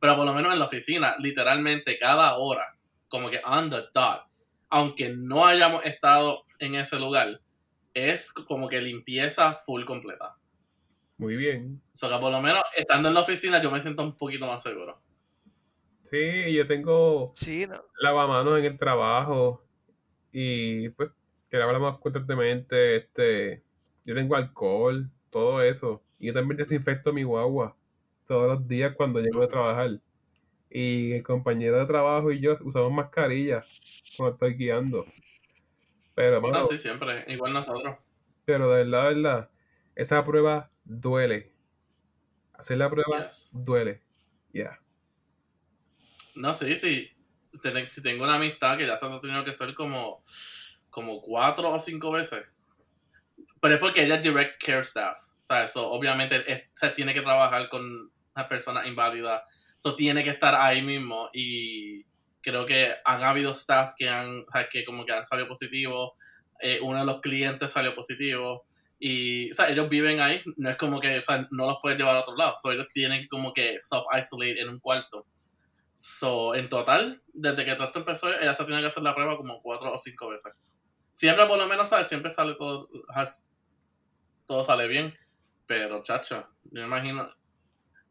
Pero 0.00 0.16
por 0.16 0.26
lo 0.26 0.34
menos 0.34 0.52
en 0.52 0.58
la 0.58 0.64
oficina, 0.64 1.14
literalmente 1.20 1.96
cada 1.98 2.34
hora, 2.36 2.76
como 3.06 3.30
que 3.30 3.40
on 3.44 3.70
the 3.70 3.84
dot, 3.94 4.24
aunque 4.70 5.10
no 5.10 5.46
hayamos 5.46 5.84
estado 5.84 6.42
en 6.58 6.74
ese 6.74 6.98
lugar, 6.98 7.40
es 7.94 8.32
como 8.32 8.68
que 8.68 8.80
limpieza 8.80 9.52
full 9.54 9.84
completa. 9.84 10.34
Muy 11.18 11.36
bien. 11.36 11.80
O 11.84 11.94
sea, 11.94 12.08
que 12.08 12.18
por 12.18 12.32
lo 12.32 12.40
menos 12.42 12.62
estando 12.76 13.06
en 13.08 13.14
la 13.14 13.20
oficina 13.20 13.62
yo 13.62 13.70
me 13.70 13.80
siento 13.80 14.02
un 14.02 14.16
poquito 14.16 14.48
más 14.48 14.64
seguro. 14.64 15.00
Sí, 16.04 16.52
yo 16.52 16.66
tengo 16.66 17.32
Sí, 17.36 17.66
no. 17.68 17.80
lavamanos 18.00 18.58
en 18.58 18.64
el 18.64 18.78
trabajo 18.78 19.64
y 20.32 20.88
pues 20.90 21.10
que 21.48 21.62
hablamos 21.62 22.00
constantemente, 22.00 22.96
este, 22.96 23.62
yo 24.04 24.14
tengo 24.14 24.36
alcohol, 24.36 25.10
todo 25.30 25.62
eso. 25.62 26.02
Y 26.18 26.28
yo 26.28 26.34
también 26.34 26.58
desinfecto 26.58 27.12
mi 27.12 27.22
guagua 27.24 27.76
todos 28.26 28.48
los 28.58 28.68
días 28.68 28.94
cuando 28.96 29.20
llego 29.20 29.40
de 29.42 29.48
trabajar. 29.48 30.00
Y 30.70 31.12
el 31.14 31.22
compañero 31.24 31.78
de 31.78 31.86
trabajo 31.86 32.32
y 32.32 32.40
yo 32.40 32.58
usamos 32.64 32.92
mascarilla 32.92 33.68
cuando 34.16 34.34
estoy 34.36 34.54
guiando. 34.56 35.14
Pero, 36.14 36.40
mano, 36.40 36.58
No, 36.58 36.62
sí, 36.64 36.78
siempre, 36.78 37.24
igual 37.28 37.52
nosotros. 37.52 37.96
pero 38.44 38.70
de 38.70 38.84
verdad, 38.84 39.08
de 39.08 39.14
verdad, 39.14 39.50
esa 39.94 40.24
prueba 40.24 40.70
duele. 40.84 41.52
Hacer 42.54 42.78
la 42.78 42.90
prueba 42.90 43.18
Yes. 43.18 43.52
duele. 43.52 44.02
Ya. 44.52 44.80
No, 46.34 46.54
sí, 46.54 46.76
sí. 46.76 47.10
Si 47.86 48.02
tengo 48.02 48.24
una 48.24 48.36
amistad 48.36 48.78
que 48.78 48.86
ya 48.86 48.96
se 48.96 49.06
ha 49.06 49.20
tenido 49.20 49.44
que 49.44 49.50
hacer 49.50 49.74
como, 49.74 50.22
como 50.90 51.20
cuatro 51.20 51.70
o 51.70 51.78
cinco 51.78 52.10
veces. 52.12 52.44
Pero 53.62 53.74
es 53.74 53.80
porque 53.80 54.02
ella 54.02 54.16
es 54.16 54.22
direct 54.22 54.60
care 54.60 54.80
staff. 54.80 55.22
O 55.48 55.54
eso 55.54 55.88
obviamente 55.92 56.68
se 56.74 56.90
tiene 56.90 57.14
que 57.14 57.22
trabajar 57.22 57.68
con 57.68 58.10
las 58.34 58.46
personas 58.46 58.86
inválidas. 58.86 59.42
Eso 59.76 59.94
tiene 59.94 60.24
que 60.24 60.30
estar 60.30 60.56
ahí 60.56 60.82
mismo. 60.82 61.30
Y 61.32 62.04
creo 62.40 62.66
que 62.66 62.92
han 63.04 63.22
habido 63.22 63.52
staff 63.52 63.92
que 63.96 64.08
han, 64.08 64.44
que 64.68 64.84
como 64.84 65.06
que 65.06 65.12
han 65.12 65.24
salido 65.24 65.46
positivos. 65.46 66.10
Eh, 66.60 66.80
uno 66.82 66.98
de 66.98 67.04
los 67.04 67.20
clientes 67.20 67.70
salió 67.70 67.94
positivo. 67.94 68.66
Y, 68.98 69.48
o 69.52 69.54
sea, 69.54 69.68
ellos 69.68 69.88
viven 69.88 70.18
ahí. 70.18 70.42
No 70.56 70.68
es 70.68 70.76
como 70.76 70.98
que, 70.98 71.18
o 71.18 71.20
sea, 71.20 71.46
no 71.52 71.66
los 71.66 71.78
puedes 71.80 71.96
llevar 71.96 72.16
a 72.16 72.20
otro 72.22 72.34
lado. 72.34 72.56
So, 72.60 72.72
ellos 72.72 72.88
tienen 72.92 73.28
como 73.28 73.52
que 73.52 73.76
self-isolate 73.78 74.60
en 74.60 74.70
un 74.70 74.80
cuarto. 74.80 75.24
So, 75.94 76.56
en 76.56 76.68
total, 76.68 77.22
desde 77.32 77.64
que 77.64 77.76
todo 77.76 77.86
esto 77.86 78.00
empezó, 78.00 78.28
ella 78.28 78.54
se 78.54 78.64
tiene 78.64 78.80
que 78.80 78.88
hacer 78.88 79.04
la 79.04 79.14
prueba 79.14 79.36
como 79.36 79.62
cuatro 79.62 79.92
o 79.92 79.98
cinco 79.98 80.30
veces. 80.30 80.52
Siempre, 81.12 81.46
por 81.46 81.58
lo 81.58 81.68
menos, 81.68 81.88
¿sabes? 81.88 82.08
Siempre 82.08 82.32
sale 82.32 82.54
todo, 82.54 82.88
todo 84.46 84.64
sale 84.64 84.88
bien. 84.88 85.14
Pero, 85.66 86.02
chacho, 86.02 86.48
yo 86.64 86.80
me 86.82 86.86
imagino. 86.86 87.30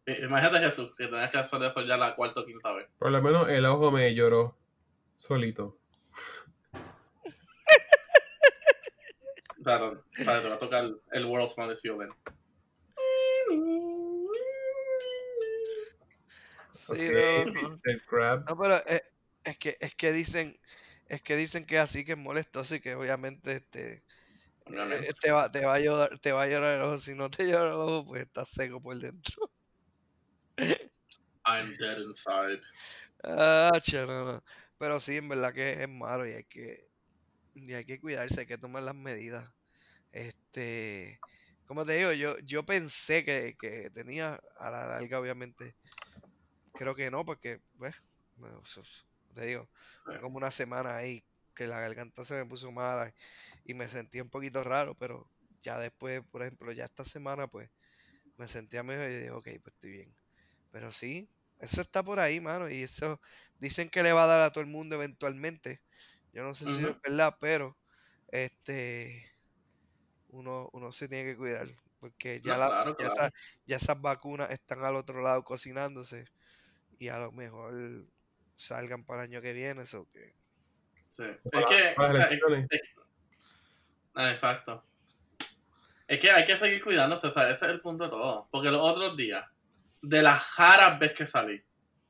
i- 0.05 0.23
Imagínate 0.23 0.59
Jesús, 0.65 0.93
que 0.97 1.07
tenés 1.07 1.29
que 1.29 1.37
hacer 1.37 1.61
eso 1.63 1.81
ya 1.83 1.97
la 1.97 2.15
cuarta 2.15 2.41
o 2.41 2.45
quinta 2.45 2.71
vez. 2.73 2.87
Por 2.97 3.11
lo 3.11 3.21
menos 3.21 3.49
el 3.49 3.65
ojo 3.65 3.91
me 3.91 4.13
lloró 4.15 4.57
solito. 5.17 5.77
Claro, 9.63 10.03
para 10.25 10.41
te 10.41 10.49
va 10.49 10.55
a 10.55 10.59
tocar 10.59 10.89
el 11.11 11.25
World's 11.25 11.53
Smallest 11.53 11.83
Violin. 11.83 12.11
Sí, 16.73 16.87
Ok, 16.87 17.53
no, 17.53 17.69
no. 17.69 17.81
Pero 18.61 18.75
es, 18.85 19.01
es 19.43 19.57
que 19.57 19.77
es 19.79 19.95
que 19.95 20.11
dicen 20.11 20.59
es 21.07 21.21
que 21.21 21.35
dicen 21.35 21.65
que 21.65 21.77
así 21.77 22.03
que 22.05 22.13
es 22.13 22.17
molestoso 22.17 22.75
y 22.75 22.79
que 22.81 22.95
obviamente 22.95 23.57
este 23.57 24.03
Eh, 24.67 25.11
te 25.21 25.31
va 25.31 25.51
te 25.51 25.65
va 25.65 25.75
a 25.75 25.79
llorar 25.79 26.19
te 26.19 26.31
va 26.31 26.43
a 26.43 26.47
llorar 26.47 26.77
el 26.77 26.81
ojo 26.83 26.97
si 26.99 27.15
no 27.15 27.29
te 27.29 27.45
llora 27.45 27.69
el 27.69 27.73
ojo 27.73 28.05
pues 28.05 28.23
estás 28.23 28.49
seco 28.49 28.79
por 28.81 28.97
dentro 28.99 29.51
I'm 31.45 31.75
dead 31.77 31.97
inside. 31.97 32.61
ah 33.23 33.71
che, 33.83 34.05
no, 34.05 34.25
no. 34.25 34.43
pero 34.77 34.99
sí 34.99 35.17
en 35.17 35.29
verdad 35.29 35.53
que 35.53 35.81
es 35.83 35.89
malo 35.89 36.27
y 36.27 36.33
hay 36.33 36.43
que 36.45 36.87
y 37.55 37.73
hay 37.73 37.85
que 37.85 37.99
cuidarse 37.99 38.41
hay 38.41 38.47
que 38.47 38.57
tomar 38.57 38.83
las 38.83 38.95
medidas 38.95 39.49
este 40.11 41.19
como 41.65 41.85
te 41.85 41.93
digo 41.93 42.11
yo 42.13 42.37
yo 42.39 42.65
pensé 42.65 43.25
que, 43.25 43.55
que 43.59 43.89
tenía 43.91 44.39
a 44.57 44.69
la 44.71 44.85
larga 44.87 45.19
obviamente 45.19 45.75
creo 46.73 46.95
que 46.95 47.11
no 47.11 47.25
porque 47.25 47.61
pues 47.77 47.95
te 49.33 49.45
digo 49.45 49.69
Sí. 50.05 50.17
como 50.19 50.37
una 50.37 50.51
semana 50.51 50.95
ahí 50.97 51.23
que 51.55 51.67
la 51.67 51.79
garganta 51.79 52.25
se 52.25 52.33
me 52.35 52.45
puso 52.45 52.71
mala 52.71 53.13
y 53.63 53.73
me 53.73 53.87
sentía 53.87 54.23
un 54.23 54.29
poquito 54.29 54.63
raro, 54.63 54.95
pero 54.95 55.27
ya 55.63 55.79
después, 55.79 56.21
por 56.31 56.41
ejemplo, 56.41 56.71
ya 56.71 56.85
esta 56.85 57.03
semana 57.03 57.47
pues 57.47 57.69
me 58.37 58.47
sentía 58.47 58.83
mejor 58.83 59.09
y 59.11 59.15
dije, 59.15 59.31
ok, 59.31 59.43
pues 59.63 59.75
estoy 59.75 59.91
bien. 59.91 60.15
Pero 60.71 60.91
sí, 60.91 61.29
eso 61.59 61.81
está 61.81 62.03
por 62.03 62.19
ahí, 62.19 62.39
mano, 62.39 62.69
y 62.69 62.83
eso 62.83 63.19
dicen 63.59 63.89
que 63.89 64.03
le 64.03 64.13
va 64.13 64.23
a 64.23 64.27
dar 64.27 64.41
a 64.41 64.51
todo 64.51 64.63
el 64.63 64.69
mundo 64.69 64.95
eventualmente. 64.95 65.81
Yo 66.33 66.43
no 66.43 66.53
sé 66.53 66.65
si 66.65 66.85
es 66.85 67.01
verdad, 67.01 67.35
pero 67.39 67.77
este 68.29 69.29
uno, 70.29 70.69
uno 70.73 70.91
se 70.91 71.07
tiene 71.09 71.31
que 71.31 71.37
cuidar, 71.37 71.67
porque 71.99 72.39
ya, 72.41 72.53
No, 72.53 72.59
la- 72.59 72.67
claro, 72.67 72.91
ya, 72.91 72.95
claro. 72.95 73.13
esa- 73.13 73.31
ya 73.65 73.77
esas 73.77 74.01
vacunas 74.01 74.49
están 74.51 74.83
al 74.83 74.95
otro 74.95 75.21
lado 75.21 75.43
cocinándose 75.43 76.25
y 76.99 77.09
a 77.09 77.19
lo 77.19 77.31
mejor 77.31 78.07
salgan 78.55 79.03
para 79.03 79.23
el 79.23 79.29
año 79.31 79.41
que 79.41 79.53
viene, 79.53 79.83
eso 79.83 80.07
que 80.11 80.33
Sí. 81.09 81.23
Es 81.25 81.65
que. 81.65 81.93
o 81.97 82.13
sea, 82.13 82.29
Exacto. 84.15 84.83
Es 86.07 86.19
que 86.19 86.31
hay 86.31 86.45
que 86.45 86.57
seguir 86.57 86.83
cuidándose, 86.83 87.27
o 87.27 87.29
ese 87.29 87.51
es 87.51 87.61
el 87.63 87.81
punto 87.81 88.03
de 88.05 88.09
todo. 88.09 88.47
Porque 88.51 88.69
los 88.71 88.81
otros 88.81 89.15
días, 89.15 89.45
de 90.01 90.21
las 90.21 90.55
raras 90.57 90.99
veces 90.99 91.17
que 91.17 91.25
salí, 91.25 91.61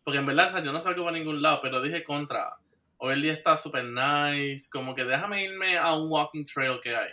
porque 0.03 0.19
en 0.19 0.25
verdad 0.25 0.63
yo 0.63 0.71
no 0.71 0.81
salgo 0.81 1.05
para 1.05 1.17
ningún 1.17 1.41
lado, 1.41 1.59
pero 1.61 1.81
dije 1.81 2.03
contra, 2.03 2.57
hoy 2.97 3.13
el 3.13 3.21
día 3.21 3.33
está 3.33 3.57
super 3.57 3.83
nice, 3.85 4.69
como 4.71 4.95
que 4.95 5.03
déjame 5.05 5.43
irme 5.43 5.77
a 5.77 5.93
un 5.93 6.09
walking 6.11 6.45
trail 6.45 6.79
que 6.81 6.95
hay. 6.95 7.11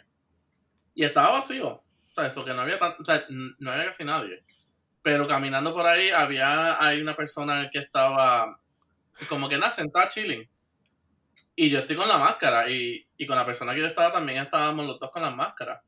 Y 0.95 1.05
estaba 1.05 1.33
vacío, 1.33 1.69
o 1.69 1.85
sea, 2.15 2.27
eso 2.27 2.45
que 2.45 2.55
no 2.55 2.63
había, 2.63 2.79
tan- 2.79 2.97
o 3.01 3.05
sea, 3.05 3.25
no 3.31 3.73
había 3.73 3.87
casi 3.87 4.05
nadie. 4.05 4.45
Pero 5.03 5.27
caminando 5.29 5.75
por 5.75 5.87
ahí 5.87 6.11
había 6.11 6.83
hay 6.85 7.01
una 7.03 7.17
persona 7.17 7.69
que 7.71 7.79
estaba 7.81 8.61
como 9.29 9.49
que 9.49 9.59
nada, 9.59 9.71
sentada 9.71 10.09
chilling. 10.09 10.49
Y 11.61 11.71
yo 11.71 11.81
estoy 11.81 11.97
con 11.97 12.07
la 12.07 12.19
máscara 12.19 12.71
y, 12.71 13.05
y 13.17 13.27
con 13.27 13.35
la 13.37 13.45
persona 13.45 13.75
que 13.75 13.81
yo 13.81 13.87
estaba 13.89 14.13
también 14.13 14.45
estábamos 14.45 14.87
los 14.87 15.01
dos 15.01 15.11
con 15.11 15.23
las 15.23 15.35
máscaras. 15.35 15.83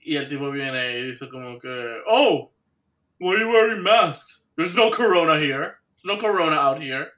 Y 0.00 0.16
el 0.16 0.28
tipo 0.28 0.50
viene 0.50 0.98
y 0.98 1.04
dice 1.06 1.30
como 1.30 1.58
que, 1.58 2.02
oh, 2.06 2.52
why 3.18 3.34
are 3.36 3.40
you 3.40 3.50
wearing 3.50 3.82
masks? 3.82 4.46
There's 4.54 4.74
no 4.74 4.90
corona 4.90 5.36
here. 5.38 5.76
There's 5.96 6.04
no 6.04 6.18
corona 6.18 6.56
out 6.60 6.82
here. 6.82 7.10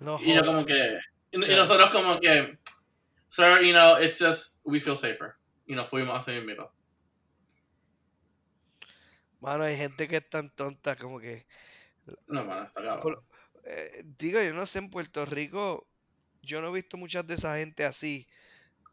no 0.00 0.18
Y 0.18 0.34
yo 0.34 0.44
como 0.44 0.64
que, 0.64 0.98
y, 1.30 1.38
y 1.38 1.46
Yeah. 1.46 1.56
nosotros 1.56 1.88
como 1.90 2.18
que, 2.18 2.58
sir, 3.28 3.62
you 3.62 3.72
know, 3.72 3.96
it's 3.96 4.18
just, 4.18 4.60
we 4.64 4.80
feel 4.80 4.96
safer. 4.96 5.36
Y 5.68 5.76
nos 5.76 5.88
fuimos 5.88 6.16
así 6.16 6.40
mismo. 6.40 6.68
Mano, 9.38 9.62
hay 9.62 9.76
gente 9.76 10.08
que 10.08 10.16
es 10.16 10.28
tan 10.28 10.50
tonta 10.50 10.96
como 10.96 11.20
que 11.20 11.46
No, 12.26 12.44
man, 12.44 12.64
está 12.64 12.82
cabrón. 12.82 13.24
Eh, 13.64 14.02
digo, 14.18 14.40
yo 14.42 14.52
no 14.52 14.66
sé, 14.66 14.80
en 14.80 14.90
Puerto 14.90 15.24
Rico 15.26 15.86
yo 16.46 16.62
no 16.62 16.68
he 16.70 16.72
visto 16.82 16.96
muchas 16.98 17.26
de 17.26 17.34
esa 17.36 17.56
gente 17.58 17.84
así, 17.86 18.28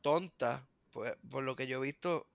tonta, 0.02 0.70
pues 0.92 1.16
por 1.30 1.44
lo 1.44 1.56
que 1.56 1.68
yo 1.68 1.80
he 1.84 1.88
visto, 1.88 2.30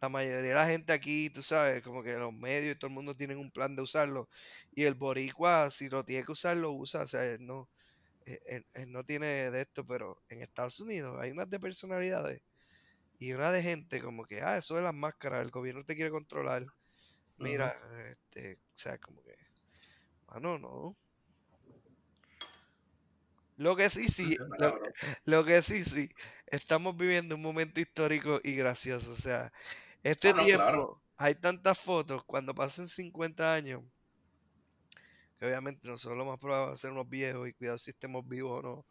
la 0.00 0.08
mayoría 0.10 0.38
de 0.42 0.54
la 0.54 0.66
gente 0.68 0.92
aquí, 0.92 1.30
tú 1.30 1.42
sabes, 1.42 1.82
como 1.82 2.02
que 2.02 2.14
los 2.14 2.32
medios 2.34 2.76
y 2.76 2.78
todo 2.78 2.88
el 2.90 2.94
mundo 2.94 3.16
tienen 3.16 3.38
un 3.38 3.52
plan 3.52 3.76
de 3.76 3.82
usarlo, 3.82 4.28
y 4.72 4.84
el 4.84 4.94
boricua, 4.94 5.70
si 5.70 5.88
lo 5.90 6.04
tiene 6.04 6.24
que 6.24 6.32
usar, 6.32 6.56
lo 6.58 6.72
usa, 6.72 7.02
o 7.04 7.06
sea, 7.08 7.24
él 7.26 7.46
no, 7.46 7.70
él, 8.26 8.40
él- 8.46 8.66
él 8.74 8.92
no 8.92 9.04
tiene 9.04 9.50
de 9.52 9.62
esto, 9.62 9.86
pero 9.86 10.22
en 10.28 10.42
Estados 10.42 10.80
Unidos 10.80 11.18
hay 11.20 11.32
unas 11.32 11.50
de 11.50 11.60
personalidades 11.60 12.42
y 13.18 13.32
una 13.32 13.52
de 13.52 13.62
gente 13.62 14.02
como 14.02 14.24
que, 14.26 14.42
ah, 14.42 14.58
eso 14.58 14.76
de 14.76 14.82
las 14.82 14.94
máscaras, 14.94 15.42
el 15.42 15.50
gobierno 15.50 15.84
te 15.84 15.94
quiere 15.96 16.10
controlar, 16.10 16.66
mira, 17.38 17.74
este, 18.12 18.56
o 18.56 18.60
sea, 18.74 18.98
como 18.98 19.22
que, 19.24 19.36
mano, 20.28 20.58
no. 20.58 20.98
Lo 23.56 23.76
que 23.76 23.90
sí, 23.90 24.08
sí, 24.08 24.36
lo, 24.58 24.78
lo 25.24 25.44
que 25.44 25.62
sí, 25.62 25.84
sí, 25.84 26.08
estamos 26.46 26.96
viviendo 26.96 27.34
un 27.36 27.42
momento 27.42 27.80
histórico 27.80 28.40
y 28.42 28.54
gracioso. 28.56 29.12
O 29.12 29.16
sea, 29.16 29.52
este 30.02 30.32
Ah, 30.32 30.34
no, 30.36 30.46
tiempo, 30.46 30.66
claro. 30.66 31.02
hay 31.16 31.34
tantas 31.36 31.78
fotos, 31.78 32.24
cuando 32.24 32.54
pasen 32.54 32.88
50 32.88 33.54
años, 33.54 33.82
que 35.38 35.46
obviamente 35.46 35.88
nosotros 35.88 36.18
lo 36.18 36.24
más 36.24 36.38
probable 36.38 36.74
es 36.74 36.80
ser 36.80 36.92
unos 36.92 37.08
viejos 37.08 37.48
y 37.48 37.52
cuidado 37.54 37.78
si 37.78 37.90
estemos 37.90 38.26
vivos 38.26 38.60
o 38.60 38.62
no, 38.62 38.86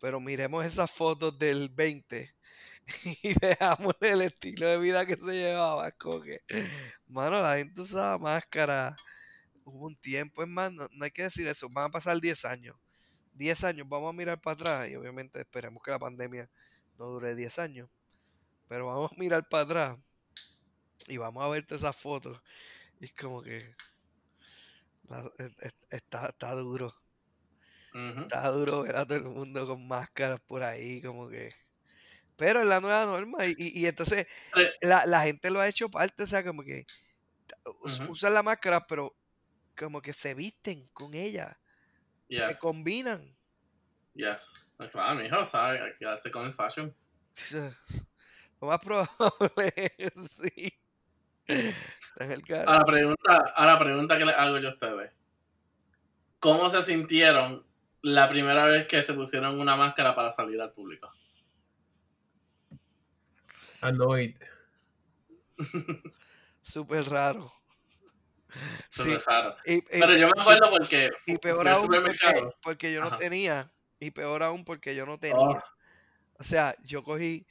pero 0.00 0.20
miremos 0.20 0.64
esas 0.66 0.90
fotos 0.92 1.38
del 1.38 1.70
20 1.70 2.30
y 3.22 3.34
veamos 3.40 3.94
el 4.02 4.22
estilo 4.22 4.66
de 4.68 4.78
vida 4.78 5.06
que 5.06 5.16
se 5.16 5.32
llevaba. 5.32 5.90
como 5.92 6.22
que, 6.22 6.40
mano, 7.08 7.42
la 7.42 7.56
gente 7.58 7.80
usaba 7.82 8.18
máscara, 8.18 8.96
hubo 9.64 9.86
un 9.86 9.96
tiempo, 9.98 10.42
es 10.42 10.48
más, 10.50 10.72
no, 10.72 10.88
no 10.92 11.04
hay 11.06 11.10
que 11.12 11.24
decir 11.24 11.48
eso, 11.48 11.68
van 11.70 11.86
a 11.86 11.90
pasar 11.90 12.20
10 12.20 12.44
años. 12.46 12.76
10 13.36 13.64
años, 13.64 13.88
vamos 13.88 14.10
a 14.10 14.12
mirar 14.14 14.40
para 14.40 14.54
atrás 14.54 14.88
y 14.90 14.96
obviamente 14.96 15.40
esperemos 15.40 15.82
que 15.84 15.90
la 15.92 15.98
pandemia 15.98 16.50
no 16.98 17.06
dure 17.06 17.34
10 17.34 17.58
años, 17.58 17.90
pero 18.68 18.86
vamos 18.88 19.12
a 19.12 19.16
mirar 19.16 19.48
para 19.48 19.64
atrás 19.64 19.98
y 21.08 21.16
vamos 21.16 21.44
a 21.44 21.48
ver 21.48 21.66
todas 21.66 21.82
esas 21.82 21.96
fotos 21.96 22.40
y 23.00 23.06
es 23.06 23.14
como 23.14 23.42
que 23.42 23.74
la- 25.08 25.32
es- 25.38 25.56
es- 25.60 25.74
está, 25.90 26.28
está 26.28 26.52
duro, 26.54 26.92
está 28.22 28.48
duro 28.50 28.82
ver 28.82 28.96
a 28.96 29.06
todo 29.06 29.18
el 29.18 29.24
mundo 29.24 29.66
con 29.66 29.86
máscaras 29.86 30.40
por 30.40 30.62
ahí, 30.62 31.00
como 31.02 31.28
que... 31.28 31.52
Pero 32.36 32.60
es 32.62 32.66
la 32.68 32.80
nueva 32.80 33.06
norma 33.06 33.46
y, 33.46 33.54
y, 33.58 33.80
y 33.82 33.86
entonces 33.88 34.26
la, 34.80 35.06
la 35.06 35.22
gente 35.24 35.50
lo 35.50 35.60
ha 35.60 35.68
hecho 35.68 35.90
parte, 35.90 36.24
o 36.24 36.28
sea, 36.28 36.44
como 36.44 36.64
que 36.64 36.86
Ujú. 37.86 38.06
usan 38.06 38.34
la 38.34 38.42
máscara, 38.42 38.86
pero 38.86 39.16
como 39.76 40.02
que 40.02 40.12
se 40.12 40.34
visten 40.34 40.88
con 40.92 41.14
ella, 41.14 41.60
se 42.28 42.34
Yes. 42.48 42.60
combinan. 42.60 43.36
Yes. 44.14 44.66
No, 44.78 44.88
Claro, 44.88 45.14
mi 45.18 45.26
hijo 45.26 45.44
sabe 45.44 45.80
hay 45.80 45.90
que 45.92 45.96
quedarse 45.98 46.30
con 46.30 46.46
el 46.46 46.54
fashion. 46.54 46.94
Lo 48.60 48.68
más 48.68 48.80
probable, 48.80 50.12
sí. 50.30 50.72
El 51.46 52.42
carro. 52.46 52.70
A 52.70 52.78
la 52.78 52.84
pregunta, 52.84 53.36
a 53.54 53.66
la 53.66 53.78
pregunta 53.78 54.18
que 54.18 54.24
les 54.24 54.34
hago 54.34 54.58
yo 54.58 54.68
a 54.68 54.72
ustedes. 54.72 55.12
¿Cómo 56.40 56.68
se 56.70 56.82
sintieron 56.82 57.64
la 58.02 58.28
primera 58.28 58.66
vez 58.66 58.86
que 58.86 59.02
se 59.02 59.12
pusieron 59.14 59.60
una 59.60 59.76
máscara 59.76 60.14
para 60.14 60.30
salir 60.30 60.60
al 60.60 60.72
público? 60.72 61.12
Annoyed. 63.82 64.36
Súper 66.62 67.04
raro. 67.08 67.52
Sí, 68.88 69.04
me 69.04 69.18
raro. 69.18 69.56
Y, 69.64 69.74
y- 69.74 69.82
Pero 69.90 70.16
yo 70.16 70.30
me 70.34 70.40
acuerdo 70.42 70.70
porque 70.70 71.10
y 71.26 71.36
peor 71.38 71.68
aún 71.68 71.88
porque, 72.62 72.92
yo 72.92 73.02
no 73.02 73.16
tenía. 73.18 73.70
Y 73.98 74.10
peor 74.10 74.42
aún 74.42 74.64
porque 74.64 74.94
yo 74.94 75.06
no 75.06 75.18
tenía. 75.18 75.36
Oh, 75.36 75.62
O 76.38 76.44
sea, 76.44 76.74
yo 76.84 77.02
cogí. 77.02 77.46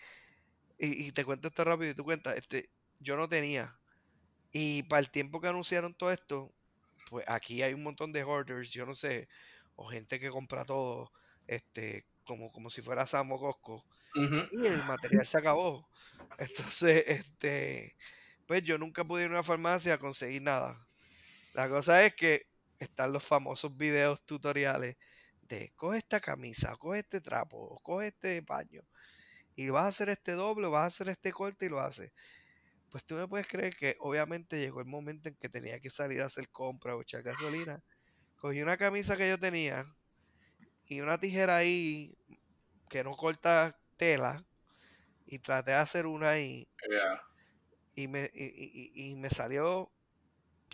Y, 0.78 1.08
y 1.08 1.12
te 1.12 1.24
cuento 1.26 1.48
esto 1.48 1.64
rápido 1.64 1.92
y 1.92 1.96
tú 1.96 2.04
cuentas. 2.04 2.36
Este, 2.38 2.70
yo 3.00 3.16
no 3.18 3.28
tenía. 3.30 3.78
Y 4.52 4.84
para 4.84 5.00
el 5.02 5.10
tiempo 5.10 5.42
que 5.42 5.48
anunciaron 5.48 5.94
todo 5.94 6.12
esto, 6.12 6.54
pues 7.10 7.26
aquí 7.28 7.62
hay 7.62 7.74
un 7.74 7.84
montón 7.84 8.12
de 8.14 8.24
hoarders, 8.24 8.72
yo 8.72 8.86
no 8.86 8.94
sé, 8.96 9.28
o 9.76 9.86
gente 9.90 10.20
que 10.20 10.30
compra 10.30 10.64
todo, 10.66 11.12
este, 11.48 12.06
como, 12.24 12.50
como 12.52 12.70
si 12.70 12.82
fuera 12.82 13.06
Samo 13.06 13.38
Costco. 13.40 13.84
y 14.52 14.66
el 14.66 14.84
material 14.86 15.26
se 15.28 15.38
acabó. 15.38 15.90
Entonces, 16.38 17.04
este, 17.08 17.96
pues 18.48 18.64
yo 18.64 18.78
nunca 18.78 19.04
pude 19.04 19.24
ir 19.24 19.28
a 19.30 19.32
una 19.32 19.44
farmacia 19.44 19.96
a 19.96 19.98
conseguir 20.00 20.42
nada. 20.42 20.85
La 21.56 21.68
cosa 21.70 22.06
es 22.06 22.16
que 22.16 22.44
están 22.80 23.12
los 23.14 23.24
famosos 23.24 23.76
videos 23.78 24.26
tutoriales 24.26 24.96
de 25.42 25.72
coge 25.76 25.98
esta 26.00 26.20
camisa, 26.20 26.76
coge 26.78 27.00
este 27.00 27.22
trapo, 27.22 27.80
coge 27.84 28.08
este 28.10 28.44
paño, 28.44 28.82
y 29.56 29.70
vas 29.70 29.86
a 29.86 29.90
hacer 29.90 30.10
este 30.10 30.34
doble, 30.34 30.68
o 30.68 30.72
vas 30.72 30.84
a 30.84 30.88
hacer 30.88 31.10
este 31.10 31.32
corte 31.34 31.68
y 31.68 31.70
lo 31.70 31.80
haces. 31.82 32.12
Pues 32.90 33.06
tú 33.06 33.16
me 33.16 33.28
puedes 33.28 33.48
creer 33.48 33.76
que 33.76 33.98
obviamente 34.00 34.60
llegó 34.60 34.82
el 34.82 34.88
momento 34.88 35.30
en 35.30 35.38
que 35.38 35.50
tenía 35.50 35.80
que 35.82 35.90
salir 35.92 36.22
a 36.22 36.28
hacer 36.28 36.50
compra 36.52 36.96
o 36.98 37.02
echar 37.04 37.24
gasolina. 37.24 37.82
Cogí 38.38 38.62
una 38.64 38.78
camisa 38.78 39.18
que 39.18 39.30
yo 39.30 39.40
tenía 39.40 39.86
y 40.88 41.02
una 41.02 41.20
tijera 41.20 41.58
ahí 41.58 42.18
que 42.90 43.04
no 43.04 43.16
corta 43.18 43.78
tela 43.98 44.46
y 45.26 45.40
traté 45.40 45.72
de 45.72 45.78
hacer 45.78 46.08
una 46.08 46.32
ahí 46.32 46.70
Yeah. 46.90 47.20
y 47.96 48.08
me, 48.08 48.30
y- 48.34 48.92
y- 48.94 49.12
y 49.12 49.16
me 49.16 49.30
salió, 49.30 49.92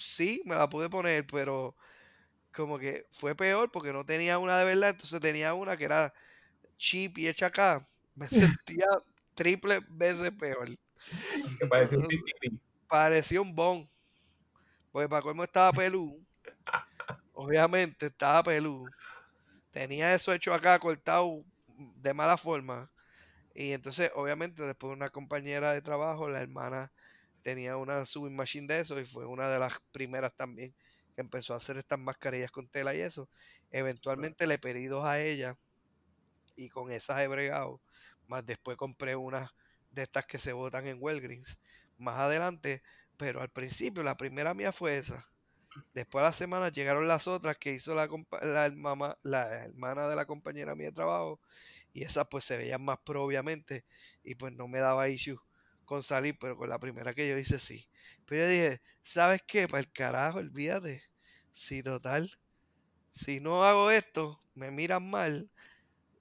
sí, 0.02 0.42
me 0.46 0.56
la 0.56 0.70
pude 0.70 0.90
poner, 0.90 1.26
pero 1.28 1.76
como 2.54 2.78
que 2.78 3.06
fue 3.12 3.36
peor 3.36 3.72
porque 3.72 3.94
no 3.94 4.06
tenía 4.06 4.38
una 4.38 4.58
de 4.58 4.66
verdad, 4.66 4.90
entonces 4.90 5.20
tenía 5.22 5.54
una 5.54 5.78
que 5.78 5.86
era 5.86 6.14
cheap 6.78 7.18
y 7.18 7.28
hecha 7.28 7.48
acá. 7.48 7.88
Me 8.16 8.28
sentía 8.66 8.88
triple 9.36 9.82
veces 9.90 10.32
peor. 10.32 10.70
Que 11.60 11.68
parece 11.68 11.98
un 11.98 12.08
titiri. 12.08 12.60
Parecía 12.88 13.42
un 13.42 13.56
bon. 13.56 13.90
Porque 14.92 15.08
para 15.08 15.22
colmo 15.22 15.44
estaba 15.44 15.72
pelú. 15.72 16.20
Obviamente 17.34 18.08
estaba 18.08 18.44
pelú. 18.44 18.86
Tenía 19.72 20.14
eso 20.14 20.34
hecho 20.34 20.54
acá, 20.54 20.78
cortado 20.80 21.44
de 21.78 22.14
mala 22.14 22.36
forma. 22.36 22.92
Y 23.54 23.72
entonces, 23.72 24.12
obviamente, 24.16 24.64
después 24.64 24.94
una 24.94 25.10
compañera 25.10 25.72
de 25.74 25.82
trabajo, 25.82 26.30
la 26.30 26.42
hermana, 26.42 26.92
tenía 27.44 27.78
una 27.78 28.06
sewing 28.06 28.36
machine 28.36 28.68
de 28.68 28.82
eso 28.82 29.00
y 29.00 29.06
fue 29.06 29.26
una 29.26 29.50
de 29.50 29.60
las 29.60 29.74
primeras 29.92 30.34
también 30.36 30.74
que 31.16 31.22
empezó 31.22 31.54
a 31.54 31.58
hacer 31.58 31.78
estas 31.78 32.00
mascarillas 32.00 32.52
con 32.52 32.68
tela 32.70 32.96
y 32.96 33.02
eso. 33.02 33.30
Eventualmente 33.72 34.48
le 34.48 34.60
pedí 34.60 34.86
dos 34.88 35.06
a 35.06 35.22
ella 35.22 35.58
y 36.56 36.70
con 36.70 36.92
esas 36.92 37.22
he 37.22 37.28
bregado. 37.28 37.82
Más 38.28 38.46
después 38.46 38.78
compré 38.78 39.16
unas 39.16 39.50
de 39.92 40.04
estas 40.04 40.26
que 40.26 40.40
se 40.40 40.54
botan 40.54 40.88
en 40.88 40.98
Walgreens 41.02 41.62
más 41.98 42.18
adelante, 42.20 42.82
pero 43.18 43.42
al 43.42 43.50
principio 43.50 44.04
la 44.04 44.18
primera 44.18 44.54
mía 44.54 44.72
fue 44.72 44.98
esa. 44.98 45.26
Después 45.94 46.22
a 46.22 46.26
las 46.28 46.36
semanas 46.38 46.74
llegaron 46.74 47.08
las 47.08 47.28
otras 47.28 47.58
que 47.58 47.74
hizo 47.74 47.96
la, 47.96 48.10
la, 48.42 49.18
la 49.24 49.64
hermana 49.66 50.08
de 50.10 50.16
la 50.16 50.26
compañera 50.26 50.76
mía 50.76 50.88
de 50.88 50.94
trabajo 50.94 51.40
y 51.94 52.04
esas 52.04 52.28
pues 52.30 52.46
se 52.46 52.58
veían 52.58 52.84
más 52.84 53.00
pro 53.06 53.24
obviamente 53.26 53.86
y 54.24 54.36
pues 54.36 54.54
no 54.54 54.68
me 54.68 54.80
daba 54.80 55.10
issue 55.10 55.40
con 55.92 56.04
salir, 56.04 56.38
pero 56.40 56.56
con 56.56 56.70
la 56.70 56.80
primera 56.80 57.14
que 57.14 57.28
yo 57.28 57.38
hice 57.38 57.60
sí. 57.60 57.86
Pero 58.26 58.46
yo 58.46 58.50
dije, 58.50 58.82
¿sabes 59.02 59.42
qué? 59.46 59.68
Para 59.68 59.82
el 59.82 59.92
carajo, 59.92 60.38
olvídate. 60.38 61.04
Si 61.52 61.84
total, 61.84 62.32
si 63.12 63.42
no 63.42 63.66
hago 63.66 63.92
esto, 63.92 64.42
me 64.56 64.72
miran 64.72 65.10
mal 65.10 65.50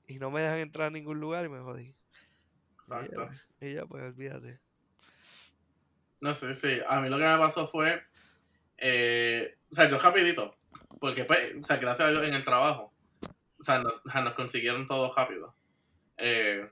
y 0.09 0.19
no 0.19 0.33
me 0.33 0.41
dejan 0.41 0.59
entrar 0.59 0.89
a 0.89 0.91
ningún 0.91 1.21
lugar 1.21 1.45
y 1.47 1.51
me 1.51 1.61
jodí. 1.61 1.95
Exacto. 2.75 3.31
y 3.61 3.75
ya, 3.75 3.87
pues 3.87 4.03
olvídate. 4.03 4.59
No 6.21 6.35
sé, 6.35 6.53
sí. 6.53 6.81
A 6.89 7.01
mí 7.01 7.09
lo 7.09 7.17
que 7.17 7.23
me 7.27 7.39
pasó 7.39 7.69
fue. 7.69 8.03
eh, 8.77 9.57
o 9.71 9.75
sea, 9.77 9.89
yo 9.89 9.99
rapidito. 9.99 10.57
Porque, 10.99 11.25
pues, 11.25 11.55
o 11.55 11.63
sea, 11.63 11.77
gracias 11.77 12.09
a 12.09 12.11
Dios 12.11 12.27
en 12.27 12.35
el 12.35 12.45
trabajo. 12.45 12.93
O 13.57 13.63
sea, 13.63 13.79
no- 13.79 14.03
nos 14.25 14.35
consiguieron 14.35 14.85
todo 14.85 15.15
rápido. 15.15 15.55
Eh, 16.17 16.69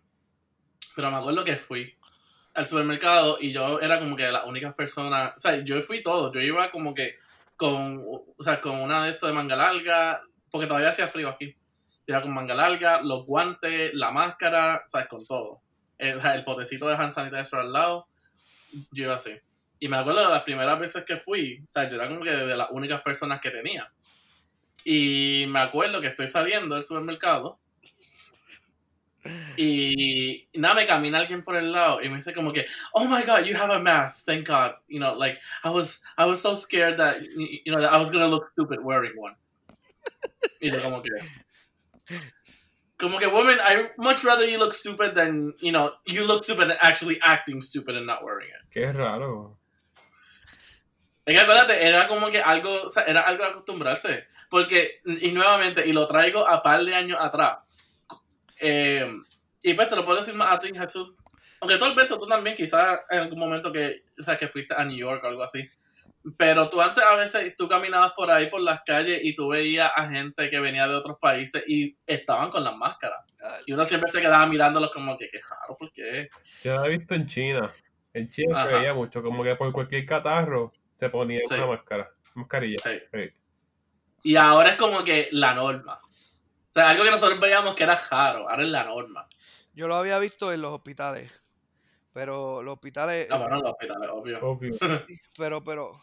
pero 0.97 1.13
me 1.13 1.19
acuerdo 1.19 1.45
que 1.45 1.57
fui 1.57 1.97
al 2.59 2.67
supermercado 2.67 3.39
y 3.41 3.53
yo 3.53 3.81
era 3.81 4.01
como 4.01 4.17
que 4.17 4.25
de 4.25 4.33
las 4.33 4.45
únicas 4.45 4.75
personas. 4.75 5.33
O 5.37 5.39
sea, 5.39 5.63
yo 5.63 5.81
fui 5.81 6.03
todo. 6.03 6.33
Yo 6.33 6.41
iba 6.41 6.73
como 6.73 6.93
que 6.93 7.15
con, 7.57 8.05
o 8.05 8.43
sea, 8.43 8.61
con 8.61 8.81
una 8.81 9.05
de 9.05 9.11
estos 9.11 9.29
de 9.29 9.35
manga 9.35 9.55
larga. 9.55 10.23
Porque 10.51 10.67
todavía 10.67 10.91
hacía 10.91 11.07
frío 11.07 11.29
aquí. 11.29 11.57
Yo 12.05 12.15
Era 12.15 12.21
con 12.21 12.35
manga 12.35 12.57
larga, 12.57 13.01
los 13.01 13.25
guantes, 13.27 13.95
la 13.95 14.11
máscara, 14.11 14.83
o 14.93 15.09
con 15.09 15.25
todo. 15.25 15.61
El 15.99 16.45
potecito 16.45 16.89
de 16.89 16.97
hand 16.97 17.13
sanitizer 17.13 17.61
al 17.61 17.73
lado 17.73 18.09
yo 18.91 19.05
iba 19.05 19.15
así. 19.15 19.33
Y 19.79 19.87
me 19.87 19.97
acuerdo 19.97 20.27
de 20.27 20.35
las 20.35 20.43
primeras 20.43 20.81
veces 20.81 21.05
que 21.05 21.17
fui, 21.19 21.63
o 21.67 21.71
sea, 21.71 21.89
yo 21.89 21.95
era 21.95 22.09
como 22.09 22.23
que 22.23 22.31
de 22.31 22.57
las 22.57 22.69
únicas 22.73 23.03
personas 23.03 23.41
que 23.41 23.51
tenía. 23.51 23.93
Y 24.83 25.47
me 25.49 25.61
acuerdo 25.61 26.01
que 26.01 26.09
estoy 26.09 26.27
saliendo 26.27 26.75
del 26.75 26.83
supermercado 26.83 27.61
y 29.59 30.49
nada, 30.55 30.75
me 30.75 30.87
camina 30.87 31.19
alguien 31.19 31.43
por 31.43 31.57
el 31.57 31.73
lado 31.73 32.01
y 32.01 32.09
me 32.09 32.17
dice 32.17 32.33
como 32.33 32.53
que, 32.53 32.67
oh 32.93 33.07
my 33.07 33.23
god, 33.23 33.45
you 33.45 33.57
have 33.57 33.71
a 33.71 33.81
mask, 33.81 34.25
thank 34.25 34.47
God. 34.47 34.75
You 34.87 35.01
know, 35.01 35.15
like, 35.15 35.39
I 35.65 35.71
was, 35.71 36.01
I 36.17 36.27
was 36.27 36.41
so 36.41 36.55
scared 36.55 36.99
that, 36.99 37.21
you 37.23 37.73
know, 37.73 37.81
that 37.81 37.93
I 37.93 37.99
was 37.99 38.11
gonna 38.11 38.29
look 38.29 38.49
stupid 38.53 38.79
wearing 38.83 39.13
one. 39.17 39.35
Y 40.61 40.71
yo 40.71 40.81
como 40.81 41.03
que, 41.03 41.11
como 42.97 43.19
que, 43.19 43.29
woman, 43.29 43.59
I 43.61 43.91
much 43.99 44.25
rather 44.25 44.47
you 44.47 44.59
look 44.59 44.73
stupid 44.73 45.15
than, 45.15 45.55
you 45.61 45.73
know, 45.73 45.93
you 46.07 46.25
look 46.25 46.45
stupid 46.45 46.71
and 46.71 46.79
actually 46.81 47.19
acting 47.23 47.61
stupid 47.61 47.97
and 47.97 48.07
not 48.07 48.23
wearing 48.23 48.49
it. 48.49 48.73
Qué 48.73 48.93
raro. 48.93 49.59
Es 51.27 51.35
que 51.35 51.41
acuérdate, 51.41 51.87
era 51.87 52.09
como 52.09 52.31
que 52.31 52.41
algo, 52.41 52.85
o 52.85 52.89
sea, 52.89 53.03
era 53.03 53.21
algo 53.21 53.45
de 53.45 53.51
acostumbrarse. 53.51 54.27
Porque, 54.49 55.01
y 55.05 55.31
nuevamente, 55.33 55.87
y 55.87 55.93
lo 55.93 56.07
traigo 56.07 56.49
a 56.49 56.63
par 56.63 56.83
de 56.85 56.95
años 56.95 57.19
atrás. 57.21 57.59
Eh, 58.61 59.13
y 59.71 59.75
pues 59.75 59.89
te 59.89 59.97
lo 59.97 60.05
puedo 60.05 60.19
decir 60.19 60.35
más 60.35 60.55
a 60.57 60.59
ti, 60.59 60.71
Jesús. 60.75 61.13
Aunque 61.61 61.77
tú, 61.77 61.85
Alberto, 61.85 62.19
tú 62.19 62.27
también, 62.27 62.57
quizás 62.57 63.01
en 63.11 63.21
algún 63.21 63.39
momento 63.39 63.73
que, 63.73 64.05
o 64.19 64.23
sea, 64.23 64.37
que 64.37 64.49
fuiste 64.49 64.75
a 64.77 64.85
New 64.85 64.97
York 64.97 65.23
o 65.25 65.27
algo 65.27 65.43
así. 65.43 65.69
Pero 66.37 66.69
tú 66.69 66.81
antes 66.81 67.03
a 67.05 67.17
veces, 67.17 67.55
tú 67.57 67.69
caminabas 67.69 68.13
por 68.13 68.31
ahí, 68.31 68.47
por 68.49 68.61
las 68.61 68.83
calles, 68.83 69.21
y 69.23 69.35
tú 69.35 69.49
veías 69.49 69.91
a 69.95 70.09
gente 70.09 70.51
que 70.51 70.61
venía 70.61 70.87
de 70.87 70.95
otros 70.95 71.19
países 71.21 71.65
y 71.67 71.97
estaban 72.07 72.51
con 72.51 72.63
las 72.65 72.77
máscaras. 72.77 73.25
Y 73.67 73.73
uno 73.73 73.85
siempre 73.85 74.11
se 74.11 74.21
quedaba 74.21 74.47
mirándolos 74.47 74.91
como 74.91 75.17
que, 75.17 75.29
qué 75.31 75.39
raro, 75.51 75.77
¿por 75.79 75.93
qué? 75.93 76.29
Yo 76.65 76.77
lo 76.77 76.85
he 76.85 76.99
visto 76.99 77.15
en 77.15 77.27
China. 77.27 77.73
En 78.13 78.31
China 78.31 78.63
se 78.63 78.69
Ajá. 78.69 78.79
veía 78.79 78.95
mucho, 78.95 79.23
como 79.23 79.43
que 79.45 79.55
por 79.55 79.73
cualquier 79.73 80.05
catarro 80.07 80.73
se 80.99 81.09
ponía 81.09 81.41
Sí. 81.49 81.55
una 81.55 81.67
máscara, 81.67 82.11
mascarilla. 82.35 82.79
Sí. 82.83 82.99
Sí. 83.13 83.31
Y 84.25 84.37
ahora 84.37 84.71
es 84.71 84.77
como 84.77 85.05
que 85.05 85.29
la 85.33 85.55
norma. 85.55 85.95
O 86.03 86.71
sea, 86.71 86.91
algo 86.91 87.05
que 87.05 87.11
nosotros 87.11 87.41
veíamos 87.41 87.75
que 87.75 87.85
era 87.85 87.99
raro, 88.11 88.51
ahora 88.51 88.63
es 88.63 88.69
la 88.69 88.85
norma. 88.85 89.27
Yo 89.79 89.87
lo 89.87 89.95
había 89.95 90.19
visto 90.19 90.53
en 90.53 90.61
los 90.61 90.73
hospitales, 90.73 91.31
pero 92.13 92.63
los 92.63 92.75
hospitales, 92.75 93.29
Ah, 93.31 93.39
bueno, 93.39 93.57
en 93.57 93.63
los 93.63 93.73
hospitales, 93.73 94.11
obvio. 94.13 94.41
Obvio. 94.41 94.73
sí, 94.73 95.21
pero, 95.37 95.63
pero, 95.63 96.03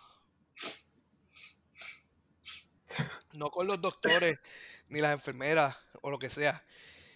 no 3.34 3.50
con 3.50 3.68
los 3.68 3.82
doctores 3.82 4.40
ni 4.88 5.02
las 5.02 5.14
enfermeras 5.14 5.78
o 6.02 6.10
lo 6.10 6.18
que 6.18 6.30
sea, 6.30 6.64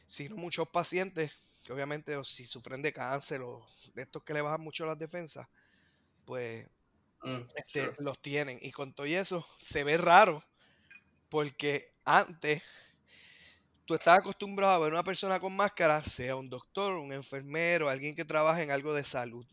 sino 0.05 0.35
muchos 0.35 0.67
pacientes 0.67 1.31
que 1.63 1.71
obviamente 1.71 2.17
o 2.17 2.23
si 2.23 2.45
sufren 2.45 2.81
de 2.81 2.91
cáncer 2.91 3.41
o 3.41 3.65
de 3.93 4.01
estos 4.01 4.23
que 4.23 4.33
le 4.33 4.41
bajan 4.41 4.61
mucho 4.61 4.85
las 4.85 4.99
defensas, 4.99 5.47
pues 6.25 6.67
Mm, 7.23 7.41
este, 7.55 7.85
sure. 7.85 8.03
los 8.03 8.21
tienen. 8.21 8.57
Y 8.61 8.71
con 8.71 8.93
todo 8.93 9.05
y 9.05 9.15
eso 9.15 9.47
se 9.57 9.83
ve 9.83 9.97
raro 9.97 10.43
porque 11.29 11.93
antes 12.05 12.63
tú 13.89 13.95
estabas 13.95 14.19
acostumbrado 14.19 14.73
a 14.73 14.77
ver 14.77 14.93
una 14.93 15.03
persona 15.03 15.39
con 15.39 15.55
máscara, 15.55 16.03
sea 16.03 16.35
un 16.35 16.47
doctor, 16.47 16.93
un 16.99 17.11
enfermero, 17.11 17.89
alguien 17.89 18.15
que 18.15 18.23
trabaja 18.23 18.61
en 18.61 18.69
algo 18.69 18.93
de 18.93 19.03
salud 19.03 19.47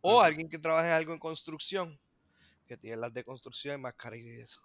o 0.00 0.20
alguien 0.20 0.48
que 0.48 0.58
trabaja 0.58 0.88
en 0.88 0.94
algo 0.94 1.12
en 1.12 1.20
construcción, 1.20 1.96
que 2.66 2.76
tiene 2.76 2.96
las 2.96 3.14
de 3.14 3.22
construcción, 3.22 3.80
mascarilla 3.80 4.32
y 4.34 4.40
eso. 4.40 4.60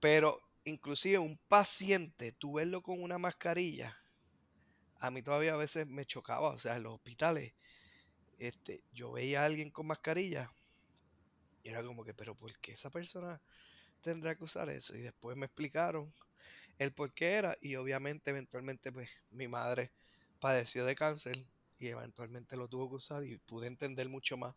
Pero 0.00 0.42
inclusive 0.64 1.18
un 1.18 1.38
paciente, 1.46 2.32
tú 2.32 2.54
verlo 2.54 2.82
con 2.82 3.00
una 3.00 3.18
mascarilla, 3.18 3.96
a 4.98 5.12
mí 5.12 5.22
todavía 5.22 5.54
a 5.54 5.56
veces 5.56 5.86
me 5.86 6.04
chocaba, 6.04 6.48
o 6.48 6.58
sea, 6.58 6.74
en 6.74 6.82
los 6.82 6.94
hospitales, 6.94 7.52
este, 8.40 8.82
yo 8.90 9.12
veía 9.12 9.42
a 9.42 9.44
alguien 9.44 9.70
con 9.70 9.86
mascarilla 9.86 10.50
y 11.62 11.68
era 11.68 11.84
como 11.84 12.02
que, 12.02 12.14
pero 12.14 12.34
¿por 12.34 12.58
qué 12.58 12.72
esa 12.72 12.90
persona 12.90 13.40
tendrá 14.02 14.34
que 14.34 14.42
usar 14.42 14.70
eso? 14.70 14.96
Y 14.96 15.02
después 15.02 15.36
me 15.36 15.46
explicaron 15.46 16.12
el 16.78 16.92
por 16.92 17.12
qué 17.14 17.32
era 17.34 17.56
y 17.60 17.76
obviamente 17.76 18.30
eventualmente 18.30 18.92
pues 18.92 19.08
mi 19.30 19.48
madre 19.48 19.92
padeció 20.40 20.84
de 20.84 20.94
cáncer 20.96 21.36
y 21.78 21.88
eventualmente 21.88 22.56
lo 22.56 22.68
tuvo 22.68 22.88
que 22.90 22.96
usar 22.96 23.24
y 23.24 23.38
pude 23.38 23.66
entender 23.68 24.08
mucho 24.08 24.36
más 24.36 24.54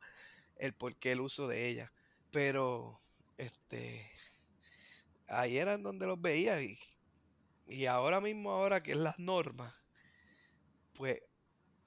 el 0.57 0.73
por 0.73 0.95
qué 0.97 1.13
el 1.13 1.21
uso 1.21 1.47
de 1.47 1.69
ella. 1.69 1.93
Pero 2.31 3.01
este 3.37 4.05
ahí 5.27 5.57
eran 5.57 5.81
donde 5.83 6.05
los 6.05 6.21
veía 6.21 6.61
y, 6.61 6.77
y 7.67 7.85
ahora 7.87 8.21
mismo 8.21 8.51
ahora 8.51 8.83
que 8.83 8.91
es 8.93 8.97
las 8.97 9.19
normas 9.19 9.73
pues 10.93 11.19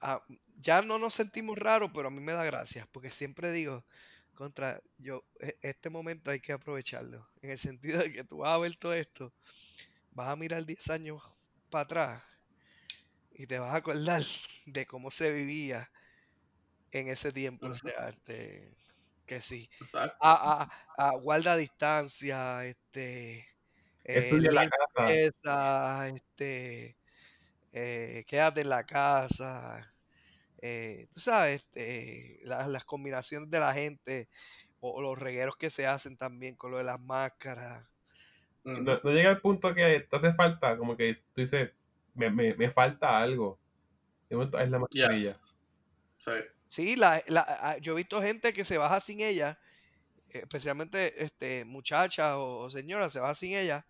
ah, 0.01 0.23
ya 0.61 0.81
no 0.81 0.99
nos 0.99 1.15
sentimos 1.15 1.57
raros, 1.57 1.91
pero 1.93 2.09
a 2.09 2.11
mí 2.11 2.21
me 2.21 2.33
da 2.33 2.45
gracia, 2.45 2.87
porque 2.91 3.11
siempre 3.11 3.51
digo, 3.53 3.85
contra, 4.35 4.81
yo, 4.97 5.25
e- 5.39 5.57
este 5.61 5.89
momento 5.89 6.31
hay 6.31 6.39
que 6.41 6.53
aprovecharlo, 6.53 7.27
en 7.41 7.51
el 7.51 7.59
sentido 7.59 7.99
de 8.01 8.11
que 8.13 8.23
tú 8.23 8.39
vas 8.39 8.51
a 8.55 8.59
ver 8.59 8.75
todo 8.77 8.93
esto, 8.93 9.33
vas 10.15 10.29
a 10.29 10.35
mirar 10.35 10.65
10 10.65 10.89
años 10.89 11.21
para 11.69 11.83
atrás 11.83 12.23
y 13.31 13.47
te 13.47 13.59
vas 13.59 13.73
a 13.73 13.77
acordar 13.77 14.21
de 14.65 14.85
cómo 14.87 15.11
se 15.11 15.31
vivía 15.31 15.89
en 16.91 17.07
ese 17.09 17.31
tiempo, 17.31 17.69
o 17.69 17.73
sea, 17.73 18.09
este, 18.09 18.77
que 19.25 19.41
sí, 19.41 19.69
Exacto. 19.79 20.19
a, 20.19 20.63
a, 20.97 21.07
a 21.09 21.17
guarda 21.17 21.57
distancia, 21.57 22.65
este, 22.65 23.45
eh, 24.03 24.39
Estudia 24.39 24.51
la 24.51 24.65
casa. 24.65 25.05
limpieza, 25.05 26.09
este, 26.09 26.97
eh, 27.73 28.25
quédate 28.27 28.61
en 28.63 28.69
la 28.69 28.85
casa, 28.85 29.95
eh, 30.61 31.07
tú 31.13 31.19
sabes, 31.21 31.63
este, 31.63 32.39
la- 32.43 32.67
las 32.69 32.85
combinaciones 32.85 33.49
de 33.51 33.59
la 33.61 33.73
gente 33.73 34.29
o, 34.79 34.91
o 34.93 35.01
los 35.03 35.19
regueros 35.19 35.57
que 35.57 35.69
se 35.71 35.87
hacen 35.87 36.17
también 36.17 36.55
con 36.57 36.71
lo 36.71 36.79
de 36.79 36.85
las 36.85 37.01
máscaras. 37.01 37.87
No, 38.65 38.99
no 39.03 39.11
llega 39.11 39.29
al 39.29 39.41
punto 39.41 39.73
que 39.75 40.01
te 40.09 40.15
hace 40.15 40.33
falta, 40.33 40.77
como 40.77 40.97
que 40.97 41.15
tú 41.33 41.41
dices, 41.41 41.71
me, 42.15 42.29
me, 42.31 42.53
me 42.55 42.71
falta 42.71 43.17
algo. 43.19 43.59
De 44.29 44.35
momento 44.35 44.59
es 44.59 44.69
la 44.71 44.79
mascarilla. 44.79 45.15
Yes. 45.31 45.59
Sí. 46.17 46.31
Sí, 46.67 46.95
la, 46.95 47.21
la- 47.27 47.45
a- 47.47 47.77
yo 47.77 47.93
he 47.93 47.97
visto 47.97 48.21
gente 48.21 48.53
que 48.53 48.65
se 48.65 48.77
baja 48.77 48.99
sin 48.99 49.21
ella, 49.21 49.59
especialmente 50.29 51.23
este, 51.23 51.65
muchachas 51.65 52.33
o, 52.35 52.59
o 52.59 52.69
señoras, 52.69 53.13
se 53.13 53.19
baja 53.19 53.35
sin 53.35 53.53
ella, 53.53 53.85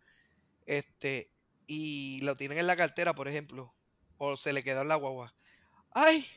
este, 0.66 1.30
y 1.68 2.22
lo 2.22 2.36
tienen 2.36 2.58
en 2.60 2.68
la 2.68 2.76
cartera, 2.76 3.14
por 3.14 3.28
ejemplo, 3.28 3.74
o 4.18 4.38
se 4.38 4.54
le 4.54 4.64
queda 4.64 4.82
en 4.84 4.90
la 4.90 4.96
guagua. 4.96 5.34
¡Ay! 5.92 6.28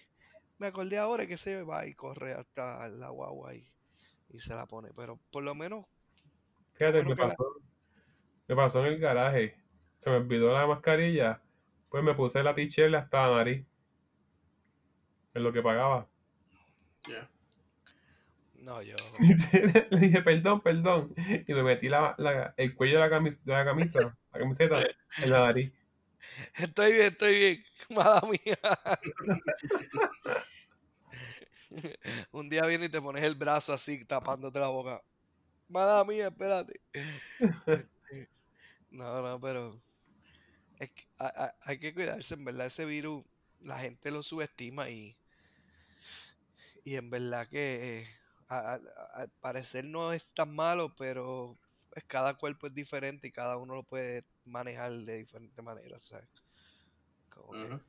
Me 0.58 0.68
acordé 0.68 0.98
ahora 0.98 1.26
que 1.26 1.36
se 1.38 1.62
va 1.64 1.86
y 1.86 1.94
corre 1.94 2.34
hasta 2.34 2.88
la 2.88 3.10
guagua 3.10 3.54
y, 3.54 3.68
y 4.30 4.40
se 4.40 4.54
la 4.54 4.66
pone, 4.66 4.90
pero 4.94 5.18
por 5.30 5.42
lo 5.44 5.54
menos, 5.54 5.86
Fíjate, 6.74 7.02
bueno 7.02 7.10
me 7.10 7.16
la- 7.16 7.28
pasó, 7.30 7.44
me 8.48 8.56
pasó 8.56 8.80
en 8.84 8.94
el 8.94 8.98
garaje. 8.98 9.56
Se 9.98 10.10
me 10.10 10.16
olvidó 10.16 10.52
la 10.52 10.66
mascarilla. 10.66 11.40
Pues 11.90 12.02
me 12.04 12.14
puse 12.14 12.42
la 12.42 12.54
t-shirt 12.54 12.94
hasta 12.94 13.28
la 13.28 13.36
nariz. 13.36 13.66
En 15.34 15.42
lo 15.42 15.52
que 15.52 15.62
pagaba. 15.62 16.06
Yeah. 17.06 17.28
no, 18.54 18.82
yo... 18.82 18.96
Le 19.90 20.00
dije, 20.00 20.20
perdón, 20.22 20.60
perdón. 20.60 21.14
Y 21.46 21.54
me 21.54 21.62
metí 21.62 21.88
la, 21.88 22.14
la- 22.18 22.54
el 22.56 22.74
cuello 22.74 23.00
de 23.00 23.08
la, 23.08 23.16
camis- 23.16 23.40
de 23.42 23.52
la 23.52 23.64
camisa, 23.64 24.16
la 24.32 24.38
camiseta, 24.38 24.80
en 25.22 25.30
la 25.30 25.40
nariz. 25.40 25.72
Estoy 26.56 26.92
bien, 26.92 27.06
estoy 27.06 27.38
bien, 27.38 27.64
mala 27.90 28.20
mía. 28.22 28.58
Un 32.32 32.48
día 32.48 32.64
viene 32.66 32.86
y 32.86 32.88
te 32.88 33.00
pones 33.00 33.22
el 33.22 33.34
brazo 33.34 33.72
así 33.72 34.04
tapándote 34.04 34.58
la 34.58 34.68
boca. 34.68 35.02
Mala 35.68 36.04
mía, 36.04 36.28
espérate. 36.28 36.80
No, 38.90 39.22
no, 39.22 39.40
pero 39.40 39.80
es 40.78 40.90
que 40.92 41.04
hay, 41.18 41.30
hay- 41.36 41.50
hay 41.62 41.78
que 41.80 41.94
cuidarse, 41.94 42.34
en 42.34 42.44
verdad, 42.44 42.66
ese 42.68 42.84
virus, 42.86 43.24
la 43.60 43.78
gente 43.80 44.10
lo 44.10 44.22
subestima 44.22 44.90
y, 44.90 45.18
y 46.84 46.96
en 46.96 47.10
verdad 47.10 47.48
que 47.48 48.00
eh, 48.00 48.08
a- 48.48 48.74
a- 48.74 48.80
al 49.22 49.30
parecer 49.40 49.84
no 49.84 50.12
es 50.12 50.24
tan 50.34 50.54
malo, 50.54 50.94
pero 50.96 51.58
pues, 51.90 52.04
cada 52.06 52.34
cuerpo 52.34 52.66
es 52.66 52.74
diferente 52.74 53.28
y 53.28 53.32
cada 53.32 53.56
uno 53.58 53.74
lo 53.76 53.84
puede 53.84 54.24
manejar 54.44 54.92
de 54.92 55.18
diferente 55.18 55.62
manera, 55.62 55.98
¿sabes? 55.98 56.28
Como 57.30 57.56
que-. 57.56 57.80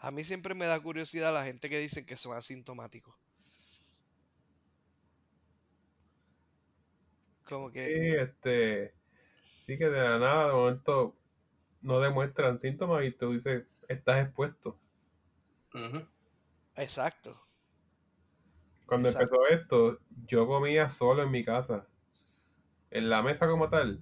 A 0.00 0.10
mí 0.10 0.22
siempre 0.22 0.54
me 0.54 0.66
da 0.66 0.78
curiosidad 0.78 1.32
la 1.32 1.46
gente 1.46 1.70
que 1.70 1.78
dicen 1.78 2.04
que 2.04 2.18
son 2.18 2.36
asintomáticos. 2.36 3.16
Como 7.44 7.70
que, 7.70 7.92
Sí, 7.92 7.92
este, 8.14 8.94
sí 9.72 9.78
que 9.78 9.86
de 9.88 10.00
la 10.02 10.18
nada, 10.18 10.46
de 10.48 10.52
momento, 10.52 11.14
no 11.82 12.00
demuestran 12.00 12.58
síntomas 12.60 13.04
y 13.04 13.12
tú 13.12 13.32
dices, 13.32 13.66
estás 13.88 14.26
expuesto. 14.26 14.78
Exacto. 16.76 17.40
Cuando 18.86 19.08
Exacto. 19.08 19.34
empezó 19.34 19.46
esto, 19.48 19.98
yo 20.26 20.46
comía 20.46 20.88
solo 20.88 21.22
en 21.24 21.30
mi 21.32 21.44
casa. 21.44 21.88
En 22.92 23.10
la 23.10 23.22
mesa 23.22 23.48
como 23.48 23.68
tal, 23.68 23.98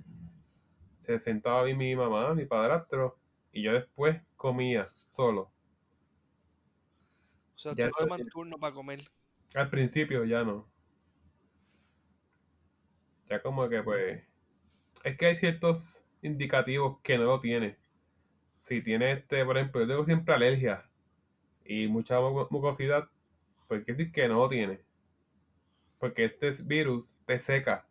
se 1.05 1.19
sentaba 1.19 1.65
mi 1.65 1.95
mamá, 1.95 2.33
mi 2.35 2.47
padrastro, 2.47 3.19
y 3.53 3.63
yo 3.63 3.73
después 3.75 4.23
comía 4.37 4.89
solo. 4.91 5.51
O 7.55 7.59
sea, 7.59 7.73
Ya 7.73 7.85
ustedes 7.85 7.95
no- 8.01 8.07
toman 8.07 8.29
turno 8.29 8.59
para 8.59 8.75
comer. 8.75 9.01
Al 9.55 9.71
principio 9.71 10.25
ya 10.25 10.43
no. 10.43 10.67
Ya 13.31 13.41
como 13.41 13.67
que 13.69 13.83
pues... 13.83 14.23
Es 15.05 15.19
que 15.19 15.27
hay 15.27 15.37
ciertos 15.37 16.07
indicativos 16.23 17.01
que 17.03 17.19
no 17.19 17.25
lo 17.25 17.41
tiene. 17.41 17.77
Si 18.57 18.83
tiene 18.83 19.13
este, 19.13 19.45
por 19.45 19.59
ejemplo, 19.59 19.83
yo 19.83 19.89
tengo 19.89 20.05
siempre 20.07 20.35
alergia 20.35 20.91
y 21.65 21.89
mucha 21.89 22.21
mu- 22.21 22.47
mucosidad, 22.51 23.09
pues 23.69 23.85
quiere 23.85 23.99
decir 23.99 24.13
que 24.15 24.29
no 24.29 24.37
lo 24.41 24.49
tiene. 24.51 24.81
Porque 26.01 26.25
este 26.25 26.51
virus 26.65 27.15
te 27.27 27.39
seca. 27.39 27.87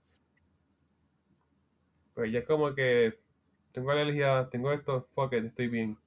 Pues 2.13 2.31
ya 2.31 2.37
es 2.39 2.45
como 2.45 2.75
que 2.75 3.17
tengo 3.71 3.89
alergia, 3.91 4.47
tengo 4.51 4.71
esto, 4.71 5.07
fuck 5.15 5.33
it, 5.33 5.45
estoy 5.45 5.67
bien. 5.69 5.97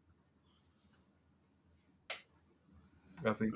Así. 3.24 3.50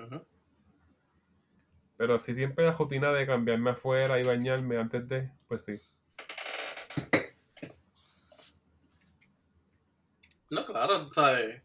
Pero 1.98 2.18
si 2.18 2.34
siempre 2.34 2.64
la 2.64 2.72
rutina 2.72 3.12
de 3.12 3.26
cambiarme 3.26 3.68
afuera 3.72 4.18
y 4.18 4.24
bañarme 4.24 4.78
antes 4.78 5.06
de, 5.08 5.30
pues 5.46 5.64
sí. 5.64 5.74
Tú 11.02 11.08
sabes. 11.08 11.62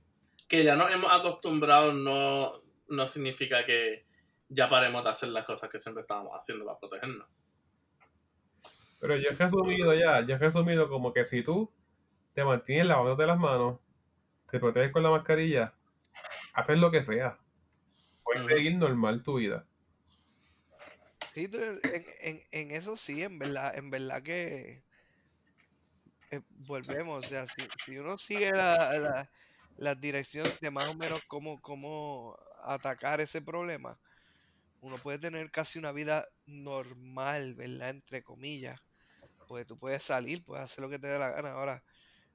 Que 0.48 0.64
ya 0.64 0.76
nos 0.76 0.92
hemos 0.92 1.12
acostumbrado 1.12 1.94
no, 1.94 2.62
no 2.88 3.08
significa 3.08 3.66
que 3.66 4.06
ya 4.50 4.70
paremos 4.70 5.04
de 5.04 5.10
hacer 5.10 5.30
las 5.30 5.46
cosas 5.46 5.70
que 5.70 5.80
siempre 5.80 6.02
estábamos 6.02 6.34
haciendo 6.34 6.66
para 6.66 6.78
protegernos. 6.78 7.28
Pero 9.00 9.16
yo 9.16 9.30
he 9.30 9.34
resumido 9.34 9.94
ya, 9.94 10.26
yo 10.26 10.36
he 10.36 10.38
resumido 10.38 10.90
como 10.90 11.14
que 11.14 11.26
si 11.26 11.42
tú 11.44 11.72
te 12.34 12.44
mantienes 12.44 12.86
lavándote 12.86 13.26
las 13.26 13.40
manos, 13.40 13.80
te 14.52 14.60
proteges 14.60 14.92
con 14.92 15.04
la 15.04 15.10
mascarilla, 15.10 15.74
haces 16.54 16.78
lo 16.78 16.92
que 16.92 17.04
sea. 17.04 17.40
Puedes 18.24 18.44
seguir 18.44 18.76
normal 18.76 19.24
tu 19.24 19.36
vida. 19.36 19.66
Sí, 21.32 21.50
en, 21.52 22.06
en, 22.22 22.42
en 22.52 22.72
eso 22.72 22.98
sí, 22.98 23.24
en 23.24 23.40
verdad, 23.40 23.76
en 23.78 23.90
verdad 23.90 24.22
que 24.22 24.84
eh, 26.32 26.42
volvemos, 26.50 27.20
o 27.20 27.24
sea, 27.24 27.48
si, 27.48 27.72
uno 28.00 28.18
sigue 28.18 28.52
la, 28.52 28.98
la, 29.00 29.32
las 29.78 30.00
direcciones 30.02 30.54
de 30.62 30.72
más 30.72 30.88
o 30.90 30.94
menos 30.96 31.22
cómo, 31.28 31.62
cómo 31.62 32.38
atacar 32.64 33.22
ese 33.22 33.42
problema, 33.42 34.00
uno 34.82 35.02
puede 35.02 35.20
tener 35.20 35.52
casi 35.52 35.80
una 35.80 35.92
vida 35.92 36.28
normal, 36.46 37.56
¿verdad? 37.56 37.92
Entre 37.92 38.24
comillas, 38.24 38.80
porque 39.48 39.66
tú 39.66 39.78
puedes 39.80 40.04
salir, 40.04 40.46
puedes 40.46 40.66
hacer 40.66 40.84
lo 40.84 40.90
que 40.90 41.00
te 41.00 41.08
dé 41.08 41.20
la 41.20 41.32
gana. 41.32 41.54
Ahora, 41.54 41.84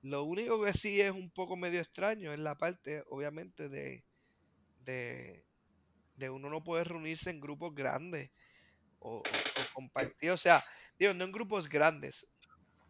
lo 0.02 0.24
único 0.24 0.62
que 0.64 0.74
sí 0.74 1.00
es 1.00 1.12
un 1.12 1.30
poco 1.32 1.56
medio 1.56 1.80
extraño 1.80 2.32
es 2.32 2.38
la 2.40 2.56
parte, 2.56 3.04
obviamente, 3.08 3.68
de, 3.68 4.04
de, 4.80 5.44
de 6.16 6.30
uno 6.30 6.50
no 6.50 6.64
poder 6.64 6.88
reunirse 6.88 7.30
en 7.30 7.40
grupos 7.40 7.74
grandes 7.74 8.30
o, 9.00 9.18
o- 9.18 9.50
o 9.54 9.68
compartir, 9.68 10.30
o 10.32 10.36
sea, 10.36 10.64
digo, 10.98 11.14
no 11.14 11.24
en 11.24 11.32
grupos 11.32 11.68
grandes, 11.68 12.34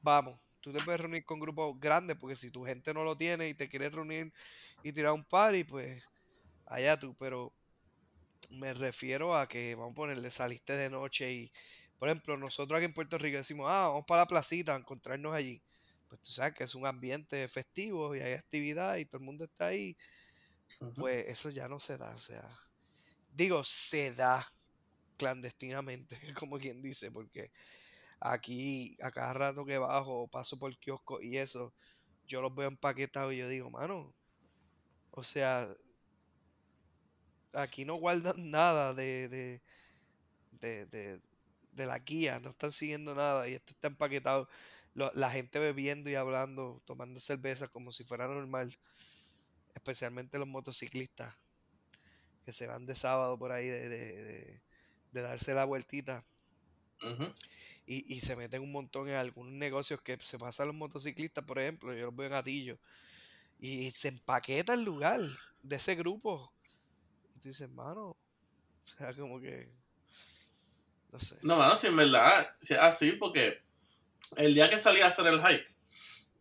vamos, 0.03 0.41
tú 0.67 0.73
te 0.73 0.83
puedes 0.83 1.01
reunir 1.01 1.25
con 1.25 1.39
grupos 1.39 1.79
grandes 1.79 2.17
porque 2.17 2.35
si 2.35 2.51
tu 2.51 2.65
gente 2.65 2.93
no 2.93 3.05
lo 3.05 3.17
tiene 3.17 3.49
y 3.49 3.55
te 3.55 3.69
quieres 3.69 3.93
reunir 3.93 4.33
y 4.83 4.91
tirar 4.91 5.13
un 5.13 5.23
party, 5.23 5.63
pues 5.63 6.03
allá 6.67 6.99
tú, 6.99 7.15
pero 7.15 7.53
me 8.51 8.75
refiero 8.75 9.37
a 9.37 9.47
que, 9.47 9.77
vamos 9.77 9.93
a 9.93 9.95
ponerle, 9.95 10.29
saliste 10.29 10.73
de 10.73 10.91
noche 10.91 11.33
y, 11.33 11.53
por 12.01 12.09
ejemplo, 12.09 12.37
nosotros 12.37 12.79
aquí 12.79 12.87
en 12.87 12.95
Puerto 12.95 13.17
Rico 13.17 13.37
decimos, 13.37 13.69
ah, 13.71 13.91
vamos 13.91 14.07
para 14.09 14.23
la 14.23 14.27
placita 14.27 14.75
a 14.75 14.79
encontrarnos 14.79 15.37
allí. 15.37 15.63
Pues 16.09 16.21
tú 16.21 16.33
sabes 16.33 16.55
que 16.55 16.65
es 16.65 16.75
un 16.75 16.85
ambiente 16.85 17.47
festivo 17.47 18.17
y 18.17 18.19
hay 18.19 18.33
actividad 18.33 18.97
y 18.97 19.05
todo 19.05 19.19
el 19.19 19.25
mundo 19.25 19.45
está 19.45 19.67
ahí, 19.69 19.97
pues 20.97 21.29
eso 21.29 21.49
ya 21.51 21.69
no 21.69 21.79
se 21.79 21.97
da, 21.97 22.13
o 22.13 22.19
sea, 22.19 22.43
digo, 23.33 23.63
se 23.63 24.11
da 24.11 24.53
clandestinamente, 25.17 26.19
como 26.37 26.59
quien 26.59 26.83
dice, 26.83 27.13
porque 27.13 27.53
aquí 28.21 28.97
a 29.03 29.11
cada 29.13 29.33
rato 29.35 29.65
que 29.65 29.79
bajo 29.79 30.29
paso 30.29 30.59
por 30.59 30.77
kiosco 30.79 31.21
y 31.23 31.39
eso, 31.39 31.75
yo 32.27 32.43
los 32.43 32.55
veo 32.55 32.69
empaquetados 32.69 33.33
y 33.35 33.39
yo 33.39 33.49
digo, 33.49 33.71
mano, 33.71 34.15
o 35.11 35.23
sea, 35.25 35.69
aquí 37.53 37.85
no 37.85 37.95
guardan 37.97 38.51
nada 38.51 38.95
de, 38.95 39.29
de, 39.29 39.63
de, 40.53 40.87
de, 40.87 41.23
de 41.73 41.87
la 41.87 41.99
guía, 42.01 42.41
no 42.41 42.51
están 42.51 42.73
siguiendo 42.73 43.15
nada 43.15 43.49
y 43.49 43.55
esto 43.55 43.73
está 43.75 43.89
empaquetado, 43.89 44.49
la 44.95 45.31
gente 45.31 45.59
bebiendo 45.59 46.11
y 46.11 46.15
hablando, 46.15 46.83
tomando 46.87 47.21
cerveza 47.21 47.69
como 47.69 47.93
si 47.93 48.05
fuera 48.05 48.27
normal, 48.29 48.77
especialmente 49.75 50.39
los 50.39 50.49
motociclistas 50.49 51.37
que 52.45 52.53
se 52.53 52.67
van 52.67 52.87
de 52.87 52.95
sábado 52.95 53.39
por 53.39 53.53
ahí 53.53 53.69
de, 53.69 53.89
de, 53.89 54.23
de- 54.25 54.63
de 55.13 55.23
darse 55.23 55.55
la 55.55 55.65
vueltita. 55.65 56.27
Y, 57.87 58.13
y 58.13 58.21
se 58.21 58.37
meten 58.37 58.63
un 58.63 58.73
montón 58.73 59.09
en 59.09 59.15
algunos 59.15 59.53
negocios 59.53 60.03
que 60.03 60.19
se 60.21 60.39
pasan 60.39 60.69
los 60.69 60.77
motociclistas, 60.77 61.45
por 61.45 61.59
ejemplo, 61.59 61.95
yo 61.95 62.07
los 62.07 62.17
veo 62.17 62.27
en 62.27 62.33
Atillo, 62.35 62.79
y 63.59 63.91
se 63.93 64.09
empaqueta 64.09 64.75
el 64.75 64.85
lugar 64.85 65.21
de 65.63 65.77
ese 65.77 65.95
grupo. 65.95 66.53
Y 67.35 67.41
tú 67.41 67.49
dices, 67.49 67.71
mano, 67.71 68.09
o 68.09 68.19
sea, 68.85 69.15
como 69.15 69.41
que, 69.41 69.69
no 71.13 71.21
sé. 71.21 71.39
No, 71.43 71.57
mano, 71.57 71.77
si 71.77 71.87
en 71.87 71.97
verdad, 71.97 72.55
si 72.61 72.75
es 72.75 72.81
así, 72.81 73.13
porque 73.13 73.63
el 74.37 74.55
día 74.55 74.69
que 74.69 74.79
salí 74.79 75.01
a 75.01 75.07
hacer 75.07 75.27
el 75.27 75.41
hike, 75.41 75.67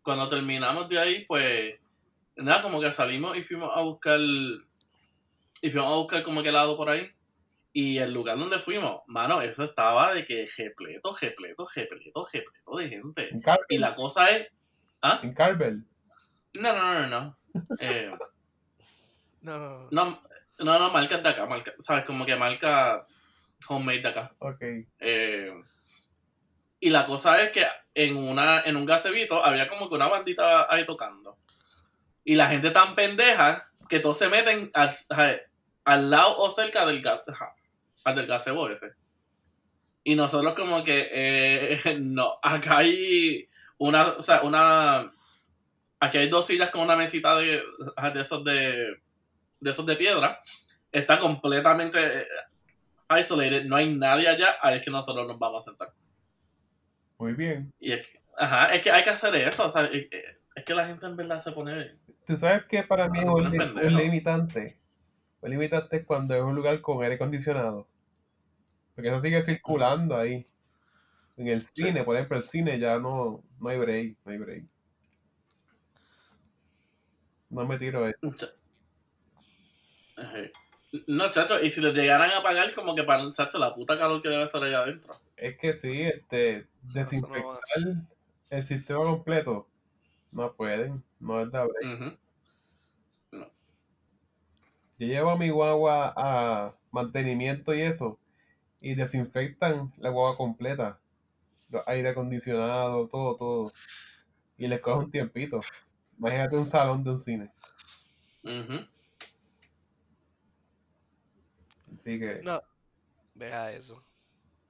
cuando 0.02 0.28
terminamos 0.28 0.88
de 0.88 0.98
ahí, 0.98 1.24
pues, 1.24 1.74
nada, 2.36 2.62
como 2.62 2.80
que 2.80 2.92
salimos 2.92 3.36
y 3.36 3.42
fuimos 3.42 3.70
a 3.74 3.80
buscar, 3.82 4.20
y 4.20 5.70
fuimos 5.70 5.92
a 5.92 5.96
buscar 5.96 6.22
como 6.22 6.42
que 6.42 6.48
helado 6.48 6.76
por 6.76 6.90
ahí. 6.90 7.10
Y 7.78 7.98
el 7.98 8.10
lugar 8.10 8.38
donde 8.38 8.58
fuimos, 8.58 9.02
mano, 9.06 9.42
eso 9.42 9.62
estaba 9.62 10.14
de 10.14 10.24
que 10.24 10.46
repleto, 10.56 11.14
repleto, 11.20 11.66
repleto, 11.74 12.26
repleto 12.32 12.76
de 12.78 12.88
gente. 12.88 13.28
En 13.28 13.42
Carvel. 13.42 13.66
Y 13.68 13.76
la 13.76 13.92
cosa 13.92 14.30
es. 14.30 14.48
¿Ah? 15.02 15.20
En 15.22 15.34
Carvel. 15.34 15.84
No, 16.54 16.72
no, 16.72 16.94
no, 16.94 17.06
no. 17.06 17.20
no. 17.52 17.76
Eh, 17.78 18.10
No, 19.42 19.58
no, 19.58 19.68
no. 19.78 19.88
no, 19.90 20.20
no, 20.58 20.78
no, 20.78 20.90
marcas 20.90 21.22
de 21.22 21.28
acá, 21.28 21.44
marca, 21.44 21.72
¿sabes? 21.78 22.04
Como 22.06 22.24
que 22.24 22.34
marca 22.34 23.06
homemade 23.68 24.00
de 24.00 24.08
acá. 24.08 24.32
Ok. 24.38 24.62
Eh, 24.98 25.52
y 26.80 26.90
la 26.90 27.04
cosa 27.06 27.42
es 27.42 27.50
que 27.52 27.64
en, 27.94 28.16
una, 28.16 28.62
en 28.62 28.76
un 28.76 28.86
gasebito 28.86 29.44
había 29.44 29.68
como 29.68 29.88
que 29.88 29.94
una 29.96 30.08
bandita 30.08 30.66
ahí 30.72 30.84
tocando. 30.86 31.36
Y 32.24 32.34
la 32.36 32.48
gente 32.48 32.70
tan 32.70 32.94
pendeja 32.94 33.70
que 33.88 34.00
todos 34.00 34.18
se 34.18 34.28
meten 34.28 34.70
al, 34.74 34.90
a- 35.10 35.36
al 35.84 36.10
lado 36.10 36.38
o 36.38 36.50
cerca 36.50 36.84
del, 36.86 37.02
ga- 37.04 37.22
ajá, 37.28 37.54
al 38.06 38.14
del 38.14 38.26
gazebo 38.26 38.68
ese. 38.68 38.92
Y 40.04 40.14
nosotros 40.14 40.54
como 40.54 40.84
que, 40.84 41.08
eh, 41.10 41.98
no, 42.00 42.38
acá 42.40 42.78
hay 42.78 43.48
una, 43.78 44.10
o 44.10 44.22
sea, 44.22 44.42
una, 44.42 45.12
aquí 45.98 46.18
hay 46.18 46.28
dos 46.28 46.46
sillas 46.46 46.70
con 46.70 46.82
una 46.82 46.94
mesita 46.96 47.36
de, 47.36 47.60
de 48.14 48.20
esos 48.20 48.44
de, 48.44 49.00
de 49.60 49.70
esos 49.70 49.84
de 49.84 49.96
piedra. 49.96 50.40
Está 50.92 51.18
completamente 51.18 51.98
eh, 52.20 52.26
isolated, 53.18 53.64
no 53.64 53.74
hay 53.74 53.92
nadie 53.92 54.28
allá, 54.28 54.54
ahí 54.62 54.76
es 54.76 54.84
que 54.84 54.90
nosotros 54.92 55.26
nos 55.26 55.38
vamos 55.40 55.64
a 55.64 55.70
sentar. 55.70 55.92
Muy 57.18 57.32
bien. 57.32 57.72
Y 57.80 57.90
es 57.90 58.06
que, 58.06 58.20
ajá, 58.38 58.66
es 58.72 58.82
que 58.82 58.92
hay 58.92 59.02
que 59.02 59.10
hacer 59.10 59.34
eso, 59.34 59.66
o 59.66 59.70
sea, 59.70 59.86
es, 59.86 60.06
es 60.54 60.64
que 60.64 60.74
la 60.74 60.86
gente 60.86 61.04
en 61.04 61.16
verdad 61.16 61.40
se 61.40 61.50
pone... 61.50 61.96
¿Tú 62.24 62.36
sabes 62.36 62.64
que 62.66 62.84
para 62.84 63.08
mí 63.08 63.18
es 63.18 63.24
un, 63.24 63.60
Ah, 63.60 63.72
un 63.74 63.96
limitante? 63.96 64.78
Un 65.40 65.50
limitante 65.50 65.96
es 65.96 66.06
cuando 66.06 66.34
es 66.36 66.42
un 66.42 66.54
lugar 66.54 66.80
con 66.80 67.02
aire 67.02 67.16
acondicionado. 67.16 67.88
Porque 68.96 69.10
eso 69.10 69.20
sigue 69.20 69.42
circulando 69.42 70.16
ahí. 70.16 70.46
En 71.36 71.48
el 71.48 71.62
cine, 71.62 72.02
por 72.02 72.16
ejemplo, 72.16 72.38
el 72.38 72.42
cine 72.42 72.78
ya 72.78 72.98
no, 72.98 73.44
no 73.60 73.68
hay 73.68 73.78
break, 73.78 74.16
no 74.24 74.32
hay 74.32 74.38
break. 74.38 74.64
No 77.50 77.66
me 77.66 77.78
tiro 77.78 78.08
eso. 78.08 78.18
No, 81.06 81.30
chacho, 81.30 81.62
y 81.62 81.68
si 81.68 81.82
lo 81.82 81.92
llegaran 81.92 82.30
a 82.30 82.42
pagar, 82.42 82.72
como 82.72 82.94
que 82.94 83.04
para 83.04 83.30
chacho, 83.30 83.58
la 83.58 83.74
puta 83.74 83.98
calor 83.98 84.22
que 84.22 84.30
debe 84.30 84.48
ser 84.48 84.62
allá 84.62 84.80
adentro. 84.80 85.14
Es 85.36 85.58
que 85.58 85.76
sí, 85.76 86.00
este, 86.02 86.66
no 86.82 86.94
desinfectar 86.94 87.82
el 88.48 88.64
sistema 88.64 89.04
completo. 89.04 89.68
No 90.32 90.54
pueden, 90.54 91.04
no 91.20 91.42
es 91.42 91.52
de 91.52 91.58
break. 91.58 92.00
Ujú. 92.00 92.16
Yo 94.98 95.06
llevo 95.06 95.30
a 95.30 95.36
mi 95.36 95.50
guagua 95.50 96.14
a 96.16 96.74
mantenimiento 96.90 97.74
y 97.74 97.82
eso, 97.82 98.18
y 98.80 98.94
desinfectan 98.94 99.92
la 99.98 100.10
guagua 100.10 100.36
completa. 100.36 100.98
Los 101.70 101.82
aire 101.88 102.10
acondicionado, 102.10 103.08
todo, 103.08 103.36
todo. 103.36 103.72
Y 104.58 104.68
les 104.68 104.80
coge 104.80 105.04
un 105.06 105.10
tiempito. 105.10 105.60
Imagínate 106.18 106.56
un 106.56 106.66
salón 106.66 107.02
de 107.04 107.10
un 107.10 107.18
cine. 107.20 107.50
Ujú. 108.44 108.86
Así 112.00 112.18
que, 112.18 112.40
No. 112.42 112.62
Deja 113.34 113.72
eso. 113.72 114.02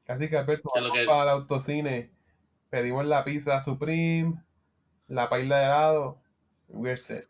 casi 0.05 0.28
que 0.28 0.37
Alberto, 0.39 0.70
vamos 0.74 0.93
que- 0.93 1.05
para 1.05 1.23
el 1.24 1.28
autocine, 1.28 2.11
pedimos 2.70 3.05
la 3.07 3.24
pizza 3.24 3.62
Supreme, 3.62 4.43
la 5.09 5.28
paila 5.28 5.59
de 5.59 5.65
helado, 5.65 6.19
we're 6.69 6.97
set. 6.97 7.28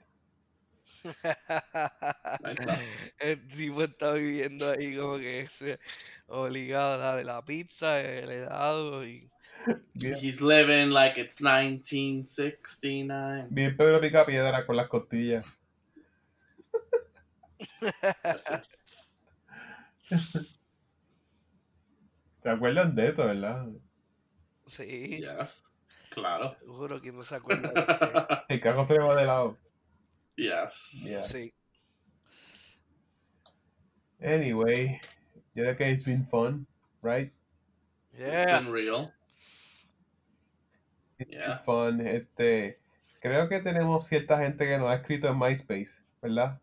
El 3.19 3.49
tipo 3.49 3.83
está 3.83 4.13
viviendo 4.13 4.71
ahí 4.71 4.97
como 4.97 5.17
que 5.19 5.41
ese 5.41 5.79
obligado 6.27 6.95
a 6.95 6.99
la 6.99 7.17
de 7.17 7.25
la 7.25 7.45
pizza, 7.45 8.01
el 8.01 8.31
helado 8.31 9.05
y 9.07 9.29
Bien, 9.95 10.15
He's 10.21 10.41
living 10.41 10.93
like 10.93 11.21
it's 11.21 11.41
1969. 11.41 13.47
bien 13.51 13.77
Pedro 13.77 14.01
pica 14.01 14.25
piedra 14.25 14.65
con 14.65 14.77
las 14.77 14.89
costillas. 14.89 15.59
¿Se 22.43 22.49
acuerdan 22.49 22.95
de 22.95 23.09
eso, 23.09 23.27
verdad? 23.27 23.67
sí, 24.67 25.19
Yes. 25.21 25.73
Claro. 26.11 26.57
juro 26.67 27.01
que 27.01 27.13
no 27.13 27.25
se 27.25 27.35
acuerda 27.35 27.69
de 27.71 27.81
este. 27.81 28.55
El 28.55 28.61
cajo 28.61 28.85
se 28.87 28.93
le 28.95 29.01
va 29.01 29.15
de 29.17 29.27
lado. 29.27 29.59
Yes. 30.37 31.05
Yeah. 31.07 31.23
Sí. 31.23 31.53
Anyway, 34.21 35.01
yo 35.55 35.65
creo 35.65 35.77
que 35.77 35.91
it's 35.91 36.05
been 36.05 36.27
fun, 36.27 36.67
right? 37.03 37.33
It's 38.13 38.21
Yeah. 38.21 38.61
been 38.61 38.73
real. 38.73 39.13
It's 41.19 41.31
Yeah. 41.31 41.57
been 41.57 41.65
fun. 41.65 42.07
Este, 42.07 42.79
creo 43.21 43.49
que 43.49 43.61
tenemos 43.61 44.07
cierta 44.07 44.39
gente 44.39 44.65
que 44.67 44.79
nos 44.79 44.89
ha 44.91 44.97
escrito 44.97 45.29
en 45.29 45.39
MySpace, 45.39 45.91
¿verdad? 46.23 46.61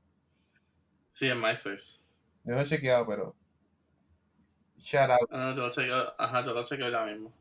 Sí, 1.07 1.29
en 1.29 1.39
MySpace. 1.39 2.01
Yo 2.43 2.55
no 2.55 2.61
he 2.61 2.65
chequeado, 2.65 3.05
pero 3.07 3.35
shout 4.77 5.09
out. 5.09 5.29
Ah, 5.31 5.49
no, 5.49 5.55
yo 5.55 5.61
lo 5.67 5.71
chequeo, 5.71 6.13
ajá, 6.17 6.43
yo 6.43 6.53
lo 6.53 6.63
chequeo 6.63 6.89
ya 6.89 7.05
mismo. 7.05 7.31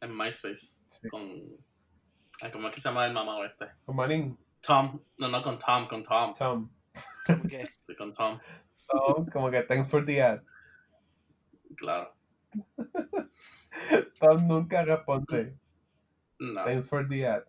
En 0.00 0.16
MySpace. 0.16 0.80
Sí. 0.88 1.08
Con. 1.08 1.56
¿Cómo 2.52 2.68
es 2.68 2.74
que 2.74 2.80
se 2.80 2.88
llama 2.88 3.06
el 3.06 3.12
mamá 3.12 3.44
este? 3.46 3.66
Con 3.86 3.94
Manin, 3.96 4.36
Tom. 4.62 5.00
No, 5.18 5.28
no 5.28 5.42
con 5.42 5.58
Tom, 5.58 5.86
con 5.86 6.02
Tom. 6.02 6.34
Tom. 6.34 6.70
¿Cómo 7.26 7.42
que? 7.48 7.68
Sí, 7.82 7.94
con 7.96 8.12
Tom. 8.12 8.38
Tom, 8.88 9.26
como 9.26 9.50
que 9.50 9.62
thanks 9.62 9.88
for 9.88 10.04
the 10.04 10.22
ad. 10.22 10.40
Claro. 11.76 12.14
Tom 14.20 14.46
nunca 14.46 14.84
responde. 14.84 15.56
No. 16.38 16.64
Thanks 16.64 16.88
for 16.88 17.08
the 17.08 17.26
ad. 17.26 17.42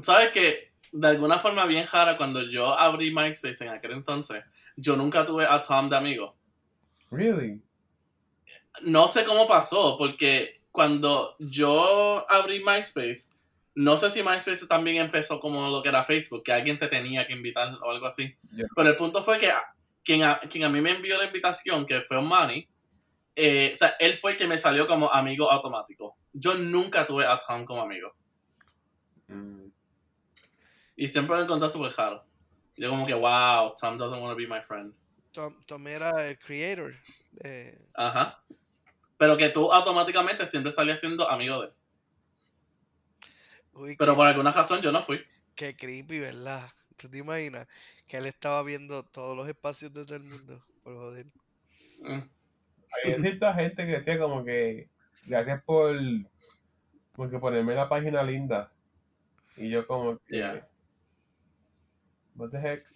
¿Sabes 0.00 0.30
que 0.30 0.68
De 0.90 1.06
alguna 1.06 1.38
forma 1.38 1.66
bien 1.66 1.86
rara, 1.92 2.16
cuando 2.16 2.42
yo 2.42 2.78
abrí 2.78 3.12
MySpace 3.12 3.64
en 3.64 3.70
aquel 3.70 3.92
entonces, 3.92 4.42
yo 4.76 4.96
nunca 4.96 5.26
tuve 5.26 5.44
a 5.46 5.60
Tom 5.60 5.88
de 5.90 5.96
amigo. 5.96 6.34
Really? 7.10 7.62
No 8.84 9.06
sé 9.06 9.24
cómo 9.24 9.46
pasó, 9.46 9.96
porque 9.98 10.62
cuando 10.72 11.36
yo 11.38 12.24
abrí 12.30 12.64
MySpace, 12.64 13.30
no 13.78 13.96
sé 13.96 14.10
si 14.10 14.24
MySpace 14.24 14.66
también 14.66 14.96
empezó 14.96 15.38
como 15.38 15.68
lo 15.68 15.80
que 15.84 15.90
era 15.90 16.02
Facebook, 16.02 16.42
que 16.42 16.52
alguien 16.52 16.80
te 16.80 16.88
tenía 16.88 17.24
que 17.28 17.32
invitar 17.32 17.78
o 17.80 17.92
algo 17.92 18.06
así. 18.08 18.34
Pero 18.74 18.88
el 18.88 18.96
punto 18.96 19.22
fue 19.22 19.38
que 19.38 19.52
quien 20.02 20.24
a, 20.24 20.40
quien 20.40 20.64
a 20.64 20.68
mí 20.68 20.80
me 20.80 20.90
envió 20.90 21.16
la 21.16 21.26
invitación, 21.26 21.86
que 21.86 22.00
fue 22.00 22.20
Manny, 22.20 22.68
eh, 23.36 23.70
o 23.72 23.76
sea, 23.76 23.94
él 24.00 24.14
fue 24.14 24.32
el 24.32 24.36
que 24.36 24.48
me 24.48 24.58
salió 24.58 24.88
como 24.88 25.12
amigo 25.12 25.48
automático. 25.48 26.16
Yo 26.32 26.56
nunca 26.56 27.06
tuve 27.06 27.24
a 27.24 27.38
Tom 27.38 27.64
como 27.64 27.82
amigo. 27.82 28.12
Mm. 29.28 29.68
Y 30.96 31.06
siempre 31.06 31.36
lo 31.36 31.42
encontré 31.44 31.70
súper 31.70 31.92
raro. 31.92 32.24
Yo 32.76 32.90
como 32.90 33.06
que, 33.06 33.14
wow, 33.14 33.76
Tom 33.80 33.96
doesn't 33.96 34.20
want 34.20 34.32
to 34.32 34.36
be 34.36 34.48
my 34.48 34.60
friend. 34.60 34.92
Tom, 35.30 35.54
Tom 35.66 35.86
era 35.86 36.26
el 36.26 36.36
creator. 36.40 36.96
Eh, 37.44 37.78
Ajá. 37.94 38.42
Pero 39.16 39.36
que 39.36 39.50
tú 39.50 39.72
automáticamente 39.72 40.46
siempre 40.46 40.72
salías 40.72 40.98
siendo 40.98 41.30
amigo 41.30 41.60
de 41.60 41.68
él. 41.68 41.72
Uy, 43.78 43.96
Pero 43.96 44.12
qué, 44.12 44.16
por 44.16 44.26
alguna 44.26 44.52
razón 44.52 44.80
yo 44.82 44.92
no 44.92 45.02
fui. 45.02 45.20
qué 45.54 45.76
creepy, 45.76 46.18
¿verdad? 46.20 46.68
¿Tú 46.96 47.08
te 47.08 47.18
imaginas 47.18 47.66
que 48.06 48.16
él 48.16 48.26
estaba 48.26 48.62
viendo 48.62 49.04
todos 49.04 49.36
los 49.36 49.48
espacios 49.48 49.92
de 49.92 50.04
todo 50.04 50.16
el 50.16 50.24
mundo? 50.24 50.64
Por 50.82 50.94
joder. 50.96 51.26
Mm. 52.00 52.20
Había 53.04 53.20
cierta 53.20 53.54
gente 53.54 53.84
que 53.86 53.92
decía 53.92 54.18
como 54.18 54.44
que 54.44 54.88
gracias 55.26 55.62
por 55.64 55.96
como 57.14 57.28
que 57.30 57.38
ponerme 57.38 57.74
la 57.74 57.88
página 57.88 58.22
linda. 58.22 58.72
Y 59.56 59.68
yo 59.70 59.86
como 59.86 60.18
que 60.18 60.36
Yeah. 60.36 60.66
what 62.36 62.50
the 62.50 62.58
heck? 62.58 62.86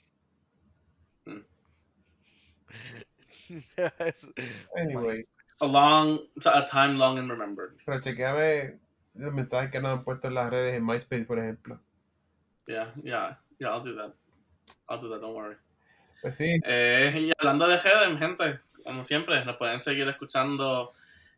Es- 3.99 4.33
Anyway, 4.77 5.27
A 5.61 5.67
long, 5.67 6.19
a 6.47 6.63
time 6.65 6.97
long 6.99 7.19
and 7.19 7.29
remembered. 7.31 7.77
pero 7.85 8.01
chequeame 8.01 8.79
los 9.15 9.33
mensajes 9.33 9.71
que 9.71 9.81
nos 9.81 9.99
han 9.99 10.05
puesto 10.05 10.29
en 10.29 10.35
las 10.35 10.51
redes 10.51 10.75
en 10.75 10.87
MySpace, 10.87 11.25
por 11.25 11.39
ejemplo. 11.39 11.81
Yeah, 12.67 12.93
yeah, 13.03 13.39
yeah, 13.59 13.71
I'll 13.71 13.83
do 13.83 13.95
that. 13.97 14.15
I'll 14.89 14.99
do 14.99 15.09
that, 15.11 15.21
don't 15.21 15.35
worry. 15.35 15.57
Pues 16.21 16.37
sí, 16.37 16.61
Eh, 16.65 17.13
y 17.15 17.33
hablando 17.39 17.67
de 17.67 17.77
Hedem, 17.77 18.19
gente, 18.19 18.61
como 18.85 19.03
siempre, 19.03 19.45
nos 19.45 19.57
pueden 19.57 19.83
seguir 19.83 20.09
escuchando. 20.09 20.93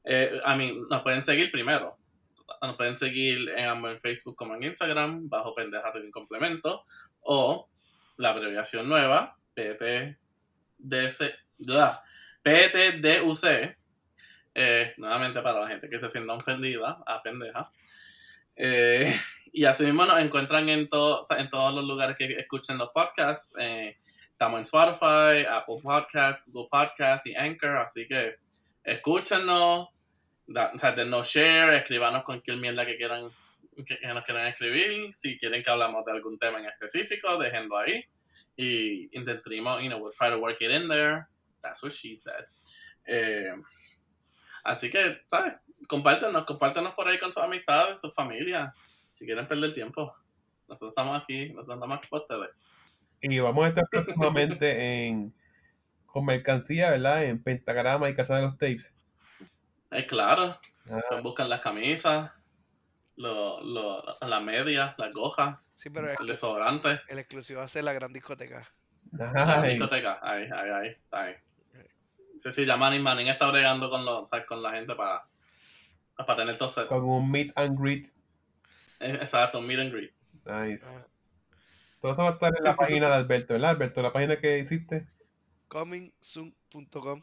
Eh, 0.04 0.40
I 0.46 0.56
mean, 0.56 0.86
nos 0.90 1.02
pueden 1.02 1.22
seguir 1.22 1.50
primero. 1.50 1.96
Nos 2.60 2.76
pueden 2.76 2.96
seguir 2.96 3.50
en, 3.56 3.66
ambos 3.66 3.92
en 3.92 4.00
Facebook 4.00 4.36
como 4.36 4.54
en 4.54 4.64
Instagram, 4.64 5.28
bajo 5.28 5.54
Pendejato 5.54 5.98
y 5.98 6.10
Complemento, 6.10 6.84
o 7.20 7.68
la 8.18 8.30
abreviación 8.30 8.88
nueva, 8.88 9.36
PTDC, 9.54 10.16
PTDUC, 12.42 13.76
eh, 14.54 14.94
nuevamente 14.96 15.42
para 15.42 15.60
la 15.60 15.68
gente 15.68 15.88
que 15.88 15.98
se 15.98 16.08
sienta 16.08 16.32
ofendida, 16.34 17.02
a 17.06 17.22
pendeja. 17.22 17.70
Eh, 18.56 19.12
y 19.52 19.64
así 19.64 19.84
mismo 19.84 20.04
nos 20.04 20.20
encuentran 20.20 20.68
en, 20.68 20.88
todo, 20.88 21.22
en 21.36 21.50
todos 21.50 21.74
los 21.74 21.84
lugares 21.84 22.16
que 22.16 22.26
escuchen 22.34 22.78
los 22.78 22.90
podcasts. 22.90 23.54
eh, 23.58 23.98
estamos 24.30 24.58
en 24.58 24.62
Spotify, 24.62 25.46
Apple 25.48 25.80
Podcasts, 25.82 26.44
Google 26.46 26.68
Podcasts 26.70 27.26
y 27.26 27.34
Anchor, 27.34 27.76
así 27.76 28.06
que 28.08 28.36
sea, 30.76 30.92
denos 30.96 31.26
share, 31.26 31.74
escribanos 31.74 32.24
cualquier 32.24 32.58
mierda 32.58 32.84
que 32.84 32.96
quieran 32.96 33.30
que, 33.86 33.98
nos 34.06 34.24
quieran 34.24 34.46
escribir, 34.46 35.12
si 35.12 35.38
quieren 35.38 35.62
que 35.62 35.70
hablamos 35.70 36.04
de 36.04 36.12
algún 36.12 36.38
tema 36.38 36.58
en 36.58 36.66
específico, 36.66 37.38
déjenlo 37.38 37.78
ahí 37.78 38.04
y 38.56 39.08
intentaremos, 39.16 39.82
you 39.82 39.88
know, 39.88 39.98
we'll 39.98 40.12
try 40.12 40.30
to 40.30 40.38
work 40.38 40.60
it 40.60 40.70
in 40.70 40.88
there. 40.88 41.26
That's 41.62 41.82
what 41.82 41.92
she 41.92 42.14
said. 42.14 42.46
Eh, 43.06 43.50
así 44.64 44.90
que, 44.90 45.22
¿sabes? 45.28 45.54
Compártenos, 45.88 46.44
compártenos 46.44 46.94
por 46.94 47.06
ahí 47.06 47.18
con 47.18 47.30
sus 47.30 47.42
amistades, 47.42 48.00
sus 48.00 48.14
familias, 48.14 48.74
si 49.12 49.24
quieren 49.24 49.46
perder 49.46 49.72
tiempo. 49.72 50.12
Nosotros 50.66 50.90
estamos 50.90 51.20
aquí, 51.22 51.50
nosotros 51.50 51.76
estamos 51.76 51.98
aquí 51.98 52.08
para 52.08 52.22
ustedes. 52.22 52.50
Y 53.20 53.38
vamos 53.38 53.64
a 53.64 53.68
estar 53.68 53.86
próximamente 53.90 55.06
en 55.06 55.34
con 56.06 56.24
mercancía, 56.24 56.90
¿verdad? 56.90 57.24
En 57.24 57.42
Pentagrama 57.42 58.08
y 58.08 58.14
Casa 58.14 58.36
de 58.36 58.42
los 58.42 58.56
Tapes. 58.56 58.92
Es 59.90 60.04
claro, 60.04 60.56
Ah, 60.90 61.00
pues 61.08 61.22
buscan 61.22 61.48
las 61.48 61.60
camisas, 61.60 62.30
lo, 63.16 63.62
lo, 63.62 64.02
las 64.20 64.42
medias, 64.42 64.94
las 64.98 65.14
gojas, 65.14 65.58
Sí, 65.74 65.90
pero 65.90 66.06
es 66.10 66.20
el 66.20 66.26
que 66.26 66.32
desodorante, 66.32 67.00
el 67.08 67.18
exclusivo 67.18 67.60
va 67.60 67.64
a 67.64 67.68
ser 67.68 67.84
la 67.84 67.92
gran 67.92 68.12
discoteca. 68.12 68.70
la 69.12 69.62
ay, 69.62 69.70
discoteca. 69.70 70.18
Ahí, 70.22 70.44
ahí, 70.44 70.70
ahí, 70.70 70.96
ahí. 71.10 71.34
Sí, 72.44 72.52
sí, 72.52 72.66
ya 72.66 72.76
Manning 72.76 73.02
Manning 73.02 73.28
está 73.28 73.50
bregando 73.50 73.88
con, 73.88 74.04
los, 74.04 74.28
¿sabes? 74.28 74.44
con 74.44 74.62
la 74.62 74.72
gente 74.72 74.94
para, 74.94 75.26
para 76.14 76.36
tener 76.36 76.58
todo 76.58 76.68
set. 76.68 76.88
con 76.88 77.02
un 77.02 77.30
meet 77.30 77.50
and 77.56 77.80
greet. 77.80 78.12
Eh, 79.00 79.16
Exacto, 79.18 79.62
meet 79.62 79.78
and 79.78 79.90
greet. 79.90 80.12
Nice. 80.44 80.84
Todo 82.02 82.12
eso 82.12 82.22
va 82.22 82.28
a 82.28 82.32
estar 82.34 82.52
en 82.54 82.62
la 82.62 82.76
página 82.76 83.08
de 83.08 83.14
Alberto, 83.14 83.54
¿verdad, 83.54 83.70
Alberto? 83.70 84.02
La 84.02 84.12
página 84.12 84.38
que 84.38 84.58
hiciste. 84.58 85.08
comingsoon.com. 85.68 87.22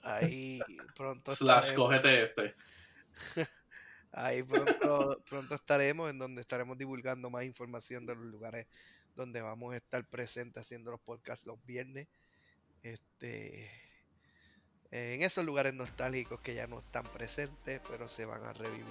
Ahí 0.00 0.58
pronto 0.96 1.34
Slash 1.34 1.58
estaremos, 1.58 1.84
cógete 1.84 2.22
este. 2.22 2.54
ahí 4.12 4.42
pronto, 4.42 5.22
pronto 5.28 5.54
estaremos 5.54 6.08
en 6.08 6.18
donde 6.18 6.40
estaremos 6.40 6.78
divulgando 6.78 7.28
más 7.28 7.44
información 7.44 8.06
de 8.06 8.14
los 8.14 8.24
lugares 8.24 8.68
donde 9.14 9.42
vamos 9.42 9.74
a 9.74 9.76
estar 9.76 10.02
presentes 10.06 10.62
haciendo 10.62 10.92
los 10.92 11.00
podcasts 11.00 11.46
los 11.46 11.62
viernes. 11.66 12.08
Este 12.82 13.83
en 14.94 15.22
esos 15.22 15.44
lugares 15.44 15.74
nostálgicos 15.74 16.40
que 16.40 16.54
ya 16.54 16.68
no 16.68 16.78
están 16.78 17.02
presentes, 17.02 17.80
pero 17.90 18.06
se 18.06 18.24
van 18.24 18.44
a 18.44 18.52
revivir. 18.52 18.84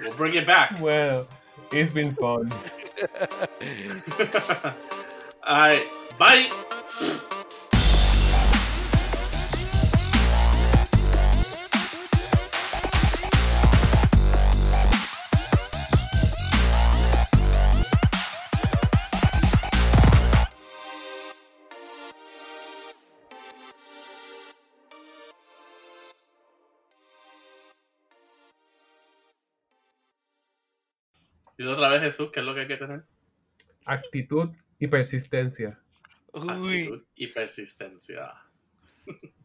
We'll 0.00 0.16
bring 0.16 0.34
it 0.34 0.46
back. 0.46 0.78
Bueno, 0.78 1.26
it's 1.70 1.92
been 1.92 2.16
fun. 2.16 2.48
Alright, 5.46 5.84
bye. 6.18 6.48
Dile 31.60 31.72
otra 31.72 31.90
vez 31.90 32.00
Jesús, 32.00 32.30
¿qué 32.32 32.40
es 32.40 32.46
lo 32.46 32.54
que 32.54 32.62
hay 32.62 32.68
que 32.68 32.78
tener? 32.78 33.04
Actitud 33.84 34.48
y 34.78 34.86
persistencia. 34.86 35.78
Uy, 36.32 36.48
Actitud 36.48 37.04
y 37.14 37.26
persistencia. 37.26 38.32